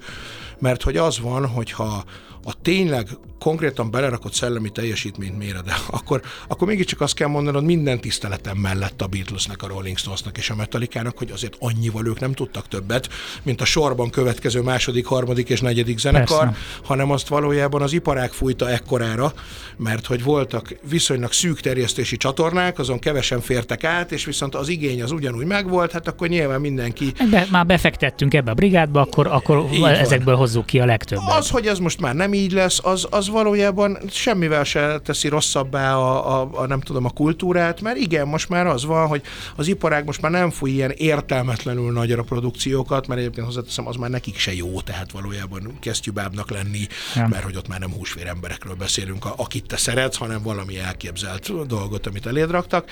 mert 0.59 0.83
hogy 0.83 0.97
az 0.97 1.19
van, 1.19 1.47
hogyha 1.47 2.03
a 2.43 2.53
tényleg 2.61 3.07
konkrétan 3.39 3.91
belerakott 3.91 4.33
szellemi 4.33 4.69
teljesítményt 4.69 5.37
mére, 5.37 5.61
de 5.61 5.75
akkor, 5.97 6.21
akkor 6.47 6.67
mégiscsak 6.67 7.01
azt 7.01 7.13
kell 7.13 7.27
mondanod 7.27 7.63
minden 7.63 8.01
tiszteletem 8.01 8.57
mellett 8.57 9.01
a 9.01 9.07
Beatlesnek, 9.07 9.63
a 9.63 9.67
Rolling 9.67 9.97
Stonesnak 9.97 10.37
és 10.37 10.49
a 10.49 10.55
Metallica-nak, 10.55 11.17
hogy 11.17 11.31
azért 11.31 11.55
annyival 11.59 12.07
ők 12.07 12.19
nem 12.19 12.33
tudtak 12.33 12.67
többet, 12.67 13.09
mint 13.43 13.61
a 13.61 13.65
sorban 13.65 14.09
következő 14.09 14.61
második, 14.61 15.05
harmadik 15.05 15.49
és 15.49 15.61
negyedik 15.61 15.97
zenekar, 15.97 16.45
Persze. 16.45 16.59
hanem 16.83 17.11
azt 17.11 17.27
valójában 17.27 17.81
az 17.81 17.93
iparág 17.93 18.31
fújta 18.31 18.69
ekkorára, 18.69 19.33
mert 19.77 20.05
hogy 20.05 20.23
voltak 20.23 20.75
viszonylag 20.89 21.31
szűk 21.31 21.59
terjesztési 21.59 22.17
csatornák, 22.17 22.79
azon 22.79 22.99
kevesen 22.99 23.41
fértek 23.49 23.83
át, 23.83 24.11
és 24.11 24.25
viszont 24.25 24.55
az 24.55 24.67
igény 24.67 25.01
az 25.01 25.11
ugyanúgy 25.11 25.45
megvolt, 25.45 25.91
hát 25.91 26.07
akkor 26.07 26.27
nyilván 26.27 26.61
mindenki... 26.61 27.13
Be, 27.29 27.47
már 27.51 27.65
befektettünk 27.65 28.33
ebbe 28.33 28.51
a 28.51 28.53
brigádba, 28.53 29.01
akkor, 29.01 29.27
akkor 29.27 29.65
ezekből 29.83 30.35
hozzuk 30.35 30.65
ki 30.65 30.79
a 30.79 30.85
legtöbbet. 30.85 31.37
Az, 31.37 31.49
hogy 31.49 31.67
ez 31.67 31.79
most 31.79 31.99
már 31.99 32.15
nem 32.15 32.33
így 32.33 32.51
lesz, 32.51 32.79
az, 32.83 33.07
az 33.09 33.29
valójában 33.29 33.97
semmivel 34.09 34.63
se 34.63 34.99
teszi 35.03 35.27
rosszabbá 35.27 35.95
a, 35.95 36.41
a, 36.41 36.49
a, 36.53 36.67
nem 36.67 36.79
tudom, 36.79 37.05
a 37.05 37.09
kultúrát, 37.09 37.81
mert 37.81 37.97
igen, 37.97 38.27
most 38.27 38.49
már 38.49 38.67
az 38.67 38.85
van, 38.85 39.07
hogy 39.07 39.21
az 39.55 39.67
iparág 39.67 40.05
most 40.05 40.21
már 40.21 40.31
nem 40.31 40.49
fúj 40.49 40.69
ilyen 40.69 40.91
értelmetlenül 40.91 41.91
nagyra 41.91 42.23
produkciókat, 42.23 43.07
mert 43.07 43.19
egyébként 43.19 43.45
hozzáteszem, 43.45 43.87
az 43.87 43.95
már 43.95 44.09
nekik 44.09 44.37
se 44.37 44.53
jó, 44.53 44.81
tehát 44.81 45.11
valójában 45.11 45.77
kesztyűbábnak 45.81 46.51
lenni, 46.51 46.87
ja. 47.15 47.27
mert 47.27 47.43
hogy 47.43 47.55
ott 47.55 47.67
már 47.67 47.79
nem 47.79 47.91
húsvér 47.91 48.27
emberekről 48.27 48.75
beszélünk, 48.75 49.25
akit 49.35 49.65
te 49.65 49.77
szeretsz, 49.77 50.17
hanem 50.17 50.41
valami 50.41 50.79
elképzelt 50.79 51.67
dolgot, 51.67 52.07
amit 52.07 52.25
eléd 52.25 52.51
raktak, 52.51 52.89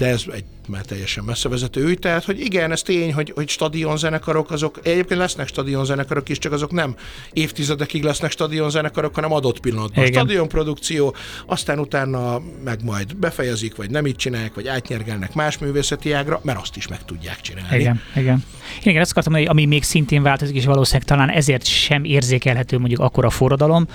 de 0.00 0.06
ez 0.06 0.24
egy 0.32 0.44
már 0.68 0.84
teljesen 0.84 1.24
messzevezető 1.24 1.84
ügy, 1.84 1.98
tehát 1.98 2.24
hogy 2.24 2.40
igen, 2.40 2.72
ez 2.72 2.82
tény, 2.82 3.12
hogy, 3.12 3.32
hogy 3.34 3.48
stadionzenekarok, 3.48 4.50
azok 4.50 4.80
egyébként 4.82 5.20
lesznek 5.20 5.48
stadionzenekarok 5.48 6.28
is, 6.28 6.38
csak 6.38 6.52
azok 6.52 6.72
nem 6.72 6.94
évtizedekig 7.32 8.02
lesznek 8.02 8.30
stadionzenekarok, 8.30 9.14
hanem 9.14 9.32
adott 9.32 9.60
pillanatban. 9.60 10.04
Igen. 10.04 10.20
Stadionprodukció, 10.20 11.14
aztán 11.46 11.78
utána 11.78 12.42
meg 12.64 12.84
majd 12.84 13.16
befejezik, 13.16 13.76
vagy 13.76 13.90
nem 13.90 14.06
így 14.06 14.16
csinálják, 14.16 14.54
vagy 14.54 14.68
átnyergelnek 14.68 15.34
más 15.34 15.58
művészeti 15.58 16.12
ágra, 16.12 16.40
mert 16.42 16.60
azt 16.60 16.76
is 16.76 16.88
meg 16.88 17.04
tudják 17.04 17.40
csinálni. 17.40 17.78
Igen, 17.78 18.00
igen. 18.16 18.44
Igen, 18.82 19.00
azt 19.00 19.10
akartam, 19.10 19.32
hogy 19.32 19.46
ami 19.46 19.64
még 19.66 19.82
szintén 19.82 20.22
változik, 20.22 20.56
és 20.56 20.64
valószínűleg 20.64 21.08
talán 21.08 21.28
ezért 21.28 21.64
sem 21.64 22.04
érzékelhető 22.04 22.78
mondjuk 22.78 23.00
akkora 23.00 23.30
forradalom, 23.30 23.86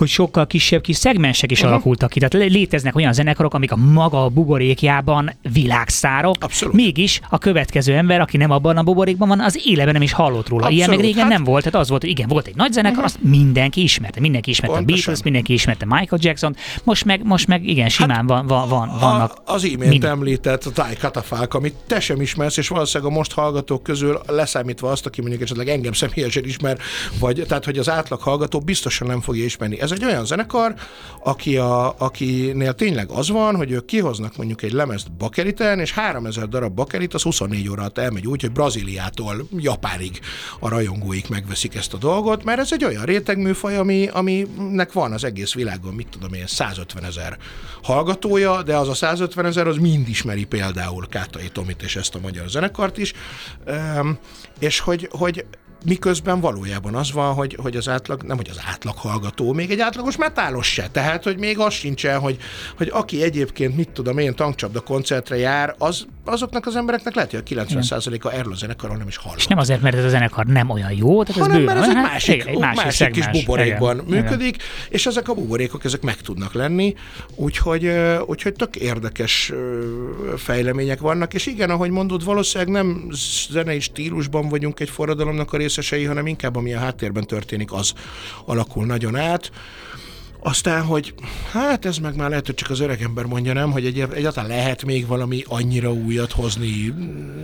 hogy 0.00 0.08
sokkal 0.08 0.46
kisebb 0.46 0.80
kis 0.80 0.96
szegmensek 0.96 1.50
is 1.50 1.58
uh-huh. 1.58 1.72
alakultak 1.72 2.10
ki. 2.10 2.20
Tehát 2.20 2.50
léteznek 2.50 2.96
olyan 2.96 3.12
zenekarok, 3.12 3.54
amik 3.54 3.72
a 3.72 3.76
maga 3.76 4.24
a 4.24 4.28
buborékjában 4.28 5.32
világszárok, 5.52 6.36
Abszolút. 6.40 6.74
mégis 6.74 7.20
a 7.28 7.38
következő 7.38 7.94
ember, 7.94 8.20
aki 8.20 8.36
nem 8.36 8.50
abban 8.50 8.76
a 8.76 8.82
buborékban 8.82 9.28
van, 9.28 9.40
az 9.40 9.60
éleben 9.64 9.92
nem 9.92 10.02
is 10.02 10.12
hallott 10.12 10.48
róla. 10.48 10.64
Abszolút. 10.64 10.76
Ilyen 10.76 10.90
meg 10.90 11.00
régen 11.00 11.22
hát... 11.22 11.32
nem 11.32 11.44
volt, 11.44 11.64
tehát 11.64 11.80
az 11.80 11.88
volt, 11.88 12.00
hogy 12.00 12.10
igen, 12.10 12.28
volt 12.28 12.46
egy 12.46 12.56
nagy 12.56 12.72
zenekar, 12.72 13.04
uh-huh. 13.04 13.14
azt 13.14 13.30
mindenki 13.30 13.82
ismerte, 13.82 14.20
mindenki 14.20 14.50
ismerte 14.50 14.76
Pontosan. 14.76 14.98
a 14.98 15.02
Beatles, 15.02 15.24
mindenki 15.24 15.52
ismerte 15.52 15.84
Michael 15.84 16.20
Jackson, 16.22 16.56
most 16.84 17.04
meg, 17.04 17.24
most 17.24 17.46
meg 17.46 17.68
igen, 17.68 17.88
simán 17.88 18.16
hát, 18.16 18.28
van, 18.28 18.46
van, 18.46 18.68
van, 18.68 18.98
vannak. 19.00 19.42
A, 19.44 19.52
az 19.52 19.64
imént 19.64 19.90
mind... 19.90 20.04
említett 20.04 20.64
a 20.64 20.70
Ty 20.70 20.96
Katafalk, 21.00 21.54
amit 21.54 21.74
te 21.86 22.00
sem 22.00 22.20
ismersz, 22.20 22.56
és 22.56 22.68
valószínűleg 22.68 23.12
a 23.12 23.16
most 23.16 23.32
hallgatók 23.32 23.82
közül 23.82 24.20
leszámítva 24.26 24.90
azt, 24.90 25.06
aki 25.06 25.20
mondjuk 25.20 25.42
esetleg 25.42 25.68
engem 25.68 25.92
személyesen 25.92 26.44
ismer, 26.44 26.78
vagy 27.18 27.44
tehát, 27.48 27.64
hogy 27.64 27.78
az 27.78 27.88
átlag 27.88 28.20
hallgató 28.20 28.60
biztosan 28.60 29.06
nem 29.06 29.20
fogja 29.20 29.44
ismerni. 29.44 29.80
Ez 29.80 29.89
egy 29.90 30.04
olyan 30.04 30.24
zenekar, 30.24 30.74
aki 31.22 31.56
a, 31.56 31.94
akinél 31.98 32.72
tényleg 32.74 33.10
az 33.10 33.30
van, 33.30 33.56
hogy 33.56 33.70
ők 33.70 33.84
kihoznak 33.84 34.36
mondjuk 34.36 34.62
egy 34.62 34.72
lemezt 34.72 35.12
bakeriten, 35.12 35.78
és 35.78 35.92
3000 35.92 36.48
darab 36.48 36.74
bakerit 36.74 37.14
az 37.14 37.22
24 37.22 37.68
óra 37.68 37.80
alatt 37.80 37.98
elmegy 37.98 38.26
úgy, 38.26 38.40
hogy 38.40 38.52
Brazíliától 38.52 39.48
Japánig 39.56 40.20
a 40.60 40.68
rajongóik 40.68 41.28
megveszik 41.28 41.74
ezt 41.74 41.94
a 41.94 41.96
dolgot, 41.96 42.44
mert 42.44 42.58
ez 42.58 42.72
egy 42.72 42.84
olyan 42.84 43.04
rétegműfaj, 43.04 43.76
ami, 43.76 44.08
aminek 44.12 44.92
van 44.92 45.12
az 45.12 45.24
egész 45.24 45.54
világon, 45.54 45.94
mit 45.94 46.08
tudom 46.08 46.32
én, 46.32 46.46
150 46.46 47.04
ezer 47.04 47.38
hallgatója, 47.82 48.62
de 48.62 48.76
az 48.76 48.88
a 48.88 48.94
150 48.94 49.46
ezer 49.46 49.66
az 49.66 49.76
mind 49.76 50.08
ismeri 50.08 50.44
például 50.44 51.06
Kátai 51.08 51.48
Tomit 51.48 51.82
és 51.82 51.96
ezt 51.96 52.14
a 52.14 52.20
magyar 52.20 52.48
zenekart 52.48 52.98
is, 52.98 53.12
és 54.58 54.80
hogy, 54.80 55.08
hogy 55.10 55.44
miközben 55.84 56.40
valójában 56.40 56.94
az 56.94 57.12
van, 57.12 57.34
hogy, 57.34 57.58
hogy 57.62 57.76
az 57.76 57.88
átlag, 57.88 58.22
nem 58.22 58.36
hogy 58.36 58.48
az 58.50 58.60
átlag 58.66 58.96
hallgató, 58.96 59.52
még 59.52 59.70
egy 59.70 59.80
átlagos 59.80 60.16
metálos 60.16 60.72
se. 60.72 60.88
Tehát, 60.92 61.24
hogy 61.24 61.38
még 61.38 61.58
az 61.58 61.72
sincsen, 61.72 62.18
hogy, 62.18 62.38
hogy 62.76 62.90
aki 62.92 63.22
egyébként, 63.22 63.76
mit 63.76 63.88
tudom 63.88 64.18
én, 64.18 64.34
tankcsapda 64.34 64.80
koncertre 64.80 65.36
jár, 65.36 65.74
az, 65.78 66.06
azoknak 66.24 66.66
az 66.66 66.76
embereknek 66.76 67.14
lehet, 67.14 67.30
hogy 67.30 67.40
a 67.40 67.64
90%-a 67.64 68.28
erről 68.28 68.52
a 68.52 68.56
zenekarról 68.56 68.96
nem 68.96 69.08
is 69.08 69.16
hallott. 69.16 69.38
És 69.38 69.46
nem 69.46 69.58
azért, 69.58 69.80
mert 69.80 69.96
ez 69.96 70.04
a 70.04 70.08
zenekar 70.08 70.46
nem 70.46 70.70
olyan 70.70 70.92
jó, 70.92 71.22
tehát 71.22 71.42
hanem, 71.42 71.60
ez 71.60 71.74
mert 71.74 71.78
ez 71.78 71.88
egy 71.88 71.94
másik, 71.94 72.46
egy 72.46 72.58
másik, 72.58 72.84
másik 72.84 73.10
kis 73.10 73.28
buborékban 73.28 74.04
igen, 74.06 74.22
működik, 74.22 74.54
igen. 74.54 74.66
és 74.88 75.06
ezek 75.06 75.28
a 75.28 75.34
buborékok, 75.34 75.84
ezek 75.84 76.02
meg 76.02 76.16
tudnak 76.16 76.52
lenni, 76.52 76.94
úgyhogy, 77.34 77.90
úgyhogy 78.26 78.52
tök 78.52 78.76
érdekes 78.76 79.52
fejlemények 80.36 81.00
vannak, 81.00 81.34
és 81.34 81.46
igen, 81.46 81.70
ahogy 81.70 81.90
mondod, 81.90 82.24
valószínűleg 82.24 82.72
nem 82.72 83.08
zenei 83.50 83.80
stílusban 83.80 84.48
vagyunk 84.48 84.80
egy 84.80 84.90
forradalomnak 84.90 85.52
a 85.52 85.56
részesei, 85.70 86.04
hanem 86.04 86.26
inkább 86.26 86.56
ami 86.56 86.74
a 86.74 86.78
háttérben 86.78 87.26
történik, 87.26 87.72
az 87.72 87.92
alakul 88.44 88.86
nagyon 88.86 89.16
át. 89.16 89.50
Aztán, 90.42 90.82
hogy 90.82 91.14
hát 91.52 91.84
ez 91.84 91.98
meg 91.98 92.16
már 92.16 92.28
lehet, 92.28 92.46
hogy 92.46 92.54
csak 92.54 92.70
az 92.70 92.80
öreg 92.80 93.02
ember 93.02 93.24
mondja, 93.24 93.52
nem, 93.52 93.70
hogy 93.70 93.84
egy, 93.84 94.06
egyáltalán 94.14 94.50
lehet 94.50 94.84
még 94.84 95.06
valami 95.06 95.44
annyira 95.46 95.92
újat 95.92 96.32
hozni 96.32 96.94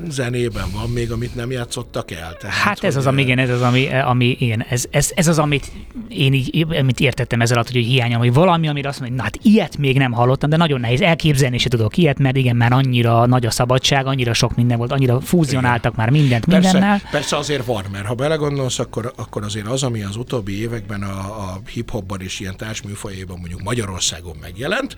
zenében 0.09 0.65
van 0.73 0.91
még, 0.91 1.11
amit 1.13 1.35
nem 1.35 1.51
játszottak 1.51 2.11
el. 2.11 2.37
Tehát, 2.41 2.57
hát 2.57 2.85
ez 2.85 2.97
az, 2.97 3.07
ami, 3.07 3.23
igen, 3.23 3.39
ez 3.39 3.51
az, 3.51 3.61
ami, 3.61 3.89
ami 3.89 4.37
igen, 4.39 4.65
ez, 4.69 4.85
ez, 4.91 5.11
ez 5.15 5.29
az, 5.29 5.39
amit 5.39 5.73
én 6.09 6.33
így, 6.33 6.67
amit 6.79 7.01
értettem 7.01 7.41
ezzel 7.41 7.57
alatt, 7.57 7.73
hogy 7.73 7.85
hiányom, 7.85 8.19
hogy 8.19 8.33
valami, 8.33 8.69
amire 8.69 8.89
azt 8.89 9.01
mondom, 9.01 9.19
hogy 9.19 9.27
na 9.27 9.33
hát 9.35 9.45
ilyet 9.47 9.77
még 9.77 9.99
nem 9.99 10.13
hallottam, 10.13 10.51
de 10.51 10.57
nagyon 10.57 10.81
nehéz 10.81 11.01
elképzelni, 11.01 11.59
se 11.59 11.69
tudok 11.69 11.97
ilyet, 11.97 12.19
mert 12.19 12.37
igen, 12.37 12.57
már 12.57 12.73
annyira 12.73 13.27
nagy 13.27 13.47
a 13.47 13.51
szabadság, 13.51 14.07
annyira 14.07 14.33
sok 14.33 14.57
minden 14.57 14.79
volt, 14.79 14.93
annyira 14.93 15.21
fúzionáltak 15.21 15.93
igen. 15.93 16.05
már 16.05 16.11
mindent 16.21 16.45
persze, 16.45 16.73
mindennel. 16.73 17.01
Persze 17.11 17.37
azért 17.37 17.65
van, 17.65 17.85
mert 17.93 18.07
ha 18.07 18.15
belegondolsz, 18.15 18.79
akkor, 18.79 19.13
akkor 19.17 19.43
azért 19.43 19.67
az, 19.67 19.83
ami 19.83 20.03
az 20.03 20.17
utóbbi 20.17 20.61
években 20.61 21.03
a, 21.03 21.19
a 21.19 21.61
hip-hopban 21.73 22.21
is 22.21 22.41
ilyen 22.41 22.57
társ 22.57 22.83
műfajében 22.87 23.39
mondjuk 23.39 23.63
Magyarországon 23.63 24.37
megjelent, 24.41 24.97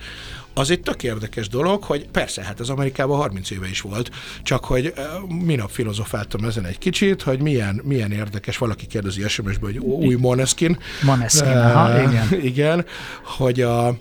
az 0.53 0.69
egy 0.69 0.81
tök 0.81 1.03
érdekes 1.03 1.47
dolog, 1.47 1.83
hogy 1.83 2.07
persze, 2.07 2.43
hát 2.43 2.59
az 2.59 2.69
Amerikában 2.69 3.17
30 3.17 3.49
éve 3.49 3.69
is 3.69 3.81
volt, 3.81 4.11
csak 4.43 4.65
hogy 4.65 4.93
minap 5.45 5.69
filozofáltam 5.69 6.43
ezen 6.43 6.65
egy 6.65 6.77
kicsit, 6.77 7.21
hogy 7.21 7.41
milyen, 7.41 7.81
milyen 7.83 8.11
érdekes, 8.11 8.57
valaki 8.57 8.85
kérdezi 8.85 9.27
SMS-ből, 9.27 9.71
hogy 9.71 9.77
új 9.77 10.15
Moneskin. 10.15 10.79
Moneskin, 11.01 11.47
uh, 11.47 11.75
aha, 11.75 12.01
igen. 12.01 12.27
Igen, 12.51 12.85
hogy 13.23 13.61
a, 13.61 13.97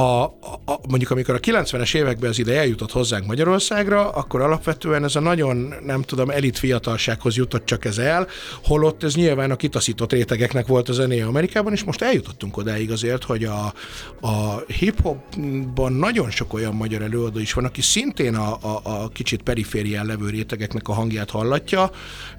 a, 0.00 0.24
a, 0.64 0.80
mondjuk 0.88 1.10
amikor 1.10 1.34
a 1.34 1.38
90-es 1.38 1.94
években 1.94 2.30
ez 2.30 2.38
ide 2.38 2.58
eljutott 2.58 2.92
hozzánk 2.92 3.26
Magyarországra, 3.26 4.10
akkor 4.10 4.40
alapvetően 4.40 5.04
ez 5.04 5.16
a 5.16 5.20
nagyon, 5.20 5.74
nem 5.84 6.02
tudom, 6.02 6.30
elit 6.30 6.58
fiatalsághoz 6.58 7.36
jutott 7.36 7.64
csak 7.64 7.84
ez 7.84 7.98
el, 7.98 8.26
holott 8.64 9.02
ez 9.02 9.14
nyilván 9.14 9.50
a 9.50 9.56
kitaszított 9.56 10.12
rétegeknek 10.12 10.66
volt 10.66 10.88
a 10.88 10.92
zené 10.92 11.20
Amerikában, 11.20 11.72
és 11.72 11.84
most 11.84 12.02
eljutottunk 12.02 12.56
odáig 12.56 12.90
azért, 12.90 13.24
hogy 13.24 13.44
a, 13.44 13.72
a 14.20 14.58
hip-hopban 14.66 15.92
nagyon 15.92 16.30
sok 16.30 16.54
olyan 16.54 16.74
magyar 16.74 17.02
előadó 17.02 17.38
is 17.38 17.52
van, 17.52 17.64
aki 17.64 17.80
szintén 17.80 18.34
a, 18.34 18.58
a, 18.60 18.80
a 18.84 19.08
kicsit 19.08 19.42
periférián 19.42 20.06
levő 20.06 20.28
rétegeknek 20.28 20.88
a 20.88 20.92
hangját 20.92 21.30
hallatja, 21.30 21.90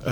uh, 0.05 0.11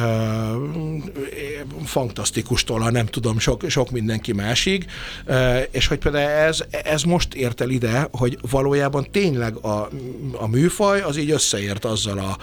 fantasztikustól, 1.83 2.89
nem 2.89 3.05
tudom, 3.05 3.39
sok, 3.39 3.69
sok 3.69 3.89
mindenki 3.91 4.33
másig, 4.33 4.85
uh, 5.27 5.61
és 5.71 5.87
hogy 5.87 5.97
például 5.97 6.29
ez, 6.29 6.63
ez 6.83 7.03
most 7.03 7.37
ért 7.39 7.61
el 7.61 7.69
ide, 7.69 8.07
hogy 8.11 8.37
valójában 8.49 9.07
tényleg 9.11 9.55
a, 9.55 9.89
a 10.33 10.47
műfaj 10.47 11.01
az 11.01 11.17
így 11.17 11.31
összeért 11.31 11.85
azzal 11.85 12.19
a, 12.19 12.37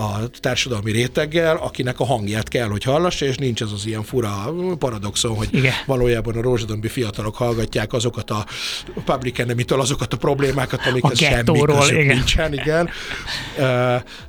a 0.00 0.28
társadalmi 0.40 0.92
réteggel, 0.92 1.56
akinek 1.56 2.00
a 2.00 2.04
hangját 2.04 2.48
kell, 2.48 2.68
hogy 2.68 2.82
hallassa, 2.82 3.24
és 3.24 3.36
nincs 3.36 3.62
ez 3.62 3.72
az 3.72 3.86
ilyen 3.86 4.02
fura 4.02 4.54
paradoxon, 4.78 5.36
hogy 5.36 5.48
igen. 5.52 5.72
valójában 5.86 6.36
a 6.36 6.42
rózsadombi 6.42 6.88
fiatalok 6.88 7.36
hallgatják 7.36 7.92
azokat 7.92 8.30
a 8.30 8.46
public 9.04 9.38
enemy 9.38 9.64
azokat 9.68 10.12
a 10.12 10.16
problémákat, 10.16 10.86
amik 10.86 11.04
a 11.04 11.14
semmi 11.14 11.58
igen. 11.58 12.16
nincsen, 12.16 12.52
igen. 12.52 12.88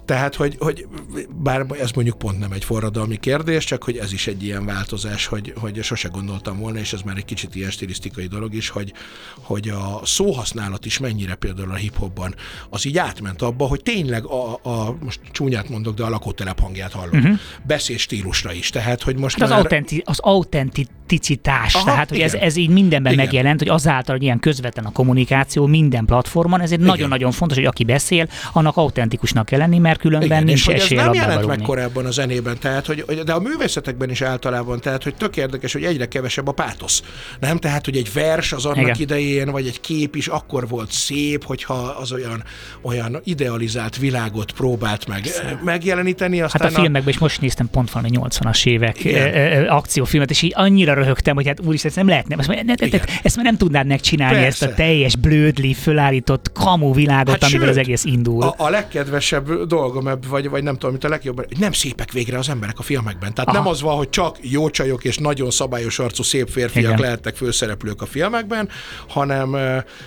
Tehát, 0.06 0.36
hogy, 0.36 0.56
hogy 0.60 0.88
bár 1.30 1.66
ez 1.80 1.92
mondjuk 1.92 2.18
pont 2.18 2.40
nem 2.40 2.52
egy 2.52 2.64
forradalmi 2.64 3.18
kérdés, 3.18 3.66
csak 3.66 3.84
hogy 3.84 3.98
ez 3.98 4.14
is 4.14 4.28
egy 4.28 4.44
ilyen 4.44 4.66
változás, 4.66 5.26
hogy, 5.26 5.54
hogy 5.58 5.84
sose 5.84 6.08
gondoltam 6.08 6.60
volna, 6.60 6.80
és 6.80 6.94
ez 6.94 7.02
már 7.02 7.18
egy 7.18 7.26
kicsit 7.26 7.56
ilyen 7.56 7.70
stilisztikai 7.70 8.28
dolog 8.28 8.54
is, 8.54 8.70
hogy, 8.70 8.94
hogy 9.42 9.70
a 9.70 10.03
szóhasználat 10.06 10.86
is 10.86 10.98
mennyire 11.00 11.36
például 11.36 11.72
a 11.72 11.76
hip-hopban, 11.76 12.36
az 12.70 12.86
így 12.86 12.98
átment 12.98 13.42
abba, 13.42 13.66
hogy 13.66 13.82
tényleg 13.82 14.26
a, 14.26 14.54
a 14.64 14.96
most 15.00 15.20
csúnyát 15.32 15.70
mondok, 15.70 15.96
de 15.96 16.04
a 16.04 16.10
lakótelep 16.10 16.60
hangját 16.60 16.92
hallom. 16.92 17.20
Uh-huh. 17.20 17.40
Beszél 17.64 17.98
stílusra 17.98 18.54
is. 18.54 18.70
Tehát, 18.70 19.04
hogy 19.04 19.18
most 19.18 19.40
hát 19.40 19.50
már... 19.50 19.58
az, 19.58 19.64
autenti, 19.64 20.02
az 20.06 20.20
autenticitás, 20.20 21.76
Aha, 21.76 21.86
tehát, 21.86 22.10
hogy 22.10 22.20
ez, 22.20 22.34
ez 22.34 22.56
így 22.56 22.70
mindenben 22.70 23.14
igen. 23.14 23.26
megjelent, 23.26 23.60
hogy 23.60 23.70
azáltal, 23.70 24.16
hogy 24.16 24.24
ilyen 24.24 24.40
közvetlen 24.40 24.86
a 24.86 24.92
kommunikáció 24.92 25.66
minden 25.66 26.06
platformon, 26.06 26.62
ezért 26.62 26.82
nagyon-nagyon 26.82 27.32
fontos, 27.32 27.58
hogy 27.58 27.66
aki 27.66 27.84
beszél, 27.84 28.28
annak 28.54 28.78
autentikusnak 28.78 29.46
kell 29.46 29.60
lenni, 29.60 29.78
mert 29.78 30.00
különben 30.00 30.28
igen, 30.28 30.44
nincs 30.44 30.68
és 30.68 30.74
esély 30.74 30.98
ez 30.98 31.04
nem 31.04 31.14
jelent 31.14 31.46
meg 31.46 31.62
korábban 31.62 32.06
a 32.06 32.12
zenében, 32.12 32.58
tehát, 32.60 32.86
hogy, 32.86 33.04
de 33.26 33.34
a 33.34 33.40
művészetekben 33.40 34.10
is 34.10 34.22
általában, 34.22 34.80
tehát, 34.80 35.04
hogy 35.04 35.16
tök 35.16 35.38
érdekes, 35.38 35.74
hogy 35.74 35.84
egyre 35.84 36.06
kevesebb 36.06 36.48
a 36.48 36.52
pátosz. 36.52 37.04
Nem? 37.40 37.58
Tehát, 37.58 37.86
hogy 37.86 37.98
egy 37.98 38.14
vers 38.14 38.54
az 38.54 38.66
annak 38.66 38.78
igen. 38.78 38.96
idején, 39.00 39.52
vagy 39.52 39.68
egy 39.68 39.82
kép 39.98 40.16
is 40.16 40.28
akkor 40.28 40.68
volt 40.68 40.92
szép, 40.92 41.44
hogyha 41.44 41.74
az 41.74 42.12
olyan, 42.12 42.44
olyan 42.82 43.22
idealizált 43.24 43.98
világot 43.98 44.52
próbált 44.52 45.08
meg 45.08 45.28
megjeleníteni. 45.64 46.42
Aztán 46.42 46.62
hát 46.62 46.78
a 46.78 46.82
filmekben 46.82 47.14
is 47.14 47.18
most 47.18 47.42
néztem 47.42 47.70
pont 47.70 47.92
valami 47.92 48.18
80-as 48.22 48.66
évek 48.66 49.04
Igen. 49.04 49.66
akciófilmet, 49.66 50.30
és 50.30 50.42
így 50.42 50.52
annyira 50.56 50.94
röhögtem, 50.94 51.36
hogy 51.36 51.48
hát 51.48 51.60
úristen, 51.60 51.88
ezt 51.88 52.00
nem 52.00 52.08
lehetne, 52.08 52.36
ezt, 52.40 52.48
ne, 52.48 52.62
ne, 52.62 53.00
ezt 53.24 53.36
már 53.36 53.46
nem 53.46 53.58
tudnád 53.58 53.88
megcsinálni, 53.88 54.40
Persze. 54.40 54.66
ezt 54.66 54.74
a 54.74 54.76
teljes 54.76 55.16
blödli, 55.16 55.74
fölállított 55.74 56.52
kamu 56.52 56.94
világot, 56.94 57.32
hát 57.34 57.44
amivel 57.44 57.68
sőt, 57.68 57.70
az 57.70 57.78
egész 57.78 58.04
indul. 58.04 58.44
A, 58.44 58.54
a 58.58 58.70
legkedvesebb 58.70 59.64
dolgom 59.64 60.10
vagy, 60.28 60.50
vagy 60.50 60.64
nem 60.64 60.74
tudom, 60.74 60.92
mint 60.92 61.04
a 61.04 61.10
legjobb, 61.10 61.46
nem 61.60 61.72
szépek 61.72 62.12
végre 62.12 62.38
az 62.38 62.50
emberek 62.50 62.80
a 62.80 62.84
filmekben. 62.84 63.34
Tehát 63.34 63.50
Aha. 63.50 63.58
nem 63.58 63.68
az 63.68 63.82
van, 63.82 63.96
hogy 63.96 64.10
csak 64.10 64.38
jó 64.42 64.70
csajok 64.70 65.04
és 65.04 65.18
nagyon 65.18 65.52
szabályos 65.52 66.00
arcú 66.00 66.24
szép 66.24 66.50
férfiak 66.50 66.92
Igen. 66.92 67.00
lehettek 67.00 67.36
főszereplők 67.36 68.02
a 68.02 68.06
filmekben, 68.06 68.70
hanem, 69.08 69.56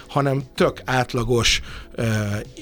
hanem 0.08 0.42
tök 0.54 0.82
átlagos, 0.84 1.60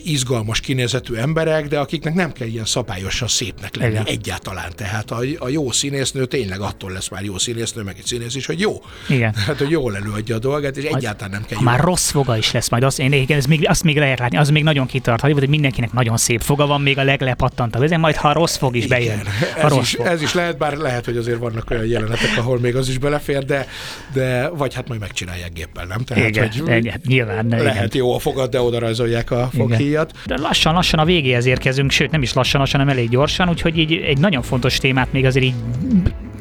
izgalmas 0.05 0.61
kinézetű 0.61 1.14
emberek, 1.14 1.68
de 1.68 1.78
akiknek 1.78 2.14
nem 2.14 2.32
kell 2.32 2.47
ilyen 2.47 2.64
szabályosan 2.64 3.28
szépnek 3.28 3.76
lenni 3.76 3.91
Igen. 3.91 4.05
egyáltalán. 4.07 4.72
Tehát 4.76 5.11
a, 5.11 5.20
a 5.39 5.49
jó 5.49 5.70
színésznő 5.70 6.24
tényleg 6.24 6.61
attól 6.61 6.91
lesz 6.91 7.09
már 7.09 7.22
jó 7.22 7.39
színésznő, 7.39 7.82
meg 7.82 7.97
egy 7.99 8.05
színész 8.05 8.35
is, 8.35 8.47
hogy 8.47 8.61
jó. 8.61 8.82
Igen. 9.09 9.32
Tehát, 9.32 9.59
hogy 9.62 9.70
jól 9.70 9.97
előadja 9.97 10.35
a 10.35 10.39
dolgát, 10.39 10.76
és 10.76 10.85
egyáltalán 10.85 11.30
nem 11.30 11.45
kell. 11.45 11.59
Ha 11.59 11.64
már 11.64 11.80
rossz 11.80 12.11
foga 12.11 12.37
is 12.37 12.53
lesz 12.53 12.68
majd, 12.68 12.82
azt, 12.82 12.99
én, 12.99 13.12
igen, 13.12 13.39
ez 13.39 13.47
még, 13.47 13.68
azt 13.68 13.82
még 13.82 13.99
lehet 13.99 14.18
látni, 14.18 14.37
az 14.37 14.51
még 14.51 14.62
nagyon 14.62 14.87
kitart, 14.87 15.20
hogy 15.20 15.49
mindenkinek 15.49 15.93
nagyon 15.93 16.16
szép 16.16 16.41
foga 16.41 16.66
van, 16.66 16.80
még 16.80 16.99
a 16.99 17.03
leglepattantabb. 17.03 17.82
Ezért 17.82 18.01
majd, 18.01 18.14
ha 18.14 18.28
a 18.28 18.32
rossz 18.32 18.57
fog 18.57 18.76
is 18.76 18.87
bejön. 18.87 19.20
Ez, 19.57 19.70
rossz 19.70 19.82
is, 19.82 19.95
fog. 19.95 20.07
ez 20.07 20.22
is 20.22 20.35
lehet, 20.35 20.59
bár 20.59 20.76
lehet, 20.76 21.05
hogy 21.05 21.16
azért 21.16 21.39
vannak 21.39 21.70
olyan 21.70 21.87
jelenetek, 21.87 22.37
ahol 22.37 22.59
még 22.59 22.76
az 22.76 22.89
is 22.89 22.99
belefér, 22.99 23.45
de, 23.45 23.66
de 24.12 24.49
vagy 24.49 24.74
hát 24.74 24.89
majd 24.89 25.01
megcsinálják 25.01 25.53
géppel, 25.53 25.85
nem? 25.85 26.05
Tehát, 26.05 26.28
igen, 26.28 26.51
hogy 26.51 26.76
igen, 26.76 27.01
nyilván. 27.07 27.47
Lehet 27.49 27.95
igen. 27.95 28.07
jó 28.07 28.14
a 28.14 28.18
fogad, 28.18 28.51
de 28.51 28.61
oda 28.61 28.78
rajzolják 28.78 29.24
a 29.31 29.49
foghíjat. 29.53 30.12
De 30.27 30.39
lassan-lassan 30.39 30.99
a 31.01 31.05
végéhez 31.05 31.47
érkezünk, 31.47 31.91
sőt 31.91 32.11
nem 32.11 32.22
is 32.22 32.33
lassan-lassan, 32.33 32.81
hanem 32.81 32.97
elég 32.97 33.09
gyorsan, 33.09 33.49
úgyhogy 33.49 33.79
így 33.79 33.93
egy 33.93 34.18
nagyon 34.18 34.43
fontos 34.43 34.79
témát 34.79 35.12
még 35.12 35.25
azért 35.25 35.45
így 35.45 35.55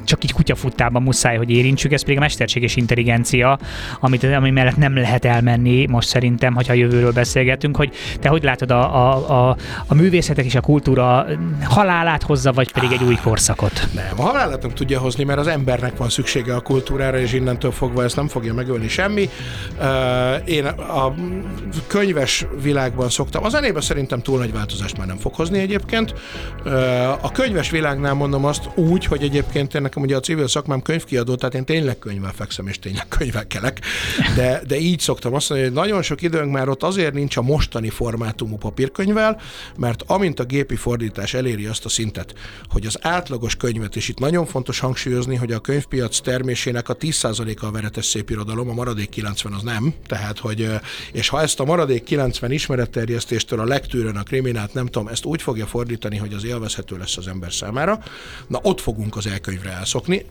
csak 0.05 0.23
így 0.23 0.33
kutyafuttában 0.33 1.01
muszáj, 1.01 1.37
hogy 1.37 1.49
érintsük, 1.49 1.91
ez 1.91 2.01
pedig 2.01 2.17
a 2.17 2.19
mesterséges 2.19 2.75
intelligencia, 2.75 3.59
amit, 3.99 4.23
ami 4.23 4.49
mellett 4.49 4.77
nem 4.77 4.95
lehet 4.95 5.25
elmenni 5.25 5.85
most 5.85 6.07
szerintem, 6.07 6.53
hogyha 6.53 6.73
a 6.73 6.75
jövőről 6.75 7.11
beszélgetünk, 7.11 7.75
hogy 7.75 7.91
te 8.19 8.29
hogy 8.29 8.43
látod 8.43 8.71
a, 8.71 8.95
a, 8.95 9.49
a, 9.49 9.57
a 9.87 9.93
művészetek 9.93 10.45
és 10.45 10.55
a 10.55 10.61
kultúra 10.61 11.25
halálát 11.63 12.23
hozza, 12.23 12.51
vagy 12.51 12.71
pedig 12.71 12.91
egy 12.91 13.03
új 13.03 13.15
korszakot? 13.23 13.87
Nem, 13.93 14.19
a 14.19 14.21
halálát 14.21 14.61
nem 14.61 14.71
tudja 14.71 14.99
hozni, 14.99 15.23
mert 15.23 15.39
az 15.39 15.47
embernek 15.47 15.97
van 15.97 16.09
szüksége 16.09 16.55
a 16.55 16.59
kultúrára, 16.59 17.19
és 17.19 17.33
innentől 17.33 17.71
fogva 17.71 18.03
ezt 18.03 18.15
nem 18.15 18.27
fogja 18.27 18.53
megölni 18.53 18.87
semmi. 18.87 19.29
Én 20.45 20.65
a 20.65 21.13
könyves 21.87 22.45
világban 22.73 23.09
szoktam, 23.09 23.43
a 23.43 23.49
zenében 23.49 23.81
szerintem 23.81 24.21
túl 24.21 24.37
nagy 24.37 24.51
változást 24.51 24.97
már 24.97 25.07
nem 25.07 25.17
fog 25.17 25.33
hozni 25.33 25.59
egyébként. 25.59 26.13
A 27.21 27.31
könyves 27.31 27.69
világnál 27.69 28.13
mondom 28.13 28.45
azt 28.45 28.69
úgy, 28.75 29.05
hogy 29.05 29.23
egyébként 29.23 29.73
én 29.73 29.81
nekem 29.81 30.03
ugye 30.03 30.15
a 30.15 30.19
civil 30.19 30.47
szakmám 30.47 30.81
könyvkiadó, 30.81 31.35
tehát 31.35 31.55
én 31.55 31.65
tényleg 31.65 31.99
könyvvel 31.99 32.31
fekszem, 32.31 32.67
és 32.67 32.79
tényleg 32.79 33.07
könyvvel 33.07 33.47
kelek, 33.47 33.79
de, 34.35 34.61
de 34.67 34.77
így 34.77 34.99
szoktam 34.99 35.33
azt 35.33 35.49
mondani, 35.49 35.69
hogy 35.69 35.79
nagyon 35.79 36.01
sok 36.01 36.21
időnk 36.21 36.51
már 36.51 36.69
ott 36.69 36.83
azért 36.83 37.13
nincs 37.13 37.37
a 37.37 37.41
mostani 37.41 37.89
formátumú 37.89 38.57
papírkönyvvel, 38.57 39.41
mert 39.77 40.03
amint 40.07 40.39
a 40.39 40.43
gépi 40.43 40.75
fordítás 40.75 41.33
eléri 41.33 41.65
azt 41.65 41.85
a 41.85 41.89
szintet, 41.89 42.33
hogy 42.69 42.85
az 42.85 42.97
átlagos 43.01 43.55
könyvet, 43.55 43.95
és 43.95 44.07
itt 44.07 44.19
nagyon 44.19 44.45
fontos 44.45 44.79
hangsúlyozni, 44.79 45.35
hogy 45.35 45.51
a 45.51 45.59
könyvpiac 45.59 46.19
termésének 46.19 46.89
a 46.89 46.97
10%-a 46.97 47.65
a 47.65 47.71
veretes 47.71 48.05
szép 48.05 48.29
irodalom, 48.29 48.69
a 48.69 48.73
maradék 48.73 49.09
90 49.09 49.53
az 49.53 49.61
nem, 49.61 49.93
tehát 50.07 50.39
hogy, 50.39 50.69
és 51.11 51.29
ha 51.29 51.41
ezt 51.41 51.59
a 51.59 51.65
maradék 51.65 52.03
90 52.03 52.51
ismeretterjesztéstől 52.63 53.59
a 53.59 53.65
lektűrön, 53.65 54.15
a 54.15 54.23
kriminát, 54.23 54.73
nem 54.73 54.85
tudom, 54.85 55.07
ezt 55.07 55.25
úgy 55.25 55.41
fogja 55.41 55.65
fordítani, 55.65 56.17
hogy 56.17 56.33
az 56.33 56.45
élvezhető 56.45 56.97
lesz 56.97 57.17
az 57.17 57.27
ember 57.27 57.53
számára, 57.53 57.99
na 58.47 58.59
ott 58.61 58.81
fogunk 58.81 59.15
az 59.15 59.27
elkönyvre 59.27 59.71
elszokni 59.71 60.25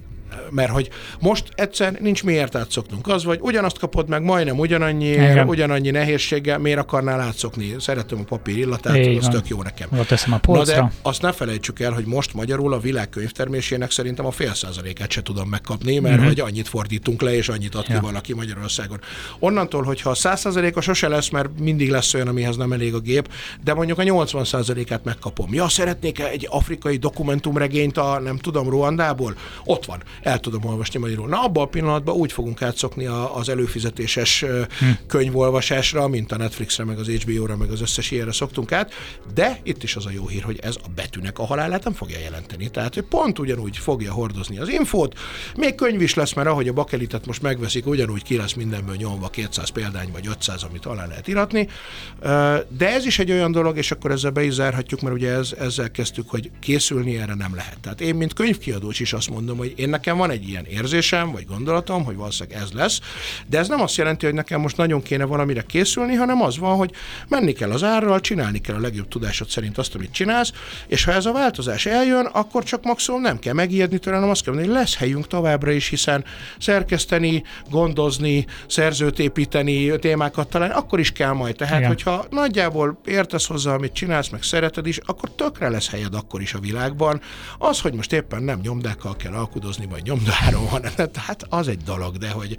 mert 0.51 0.70
hogy 0.70 0.89
most 1.20 1.45
egyszer 1.55 1.93
nincs 2.01 2.24
miért 2.24 2.55
átszoknunk. 2.55 3.09
Az 3.09 3.24
vagy 3.24 3.39
ugyanazt 3.43 3.78
kapod 3.78 4.09
meg 4.09 4.22
majdnem 4.22 4.59
ugyanannyi, 4.59 5.16
ugyanannyi 5.47 5.91
nehézséggel, 5.91 6.59
miért 6.59 6.78
akarnál 6.78 7.20
átszokni? 7.20 7.74
Szeretem 7.78 8.18
a 8.18 8.24
papír 8.24 8.57
illatát, 8.57 8.97
Igen. 8.97 9.16
az 9.16 9.28
tök 9.28 9.49
jó 9.49 9.62
nekem. 9.62 9.89
Oda 9.93 10.05
teszem 10.05 10.33
a 10.33 10.39
polcra. 10.39 10.76
Na 10.76 10.83
de 10.83 10.93
azt 11.03 11.22
ne 11.22 11.33
felejtsük 11.33 11.80
el, 11.80 11.93
hogy 11.93 12.05
most 12.05 12.35
magyarul 12.35 12.72
a 12.72 12.78
világ 12.78 13.09
könyvtermésének 13.09 13.91
szerintem 13.91 14.26
a 14.26 14.30
fél 14.30 14.55
százalékát 14.55 15.11
se 15.11 15.22
tudom 15.22 15.49
megkapni, 15.49 15.99
mert 15.99 16.14
uh-huh. 16.14 16.28
hogy 16.28 16.41
annyit 16.41 16.68
fordítunk 16.68 17.22
le, 17.22 17.35
és 17.35 17.49
annyit 17.49 17.74
ad 17.74 17.85
ki 17.85 17.93
ja. 17.93 18.01
valaki 18.01 18.35
Magyarországon. 18.35 19.01
Onnantól, 19.39 19.83
hogyha 19.83 20.11
a 20.11 20.14
száz 20.14 20.41
százaléka 20.41 20.80
sose 20.80 21.09
lesz, 21.09 21.28
mert 21.28 21.49
mindig 21.59 21.91
lesz 21.91 22.14
olyan, 22.14 22.28
amihez 22.28 22.57
nem 22.57 22.72
elég 22.72 22.95
a 22.95 22.99
gép, 22.99 23.28
de 23.64 23.74
mondjuk 23.74 23.99
a 23.99 24.03
80 24.03 24.45
százalékát 24.45 25.05
megkapom. 25.05 25.55
Ja, 25.55 25.68
szeretnék 25.68 26.18
egy 26.20 26.47
afrikai 26.51 26.97
dokumentumregényt 26.97 27.99
a, 27.99 28.21
nem 28.21 28.38
tudom, 28.38 28.68
Ruandából? 28.68 29.34
Ott 29.64 29.84
van 29.84 30.03
el 30.22 30.40
tudom 30.40 30.64
olvasni 30.64 30.99
magyarul. 30.99 31.28
Na, 31.28 31.42
abban 31.42 31.62
a 31.62 31.66
pillanatban 31.66 32.14
úgy 32.14 32.32
fogunk 32.32 32.62
átszokni 32.62 33.07
a, 33.07 33.36
az 33.36 33.49
előfizetéses 33.49 34.44
hm. 34.78 34.86
könyvolvasásra, 35.07 36.08
mint 36.08 36.32
a 36.32 36.36
Netflixre, 36.36 36.84
meg 36.84 36.99
az 36.99 37.08
HBO-ra, 37.08 37.57
meg 37.57 37.70
az 37.70 37.80
összes 37.80 38.11
ilyenre 38.11 38.32
szoktunk 38.32 38.72
át, 38.72 38.92
de 39.34 39.61
itt 39.62 39.82
is 39.82 39.96
az 39.96 40.07
a 40.07 40.11
jó 40.11 40.26
hír, 40.26 40.42
hogy 40.42 40.58
ez 40.62 40.76
a 40.84 40.88
betűnek 40.94 41.38
a 41.38 41.46
halálát 41.46 41.84
nem 41.84 41.92
fogja 41.92 42.18
jelenteni. 42.18 42.70
Tehát, 42.70 42.94
hogy 42.94 43.04
pont 43.04 43.38
ugyanúgy 43.38 43.76
fogja 43.76 44.12
hordozni 44.12 44.58
az 44.58 44.68
infót, 44.68 45.18
még 45.57 45.74
könyv 45.74 46.00
is 46.00 46.14
lesz, 46.14 46.32
mert 46.32 46.49
ahogy 46.49 46.68
a 46.68 46.72
bakelitet 46.72 47.26
most 47.26 47.42
megveszik, 47.42 47.86
ugyanúgy 47.86 48.22
ki 48.22 48.36
lesz 48.36 48.53
mindenből 48.53 48.96
nyomva 48.96 49.28
200 49.28 49.68
példány 49.68 50.11
vagy 50.12 50.26
500, 50.26 50.62
amit 50.62 50.86
alá 50.86 51.07
lehet 51.07 51.28
iratni. 51.28 51.68
De 52.68 52.92
ez 52.92 53.07
is 53.07 53.18
egy 53.18 53.30
olyan 53.30 53.53
dolog, 53.53 53.76
és 53.76 53.90
akkor 53.90 54.11
ezzel 54.11 54.30
be 54.30 54.42
is 54.42 54.53
zárhatjuk, 54.53 55.00
mert 55.00 55.14
ugye 55.14 55.30
ez, 55.30 55.54
ezzel 55.58 55.90
kezdtük, 55.90 56.30
hogy 56.30 56.50
készülni 56.61 57.18
erre 57.18 57.34
nem 57.34 57.54
lehet. 57.54 57.80
Tehát 57.80 58.00
én, 58.00 58.14
mint 58.14 58.32
könyvkiadó 58.32 58.90
is 58.99 59.12
azt 59.12 59.30
mondom, 59.30 59.57
hogy 59.58 59.72
én 59.76 59.88
nekem 59.88 60.12
van 60.17 60.30
egy 60.30 60.49
ilyen 60.49 60.64
érzésem, 60.64 61.33
vagy 61.33 61.47
gondolatom, 61.47 62.05
hogy 62.05 62.17
valószínűleg 62.17 62.63
ez 62.63 62.71
lesz, 62.72 63.01
de 63.47 63.59
ez 63.59 63.68
nem 63.68 63.80
azt 63.80 63.97
jelenti, 63.97 64.25
hogy 64.25 64.34
nekem 64.34 64.61
most 64.61 64.76
nagyon 64.76 65.03
kéne 65.03 65.25
valamire 65.25 65.63
készülni, 65.63 66.14
hanem 66.14 66.43
az 66.43 66.59
van, 66.59 66.76
hogy 66.76 66.91
menni 67.29 67.53
kell 67.53 67.71
az 67.71 67.83
árral, 67.83 68.21
csinálni 68.21 68.59
kell 68.59 68.76
a 68.76 68.80
legjobb 68.80 69.09
tudásod 69.09 69.49
szerint 69.49 69.79
azt, 69.79 69.95
amit 69.95 70.13
csinálsz, 70.13 70.53
és 70.87 71.05
ha 71.05 71.13
ez 71.13 71.26
a 71.26 71.33
változás 71.33 71.87
eljön, 71.87 72.26
akkor 72.26 72.64
csak 72.64 72.84
maximum 72.84 73.21
nem 73.21 73.39
kell 73.39 73.53
megijedni 73.53 73.99
tőle, 73.99 74.17
hanem 74.17 74.30
azt 74.30 74.45
kell 74.45 74.53
mondani, 74.53 74.75
hogy 74.75 74.83
lesz 74.83 74.97
helyünk 74.97 75.26
továbbra 75.26 75.71
is, 75.71 75.89
hiszen 75.89 76.25
szerkeszteni, 76.59 77.43
gondozni, 77.71 78.47
szerzőt 78.67 79.18
építeni, 79.18 79.99
témákat 79.99 80.49
találni, 80.49 80.75
akkor 80.75 81.01
is 81.01 81.13
kell 81.13 81.33
majd. 81.33 81.57
Tehát, 81.57 81.79
Igen. 81.79 81.89
hogyha 81.89 82.25
nagyjából 82.30 83.01
értesz 83.05 83.47
hozzá, 83.47 83.75
amit 83.75 83.93
csinálsz, 83.93 84.29
meg 84.29 84.43
szereted 84.43 84.87
is, 84.87 84.99
akkor 84.99 85.30
tökre 85.30 85.68
lesz 85.68 85.91
helyed 85.91 86.14
akkor 86.14 86.41
is 86.41 86.55
a 86.55 86.59
világban. 86.59 87.21
Az, 87.59 87.80
hogy 87.80 87.95
most 87.95 88.13
éppen 88.13 88.43
nem 88.43 88.61
nyomdákkal 88.63 89.17
kell 89.17 89.33
alkudozni, 89.33 89.87
vagy 89.87 90.01
nyomdáron 90.04 90.66
van, 90.70 90.80
tehát 91.12 91.46
az 91.49 91.68
egy 91.68 91.83
dolog, 91.84 92.16
de 92.16 92.30
hogy... 92.30 92.57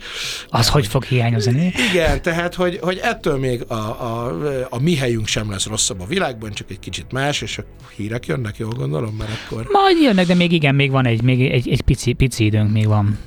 Az 0.47 0.69
hogy 0.69 0.87
fog 0.87 1.03
hiányozni? 1.03 1.73
Igen, 1.91 2.21
tehát 2.21 2.55
hogy, 2.55 2.79
hogy 2.81 2.99
ettől 3.03 3.37
még 3.37 3.63
a, 3.67 3.73
a, 3.73 4.37
a 4.69 4.79
mi 4.79 4.95
helyünk 4.95 5.27
sem 5.27 5.51
lesz 5.51 5.65
rosszabb 5.65 6.01
a 6.01 6.05
világban, 6.05 6.51
csak 6.51 6.71
egy 6.71 6.79
kicsit 6.79 7.11
más, 7.11 7.41
és 7.41 7.57
a 7.57 7.63
hírek 7.95 8.25
jönnek, 8.25 8.57
jól 8.57 8.71
gondolom, 8.71 9.15
mert 9.15 9.31
akkor... 9.45 9.67
Majd 9.71 9.97
jönnek, 10.01 10.25
de 10.25 10.33
még 10.33 10.51
igen, 10.51 10.75
még 10.75 10.91
van 10.91 11.05
egy, 11.05 11.21
még 11.21 11.51
egy, 11.51 11.69
egy 11.69 11.81
pici, 11.81 12.13
pici 12.13 12.45
időnk 12.45 12.71
még 12.71 12.87
van. 12.87 13.17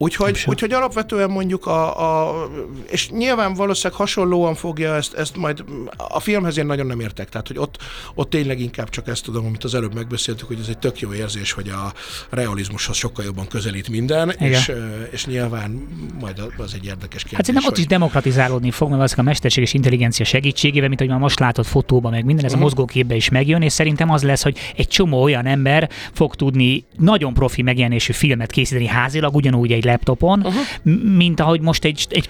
Úgyhogy, 0.00 0.44
úgyhogy 0.46 0.72
alapvetően 0.72 1.30
mondjuk 1.30 1.66
a, 1.66 2.30
a, 2.30 2.48
és 2.90 3.10
nyilván 3.10 3.54
valószínűleg 3.54 3.98
hasonlóan 3.98 4.54
fogja 4.54 4.94
ezt, 4.94 5.14
ezt 5.14 5.36
majd, 5.36 5.64
a 6.08 6.20
filmhez 6.20 6.58
én 6.58 6.66
nagyon 6.66 6.86
nem 6.86 7.00
értek, 7.00 7.28
tehát 7.28 7.46
hogy 7.46 7.58
ott, 7.58 7.78
ott 8.14 8.30
tényleg 8.30 8.60
inkább 8.60 8.88
csak 8.88 9.08
ezt 9.08 9.24
tudom, 9.24 9.46
amit 9.46 9.64
az 9.64 9.74
előbb 9.74 9.94
megbeszéltük, 9.94 10.46
hogy 10.46 10.58
ez 10.60 10.68
egy 10.68 10.78
tök 10.78 11.00
jó 11.00 11.12
érzés, 11.12 11.52
hogy 11.52 11.68
a 11.68 11.92
realizmushoz 12.30 12.96
sokkal 12.96 13.24
jobban 13.24 13.46
közelít 13.46 13.88
minden, 13.88 14.30
és, 14.30 14.72
és 15.10 15.26
nyilván 15.26 15.88
majd 16.20 16.42
az 16.56 16.74
egy 16.74 16.84
érdekes 16.84 17.22
kérdés. 17.22 17.46
Hát 17.46 17.56
nem 17.56 17.64
ott 17.66 17.78
is 17.78 17.86
demokratizálódni 17.86 18.70
fog, 18.70 18.90
mert 18.90 19.18
a 19.18 19.22
mesterséges 19.22 19.74
intelligencia 19.74 20.24
segítségével, 20.24 20.88
mint 20.88 21.00
hogy 21.00 21.08
már 21.08 21.18
most 21.18 21.38
látod 21.38 21.64
fotóban, 21.64 22.10
meg 22.10 22.24
minden, 22.24 22.44
ez 22.44 22.52
uh-huh. 22.52 22.66
a 22.66 22.68
mhm. 22.68 22.76
mozgóképbe 22.76 23.14
is 23.14 23.28
megjön, 23.28 23.62
és 23.62 23.72
szerintem 23.72 24.10
az 24.10 24.22
lesz, 24.22 24.42
hogy 24.42 24.58
egy 24.76 24.88
csomó 24.88 25.22
olyan 25.22 25.46
ember 25.46 25.90
fog 26.12 26.34
tudni 26.34 26.84
nagyon 26.96 27.34
profi 27.34 27.62
megjelenésű 27.62 28.12
filmet 28.12 28.50
készíteni 28.50 28.86
házilag, 28.88 29.34
ugyanúgy 29.34 29.72
egy 29.72 29.84
laptopon, 29.84 30.38
uh-huh. 30.38 31.02
mint 31.16 31.40
ahogy 31.40 31.60
most 31.60 31.84
egy, 31.84 32.06
egy 32.10 32.28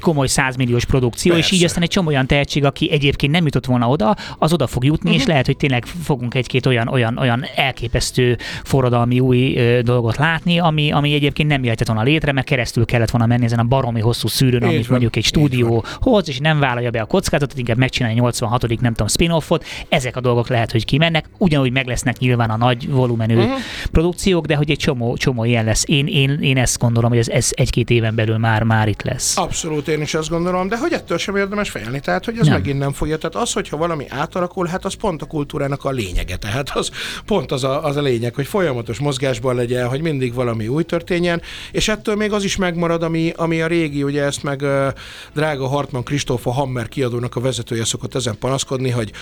komoly 0.00 0.26
százmilliós 0.26 0.84
produkció, 0.84 1.32
Persze. 1.32 1.48
és 1.48 1.58
így 1.58 1.64
aztán 1.64 1.82
egy 1.82 1.90
csomó 1.90 2.08
olyan 2.08 2.26
tehetség, 2.26 2.64
aki 2.64 2.90
egyébként 2.92 3.32
nem 3.32 3.44
jutott 3.44 3.66
volna 3.66 3.88
oda, 3.88 4.16
az 4.38 4.52
oda 4.52 4.66
fog 4.66 4.84
jutni, 4.84 5.08
uh-huh. 5.08 5.22
és 5.22 5.28
lehet, 5.28 5.46
hogy 5.46 5.56
tényleg 5.56 5.84
fogunk 5.84 6.34
egy-két 6.34 6.66
olyan, 6.66 6.88
olyan, 6.88 7.18
olyan 7.18 7.44
elképesztő 7.54 8.36
forradalmi 8.64 9.20
új 9.20 9.56
ö, 9.56 9.82
dolgot 9.82 10.16
látni, 10.16 10.58
ami, 10.58 10.90
ami 10.90 11.12
egyébként 11.12 11.48
nem 11.48 11.64
jöhetett 11.64 11.86
volna 11.86 12.02
létre, 12.02 12.32
mert 12.32 12.46
keresztül 12.46 12.84
kellett 12.84 13.10
volna 13.10 13.26
menni 13.26 13.44
ezen 13.44 13.58
a 13.58 13.64
baromi 13.64 14.00
hosszú 14.00 14.28
szűrőn, 14.28 14.62
amit 14.62 14.76
van. 14.76 14.86
mondjuk 14.90 15.16
egy 15.16 15.24
stúdió 15.24 15.84
hoz, 16.00 16.28
és 16.28 16.38
nem 16.38 16.58
vállalja 16.58 16.90
be 16.90 17.00
a 17.00 17.04
kockázatot, 17.04 17.58
inkább 17.58 17.76
megcsinálni 17.76 18.18
86. 18.18 18.80
nem 18.80 18.92
tudom, 18.92 19.06
spin-offot. 19.06 19.64
Ezek 19.88 20.16
a 20.16 20.20
dolgok 20.20 20.48
lehet, 20.48 20.72
hogy 20.72 20.84
kimennek, 20.84 21.24
ugyanúgy 21.38 21.72
meg 21.72 21.86
lesznek 21.86 22.18
nyilván 22.18 22.50
a 22.50 22.56
nagy 22.56 22.90
volumenű 22.90 23.36
uh-huh. 23.36 23.52
produkciók, 23.92 24.46
de 24.46 24.56
hogy 24.56 24.70
egy 24.70 24.78
csomó, 24.78 25.16
csomó 25.16 25.44
ilyen 25.44 25.64
lesz. 25.64 25.84
Én, 25.98 26.06
én, 26.06 26.38
én 26.40 26.56
ezt 26.56 26.78
gondolom, 26.78 27.10
hogy 27.10 27.18
ez, 27.18 27.28
ez 27.28 27.50
egy-két 27.54 27.90
éven 27.90 28.14
belül 28.14 28.36
már, 28.36 28.62
már 28.62 28.88
itt 28.88 29.02
lesz. 29.02 29.36
Abszolút, 29.36 29.88
én 29.88 30.00
is 30.00 30.14
azt 30.14 30.28
gondolom, 30.28 30.68
de 30.68 30.78
hogy 30.78 30.92
ettől 30.92 31.18
sem 31.18 31.36
érdemes 31.36 31.70
félni, 31.70 32.00
tehát 32.00 32.24
hogy 32.24 32.38
ez 32.38 32.46
nem. 32.46 32.54
megint 32.54 32.78
nem 32.78 32.92
fogja. 32.92 33.18
Tehát 33.18 33.36
az, 33.36 33.52
hogyha 33.52 33.76
valami 33.76 34.04
átalakul, 34.08 34.66
hát 34.66 34.84
az 34.84 34.94
pont 34.94 35.22
a 35.22 35.26
kultúrának 35.26 35.84
a 35.84 35.90
lényege. 35.90 36.36
Tehát 36.36 36.70
az 36.70 36.90
pont 37.26 37.52
az 37.52 37.64
a, 37.64 37.84
az 37.84 37.96
a 37.96 38.00
lényeg, 38.00 38.34
hogy 38.34 38.46
folyamatos 38.46 38.98
mozgásban 38.98 39.54
legyen, 39.54 39.88
hogy 39.88 40.00
mindig 40.00 40.34
valami 40.34 40.68
új 40.68 40.82
történjen, 40.82 41.42
és 41.72 41.88
ettől 41.88 42.14
még 42.14 42.32
az 42.32 42.44
is 42.44 42.56
megmarad, 42.56 43.02
ami, 43.02 43.32
ami 43.36 43.60
a 43.60 43.66
régi, 43.66 44.02
ugye 44.02 44.22
ezt 44.22 44.42
meg 44.42 44.60
uh, 44.62 44.86
drága 45.34 45.66
Hartmann 45.66 46.02
Kristóf 46.02 46.46
a 46.46 46.52
Hammer 46.52 46.88
kiadónak 46.88 47.36
a 47.36 47.40
vezetője 47.40 47.84
szokott 47.84 48.14
ezen 48.14 48.38
panaszkodni, 48.38 48.90
hogy, 48.90 49.12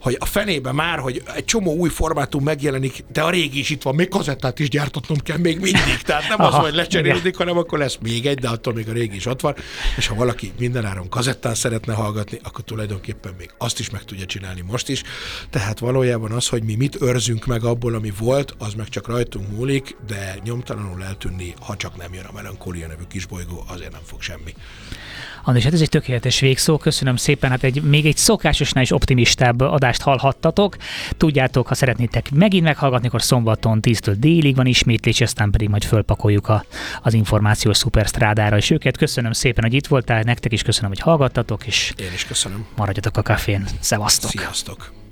hogy 0.00 0.16
a 0.18 0.24
fenébe 0.24 0.72
már, 0.72 0.98
hogy 0.98 1.22
egy 1.34 1.44
csomó 1.44 1.74
új 1.74 1.88
formátum 1.88 2.42
megjelenik, 2.42 3.04
de 3.12 3.22
a 3.22 3.30
régi 3.30 3.58
is 3.58 3.70
itt 3.70 3.82
van, 3.82 3.94
még 3.94 4.08
kazettát 4.08 4.58
is 4.58 4.68
gyártatnom 4.68 5.18
kell 5.18 5.38
még 5.38 5.60
mindig. 5.60 6.00
Tehát 6.04 6.25
nem 6.28 6.40
Aha, 6.40 6.56
az, 6.56 6.64
hogy 6.64 6.74
lecserélődik, 6.74 7.36
hanem 7.36 7.56
akkor 7.56 7.78
lesz 7.78 7.98
még 8.02 8.26
egy, 8.26 8.38
de 8.38 8.48
attól 8.48 8.74
még 8.74 8.88
a 8.88 8.92
régi 8.92 9.16
is 9.16 9.26
ott 9.26 9.40
van. 9.40 9.54
És 9.96 10.06
ha 10.06 10.14
valaki 10.14 10.52
mindenáron 10.58 11.08
kazettán 11.08 11.54
szeretne 11.54 11.94
hallgatni, 11.94 12.38
akkor 12.42 12.64
tulajdonképpen 12.64 13.34
még 13.38 13.50
azt 13.58 13.78
is 13.78 13.90
meg 13.90 14.04
tudja 14.04 14.26
csinálni 14.26 14.60
most 14.60 14.88
is. 14.88 15.02
Tehát 15.50 15.78
valójában 15.78 16.32
az, 16.32 16.48
hogy 16.48 16.62
mi 16.62 16.74
mit 16.74 17.02
őrzünk 17.02 17.46
meg 17.46 17.64
abból, 17.64 17.94
ami 17.94 18.12
volt, 18.18 18.54
az 18.58 18.74
meg 18.74 18.88
csak 18.88 19.06
rajtunk 19.06 19.50
múlik, 19.50 19.96
de 20.06 20.38
nyomtalanul 20.44 21.04
eltűnni, 21.04 21.54
ha 21.60 21.76
csak 21.76 21.96
nem 21.96 22.14
jön 22.14 22.24
a 22.24 22.32
melankólia 22.32 22.86
nevű 22.86 23.02
kisbolygó, 23.08 23.64
azért 23.68 23.92
nem 23.92 24.02
fog 24.04 24.22
semmi. 24.22 24.54
András, 25.46 25.64
hát 25.64 25.72
ez 25.72 25.80
egy 25.80 25.88
tökéletes 25.88 26.40
végszó, 26.40 26.76
köszönöm 26.76 27.16
szépen, 27.16 27.50
hát 27.50 27.62
egy, 27.62 27.82
még 27.82 28.06
egy 28.06 28.16
szokásosnál 28.16 28.82
is 28.82 28.90
optimistább 28.90 29.60
adást 29.60 30.02
hallhattatok. 30.02 30.76
Tudjátok, 31.16 31.66
ha 31.66 31.74
szeretnétek 31.74 32.30
megint 32.30 32.64
meghallgatni, 32.64 33.08
akkor 33.08 33.22
szombaton 33.22 33.78
10-től 33.82 34.14
délig 34.18 34.56
van 34.56 34.66
ismétlés, 34.66 35.20
aztán 35.20 35.50
pedig 35.50 35.68
majd 35.68 35.84
fölpakoljuk 35.84 36.48
a, 36.48 36.64
az 37.02 37.14
információs 37.14 37.76
szuperstrádára 37.76 38.56
és 38.56 38.70
őket. 38.70 38.96
Köszönöm 38.96 39.32
szépen, 39.32 39.64
hogy 39.64 39.74
itt 39.74 39.86
voltál, 39.86 40.22
nektek 40.22 40.52
is 40.52 40.62
köszönöm, 40.62 40.90
hogy 40.90 41.00
hallgattatok, 41.00 41.66
és 41.66 41.92
én 41.96 42.12
is 42.14 42.24
köszönöm. 42.24 42.66
Maradjatok 42.76 43.16
a 43.16 43.22
kafén. 43.22 43.66
Szevasztok! 43.80 44.30
Sziasztok! 44.30 45.05